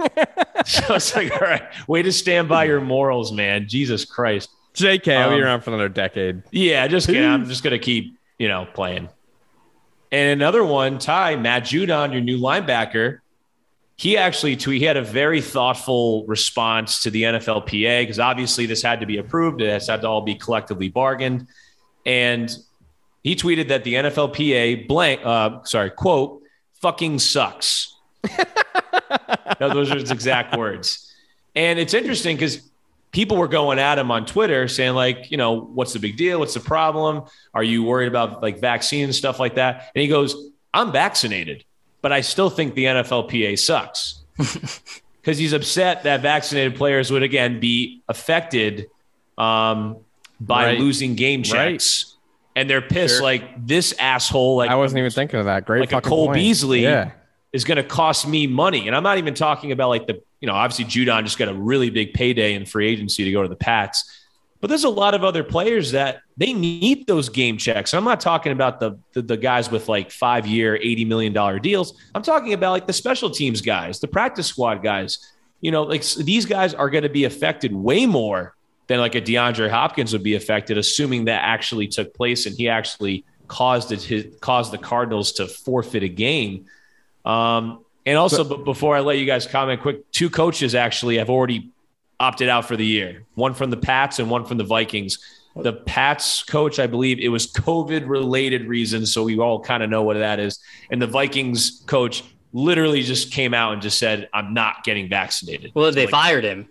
so 0.65 0.93
it's 0.93 1.15
like, 1.15 1.31
all 1.31 1.39
right, 1.39 1.63
way 1.87 2.03
to 2.03 2.11
stand 2.11 2.47
by 2.47 2.65
your 2.65 2.81
morals, 2.81 3.31
man. 3.31 3.67
Jesus 3.67 4.05
Christ. 4.05 4.49
JK, 4.75 5.17
I'll 5.17 5.29
be 5.31 5.37
Um, 5.37 5.41
around 5.41 5.61
for 5.61 5.71
another 5.71 5.89
decade. 5.89 6.43
Yeah, 6.51 6.85
just 6.87 7.07
kidding. 7.07 7.25
I'm 7.25 7.45
just 7.47 7.63
gonna 7.63 7.79
keep, 7.79 8.15
you 8.37 8.47
know, 8.47 8.67
playing. 8.75 9.09
And 10.11 10.39
another 10.39 10.63
one, 10.63 10.99
Ty, 10.99 11.35
Matt 11.37 11.63
Judon, 11.63 12.11
your 12.11 12.21
new 12.21 12.37
linebacker, 12.39 13.19
he 13.97 14.17
actually 14.17 14.55
tweet, 14.55 14.79
he 14.79 14.85
had 14.85 14.97
a 14.97 15.03
very 15.03 15.41
thoughtful 15.41 16.25
response 16.27 17.01
to 17.03 17.09
the 17.09 17.23
NFLPA 17.23 18.03
because 18.03 18.19
obviously 18.19 18.65
this 18.65 18.81
had 18.81 18.99
to 18.99 19.05
be 19.05 19.17
approved. 19.17 19.61
It 19.61 19.69
has 19.69 19.87
had 19.87 20.01
to 20.01 20.07
all 20.07 20.21
be 20.21 20.35
collectively 20.35 20.89
bargained. 20.89 21.47
And 22.05 22.55
he 23.23 23.35
tweeted 23.35 23.69
that 23.69 23.83
the 23.83 23.95
NFLPA 23.95 24.87
blank, 24.87 25.21
uh, 25.23 25.63
sorry, 25.63 25.89
quote, 25.89 26.43
fucking 26.81 27.19
sucks. 27.19 27.95
No, 29.59 29.69
those 29.69 29.91
are 29.91 29.97
his 29.97 30.11
exact 30.11 30.55
words. 30.55 31.13
And 31.55 31.79
it's 31.79 31.93
interesting 31.93 32.35
because 32.35 32.69
people 33.11 33.37
were 33.37 33.47
going 33.47 33.79
at 33.79 33.97
him 33.97 34.11
on 34.11 34.25
Twitter 34.25 34.67
saying, 34.67 34.93
like, 34.93 35.31
you 35.31 35.37
know, 35.37 35.59
what's 35.59 35.93
the 35.93 35.99
big 35.99 36.17
deal? 36.17 36.39
What's 36.39 36.53
the 36.53 36.59
problem? 36.59 37.23
Are 37.53 37.63
you 37.63 37.83
worried 37.83 38.07
about 38.07 38.41
like 38.41 38.59
vaccine 38.59 39.05
and 39.05 39.15
stuff 39.15 39.39
like 39.39 39.55
that? 39.55 39.91
And 39.95 40.01
he 40.01 40.07
goes, 40.07 40.51
I'm 40.73 40.91
vaccinated, 40.91 41.63
but 42.07 42.13
I 42.13 42.21
still 42.21 42.49
think 42.49 42.73
the 42.73 42.85
NFLPA 42.85 43.59
sucks. 43.59 44.23
Because 45.21 45.37
he's 45.37 45.51
upset 45.51 46.03
that 46.03 46.21
vaccinated 46.21 46.77
players 46.77 47.11
would 47.11 47.21
again 47.21 47.59
be 47.59 48.01
affected 48.07 48.89
um, 49.37 49.97
by 50.39 50.67
Right. 50.67 50.79
losing 50.79 51.15
game 51.15 51.43
checks. 51.43 52.15
And 52.55 52.69
they're 52.69 52.79
pissed, 52.81 53.15
Sure. 53.15 53.23
like 53.23 53.67
this 53.67 53.93
asshole, 53.99 54.55
like 54.55 54.69
I 54.71 54.75
wasn't 54.75 54.99
even 54.99 55.11
thinking 55.11 55.37
of 55.41 55.47
that. 55.47 55.65
Great 55.65 55.81
like 55.81 55.91
a 55.91 55.99
Cole 55.99 56.27
point. 56.27 56.35
Beasley 56.35 56.83
Yeah. 56.83 57.11
is 57.51 57.65
going 57.65 57.75
to 57.75 57.83
cost 57.83 58.25
me 58.25 58.47
money. 58.47 58.87
And 58.87 58.95
I'm 58.95 59.03
not 59.03 59.17
even 59.17 59.33
talking 59.33 59.73
about 59.73 59.89
like 59.89 60.07
the, 60.07 60.21
you 60.39 60.47
know, 60.47 60.53
obviously 60.53 60.85
Judon 60.85 61.25
just 61.25 61.37
got 61.37 61.49
a 61.49 61.53
really 61.53 61.89
big 61.89 62.13
payday 62.13 62.53
in 62.53 62.65
free 62.65 62.87
agency 62.87 63.25
to 63.25 63.31
go 63.33 63.43
to 63.43 63.49
the 63.49 63.57
Pats. 63.57 64.09
But 64.59 64.67
there's 64.69 64.85
a 64.85 64.89
lot 64.89 65.13
of 65.13 65.23
other 65.23 65.43
players 65.43 65.91
that 65.91 66.21
they 66.35 66.51
need 66.51 67.05
those 67.05 67.29
game 67.29 67.57
checks. 67.57 67.93
I'm 67.93 68.03
not 68.03 68.19
talking 68.19 68.51
about 68.51 68.79
the 68.79 68.97
the, 69.13 69.21
the 69.21 69.37
guys 69.37 69.69
with 69.69 69.87
like 69.87 70.11
five 70.11 70.47
year, 70.47 70.77
$80 70.77 71.07
million 71.07 71.61
deals. 71.61 71.99
I'm 72.15 72.23
talking 72.23 72.53
about 72.53 72.71
like 72.71 72.87
the 72.87 72.93
special 72.93 73.29
teams 73.29 73.61
guys, 73.61 73.99
the 73.99 74.07
practice 74.07 74.47
squad 74.47 74.81
guys. 74.81 75.33
You 75.61 75.71
know, 75.71 75.83
like 75.83 76.03
these 76.15 76.45
guys 76.45 76.73
are 76.73 76.89
going 76.89 77.03
to 77.03 77.09
be 77.09 77.23
affected 77.25 77.73
way 77.73 78.05
more 78.05 78.55
than 78.87 78.99
like 78.99 79.15
a 79.15 79.21
DeAndre 79.21 79.69
Hopkins 79.69 80.13
would 80.13 80.23
be 80.23 80.35
affected, 80.35 80.77
assuming 80.77 81.25
that 81.25 81.43
actually 81.43 81.87
took 81.87 82.13
place 82.13 82.45
and 82.45 82.55
he 82.55 82.69
actually 82.69 83.25
caused 83.47 83.91
it, 83.91 84.01
his, 84.01 84.27
caused 84.39 84.71
the 84.71 84.77
Cardinals 84.77 85.33
to 85.33 85.47
forfeit 85.47 86.03
a 86.03 86.09
game. 86.09 86.65
Um, 87.25 87.83
and 88.05 88.17
also, 88.17 88.43
but 88.43 88.63
before 88.63 88.95
I 88.95 89.01
let 89.01 89.17
you 89.17 89.25
guys 89.25 89.45
comment, 89.45 89.81
quick, 89.81 90.09
two 90.11 90.29
coaches 90.29 90.75
actually 90.75 91.17
have 91.17 91.29
already 91.29 91.71
opted 92.19 92.49
out 92.49 92.65
for 92.65 92.75
the 92.75 92.85
year. 92.85 93.23
One 93.35 93.53
from 93.53 93.69
the 93.69 93.77
Pats 93.77 94.19
and 94.19 94.29
one 94.29 94.45
from 94.45 94.57
the 94.57 94.63
Vikings. 94.63 95.19
The 95.55 95.73
Pats 95.73 96.43
coach, 96.43 96.77
I 96.79 96.85
believe, 96.87 97.19
it 97.19 97.29
was 97.29 97.47
COVID 97.51 98.07
related 98.07 98.67
reasons, 98.67 99.11
so 99.11 99.23
we 99.23 99.39
all 99.39 99.59
kind 99.59 99.81
of 99.81 99.89
know 99.89 100.03
what 100.03 100.15
that 100.17 100.39
is. 100.39 100.59
And 100.91 101.01
the 101.01 101.07
Vikings 101.07 101.81
coach 101.87 102.23
literally 102.53 103.01
just 103.01 103.31
came 103.31 103.53
out 103.55 103.73
and 103.73 103.81
just 103.81 103.97
said, 103.97 104.29
"I'm 104.33 104.53
not 104.53 104.83
getting 104.83 105.09
vaccinated." 105.09 105.71
Well, 105.73 105.91
they 105.91 106.03
Like, 106.05 106.11
fired 106.11 106.43
him. 106.43 106.67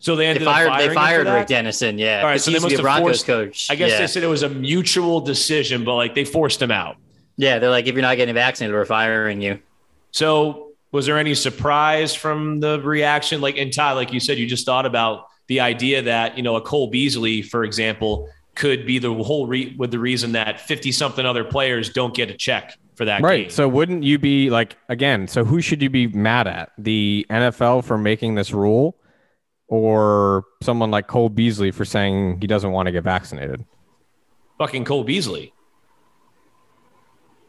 So 0.00 0.14
they 0.14 0.32
They 0.32 0.44
fired. 0.44 0.68
up 0.68 0.74
firing 0.74 0.88
They 0.88 0.94
fired? 0.94 1.26
Rick 1.26 1.46
Dennison. 1.48 1.98
Yeah. 1.98 2.20
All 2.20 2.26
right, 2.28 2.40
so 2.40 2.52
they 2.52 2.54
used 2.54 2.66
to 2.66 2.68
be 2.68 2.74
must 2.74 2.76
have 2.76 2.82
Broncos 3.02 3.24
forced- 3.24 3.26
coach. 3.26 3.66
I 3.68 3.74
guess 3.74 3.90
yeah. 3.90 3.98
they 3.98 4.06
said 4.06 4.22
it 4.22 4.28
was 4.28 4.44
a 4.44 4.48
mutual 4.48 5.20
decision, 5.20 5.82
but 5.84 5.96
like 5.96 6.14
they 6.14 6.24
forced 6.24 6.62
him 6.62 6.70
out. 6.70 6.96
Yeah, 7.36 7.58
they're 7.58 7.70
like, 7.70 7.86
if 7.88 7.94
you're 7.94 8.02
not 8.02 8.16
getting 8.16 8.34
vaccinated, 8.34 8.74
we're 8.74 8.84
firing 8.84 9.40
you. 9.42 9.58
So, 10.12 10.67
was 10.92 11.06
there 11.06 11.18
any 11.18 11.34
surprise 11.34 12.14
from 12.14 12.60
the 12.60 12.80
reaction? 12.80 13.40
Like, 13.40 13.58
and 13.58 13.72
Ty, 13.72 13.92
like 13.92 14.12
you 14.12 14.20
said, 14.20 14.38
you 14.38 14.46
just 14.46 14.64
thought 14.66 14.86
about 14.86 15.26
the 15.48 15.60
idea 15.60 16.02
that 16.02 16.36
you 16.36 16.42
know 16.42 16.56
a 16.56 16.60
Cole 16.60 16.88
Beasley, 16.90 17.42
for 17.42 17.64
example, 17.64 18.28
could 18.54 18.86
be 18.86 18.98
the 18.98 19.12
whole 19.14 19.46
re- 19.46 19.74
with 19.78 19.90
the 19.90 19.98
reason 19.98 20.32
that 20.32 20.60
fifty 20.60 20.92
something 20.92 21.24
other 21.24 21.44
players 21.44 21.90
don't 21.90 22.14
get 22.14 22.30
a 22.30 22.34
check 22.34 22.76
for 22.96 23.04
that 23.04 23.22
Right. 23.22 23.42
game. 23.44 23.50
So 23.50 23.68
wouldn't 23.68 24.02
you 24.02 24.18
be 24.18 24.50
like 24.50 24.76
again? 24.88 25.28
So 25.28 25.44
who 25.44 25.60
should 25.60 25.80
you 25.82 25.90
be 25.90 26.06
mad 26.08 26.46
at? 26.48 26.72
The 26.78 27.24
NFL 27.30 27.84
for 27.84 27.96
making 27.98 28.34
this 28.34 28.52
rule, 28.52 28.96
or 29.68 30.44
someone 30.62 30.90
like 30.90 31.06
Cole 31.06 31.28
Beasley 31.28 31.70
for 31.70 31.84
saying 31.84 32.38
he 32.40 32.46
doesn't 32.46 32.72
want 32.72 32.86
to 32.86 32.92
get 32.92 33.04
vaccinated? 33.04 33.64
Fucking 34.58 34.84
Cole 34.84 35.04
Beasley. 35.04 35.52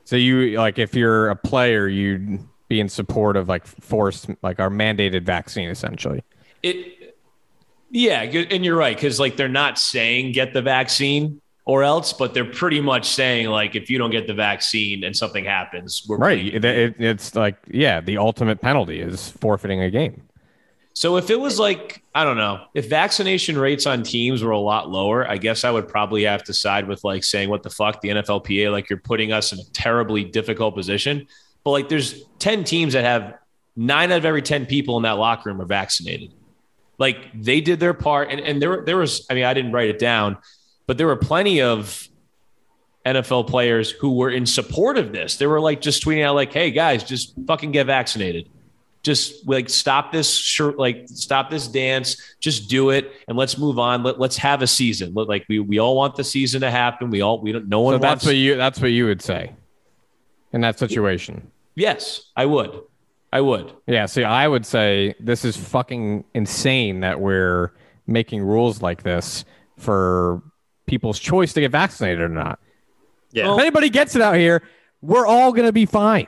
So 0.04 0.16
you 0.16 0.58
like 0.58 0.80
if 0.80 0.96
you're 0.96 1.30
a 1.30 1.36
player, 1.36 1.88
you'd 1.88 2.40
be 2.70 2.80
in 2.80 2.88
support 2.88 3.36
of 3.36 3.50
like 3.50 3.66
forced, 3.66 4.30
like 4.42 4.60
our 4.60 4.70
mandated 4.70 5.24
vaccine, 5.24 5.70
essentially. 5.70 6.24
it, 6.64 7.18
yeah, 7.92 8.22
and 8.22 8.64
you're 8.64 8.78
right 8.78 8.96
because 8.96 9.20
like 9.20 9.36
they're 9.36 9.48
not 9.50 9.80
saying 9.80 10.32
get 10.32 10.54
the 10.54 10.62
vaccine 10.62 11.42
or 11.66 11.84
else, 11.84 12.14
but 12.14 12.34
they're 12.34 12.46
pretty 12.46 12.80
much 12.80 13.08
saying 13.10 13.48
like 13.48 13.76
if 13.76 13.90
you 13.90 13.98
don't 13.98 14.12
get 14.12 14.28
the 14.28 14.34
vaccine 14.34 15.04
and 15.04 15.16
something 15.18 15.44
happens, 15.44 16.04
we're 16.08 16.18
Right. 16.18 16.46
It, 16.54 16.64
it- 16.64 16.96
it's 17.00 17.36
like, 17.36 17.58
yeah, 17.70 18.00
the 18.00 18.18
ultimate 18.18 18.62
penalty 18.62 19.00
is 19.02 19.30
forfeiting 19.32 19.82
a 19.82 19.90
game. 19.90 20.22
So 20.94 21.16
if 21.18 21.30
it 21.30 21.40
was 21.40 21.60
like, 21.60 22.04
I 22.14 22.24
don't 22.26 22.36
know, 22.38 22.66
if 22.74 22.90
vaccination 22.90 23.58
rates 23.58 23.86
on 23.86 24.04
teams 24.04 24.44
were 24.44 24.52
a 24.52 24.60
lot 24.60 24.90
lower, 24.90 25.28
I 25.28 25.38
guess 25.38 25.64
I 25.64 25.72
would 25.72 25.88
probably 25.88 26.24
have 26.26 26.44
to 26.46 26.54
side 26.54 26.88
with 26.88 27.04
like 27.04 27.24
saying, 27.24 27.50
what 27.50 27.64
the 27.64 27.70
fuck, 27.70 28.02
the 28.02 28.10
NFLPA, 28.10 28.72
like 28.72 28.90
you're 28.90 29.00
putting 29.00 29.32
us 29.32 29.54
in 29.54 29.60
a 29.60 29.64
terribly 29.72 30.24
difficult 30.26 30.76
position. 30.76 31.26
But 31.64 31.72
like 31.72 31.90
there's 31.90 32.24
10 32.40 32.64
teams 32.64 32.94
that 32.94 33.04
have 33.04 33.36
nine 33.76 34.12
out 34.12 34.20
of 34.20 34.26
every 34.26 34.42
10 34.42 34.66
people 34.66 34.98
in 34.98 35.04
that 35.04 35.18
locker 35.18 35.50
room 35.50 35.62
are 35.62 35.66
vaccinated. 35.66 36.34
Like 36.98 37.18
they 37.34 37.62
did 37.62 37.80
their 37.80 37.94
part. 37.94 38.30
And, 38.30 38.40
and 38.40 38.62
there, 38.62 38.84
there 38.86 38.98
was, 38.98 39.26
I 39.30 39.34
mean, 39.34 39.46
I 39.46 39.54
didn't 39.54 39.72
write 39.72 39.90
it 39.90 40.00
down, 40.00 40.38
but 40.88 40.98
there 40.98 41.08
were 41.08 41.16
plenty 41.16 41.62
of 41.62 42.08
NFL 43.06 43.48
players 43.48 43.92
who 43.92 44.16
were 44.16 44.30
in 44.30 44.46
support 44.46 44.98
of 44.98 45.12
this. 45.12 45.38
They 45.38 45.48
were 45.48 45.62
like 45.62 45.82
just 45.82 46.04
tweeting 46.04 46.24
out 46.24 46.36
like, 46.36 46.52
hey 46.52 46.72
guys, 46.72 47.04
just 47.04 47.34
fucking 47.48 47.72
get 47.72 47.86
vaccinated 47.86 48.50
just 49.04 49.48
like 49.48 49.70
stop 49.70 50.12
this 50.12 50.34
shirt 50.34 50.78
like 50.78 51.08
stop 51.08 51.50
this 51.50 51.68
dance 51.68 52.36
just 52.40 52.70
do 52.70 52.90
it 52.90 53.14
and 53.28 53.38
let's 53.38 53.58
move 53.58 53.80
on 53.80 54.04
Let, 54.04 54.20
let's 54.20 54.38
have 54.38 54.62
a 54.62 54.68
season 54.68 55.14
Let- 55.14 55.28
like 55.28 55.46
we, 55.48 55.60
we 55.60 55.80
all 55.80 55.96
want 55.96 56.16
the 56.16 56.24
season 56.24 56.62
to 56.62 56.72
happen 56.72 57.10
we 57.10 57.22
all 57.22 57.42
we 57.42 57.52
don't 57.52 57.70
no 57.70 57.82
one 57.82 57.96
So 57.96 58.00
that's 58.00 58.26
what 58.26 58.36
you 58.36 58.56
that's 58.56 58.80
what 58.82 58.92
you 58.92 59.06
would 59.06 59.22
say 59.22 59.54
in 60.54 60.62
that 60.62 60.80
situation. 60.80 61.50
yes 61.76 62.32
i 62.36 62.46
would 62.46 62.72
i 63.32 63.40
would 63.42 63.72
Yeah, 63.88 64.06
see, 64.08 64.24
I 64.24 64.48
would 64.48 64.66
say 64.66 65.14
this 65.20 65.46
is 65.46 65.56
fucking 65.56 66.24
insane 66.34 67.02
that 67.02 67.20
we're 67.22 67.72
making 68.08 68.42
rules 68.42 68.82
like 68.82 69.04
this 69.04 69.46
for 69.78 70.42
people's 70.88 71.20
choice 71.20 71.54
to 71.54 71.62
get 71.62 71.72
vaccinated 71.72 72.20
or 72.22 72.30
not. 72.30 72.60
Yeah. 73.32 73.54
if 73.54 73.60
anybody 73.60 73.90
gets 73.90 74.16
it 74.16 74.22
out 74.24 74.36
here, 74.36 74.64
we're 75.04 75.28
all 75.28 75.54
gonna 75.54 75.72
be 75.72 75.86
fine. 75.86 76.26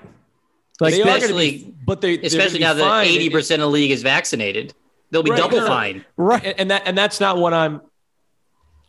Like 0.80 0.94
They 0.94 1.02
especially- 1.02 1.52
be- 1.58 1.74
but 1.86 2.02
they 2.02 2.20
Especially 2.20 2.60
now 2.60 2.74
that 2.76 3.06
eighty 3.08 3.30
percent 3.32 3.62
of 3.64 3.68
the 3.68 3.72
league 3.72 3.90
is 3.92 4.04
vaccinated, 4.04 4.74
they'll 5.10 5.24
be 5.24 5.32
Right, 5.32 5.38
double 5.40 5.58
no, 5.58 5.64
no. 5.64 5.68
fine. 5.68 6.06
right. 6.18 6.44
and, 6.46 6.60
and 6.60 6.72
that 6.72 6.84
and 6.86 6.96
that's 6.98 7.20
not 7.20 7.38
what 7.38 7.54
i'm 7.54 7.82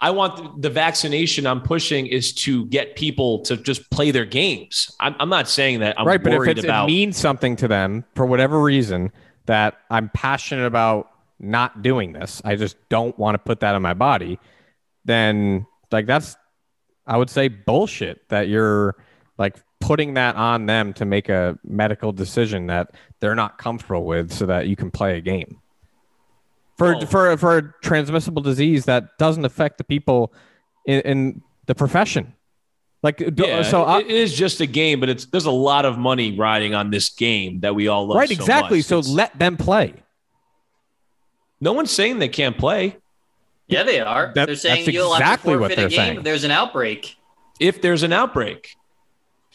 i 0.02 0.10
want 0.10 0.60
the, 0.60 0.68
vaccination 0.68 1.46
i'm 1.46 1.62
pushing 1.62 2.06
is 2.06 2.34
to 2.34 2.66
get 2.66 2.96
people 2.96 3.40
to 3.40 3.56
just 3.56 3.90
play 3.90 4.10
their 4.10 4.26
games. 4.26 4.94
I'm, 5.00 5.14
I'm 5.18 5.30
not 5.30 5.48
saying 5.48 5.80
that 5.80 5.98
i'm 5.98 6.06
right, 6.06 6.22
but 6.22 6.34
if 6.34 6.64
about 6.64 6.84
it 6.84 6.92
means 6.92 7.16
something 7.16 7.56
to 7.56 7.68
them 7.68 8.04
for 8.14 8.26
whatever 8.26 8.60
reason 8.60 9.10
that 9.46 9.78
I'm 9.90 10.08
passionate 10.10 10.66
about 10.66 11.10
not 11.38 11.82
doing 11.82 12.12
this, 12.12 12.40
I 12.44 12.56
just 12.56 12.76
don't 12.88 13.18
want 13.18 13.34
to 13.34 13.38
put 13.38 13.60
that 13.60 13.74
on 13.74 13.82
my 13.82 13.94
body, 13.94 14.38
then 15.04 15.66
like 15.90 16.06
that's 16.06 16.36
I 17.06 17.16
would 17.16 17.30
say 17.30 17.48
bullshit 17.48 18.28
that 18.28 18.48
you're 18.48 18.96
like 19.38 19.56
putting 19.80 20.14
that 20.14 20.36
on 20.36 20.66
them 20.66 20.92
to 20.94 21.04
make 21.04 21.28
a 21.28 21.58
medical 21.64 22.12
decision 22.12 22.68
that 22.68 22.94
they're 23.18 23.34
not 23.34 23.58
comfortable 23.58 24.04
with 24.04 24.32
so 24.32 24.46
that 24.46 24.68
you 24.68 24.76
can 24.76 24.90
play 24.90 25.18
a 25.18 25.20
game. 25.20 25.60
For 26.82 26.92
Well- 26.96 27.06
for 27.06 27.36
for 27.36 27.56
a 27.58 27.72
transmissible 27.82 28.42
disease 28.42 28.86
that 28.86 29.16
doesn't 29.18 29.44
affect 29.44 29.78
the 29.78 29.84
people 29.84 30.32
in, 30.84 31.00
in 31.02 31.42
the 31.66 31.74
profession. 31.76 32.34
Like 33.04 33.20
Yeah, 33.36 33.62
so 33.62 33.84
I, 33.84 34.00
it 34.00 34.06
is 34.10 34.34
just 34.34 34.60
a 34.60 34.66
game, 34.66 34.98
but 35.00 35.08
it's 35.08 35.26
there's 35.26 35.44
a 35.46 35.50
lot 35.50 35.84
of 35.84 35.96
money 35.98 36.36
riding 36.36 36.74
on 36.74 36.90
this 36.90 37.08
game 37.08 37.60
that 37.60 37.74
we 37.76 37.86
all 37.88 38.06
love. 38.08 38.16
right 38.16 38.28
so 38.28 38.34
exactly 38.34 38.78
much. 38.78 38.86
so 38.86 38.98
It's- 38.98 39.12
let 39.14 39.38
them 39.38 39.56
play 39.56 39.94
no 41.60 41.72
one's 41.72 41.90
saying 41.92 42.18
they 42.18 42.28
can't 42.28 42.58
play 42.58 42.96
Yeah, 43.68 43.84
they 43.84 44.00
are. 44.00 44.32
That- 44.34 44.46
they're 44.46 44.56
saying 44.56 44.84
that's 44.86 44.94
you'll 44.94 45.14
exactly 45.14 45.52
have 45.52 45.58
to 45.58 45.60
what 45.62 45.70
forfeit 45.70 45.76
they're 45.76 45.86
a 45.86 45.90
game 45.90 45.96
saying. 45.98 46.16
if 46.18 46.24
there's 46.24 46.44
an 46.44 46.50
outbreak. 46.50 47.16
if 47.60 47.80
there's 47.80 48.02
an 48.02 48.12
outbreak. 48.12 48.74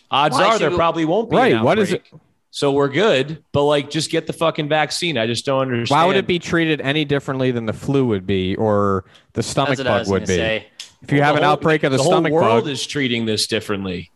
Odds 0.10 0.36
Why 0.38 0.46
are 0.46 0.60
there 0.60 0.70
we- 0.70 0.76
probably 0.78 1.04
won't 1.06 1.30
be. 1.30 1.36
Right, 1.36 1.54
An 1.54 1.64
what 1.64 1.78
is 1.80 1.94
outbreak. 1.94 2.22
So 2.50 2.72
we're 2.72 2.88
good, 2.90 3.44
but 3.52 3.64
like 3.66 3.90
just 3.90 4.10
get 4.10 4.26
the 4.26 4.34
fucking 4.34 4.68
vaccine. 4.70 5.18
I 5.18 5.28
just 5.28 5.46
don't 5.46 5.62
understand. 5.64 5.90
why 5.96 6.06
would 6.06 6.16
it 6.16 6.26
be 6.28 6.40
treated 6.40 6.82
any 6.82 7.06
differently 7.06 7.52
than 7.52 7.66
the 7.66 7.74
flu 7.74 8.06
would 8.08 8.26
be 8.26 8.56
or 8.56 9.06
the 9.34 9.44
stomach 9.44 9.78
That's 9.78 9.80
what 9.80 9.88
I 9.88 10.00
bug 10.04 10.08
would 10.10 10.22
be 10.22 10.26
say. 10.28 10.68
if 11.04 11.12
you 11.12 11.22
have 11.22 11.36
an 11.36 11.44
whole- 11.44 11.52
outbreak 11.54 11.84
of 11.84 11.92
the, 11.92 11.98
the 11.98 12.04
stomach 12.04 12.32
whole 12.32 12.42
world 12.42 12.64
bug 12.64 12.72
is 12.72 12.86
treating 12.88 13.26
this 13.26 13.46
differently. 13.48 14.12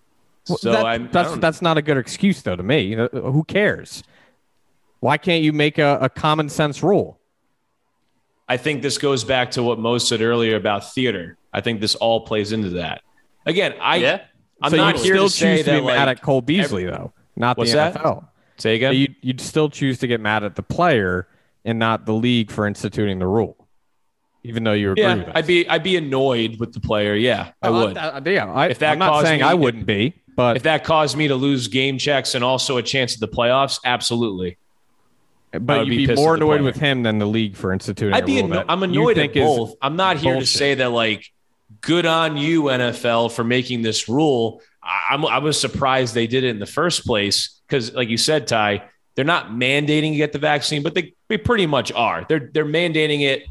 well, 0.49 0.57
so 0.57 0.71
that- 0.71 0.85
I'm, 0.85 1.03
I 1.03 1.07
that's 1.07 1.29
don't- 1.29 1.39
that's 1.41 1.61
not 1.61 1.77
a 1.77 1.81
good 1.81 1.97
excuse 1.97 2.41
though 2.41 2.55
to 2.55 2.63
me 2.63 2.93
who 2.95 3.43
cares 3.47 4.01
why 5.01 5.17
can't 5.17 5.43
you 5.43 5.51
make 5.53 5.77
a, 5.77 5.97
a 6.01 6.09
common 6.09 6.47
sense 6.49 6.81
rule 6.81 7.19
I 8.47 8.57
think 8.57 8.81
this 8.81 8.97
goes 8.97 9.23
back 9.23 9.51
to 9.51 9.63
what 9.63 9.77
Mo 9.79 9.97
said 9.97 10.21
earlier 10.21 10.57
about 10.57 10.93
theater. 10.93 11.37
I 11.53 11.61
think 11.61 11.79
this 11.79 11.95
all 11.95 12.25
plays 12.25 12.51
into 12.51 12.69
that. 12.71 13.01
Again, 13.45 13.75
I 13.79 13.95
Yeah. 13.97 14.21
I'm 14.61 14.71
so 14.71 14.77
not 14.77 14.95
here 14.97 15.15
still 15.15 15.27
to 15.29 15.33
say 15.33 15.55
choose 15.57 15.65
to 15.65 15.71
that 15.71 15.79
be 15.79 15.85
mad 15.87 16.05
like, 16.07 16.17
at 16.17 16.21
Cole 16.21 16.41
Beasley 16.41 16.83
though 16.85 17.13
not 17.41 17.57
What's 17.57 17.71
the 17.71 17.77
that? 17.77 17.95
NFL 17.95 18.27
say 18.57 18.75
again. 18.75 18.95
you'd, 18.95 19.15
you'd 19.21 19.41
still 19.41 19.69
choose 19.69 19.97
to 19.99 20.07
get 20.07 20.21
mad 20.21 20.43
at 20.43 20.55
the 20.55 20.63
player 20.63 21.27
and 21.65 21.77
not 21.77 22.05
the 22.05 22.13
league 22.13 22.51
for 22.51 22.65
instituting 22.65 23.19
the 23.19 23.27
rule 23.27 23.61
even 24.43 24.63
though 24.63 24.73
you 24.73 24.91
agree 24.91 25.05
with 25.05 25.17
yeah, 25.17 25.23
us. 25.25 25.31
I'd 25.35 25.47
be 25.47 25.67
I'd 25.69 25.83
be 25.83 25.97
annoyed 25.97 26.59
with 26.59 26.73
the 26.73 26.79
player. 26.79 27.13
Yeah, 27.13 27.51
I 27.61 27.69
would. 27.69 27.97
uh, 27.97 28.21
yeah, 28.25 28.51
I, 28.51 28.67
If 28.69 28.79
that 28.79 28.93
I'm 28.93 28.99
not 28.99 29.09
caused 29.09 29.27
saying 29.27 29.41
me- 29.41 29.45
I 29.45 29.53
wouldn't 29.53 29.85
be, 29.85 30.15
but 30.35 30.57
if 30.57 30.63
that 30.63 30.83
caused 30.83 31.15
me 31.15 31.27
to 31.27 31.35
lose 31.35 31.67
game 31.67 31.97
checks 31.97 32.35
and 32.35 32.43
also 32.43 32.77
a 32.77 32.83
chance 32.83 33.13
at 33.13 33.19
the 33.19 33.27
playoffs, 33.27 33.79
absolutely. 33.85 34.57
But 35.51 35.85
you'd 35.85 35.97
be 35.97 36.07
be, 36.07 36.15
more 36.15 36.35
annoyed 36.35 36.61
with 36.61 36.77
him 36.77 37.03
than 37.03 37.19
the 37.19 37.25
league 37.25 37.57
for 37.57 37.73
instituting. 37.73 38.13
I'd 38.13 38.25
be 38.25 38.41
rule 38.41 38.53
anno- 38.53 38.65
I'm 38.69 38.83
annoyed 38.83 39.17
at 39.17 39.33
both. 39.33 39.75
I'm 39.81 39.95
not 39.95 40.17
here 40.17 40.33
bullshit. 40.33 40.49
to 40.49 40.57
say 40.57 40.73
that 40.75 40.89
like 40.89 41.29
good 41.81 42.05
on 42.05 42.37
you 42.37 42.63
NFL 42.63 43.33
for 43.33 43.43
making 43.43 43.81
this 43.81 44.07
rule. 44.07 44.61
I- 44.83 45.07
I'm 45.11 45.25
I 45.25 45.37
was 45.39 45.59
surprised 45.59 46.13
they 46.15 46.27
did 46.27 46.43
it 46.43 46.49
in 46.49 46.59
the 46.59 46.65
first 46.65 47.05
place 47.05 47.61
because 47.67 47.93
like 47.93 48.09
you 48.09 48.17
said, 48.17 48.47
Ty, 48.47 48.83
they're 49.15 49.25
not 49.25 49.49
mandating 49.49 50.11
you 50.11 50.17
get 50.17 50.31
the 50.33 50.39
vaccine, 50.39 50.83
but 50.83 50.95
they, 50.95 51.13
they 51.27 51.37
pretty 51.37 51.65
much 51.67 51.91
are. 51.91 52.25
They're 52.27 52.49
they're 52.53 52.65
mandating 52.65 53.21
it 53.21 53.43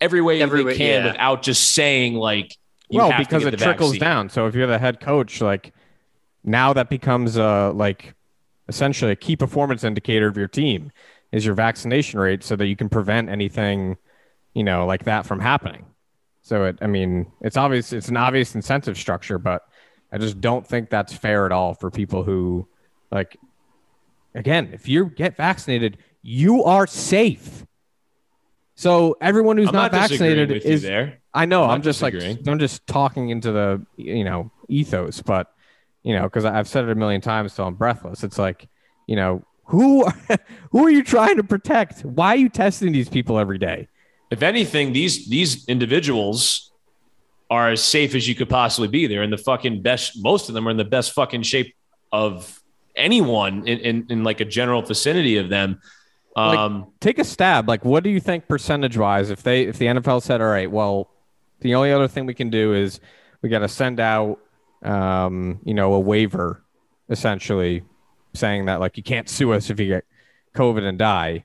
every 0.00 0.20
way 0.20 0.42
Every 0.42 0.58
they 0.60 0.64
way- 0.64 0.76
can 0.76 1.04
yeah. 1.04 1.12
without 1.12 1.42
just 1.42 1.72
saying 1.74 2.14
like 2.14 2.56
you 2.90 2.98
well 2.98 3.10
have 3.10 3.20
to 3.20 3.24
because 3.26 3.44
get 3.44 3.54
it 3.54 3.58
the 3.58 3.64
trickles 3.64 3.92
vaccine. 3.92 4.00
down. 4.00 4.28
So 4.28 4.46
if 4.46 4.54
you're 4.54 4.66
the 4.66 4.78
head 4.78 5.00
coach, 5.00 5.40
like 5.40 5.72
now 6.44 6.72
that 6.72 6.90
becomes 6.90 7.38
uh 7.38 7.72
like 7.72 8.14
essentially 8.68 9.12
a 9.12 9.16
key 9.16 9.36
performance 9.36 9.84
indicator 9.84 10.26
of 10.28 10.36
your 10.36 10.48
team 10.48 10.90
is 11.30 11.46
your 11.46 11.54
vaccination 11.54 12.20
rate, 12.20 12.42
so 12.44 12.56
that 12.56 12.66
you 12.66 12.76
can 12.76 12.88
prevent 12.90 13.30
anything, 13.30 13.96
you 14.54 14.62
know, 14.62 14.84
like 14.84 15.04
that 15.04 15.24
from 15.24 15.40
happening. 15.40 15.86
So 16.42 16.64
it, 16.64 16.78
I 16.82 16.86
mean, 16.88 17.32
it's 17.40 17.56
obvious. 17.56 17.92
It's 17.92 18.08
an 18.08 18.16
obvious 18.18 18.54
incentive 18.54 18.98
structure, 18.98 19.38
but 19.38 19.62
I 20.12 20.18
just 20.18 20.40
don't 20.40 20.66
think 20.66 20.90
that's 20.90 21.12
fair 21.14 21.46
at 21.46 21.52
all 21.52 21.74
for 21.74 21.90
people 21.90 22.22
who, 22.22 22.68
like, 23.10 23.38
again, 24.34 24.70
if 24.74 24.86
you 24.86 25.06
get 25.06 25.36
vaccinated, 25.36 25.98
you 26.20 26.64
are 26.64 26.86
safe. 26.86 27.64
So 28.74 29.16
everyone 29.20 29.56
who's 29.56 29.66
not, 29.66 29.92
not 29.92 29.92
vaccinated 29.92 30.50
with 30.50 30.64
you 30.64 30.72
is 30.72 30.82
there. 30.82 31.20
I 31.32 31.46
know. 31.46 31.64
I'm 31.64 31.70
I'm, 31.70 31.82
just 31.82 32.02
like. 32.02 32.14
I'm 32.14 32.58
just 32.58 32.86
talking 32.86 33.30
into 33.30 33.52
the 33.52 33.86
you 33.96 34.24
know 34.24 34.50
ethos, 34.68 35.22
but 35.22 35.52
you 36.02 36.14
know 36.14 36.24
because 36.24 36.44
I've 36.44 36.68
said 36.68 36.84
it 36.84 36.90
a 36.90 36.94
million 36.94 37.20
times 37.20 37.52
so 37.52 37.64
I'm 37.64 37.74
breathless. 37.74 38.24
It's 38.24 38.38
like 38.38 38.68
you 39.06 39.16
know 39.16 39.44
who 39.64 40.06
who 40.70 40.84
are 40.84 40.90
you 40.90 41.02
trying 41.04 41.36
to 41.36 41.44
protect? 41.44 42.04
Why 42.04 42.28
are 42.28 42.36
you 42.36 42.48
testing 42.48 42.92
these 42.92 43.08
people 43.08 43.38
every 43.38 43.58
day? 43.58 43.88
If 44.30 44.42
anything, 44.42 44.92
these 44.92 45.28
these 45.28 45.66
individuals 45.68 46.71
are 47.52 47.68
as 47.70 47.82
safe 47.82 48.14
as 48.14 48.26
you 48.28 48.34
could 48.34 48.48
possibly 48.48 48.88
be. 48.88 49.06
They're 49.06 49.22
in 49.22 49.30
the 49.30 49.36
fucking 49.50 49.82
best. 49.82 50.22
Most 50.22 50.48
of 50.48 50.54
them 50.54 50.66
are 50.66 50.70
in 50.70 50.76
the 50.78 50.84
best 50.96 51.12
fucking 51.12 51.42
shape 51.42 51.74
of 52.10 52.60
anyone 52.96 53.66
in, 53.68 53.78
in, 53.80 54.06
in 54.08 54.24
like 54.24 54.40
a 54.40 54.44
general 54.44 54.80
vicinity 54.82 55.36
of 55.36 55.48
them. 55.48 55.80
Like- 56.36 56.58
Um, 56.58 56.86
Take 57.00 57.18
a 57.18 57.24
stab. 57.24 57.68
Like, 57.68 57.84
what 57.84 58.02
do 58.04 58.10
you 58.10 58.20
think 58.20 58.48
percentage 58.48 58.96
wise? 58.96 59.28
If 59.30 59.42
they 59.42 59.64
if 59.64 59.76
the 59.78 59.86
NFL 59.86 60.22
said, 60.22 60.40
all 60.40 60.48
right, 60.48 60.70
well, 60.70 61.10
the 61.60 61.74
only 61.74 61.92
other 61.92 62.08
thing 62.08 62.24
we 62.26 62.34
can 62.34 62.48
do 62.50 62.72
is 62.74 63.00
we 63.42 63.48
got 63.50 63.58
to 63.60 63.68
send 63.68 64.00
out 64.00 64.38
um, 64.82 65.60
you 65.64 65.74
know 65.74 65.92
a 65.94 66.00
waiver, 66.00 66.62
essentially 67.10 67.82
saying 68.34 68.64
that 68.66 68.80
like 68.80 68.96
you 68.96 69.02
can't 69.02 69.28
sue 69.28 69.52
us 69.52 69.68
if 69.70 69.78
you 69.78 69.86
get 69.86 70.04
COVID 70.56 70.82
and 70.84 70.98
die. 70.98 71.44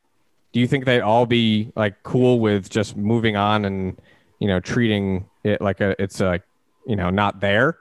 Do 0.54 0.60
you 0.62 0.68
think 0.68 0.86
they'd 0.86 1.02
all 1.02 1.26
be 1.26 1.72
like 1.76 2.02
cool 2.04 2.40
with 2.40 2.70
just 2.70 2.96
moving 2.96 3.36
on 3.36 3.66
and 3.66 4.00
you 4.40 4.48
know 4.48 4.60
treating 4.60 5.26
it 5.48 5.62
like 5.62 5.82
a 5.82 6.02
it's 6.02 6.22
a 6.22 6.42
you 6.86 6.96
know 6.96 7.10
not 7.10 7.40
there? 7.40 7.78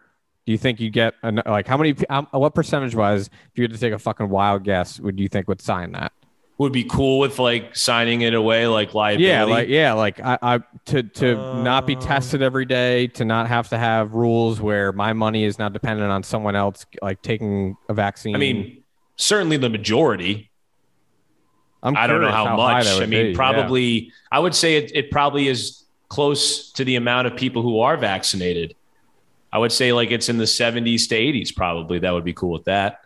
Do 0.47 0.53
you 0.53 0.59
think 0.59 0.79
you 0.79 0.91
get 0.91 1.15
an, 1.23 1.43
like 1.45 1.67
how 1.67 1.77
many 1.77 1.95
um, 2.09 2.29
what 2.31 2.55
percentage 2.55 2.95
wise 2.95 3.27
if 3.27 3.51
you 3.57 3.65
had 3.65 3.73
to 3.73 3.79
take 3.79 3.93
a 3.93 3.99
fucking 3.99 4.29
wild 4.29 4.65
guess 4.65 5.01
would 5.01 5.19
you 5.19 5.29
think 5.29 5.49
would 5.49 5.61
sign 5.61 5.93
that? 5.93 6.13
would 6.59 6.73
be 6.73 6.85
cool 6.85 7.19
with 7.19 7.39
like 7.39 7.77
signing 7.77 8.23
it 8.23 8.33
away, 8.33 8.67
like 8.67 8.95
liability. 8.95 9.27
Yeah, 9.27 9.45
like 9.45 9.69
yeah, 9.69 9.93
like 9.93 10.21
I, 10.21 10.39
I 10.41 10.61
to 10.87 11.03
to 11.03 11.35
not 11.63 11.87
be 11.87 11.97
Uh. 11.97 12.01
tested 12.01 12.43
every 12.43 12.65
day, 12.65 13.09
to 13.09 13.25
not 13.25 13.47
have 13.49 13.69
to 13.71 13.79
have 13.79 14.15
rules 14.15 14.61
where 14.61 14.93
my 14.93 15.13
money 15.13 15.45
is 15.45 15.59
not 15.59 15.73
dependent 15.73 16.11
on 16.11 16.23
someone 16.23 16.57
else 16.57 16.87
like 17.03 17.21
taking 17.23 17.77
a 17.89 17.95
vaccine. 17.95 18.35
I 18.35 18.39
mean, 18.39 18.83
certainly 19.17 19.57
the 19.59 19.69
majority. 19.69 20.51
I'm 21.83 21.97
I 21.97 22.07
don't 22.07 22.23
know 22.23 22.29
curious 22.29 22.49
how, 22.49 22.57
much. 22.57 22.87
I 22.87 23.01
mean, 23.01 23.11
be, 23.11 23.17
yeah. 23.31 23.37
probably, 23.37 24.13
I 24.33 24.39
would 24.39 24.55
say 24.55 24.77
it, 24.77 24.93
it 24.95 25.11
probably 25.11 25.47
is 25.47 25.85
close 26.09 26.73
to 26.73 26.85
the 26.85 26.97
amount 26.97 27.27
of 27.27 27.37
people 27.37 27.63
who 27.63 27.81
are 27.81 27.97
vaccinated. 27.97 28.75
I 29.53 29.59
would 29.59 29.73
say 29.73 29.93
like 29.93 30.11
it's 30.11 30.29
in 30.29 30.39
the 30.39 30.45
70s 30.45 31.09
to 31.09 31.15
80s, 31.15 31.55
probably. 31.55 31.99
That 32.01 32.13
would 32.13 32.25
be 32.25 32.33
cool 32.35 32.51
with 32.53 32.65
that. 32.65 33.01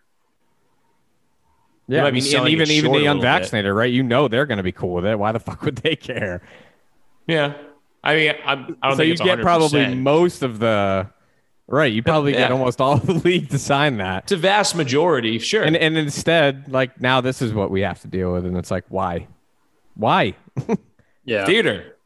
Yeah, 1.86 2.04
I 2.04 2.12
mean, 2.12 2.22
and 2.36 2.48
even 2.48 2.70
even 2.70 2.92
the 2.92 2.98
little 2.98 3.14
bit. 3.14 3.16
unvaccinated, 3.16 3.72
right? 3.72 3.92
You 3.92 4.02
know 4.04 4.28
they're 4.28 4.46
going 4.46 4.58
to 4.58 4.62
be 4.62 4.70
cool 4.72 4.94
with 4.94 5.04
it. 5.04 5.18
Why 5.18 5.32
the 5.32 5.40
fuck 5.48 5.62
would 5.62 5.76
they 5.76 5.96
care? 5.96 6.40
Yeah. 7.26 7.56
I 8.02 8.14
mean, 8.14 8.34
I'm, 8.44 8.76
I 8.82 8.88
don't 8.88 8.92
so 8.92 8.96
think 8.98 9.06
you 9.08 9.12
it's 9.12 9.20
get 9.20 9.38
100%. 9.38 9.42
probably 9.42 9.94
most 9.94 10.42
of 10.42 10.58
the 10.60 11.10
right. 11.66 11.92
You 11.92 12.02
probably 12.02 12.32
get 12.32 12.50
almost 12.52 12.80
all 12.80 12.92
of 12.94 13.06
the 13.06 13.14
league 13.24 13.50
to 13.50 13.58
sign 13.58 13.98
that, 13.98 14.22
It's 14.24 14.32
a 14.32 14.36
vast 14.36 14.74
majority, 14.74 15.38
sure. 15.38 15.62
and 15.62 15.76
and 15.76 15.98
instead, 15.98 16.70
like 16.72 17.00
now, 17.00 17.20
this 17.20 17.42
is 17.42 17.52
what 17.52 17.70
we 17.70 17.80
have 17.82 18.00
to 18.00 18.08
deal 18.08 18.32
with, 18.32 18.46
and 18.46 18.56
it's 18.56 18.70
like, 18.70 18.84
why, 18.88 19.26
why? 19.94 20.34
Yeah. 21.24 21.44
Theater. 21.44 21.96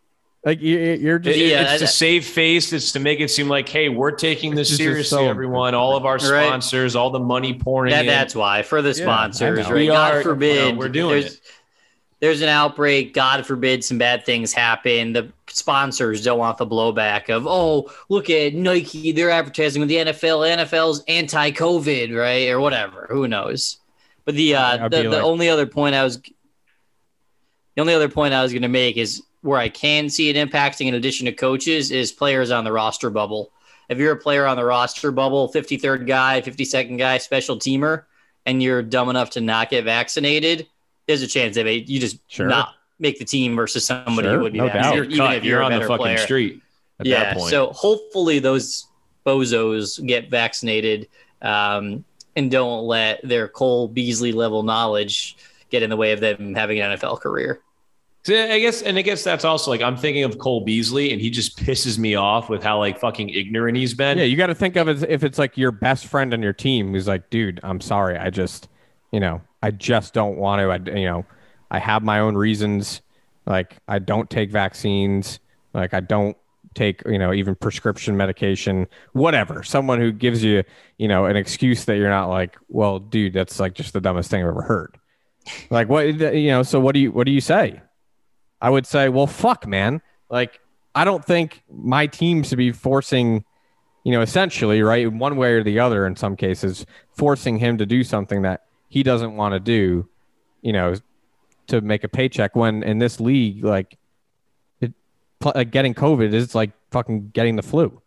Like 0.45 0.61
you, 0.61 0.79
you're 0.79 1.19
just 1.19 1.39
Yeah, 1.39 1.63
it's 1.63 1.73
I- 1.73 1.79
to 1.79 1.87
save 1.87 2.27
face. 2.27 2.73
It's 2.73 2.93
to 2.93 3.01
make 3.01 3.21
it 3.21 3.31
seem 3.31 3.49
like, 3.49 3.69
hey, 3.69 3.89
we're 3.89 4.11
taking 4.11 4.55
this 4.55 4.69
This 4.69 4.77
seriously, 4.79 5.17
so- 5.19 5.29
everyone. 5.29 5.75
All 5.75 5.97
of 5.97 6.05
our 6.05 6.17
Right. 6.19 6.47
sponsors, 6.47 6.95
all 6.97 7.11
the 7.11 7.19
money 7.19 7.55
pouring 7.55 7.93
That, 7.93 8.03
in. 8.03 8.07
that's 8.07 8.35
why 8.35 8.63
for 8.63 8.83
the 8.83 8.93
sponsors, 8.93 9.59
know. 9.61 9.65
right? 9.75 9.75
We 9.81 9.87
God 9.87 10.15
are- 10.17 10.23
forbid 10.23 10.73
you 10.75 10.79
we're 10.79 10.89
doing 10.91 11.21
there's, 11.21 11.35
it. 11.37 11.41
There's 12.21 12.41
an 12.43 12.49
outbreak. 12.49 13.13
God 13.13 13.45
forbid 13.47 13.85
some 13.85 13.99
bad 13.99 14.25
things 14.25 14.53
happen. 14.53 15.13
The 15.13 15.31
sponsors 15.49 16.23
don't 16.25 16.39
want 16.39 16.57
the 16.59 16.67
blowback 16.67 17.29
of, 17.29 17.47
oh, 17.47 17.91
look 18.09 18.31
at 18.31 18.55
Nike. 18.55 19.13
They're 19.13 19.31
advertising 19.31 19.81
with 19.81 19.89
the 19.91 19.97
NFL. 19.97 20.41
NFL's 20.47 21.03
anti-COVID, 21.07 22.17
right, 22.17 22.49
or 22.49 22.61
whatever. 22.61 23.07
Who 23.11 23.29
knows? 23.29 23.79
But 24.25 24.37
the 24.37 24.55
uh, 24.55 24.89
the, 24.89 25.03
the 25.03 25.09
like- 25.11 25.23
only 25.23 25.49
other 25.51 25.67
point 25.67 25.95
I 25.95 26.03
was 26.05 26.19
the 26.19 27.81
only 27.81 27.93
other 27.95 28.09
point 28.09 28.33
I 28.33 28.43
was 28.43 28.53
going 28.53 28.63
to 28.63 28.69
make 28.69 28.97
is 28.97 29.23
where 29.45 29.59
I 29.59 29.69
can 29.69 30.09
see 30.09 30.31
it 30.31 30.37
impacting, 30.37 30.87
in 30.87 30.95
addition 30.95 31.27
to 31.27 31.33
coaches, 31.33 31.91
is 31.91 32.11
players 32.13 32.51
on 32.51 32.65
the 32.65 32.73
roster 32.73 33.11
bubble. 33.11 33.53
If 33.91 33.99
you're 33.99 34.13
a 34.13 34.17
player 34.17 34.47
on 34.47 34.57
the 34.57 34.65
roster 34.65 35.13
bubble, 35.13 35.53
53rd 35.53 36.07
guy, 36.07 36.41
52nd 36.41 36.97
guy, 36.99 37.19
special 37.19 37.57
teamer, 37.59 38.05
and 38.47 38.63
you're 38.63 38.83
dumb 38.83 39.11
enough 39.11 39.29
to 39.31 39.43
not 39.43 39.69
get 39.69 39.85
vaccinated, 39.85 40.67
there's 41.07 41.21
a 41.21 41.27
chance 41.27 41.57
that 41.57 41.67
you 41.91 42.01
just 42.01 42.17
Sure. 42.29 42.47
not 42.47 42.71
make 42.99 43.19
the 43.19 43.25
team 43.27 43.55
versus 43.55 43.85
somebody 43.85 44.29
Sure, 44.29 44.37
who 44.39 44.43
would 44.45 44.53
be 44.55 44.59
no 44.61 44.67
vaccinated, 44.69 44.95
You're, 44.97 45.05
even 45.13 45.19
cut. 45.27 45.37
if 45.37 45.45
you're, 45.45 45.57
You're 45.57 45.63
on 45.63 45.73
the 45.73 45.79
better 45.79 45.89
fucking 45.89 46.03
player. 46.05 46.17
street 46.19 46.63
at 47.01 47.07
yeah, 47.07 47.25
that 47.25 47.37
point. 47.37 47.51
so 47.51 47.67
hopefully 47.73 48.39
those 48.39 48.87
bozos 49.27 50.05
get 50.07 50.31
vaccinated 50.31 51.09
um, 51.43 52.03
and 52.37 52.51
don't 52.51 52.85
let 52.87 53.21
their 53.29 53.49
Cole 53.49 53.89
Beasley 53.89 54.33
level 54.33 54.63
knowledge 54.63 55.37
get 55.69 55.83
in 55.83 55.91
the 55.91 55.97
way 55.97 56.13
of 56.13 56.21
them 56.21 56.55
having 56.55 56.81
an 56.81 56.97
NFL 56.97 57.21
career. 57.21 57.61
So 58.25 58.35
I 58.35 58.59
guess, 58.59 58.81
and 58.81 58.97
I 58.97 59.03
guess 59.03 59.23
that's 59.23 59.45
also 59.45 59.71
like 59.71 59.83
I'm 59.83 59.99
thinking 59.99 60.25
of 60.25 60.39
Cole 60.39 60.63
Beasley, 60.63 61.13
and 61.13 61.21
he 61.21 61.29
just 61.29 61.59
pisses 61.59 61.99
me 61.99 62.15
off 62.15 62.49
with 62.49 62.63
how 62.63 62.79
like 62.79 62.99
fucking 62.99 63.29
ignorant 63.29 63.77
he's 63.77 63.93
been. 63.93 64.17
yeah. 64.17 64.25
You 64.25 64.37
got 64.37 64.47
to 64.47 64.55
think 64.55 64.77
of 64.77 64.89
it 64.89 65.03
if 65.11 65.23
it's 65.25 65.39
like 65.39 65.59
your 65.59 65.71
best 65.71 66.07
friend 66.07 66.33
on 66.33 66.43
your 66.43 66.55
team 66.55 66.93
who's 66.93 67.07
like, 67.07 67.29
dude, 67.29 67.61
I'm 67.63 67.83
sorry, 67.83 68.17
I 68.17 68.31
just, 68.31 68.69
you 69.13 69.21
know, 69.21 69.43
I 69.63 69.73
just 69.73 70.15
don't 70.15 70.37
want 70.39 70.61
to. 70.61 70.71
I, 70.71 70.97
you 70.99 71.07
know, 71.07 71.27
I 71.71 71.79
have 71.79 72.03
my 72.03 72.21
own 72.21 72.35
reasons. 72.35 73.03
Like 73.45 73.77
I 73.89 73.99
don't 73.99 74.31
take 74.31 74.51
vaccines. 74.51 75.39
Like 75.75 75.93
I 75.93 76.01
don't 76.01 76.35
take, 76.75 77.03
you 77.05 77.19
know, 77.19 77.35
even 77.35 77.55
prescription 77.55 78.17
medication. 78.17 78.87
Whatever. 79.13 79.63
Someone 79.63 80.01
who 80.01 80.13
gives 80.13 80.43
you, 80.43 80.65
you 80.97 81.09
know, 81.09 81.27
an 81.27 81.37
excuse 81.37 81.85
that 81.85 81.97
you're 81.97 82.09
not 82.09 82.29
like, 82.29 82.57
well, 82.69 82.99
dude, 83.01 83.35
that's 83.35 83.61
like 83.61 83.75
just 83.75 83.93
the 83.93 84.01
dumbest 84.01 84.31
thing 84.31 84.43
I've 84.43 84.49
ever 84.49 84.63
heard. 84.63 84.97
Like 85.69 85.91
what, 85.91 86.07
you 86.07 86.49
know? 86.49 86.63
So 86.63 86.81
what 86.81 86.95
do 86.95 87.01
you 87.01 87.13
what 87.13 87.27
do 87.27 87.33
you 87.33 87.43
say? 87.43 87.83
I 88.65 88.71
would 88.71 88.87
say, 88.87 89.11
well, 89.11 89.27
fuck, 89.27 89.67
man. 89.67 90.01
Like, 90.31 90.59
I 90.95 91.05
don't 91.05 91.23
think 91.23 91.63
my 91.71 92.07
team 92.07 92.43
should 92.43 92.57
be 92.57 92.73
forcing, 92.73 93.45
you 94.05 94.13
know, 94.13 94.23
essentially, 94.23 94.81
right, 94.81 95.13
one 95.13 95.37
way 95.37 95.53
or 95.53 95.63
the 95.63 95.81
other 95.81 96.07
in 96.07 96.17
some 96.17 96.35
cases, 96.35 96.87
forcing 97.13 97.59
him 97.59 97.77
to 97.77 97.85
do 97.85 98.03
something 98.03 98.41
that 98.41 98.65
he 98.89 99.03
doesn't 99.03 99.37
want 99.37 99.53
to 99.53 99.61
do, 99.61 100.09
you 100.63 100.73
know, 100.73 100.95
to 101.67 101.83
make 101.83 102.05
a 102.05 102.09
paycheck 102.09 102.57
when 102.57 102.83
in 102.83 103.01
this 103.01 103.21
league, 103.21 103.63
like, 103.63 103.99
it, 104.81 104.95
like 105.45 105.71
getting 105.71 105.93
COVID 105.93 106.33
is 106.33 106.55
like 106.55 106.71
fucking 106.91 107.33
getting 107.35 107.57
the 107.57 107.63
flu, 107.63 108.01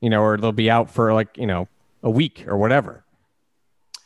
you 0.00 0.10
know, 0.10 0.22
or 0.22 0.36
they'll 0.36 0.52
be 0.52 0.70
out 0.70 0.90
for 0.90 1.12
like, 1.12 1.36
you 1.36 1.48
know, 1.48 1.66
a 2.04 2.10
week 2.10 2.44
or 2.46 2.56
whatever. 2.56 3.04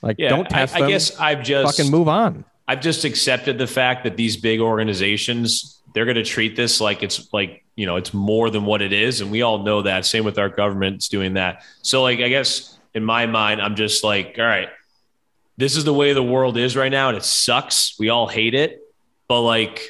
Like, 0.00 0.16
Yeah, 0.18 0.30
don't 0.30 0.48
test 0.48 0.74
I, 0.74 0.78
them. 0.78 0.88
I 0.88 0.90
guess 0.90 1.18
I've 1.18 1.42
just 1.42 1.76
fucking 1.76 1.92
move 1.92 2.08
on. 2.08 2.46
I've 2.66 2.80
just 2.80 3.04
accepted 3.04 3.58
the 3.58 3.66
fact 3.66 4.04
that 4.04 4.16
these 4.16 4.38
big 4.38 4.60
organizations 4.60 5.77
they're 5.98 6.04
going 6.04 6.14
to 6.14 6.22
treat 6.22 6.54
this 6.54 6.80
like 6.80 7.02
it's 7.02 7.32
like 7.32 7.64
you 7.74 7.84
know 7.84 7.96
it's 7.96 8.14
more 8.14 8.50
than 8.50 8.64
what 8.64 8.82
it 8.82 8.92
is, 8.92 9.20
and 9.20 9.32
we 9.32 9.42
all 9.42 9.64
know 9.64 9.82
that. 9.82 10.06
Same 10.06 10.24
with 10.24 10.38
our 10.38 10.48
government's 10.48 11.08
doing 11.08 11.34
that. 11.34 11.64
So 11.82 12.04
like 12.04 12.20
I 12.20 12.28
guess 12.28 12.78
in 12.94 13.04
my 13.04 13.26
mind, 13.26 13.60
I'm 13.60 13.74
just 13.74 14.04
like, 14.04 14.36
all 14.38 14.44
right, 14.44 14.68
this 15.56 15.76
is 15.76 15.82
the 15.82 15.92
way 15.92 16.12
the 16.12 16.22
world 16.22 16.56
is 16.56 16.76
right 16.76 16.92
now, 16.92 17.08
and 17.08 17.16
it 17.16 17.24
sucks. 17.24 17.98
We 17.98 18.10
all 18.10 18.28
hate 18.28 18.54
it, 18.54 18.80
but 19.26 19.40
like 19.40 19.88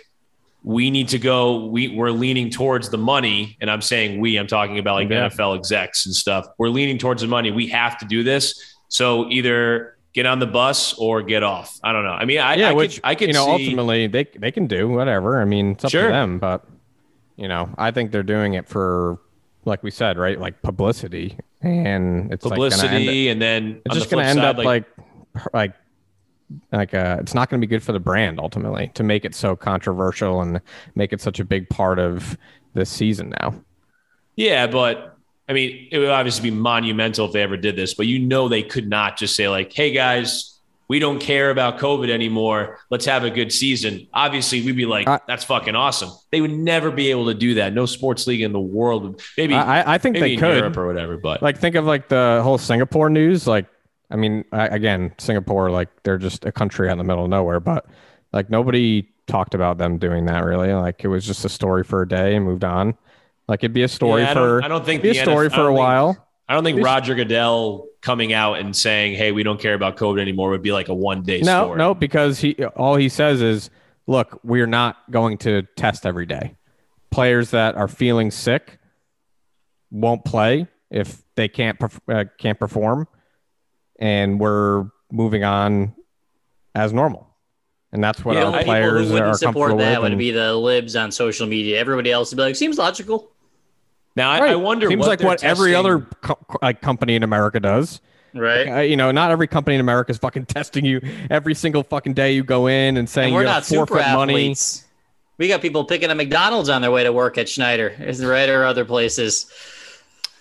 we 0.63 0.91
need 0.91 1.09
to 1.09 1.19
go. 1.19 1.67
We 1.67 1.89
we're 1.89 2.11
leaning 2.11 2.49
towards 2.49 2.89
the 2.89 2.97
money, 2.97 3.59
and 3.61 3.71
I'm 3.71 3.83
saying 3.83 4.19
we. 4.19 4.39
I'm 4.39 4.47
talking 4.47 4.79
about 4.79 4.95
like 4.95 5.11
Yeah. 5.11 5.29
NFL 5.29 5.59
execs 5.59 6.07
and 6.07 6.15
stuff. 6.15 6.47
We're 6.57 6.71
leaning 6.71 6.97
towards 6.97 7.21
the 7.21 7.29
money. 7.29 7.51
We 7.51 7.67
have 7.67 7.99
to 7.99 8.07
do 8.07 8.23
this. 8.23 8.77
So 8.89 9.29
either 9.29 9.98
get 10.15 10.27
on 10.27 10.39
the 10.39 10.47
bus 10.47 10.95
or 10.95 11.23
get 11.23 11.43
off. 11.43 11.79
I 11.83 11.93
don't 11.93 12.05
know. 12.05 12.11
I 12.13 12.25
mean, 12.25 12.39
I 12.39 12.55
yeah, 12.57 12.71
I 12.71 12.73
which 12.73 12.97
could, 12.97 13.01
I 13.05 13.15
could 13.15 13.29
you 13.29 13.35
know 13.35 13.45
see, 13.57 13.65
ultimately 13.67 14.07
they 14.07 14.25
they 14.37 14.51
can 14.51 14.67
do 14.67 14.89
whatever. 14.89 15.41
I 15.41 15.45
mean, 15.45 15.73
it's 15.73 15.85
up 15.85 15.91
Sure. 15.91 16.07
to 16.07 16.09
them, 16.09 16.39
but 16.39 16.65
you 17.37 17.47
know, 17.49 17.71
I 17.79 17.91
think 17.93 18.11
they're 18.11 18.23
doing 18.25 18.55
it 18.55 18.67
for, 18.69 19.19
like 19.65 19.83
we 19.85 19.91
said, 19.93 20.19
right, 20.19 20.41
like 20.41 20.61
publicity, 20.63 21.39
and 21.63 22.33
it's 22.33 22.43
publicity, 22.45 23.27
Like 23.27 23.33
and 23.33 23.43
then 23.43 23.81
it's 23.87 23.95
just 23.95 24.11
going 24.11 24.25
to 24.25 24.29
end 24.29 24.39
side, 24.41 24.59
up 24.59 24.65
like, 24.65 24.87
like, 25.53 25.73
like, 26.73 26.95
uh, 26.95 27.19
it's 27.21 27.35
not 27.35 27.49
going 27.51 27.61
to 27.61 27.65
be 27.67 27.71
good 27.71 27.83
for 27.83 27.93
the 27.93 28.01
brand 28.01 28.41
ultimately 28.41 28.91
to 28.95 29.03
make 29.05 29.25
it 29.25 29.35
so 29.35 29.55
controversial 29.55 30.41
and 30.41 30.61
make 30.97 31.13
it 31.13 31.21
such 31.21 31.39
a 31.39 31.45
big 31.45 31.69
part 31.69 31.99
of 31.99 32.37
this 32.75 32.91
season 32.91 33.33
now. 33.41 33.55
yeah, 34.37 34.67
but 34.67 35.18
I 35.49 35.53
mean, 35.55 35.89
it 35.91 35.99
would 35.99 36.11
obviously 36.11 36.51
be 36.51 36.57
monumental 36.57 37.27
if 37.27 37.33
they 37.33 37.43
ever 37.43 37.57
did 37.57 37.75
this, 37.77 37.95
but 37.95 38.07
you 38.07 38.19
know, 38.19 38.49
they 38.49 38.63
could 38.63 38.89
not 38.89 39.17
just 39.17 39.35
say 39.35 39.49
like, 39.49 39.73
"Hey 39.73 39.93
guys, 39.93 40.61
we 40.89 40.99
don't 40.99 41.19
care 41.19 41.51
about 41.51 41.79
COVID 41.79 42.11
anymore. 42.11 42.79
Let's 42.91 43.07
have 43.07 43.25
a 43.25 43.31
good 43.31 43.51
season." 43.53 44.09
Obviously, 44.13 44.61
we'd 44.63 44.77
be 44.77 44.85
like, 44.87 45.07
"That's 45.27 45.45
fucking 45.45 45.75
awesome." 45.75 46.11
They 46.31 46.41
would 46.43 46.53
never 46.53 46.91
be 46.91 47.11
able 47.11 47.27
to 47.27 47.35
do 47.35 47.55
that. 47.55 47.73
No 47.73 47.87
sports 47.87 48.27
league 48.27 48.43
in 48.43 48.53
the 48.53 48.61
world, 48.61 49.23
maybe 49.39 49.55
I, 49.55 49.95
I- 49.95 49.99
think 49.99 50.15
maybe 50.15 50.27
they 50.27 50.33
in 50.35 50.41
could. 50.41 50.57
Europe 50.59 50.77
or 50.77 50.87
whatever, 50.87 51.17
but 51.17 51.43
like 51.43 51.59
think 51.59 51.77
of 51.77 51.87
like 51.87 52.09
the 52.09 52.41
whole 52.43 52.59
Singapore 52.59 53.09
news. 53.09 53.47
Like, 53.47 53.67
I 54.11 54.17
mean, 54.17 54.45
I, 54.53 54.67
again, 54.69 55.15
Singapore, 55.19 55.71
like 55.71 55.89
they're 56.03 56.19
just 56.19 56.45
a 56.45 56.53
country 56.53 56.89
out 56.89 56.93
in 56.93 56.99
the 56.99 57.05
middle 57.05 57.25
of 57.25 57.31
nowhere, 57.31 57.61
but 57.61 57.87
like 58.33 58.51
nobody 58.51 59.09
talked 59.27 59.55
about 59.55 59.79
them 59.79 59.97
doing 59.99 60.27
that 60.27 60.45
really. 60.45 60.73
Like 60.75 61.05
it 61.05 61.09
was 61.09 61.27
just 61.27 61.45
a 61.45 61.49
story 61.49 61.85
for 61.85 62.03
a 62.03 62.09
day 62.09 62.37
and 62.37 62.45
moved 62.45 62.65
on. 62.65 62.97
Like 63.49 63.61
it'd 63.61 63.73
be 63.73 63.83
a 63.83 63.89
story 63.89 64.23
Yeah, 64.23 64.31
I 64.31 64.35
for 64.35 64.63
I 64.65 64.69
don't 64.69 64.85
think 64.85 65.03
be 65.03 65.11
a 65.11 65.15
story 65.15 65.49
NF 65.49 65.53
I 65.53 65.57
for 65.57 65.61
a 65.63 65.65
don't 65.65 65.71
think- 65.75 65.79
while. 65.79 66.27
I 66.51 66.55
don't 66.55 66.65
think 66.65 66.79
It's- 66.79 66.85
Roger 66.85 67.15
Goodell 67.15 67.87
coming 68.01 68.33
out 68.33 68.59
and 68.59 68.75
saying, 68.75 69.15
"Hey, 69.17 69.33
we 69.33 69.43
don't 69.43 69.61
care 69.61 69.75
about 69.75 69.97
COVID 69.97 70.21
anymore" 70.21 70.51
would 70.51 70.63
be 70.63 70.73
like 70.73 70.89
a 70.89 70.95
one 70.95 71.23
day 71.23 71.41
No, 71.41 71.65
story. 71.65 71.79
no, 71.79 71.95
because 71.95 72.41
he 72.41 72.55
all 72.77 72.97
he 72.97 73.09
says 73.09 73.43
is, 73.43 73.71
"Look, 74.07 74.41
we're 74.45 74.67
not 74.67 74.97
going 75.11 75.37
to 75.39 75.63
test 75.77 76.07
every 76.07 76.25
day. 76.27 76.57
Players 77.11 77.51
that 77.51 77.75
are 77.77 77.89
feeling 77.89 78.31
sick 78.31 78.79
won't 79.91 80.25
play 80.25 80.67
if 80.91 81.23
they 81.35 81.49
can't 81.49 81.79
perf- 81.79 82.01
uh, 82.09 82.25
can't 82.39 82.59
perform, 82.59 83.09
and 83.99 84.39
we're 84.41 84.87
moving 85.13 85.45
on 85.45 85.95
as 86.75 86.93
normal." 86.93 87.27
And 87.93 88.05
that's 88.05 88.23
what 88.25 88.35
the 88.35 88.41
our 88.41 88.47
only 88.47 88.59
people 88.61 88.73
players 88.73 89.09
who 89.09 89.15
wouldn't 89.15 89.37
support 89.37 89.71
comfortable 89.71 89.79
that 89.79 89.99
with. 90.01 90.03
would 90.05 90.13
and- 90.13 90.19
be 90.19 90.31
the 90.31 90.55
libs 90.55 90.95
on 90.97 91.11
social 91.11 91.47
media. 91.47 91.79
Everybody 91.79 92.11
else 92.13 92.31
would 92.31 92.37
be 92.37 92.43
like, 92.43 92.57
seems 92.57 92.77
logical. 92.79 93.31
Now 94.17 94.31
I, 94.31 94.41
Right. 94.41 94.51
I 94.51 94.57
wonder. 94.57 94.89
Seems 94.89 95.01
what 95.01 95.09
like 95.09 95.19
they're 95.21 95.29
what 95.29 95.45
every 95.45 95.75
other 95.75 96.01
co- 96.23 96.39
like 96.63 96.81
company 96.83 97.15
in 97.15 97.23
America 97.23 97.61
does. 97.61 98.01
Right. 98.35 98.69
Uh, 98.69 98.81
you 98.81 98.97
know, 98.97 99.11
not 99.11 99.31
every 99.31 99.47
company 99.47 99.75
in 99.77 99.81
America 99.81 100.11
is 100.11 100.19
fucking 100.19 100.47
testing 100.47 100.85
you 100.85 101.01
every 101.31 101.55
single 101.55 101.83
fucking 101.83 102.15
day 102.15 102.33
you 102.33 102.45
go 102.45 102.67
in 102.67 102.97
and 102.97 103.09
saying 103.09 103.29
and 103.29 103.35
we're 103.35 103.43
you 103.43 103.47
not 103.47 103.55
have 103.55 103.65
super 103.65 103.87
forfeit 103.87 104.13
money. 104.13 104.33
athletes. 104.35 104.85
We 105.39 105.47
got 105.49 105.63
people 105.63 105.85
picking 105.85 106.11
a 106.11 106.15
McDonald's 106.17 106.69
on 106.69 106.83
their 106.83 106.91
way 106.91 107.05
to 107.05 107.13
work 107.13 107.39
at 107.39 107.49
Schneider, 107.49 107.95
is 108.01 108.25
right 108.25 108.49
or 108.49 108.65
other 108.65 108.85
places. 108.85 109.47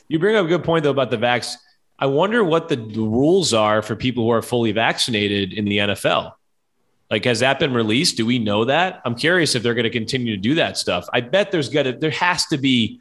You 0.07 0.18
bring 0.19 0.35
up 0.35 0.45
a 0.45 0.48
good 0.49 0.64
point 0.64 0.84
though 0.84 0.89
about 0.91 1.11
the 1.11 1.18
vax. 1.18 1.53
I 1.99 2.07
wonder 2.07 2.44
what 2.44 2.68
the 2.69 2.76
the 2.77 3.02
rules 3.02 3.53
are 3.53 3.81
for 3.81 3.95
people 3.95 4.23
who 4.23 4.31
are 4.31 4.41
fully 4.41 4.72
vaccinated 4.72 5.53
in 5.53 5.65
the 5.65 5.77
NFL. 5.77 6.34
Like, 7.10 7.23
has 7.26 7.39
that 7.39 7.57
been 7.60 7.73
released? 7.73 8.18
Do 8.18 8.26
we 8.26 8.38
know 8.38 8.65
that? 8.65 9.02
I'm 9.06 9.15
curious 9.15 9.56
if 9.56 9.64
they're 9.64 9.73
going 9.76 9.85
to 9.85 9.89
continue 9.89 10.35
to 10.35 10.41
do 10.41 10.56
that 10.56 10.77
stuff. 10.77 11.07
I 11.14 11.22
bet 11.22 11.52
there's 11.52 11.69
got 11.69 11.84
to 11.84 11.94
there 11.94 12.11
has 12.11 12.45
to 12.48 12.57
be 12.57 12.99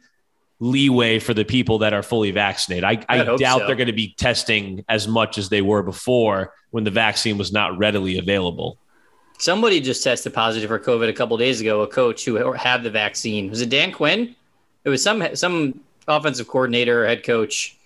leeway 0.59 1.19
for 1.19 1.33
the 1.33 1.45
people 1.45 1.79
that 1.79 1.93
are 1.93 2.03
fully 2.03 2.31
vaccinated. 2.31 2.83
I, 2.83 3.03
I 3.09 3.23
doubt 3.23 3.59
so. 3.59 3.67
they're 3.67 3.75
going 3.75 3.87
to 3.87 3.93
be 3.93 4.13
testing 4.17 4.83
as 4.89 5.07
much 5.07 5.37
as 5.37 5.49
they 5.49 5.61
were 5.61 5.83
before 5.83 6.53
when 6.71 6.83
the 6.83 6.91
vaccine 6.91 7.37
was 7.37 7.51
not 7.51 7.77
readily 7.77 8.17
available. 8.17 8.77
Somebody 9.39 9.79
just 9.79 10.03
tested 10.03 10.33
positive 10.33 10.67
for 10.67 10.79
COVID 10.79 11.09
a 11.09 11.13
couple 11.13 11.37
days 11.37 11.61
ago. 11.61 11.81
A 11.81 11.87
coach 11.87 12.25
who 12.25 12.51
had 12.53 12.81
the 12.81 12.89
vaccine 12.89 13.49
was 13.51 13.61
it 13.61 13.69
Dan 13.69 13.91
Quinn? 13.91 14.35
It 14.83 14.89
was 14.89 15.03
some 15.03 15.35
some 15.35 15.79
offensive 16.07 16.47
coordinator 16.47 17.03
or 17.03 17.07
head 17.07 17.23
coach. 17.23 17.77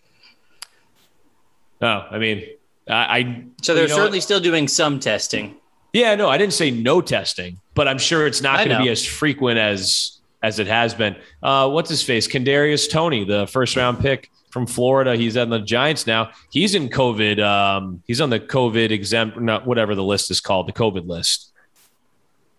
Oh, 1.82 2.06
I 2.10 2.20
mean, 2.20 2.46
I, 2.88 2.94
I 2.94 3.44
So 3.62 3.74
they're 3.74 3.88
certainly 3.88 4.20
what? 4.20 4.24
still 4.24 4.40
doing 4.40 4.68
some 4.68 5.00
testing. 5.00 5.56
yeah, 5.94 6.16
no, 6.16 6.30
I 6.30 6.38
didn't 6.38 6.54
say 6.54 6.72
no 6.72 7.02
testing, 7.02 7.60
but 7.74 7.88
I'm 7.88 7.98
sure 7.98 8.28
it's 8.28 8.42
not 8.42 8.58
going 8.64 8.78
to 8.78 8.84
be 8.84 8.90
as 8.90 9.06
frequent 9.06 9.58
as 9.58 10.20
as 10.44 10.60
it 10.60 10.68
has 10.68 10.94
been. 10.94 11.16
Uh, 11.44 11.70
what's 11.70 11.90
his 11.90 12.02
face? 12.04 12.28
Kadarius 12.28 12.90
Toney, 12.90 13.24
the 13.26 13.48
first 13.48 13.76
round 13.76 14.00
pick 14.00 14.30
from 14.52 14.66
Florida. 14.68 15.16
He's 15.16 15.38
on 15.38 15.50
the 15.50 15.60
Giants 15.60 16.08
now. 16.08 16.32
He's 16.50 16.76
in 16.76 16.90
COVID. 16.90 17.40
Um, 17.44 18.04
he's 18.08 18.20
on 18.22 18.30
the 18.30 18.40
COVID 18.40 18.92
exempt, 18.92 19.40
not 19.40 19.66
whatever 19.68 19.96
the 19.96 20.04
list 20.04 20.32
is 20.32 20.42
called, 20.42 20.68
the 20.68 20.74
COVID 20.74 21.08
list. 21.08 21.52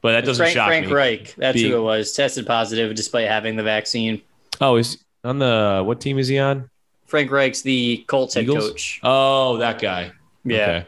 But 0.01 0.13
that 0.13 0.25
doesn't 0.25 0.43
Frank, 0.45 0.55
shock 0.55 0.69
Frank 0.69 0.87
me. 0.87 0.93
Frank 0.93 1.21
Reich, 1.21 1.35
that's 1.37 1.55
Being- 1.55 1.71
who 1.73 1.79
it 1.79 1.83
was, 1.83 2.13
tested 2.13 2.47
positive 2.47 2.95
despite 2.95 3.29
having 3.29 3.57
the 3.57 3.63
vaccine. 3.63 4.23
Oh, 4.61 4.77
is 4.77 4.99
on 5.25 5.39
the 5.39 5.83
what 5.85 6.01
team 6.01 6.19
is 6.19 6.29
he 6.29 6.39
on? 6.39 6.69
Frank 7.07 7.31
Reich's 7.31 7.63
the 7.63 8.05
Colts 8.09 8.35
head 8.35 8.45
Eagles? 8.45 8.71
coach. 8.71 9.01
Oh, 9.03 9.59
that 9.59 9.81
guy. 9.81 10.13
Yeah. 10.45 10.63
Okay. 10.63 10.87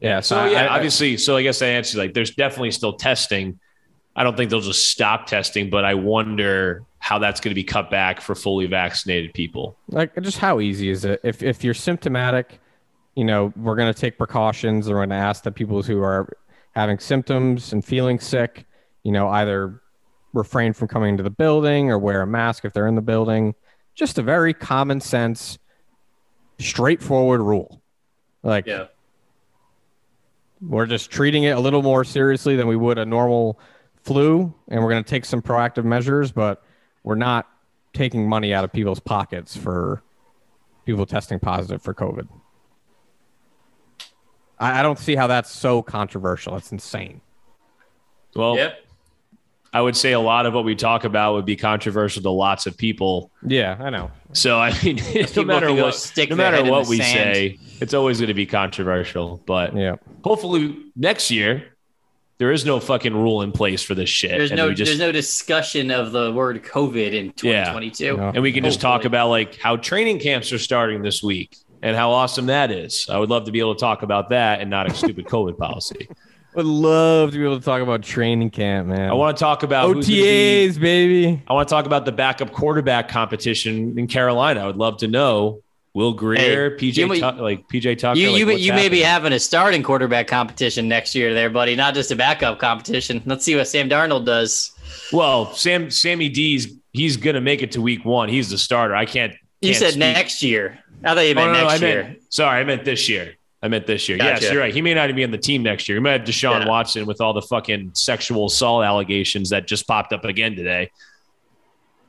Yeah. 0.00 0.20
So 0.20 0.36
I- 0.36 0.50
yeah, 0.50 0.62
I- 0.66 0.76
obviously. 0.76 1.16
So 1.16 1.36
I 1.36 1.42
guess 1.42 1.60
I 1.62 1.66
answered 1.68 1.98
like 1.98 2.14
there's 2.14 2.30
definitely 2.32 2.70
still 2.72 2.92
testing. 2.92 3.58
I 4.16 4.22
don't 4.24 4.36
think 4.36 4.50
they'll 4.50 4.60
just 4.60 4.90
stop 4.90 5.26
testing, 5.26 5.70
but 5.70 5.84
I 5.84 5.94
wonder 5.94 6.84
how 6.98 7.18
that's 7.18 7.40
going 7.40 7.50
to 7.50 7.54
be 7.54 7.64
cut 7.64 7.90
back 7.90 8.20
for 8.20 8.34
fully 8.34 8.66
vaccinated 8.66 9.34
people. 9.34 9.76
like 9.88 10.14
just 10.22 10.38
how 10.38 10.60
easy 10.60 10.88
is 10.88 11.04
it 11.04 11.20
if 11.22 11.42
if 11.42 11.62
you're 11.62 11.74
symptomatic 11.74 12.60
you 13.14 13.24
know 13.24 13.52
we're 13.56 13.76
going 13.76 13.92
to 13.92 13.98
take 14.00 14.16
precautions 14.16 14.86
and 14.86 14.94
we're 14.94 15.00
going 15.00 15.10
to 15.10 15.14
ask 15.16 15.42
the 15.44 15.52
people 15.52 15.82
who 15.82 16.00
are 16.02 16.34
having 16.74 16.98
symptoms 16.98 17.72
and 17.74 17.84
feeling 17.84 18.18
sick 18.18 18.64
you 19.02 19.12
know 19.12 19.28
either 19.28 19.82
refrain 20.32 20.72
from 20.72 20.88
coming 20.88 21.10
into 21.10 21.22
the 21.22 21.28
building 21.30 21.90
or 21.90 21.98
wear 21.98 22.22
a 22.22 22.26
mask 22.26 22.64
if 22.64 22.72
they're 22.72 22.86
in 22.88 22.94
the 22.94 23.02
building 23.02 23.54
just 23.94 24.16
a 24.18 24.22
very 24.22 24.54
common 24.54 24.98
sense 24.98 25.58
straightforward 26.58 27.40
rule 27.42 27.82
like 28.42 28.66
Yeah. 28.66 28.86
we're 30.62 30.86
just 30.86 31.10
treating 31.10 31.42
it 31.44 31.50
a 31.50 31.60
little 31.60 31.82
more 31.82 32.02
seriously 32.04 32.56
than 32.56 32.66
we 32.66 32.76
would 32.76 32.96
a 32.98 33.04
normal 33.04 33.58
flu 34.04 34.52
and 34.68 34.82
we're 34.82 34.90
going 34.90 35.02
to 35.02 35.08
take 35.08 35.24
some 35.24 35.40
proactive 35.42 35.84
measures 35.84 36.30
but 36.32 36.62
we're 37.02 37.14
not 37.14 37.48
taking 37.92 38.28
money 38.28 38.52
out 38.52 38.64
of 38.64 38.72
people's 38.72 39.00
pockets 39.00 39.56
for 39.56 40.02
people 40.84 41.06
testing 41.06 41.38
positive 41.40 41.80
for 41.82 41.94
covid 41.94 42.28
i, 44.58 44.80
I 44.80 44.82
don't 44.82 44.98
see 44.98 45.14
how 45.16 45.26
that's 45.26 45.50
so 45.50 45.82
controversial 45.82 46.52
that's 46.54 46.72
insane 46.72 47.20
Well, 48.36 48.56
Yep. 48.56 48.80
I 49.72 49.80
would 49.80 49.96
say 49.96 50.12
a 50.12 50.20
lot 50.20 50.46
of 50.46 50.54
what 50.54 50.64
we 50.64 50.76
talk 50.76 51.02
about 51.02 51.34
would 51.34 51.44
be 51.46 51.56
controversial 51.56 52.22
to 52.22 52.30
lots 52.30 52.66
of 52.66 52.76
people. 52.76 53.30
yeah 53.46 53.76
i 53.80 53.90
know 53.90 54.10
So 54.32 54.58
I 54.60 54.70
mean, 54.82 55.00
no 55.36 55.44
matter 55.44 55.72
what, 55.72 55.94
stick 55.94 56.30
no 56.30 56.36
matter 56.36 56.62
what 56.70 56.86
we 56.88 56.98
sand. 56.98 57.34
say, 57.34 57.58
it's 57.80 57.94
always 57.94 58.18
going 58.18 58.28
to 58.28 58.34
be 58.34 58.46
controversial. 58.46 59.42
But 59.46 59.74
yeah 59.76 59.96
hopefully 60.22 60.76
next 60.96 61.30
year 61.30 61.73
there 62.38 62.50
is 62.50 62.64
no 62.64 62.80
fucking 62.80 63.14
rule 63.14 63.42
in 63.42 63.52
place 63.52 63.82
for 63.82 63.94
this 63.94 64.08
shit. 64.08 64.32
There's 64.32 64.50
and 64.50 64.58
no 64.58 64.72
just 64.72 64.90
there's 64.90 64.98
no 64.98 65.12
discussion 65.12 65.90
of 65.90 66.12
the 66.12 66.32
word 66.32 66.62
COVID 66.64 67.12
in 67.12 67.32
2022. 67.32 68.16
No. 68.16 68.28
and 68.34 68.42
we 68.42 68.52
can 68.52 68.64
just 68.64 68.80
talk 68.80 69.04
about 69.04 69.28
like 69.28 69.56
how 69.56 69.76
training 69.76 70.18
camps 70.18 70.52
are 70.52 70.58
starting 70.58 71.02
this 71.02 71.22
week 71.22 71.56
and 71.82 71.96
how 71.96 72.10
awesome 72.10 72.46
that 72.46 72.70
is. 72.70 73.08
I 73.08 73.18
would 73.18 73.30
love 73.30 73.44
to 73.44 73.52
be 73.52 73.60
able 73.60 73.74
to 73.74 73.80
talk 73.80 74.02
about 74.02 74.30
that 74.30 74.60
and 74.60 74.70
not 74.70 74.90
a 74.90 74.94
stupid 74.94 75.26
COVID 75.26 75.58
policy. 75.58 76.08
I 76.10 76.14
would 76.56 76.66
love 76.66 77.32
to 77.32 77.38
be 77.38 77.44
able 77.44 77.58
to 77.58 77.64
talk 77.64 77.82
about 77.82 78.02
training 78.02 78.50
camp 78.50 78.86
man 78.86 79.10
I 79.10 79.14
want 79.14 79.36
to 79.36 79.40
talk 79.40 79.64
about 79.64 79.92
who's 79.92 80.06
gonna 80.06 80.20
be- 80.20 80.68
otas 80.68 80.80
baby 80.80 81.42
I 81.48 81.52
want 81.52 81.68
to 81.68 81.72
talk 81.74 81.84
about 81.86 82.04
the 82.04 82.12
backup 82.12 82.52
quarterback 82.52 83.08
competition 83.08 83.98
in 83.98 84.06
Carolina. 84.06 84.60
I 84.60 84.66
would 84.66 84.76
love 84.76 84.98
to 84.98 85.08
know 85.08 85.63
Will 85.94 86.12
Grier, 86.12 86.70
Hey, 86.70 86.76
PJ, 86.76 86.96
you 86.96 87.06
may- 87.06 87.20
Tuck- 87.20 87.38
like 87.38 87.68
PJ 87.68 87.96
Tucker. 87.98 88.18
You 88.18 88.30
like, 88.32 88.38
you, 88.40 88.46
what's 88.46 88.60
you 88.60 88.72
may 88.72 88.88
be 88.88 89.00
having 89.00 89.32
a 89.32 89.38
starting 89.38 89.82
quarterback 89.82 90.26
competition 90.26 90.88
next 90.88 91.14
year, 91.14 91.32
there, 91.34 91.48
buddy. 91.50 91.76
Not 91.76 91.94
just 91.94 92.10
a 92.10 92.16
backup 92.16 92.58
competition. 92.58 93.22
Let's 93.26 93.44
see 93.44 93.54
what 93.54 93.68
Sam 93.68 93.88
Darnold 93.88 94.24
does. 94.24 94.72
well, 95.12 95.54
Sam 95.54 95.90
Sammy 95.92 96.28
D's 96.28 96.74
he's 96.92 97.16
gonna 97.16 97.40
make 97.40 97.62
it 97.62 97.70
to 97.72 97.80
week 97.80 98.04
one. 98.04 98.28
He's 98.28 98.50
the 98.50 98.58
starter. 98.58 98.94
I 98.96 99.04
can't. 99.06 99.34
You 99.60 99.68
can't 99.70 99.76
said 99.76 99.90
speak- 99.90 100.00
next 100.00 100.42
year. 100.42 100.80
I 101.04 101.14
thought 101.14 101.20
you 101.20 101.30
Oh, 101.32 101.34
meant 101.34 101.52
no, 101.52 101.60
no, 101.62 101.68
next 101.68 101.82
I 101.82 101.86
year. 101.86 102.02
meant 102.02 102.18
sorry, 102.32 102.60
I 102.60 102.64
meant 102.64 102.84
this 102.84 103.08
year. 103.08 103.34
I 103.62 103.68
meant 103.68 103.86
this 103.86 104.08
year. 104.08 104.18
Yes, 104.18 104.42
you're 104.42 104.58
right. 104.60 104.74
He 104.74 104.82
may 104.82 104.94
not 104.94 105.04
even 105.04 105.16
be 105.16 105.24
on 105.24 105.30
the 105.30 105.38
team 105.38 105.62
next 105.62 105.88
year. 105.88 105.96
He 105.96 106.02
might 106.02 106.12
have 106.12 106.22
Deshaun 106.22 106.60
Yeah. 106.64 106.68
Watson 106.68 107.06
with 107.06 107.20
all 107.20 107.32
the 107.32 107.40
fucking 107.42 107.92
sexual 107.94 108.46
assault 108.46 108.84
allegations 108.84 109.50
that 109.50 109.66
just 109.68 109.86
popped 109.86 110.12
up 110.12 110.24
again 110.24 110.54
today. 110.56 110.90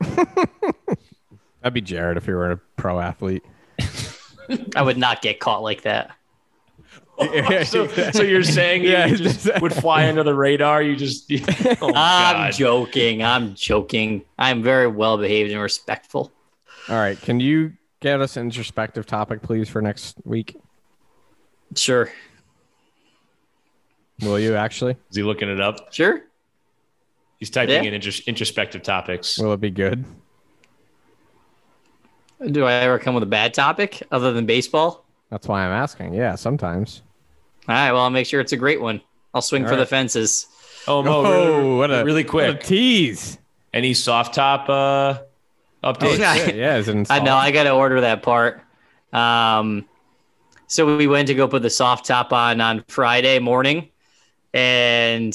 that'd 0.00 1.72
be 1.72 1.80
jared 1.80 2.16
if 2.16 2.26
he 2.26 2.32
were 2.32 2.50
a 2.50 2.56
pro 2.76 3.00
athlete 3.00 3.42
I 4.74 4.82
would 4.82 4.96
not 4.98 5.22
get 5.22 5.40
caught 5.40 5.62
like 5.62 5.82
that. 5.82 6.10
So, 7.64 7.86
so 7.88 8.22
you're 8.22 8.42
saying 8.42 8.82
Yeah, 8.84 9.06
you 9.06 9.16
just 9.16 9.48
would 9.62 9.72
fly 9.72 10.06
under 10.06 10.22
the 10.22 10.34
radar? 10.34 10.82
You 10.82 10.96
just 10.96 11.30
oh, 11.80 11.88
I'm 11.94 12.50
God. 12.50 12.52
joking. 12.52 13.22
I'm 13.22 13.54
joking. 13.54 14.22
I'm 14.38 14.62
very 14.62 14.86
well 14.86 15.16
behaved 15.16 15.50
and 15.50 15.60
respectful. 15.62 16.30
all 16.90 16.96
right 16.96 17.18
can 17.22 17.40
you 17.40 17.72
get 18.00 18.20
us 18.20 18.36
an 18.36 18.42
introspective 18.44 19.06
topic 19.06 19.40
please 19.42 19.66
for 19.68 19.80
next 19.80 20.16
week 20.26 20.58
Sure. 21.74 22.10
will 24.20 24.38
you 24.38 24.54
actually 24.54 24.96
Is 25.10 25.16
he 25.16 25.22
looking 25.22 25.48
it 25.48 25.60
up? 25.60 25.92
Sure. 25.94 26.20
He's 27.38 27.48
typing 27.50 27.84
Yeah. 27.84 27.90
in 27.92 28.00
intros- 28.00 28.26
introspective 28.26 28.82
topics. 28.82 29.38
will 29.38 29.54
it 29.54 29.60
be 29.60 29.70
good 29.70 30.04
Do 32.50 32.64
I 32.64 32.72
ever 32.74 32.98
come 32.98 33.14
with 33.14 33.22
a 33.22 33.26
bad 33.26 33.54
topic 33.54 34.02
other 34.10 34.32
than 34.32 34.46
baseball? 34.46 35.04
That's 35.30 35.48
why 35.48 35.64
I'm 35.64 35.72
asking. 35.72 36.14
Yeah, 36.14 36.34
sometimes. 36.34 37.02
All 37.68 37.74
right. 37.74 37.92
Well, 37.92 38.02
I'll 38.02 38.10
make 38.10 38.26
sure 38.26 38.40
it's 38.40 38.52
a 38.52 38.56
great 38.56 38.80
one. 38.80 39.00
I'll 39.34 39.42
swing 39.42 39.64
All 39.64 39.70
for 39.70 39.76
the 39.76 39.86
fences. 39.86 40.46
Oh, 40.86 41.02
Mo, 41.02 41.24
Oh, 41.24 41.56
really, 41.56 41.76
what 41.78 41.90
a- 41.90 42.04
really 42.04 42.24
What 42.24 42.44
a 42.48 42.52
quick. 42.54 42.62
tease. 42.64 43.38
Any 43.74 43.92
soft 43.94 44.34
top 44.34 44.68
uh, 44.68 45.18
Oh, 45.82 45.92
updates? 45.92 46.18
Yeah. 46.18 46.34
Yeah, 46.52 46.76
is 46.76 46.88
it 46.88 47.10
I 47.10 47.18
know. 47.20 47.34
I 47.36 47.50
got 47.50 47.64
to 47.64 47.70
order 47.70 48.00
that 48.02 48.22
part. 48.22 48.60
Um, 49.12 49.84
so 50.68 50.96
we 50.96 51.06
went 51.06 51.28
to 51.28 51.34
go 51.34 51.48
put 51.48 51.62
the 51.62 51.70
soft 51.70 52.06
top 52.06 52.32
on 52.32 52.60
on 52.60 52.84
Friday 52.88 53.38
morning, 53.38 53.88
and 54.54 55.34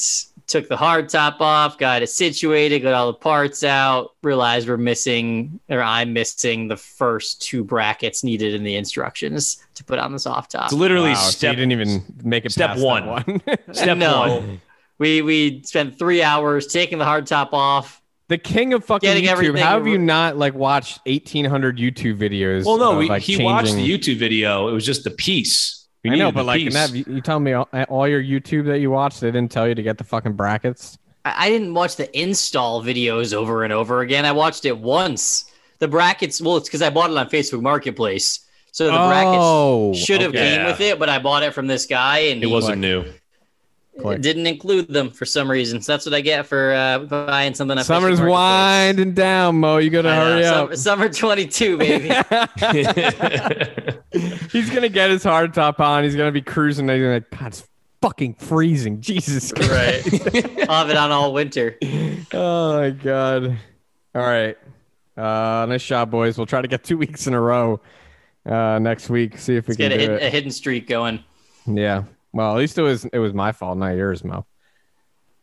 took 0.51 0.67
the 0.67 0.77
hard 0.77 1.09
top 1.09 1.41
off. 1.41 1.77
Got 1.77 2.01
it 2.03 2.09
situated. 2.09 2.81
Got 2.81 2.93
all 2.93 3.07
the 3.07 3.17
parts 3.17 3.63
out. 3.63 4.11
Realized 4.21 4.67
we're 4.67 4.77
missing, 4.77 5.59
or 5.69 5.81
I'm 5.81 6.13
missing 6.13 6.67
the 6.67 6.77
first 6.77 7.41
two 7.41 7.63
brackets 7.63 8.23
needed 8.23 8.53
in 8.53 8.63
the 8.63 8.75
instructions 8.75 9.65
to 9.75 9.83
put 9.83 9.97
on 9.97 10.11
the 10.11 10.19
soft 10.19 10.51
top. 10.51 10.65
It's 10.65 10.73
literally 10.73 11.11
Wow, 11.11 11.15
so 11.15 11.31
step. 11.31 11.51
you 11.51 11.55
didn't 11.65 11.71
even 11.71 12.03
make 12.23 12.45
it 12.45 12.51
step 12.51 12.71
past 12.71 12.81
one. 12.83 13.05
one. 13.07 13.41
Step 13.71 13.97
no. 13.97 14.19
one. 14.19 14.61
We 14.99 15.21
we 15.23 15.63
spent 15.63 15.97
three 15.97 16.21
hours 16.21 16.67
taking 16.67 16.99
the 16.99 17.05
hard 17.05 17.25
top 17.25 17.53
off. 17.53 18.01
the 18.27 18.37
king 18.37 18.73
of 18.73 18.85
fucking 18.85 19.07
Getting 19.07 19.23
YouTube. 19.23 19.29
everything 19.29 19.63
How 19.63 19.77
have 19.77 19.87
you 19.87 19.97
not 19.97 20.37
like 20.37 20.53
watched 20.53 20.99
1800 21.05 21.77
YouTube 21.77 22.17
videos? 22.17 22.65
Well, 22.65 22.77
no, 22.77 22.91
of, 22.91 22.97
we, 22.99 23.09
like, 23.09 23.23
he 23.23 23.43
watched 23.43 23.73
the 23.73 23.89
YouTube 23.89 24.17
video. 24.17 24.67
It 24.67 24.73
was 24.73 24.85
just 24.85 25.03
the 25.03 25.11
piece. 25.11 25.80
We 26.03 26.11
I 26.11 26.15
know, 26.15 26.31
but 26.31 26.45
like, 26.45 26.61
in 26.61 26.67
piece. 26.67 26.73
that, 26.73 26.91
you, 26.95 27.05
you 27.07 27.21
tell 27.21 27.39
me 27.39 27.53
all, 27.53 27.69
all 27.89 28.07
your 28.07 28.21
YouTube 28.23 28.65
that 28.65 28.79
you 28.79 28.89
watched, 28.89 29.21
they 29.21 29.29
didn't 29.31 29.51
tell 29.51 29.67
you 29.67 29.75
to 29.75 29.83
get 29.83 29.97
the 29.97 30.03
fucking 30.03 30.33
brackets. 30.33 30.97
I, 31.25 31.45
I 31.45 31.49
didn't 31.49 31.73
watch 31.73 31.95
the 31.95 32.19
install 32.19 32.83
videos 32.83 33.33
over 33.33 33.63
and 33.63 33.71
over 33.71 34.01
again. 34.01 34.25
I 34.25 34.31
watched 34.31 34.65
it 34.65 34.77
once. 34.77 35.45
The 35.79 35.87
brackets, 35.87 36.41
well, 36.41 36.57
it's 36.57 36.67
because 36.69 36.81
I 36.81 36.89
bought 36.89 37.11
it 37.11 37.17
on 37.17 37.29
Facebook 37.29 37.61
Marketplace. 37.61 38.39
So 38.71 38.85
the 38.85 38.93
Oh, 38.97 39.89
brackets 39.89 40.05
should 40.05 40.21
have 40.21 40.29
okay. 40.31 40.55
came 40.57 40.65
with 40.65 40.79
it, 40.79 40.97
but 40.97 41.09
I 41.09 41.19
bought 41.19 41.43
it 41.43 41.53
from 41.53 41.67
this 41.67 41.85
guy 41.85 42.19
and 42.19 42.41
it 42.41 42.47
he 42.47 42.51
wasn't 42.51 42.79
new. 42.79 43.05
Click. 43.99 44.21
didn't 44.21 44.47
include 44.47 44.87
them 44.87 45.09
for 45.09 45.25
some 45.25 45.51
reason. 45.51 45.81
So 45.81 45.91
that's 45.91 46.05
what 46.05 46.15
I 46.15 46.21
get 46.21 46.45
for 46.45 46.73
uh, 46.73 46.99
buying 46.99 47.53
something. 47.53 47.77
Summer's 47.79 48.21
winding 48.21 49.13
down, 49.13 49.59
Mo. 49.59 49.77
You 49.77 49.89
gotta 49.89 50.09
I 50.09 50.15
know. 50.15 50.25
hurry 50.25 50.45
up. 50.45 50.75
Summer, 50.75 51.09
summer 51.09 51.09
22, 51.09 51.77
baby. 51.77 52.07
He's 54.51 54.69
gonna 54.69 54.89
get 54.89 55.09
his 55.09 55.23
hard 55.23 55.53
top 55.53 55.79
on. 55.79 56.03
He's 56.03 56.15
gonna 56.15 56.31
be 56.31 56.41
cruising. 56.41 56.89
And 56.89 56.97
he's 56.97 57.03
gonna 57.03 57.13
like, 57.15 57.29
God, 57.31 57.47
it's 57.47 57.67
fucking 58.01 58.35
freezing. 58.35 59.01
Jesus 59.01 59.51
Christ. 59.51 60.11
right. 60.11 60.59
I'll 60.69 60.79
have 60.79 60.89
it 60.89 60.97
on 60.97 61.11
all 61.11 61.33
winter. 61.33 61.77
Oh 62.33 62.79
my 62.79 62.89
god. 62.91 63.57
All 64.15 64.21
right. 64.21 64.57
Uh, 65.17 65.65
nice 65.67 65.85
job, 65.85 66.11
boys. 66.11 66.37
We'll 66.37 66.47
try 66.47 66.61
to 66.61 66.67
get 66.67 66.83
two 66.83 66.97
weeks 66.97 67.27
in 67.27 67.33
a 67.33 67.41
row 67.41 67.79
uh, 68.45 68.79
next 68.79 69.09
week. 69.09 69.37
See 69.37 69.55
if 69.55 69.67
we 69.67 69.73
Let's 69.73 69.77
can 69.77 69.89
get 69.99 70.09
a, 70.09 70.27
a 70.27 70.29
hidden 70.29 70.51
streak 70.51 70.87
going. 70.87 71.23
Yeah. 71.67 72.03
Well, 72.33 72.51
at 72.51 72.57
least 72.57 72.77
it 72.77 72.81
was 72.81 73.05
it 73.05 73.19
was 73.19 73.33
my 73.33 73.51
fault, 73.51 73.77
not 73.77 73.95
yours, 73.95 74.23
Mo. 74.23 74.45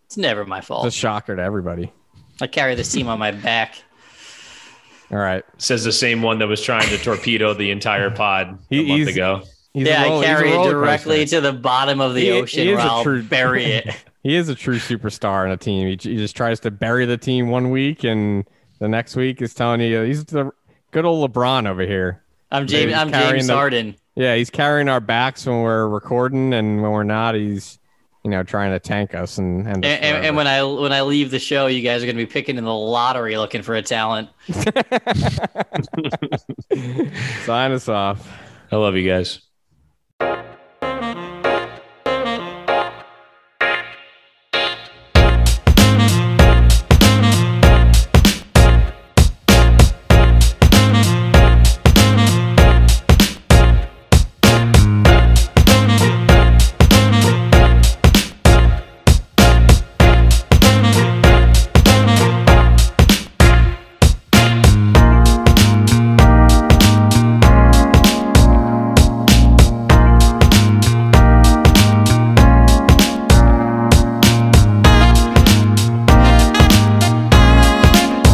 It's 0.06 0.16
never 0.16 0.44
my 0.47 0.60
fault. 0.60 0.86
It's 0.86 0.97
a 0.97 0.98
shocker 0.98 1.36
to 1.36 1.43
everybody. 1.43 1.93
I 2.40 2.47
carry 2.47 2.74
this 2.74 2.90
team 2.90 3.09
on 3.09 3.19
my 3.19 3.31
back. 3.32 3.74
All 5.10 5.19
right. 5.19 5.44
Says 5.59 5.85
the 5.85 5.93
same 5.93 6.23
one 6.23 6.39
that 6.39 6.47
was 6.48 6.62
trying 6.62 6.89
to 6.89 6.98
torpedo 6.98 7.55
the 7.55 7.70
entire 7.70 8.10
pod 8.10 8.59
He- 8.70 8.85
a 8.93 8.98
month 8.98 9.09
ago. 9.10 9.43
Yeah, 9.74 10.05
roll- 10.05 10.20
I 10.20 10.24
carry 10.24 10.51
it 10.51 10.70
directly 10.70 11.24
to 11.27 11.40
the 11.40 11.52
bottom 11.52 12.01
of 12.01 12.15
the 12.15 12.23
He- 12.23 12.31
ocean 12.32 12.62
he 12.65 12.70
is 12.70 12.77
where 12.78 12.86
a 12.86 12.90
I'll 12.90 13.02
true- 13.02 13.23
bury 13.23 13.65
it. 13.66 13.89
He 14.24 14.35
is 14.35 14.48
a 14.48 14.55
true 14.55 14.78
superstar 14.78 15.47
in 15.47 15.52
a 15.52 15.56
team. 15.56 15.86
He, 15.86 15.93
he 15.93 16.16
just 16.16 16.36
tries 16.36 16.59
to 16.60 16.70
bury 16.73 17.06
the 17.06 17.16
team 17.16 17.48
one 17.51 17.70
week, 17.70 18.02
and 18.02 18.44
the 18.81 18.89
next 18.89 19.15
week 19.15 19.40
is 19.40 19.55
telling 19.55 19.81
you 19.81 20.02
he's 20.02 20.24
the 20.24 20.51
good 20.90 21.05
old 21.05 21.32
LeBron 21.32 21.69
over 21.69 21.82
here. 21.82 22.23
I'm 22.51 22.66
James. 22.66 22.93
I'm 22.93 23.10
carrying 23.12 23.35
James 23.35 23.47
the- 23.47 23.55
Harden. 23.55 23.97
Yeah, 24.18 24.34
he's 24.34 24.50
carrying 24.50 24.88
our 24.88 24.98
backs 24.98 25.46
when 25.46 25.60
we're 25.62 25.86
recording, 25.86 26.52
and 26.52 26.82
when 26.82 26.90
we're 26.90 27.04
not, 27.04 27.36
he's 27.36 27.78
you 28.24 28.32
know 28.32 28.42
trying 28.42 28.72
to 28.72 28.80
tank 28.80 29.14
us 29.14 29.38
and 29.38 29.64
and, 29.64 29.84
And, 29.84 30.04
and, 30.04 30.26
and 30.26 30.36
when 30.36 30.48
I 30.48 30.64
when 30.64 30.92
I 30.92 31.02
leave 31.02 31.30
the 31.30 31.38
show, 31.38 31.68
you 31.68 31.82
guys 31.82 32.02
are 32.02 32.06
gonna 32.06 32.16
be 32.16 32.26
picking 32.26 32.58
in 32.58 32.64
the 32.64 32.74
lottery 32.74 33.38
looking 33.38 33.62
for 33.62 33.76
a 33.76 33.82
talent. 33.82 34.28
sign 37.44 37.70
us 37.70 37.88
off. 37.88 38.28
I 38.72 38.76
love 38.76 38.96
you 38.96 39.08
guys. 39.08 39.47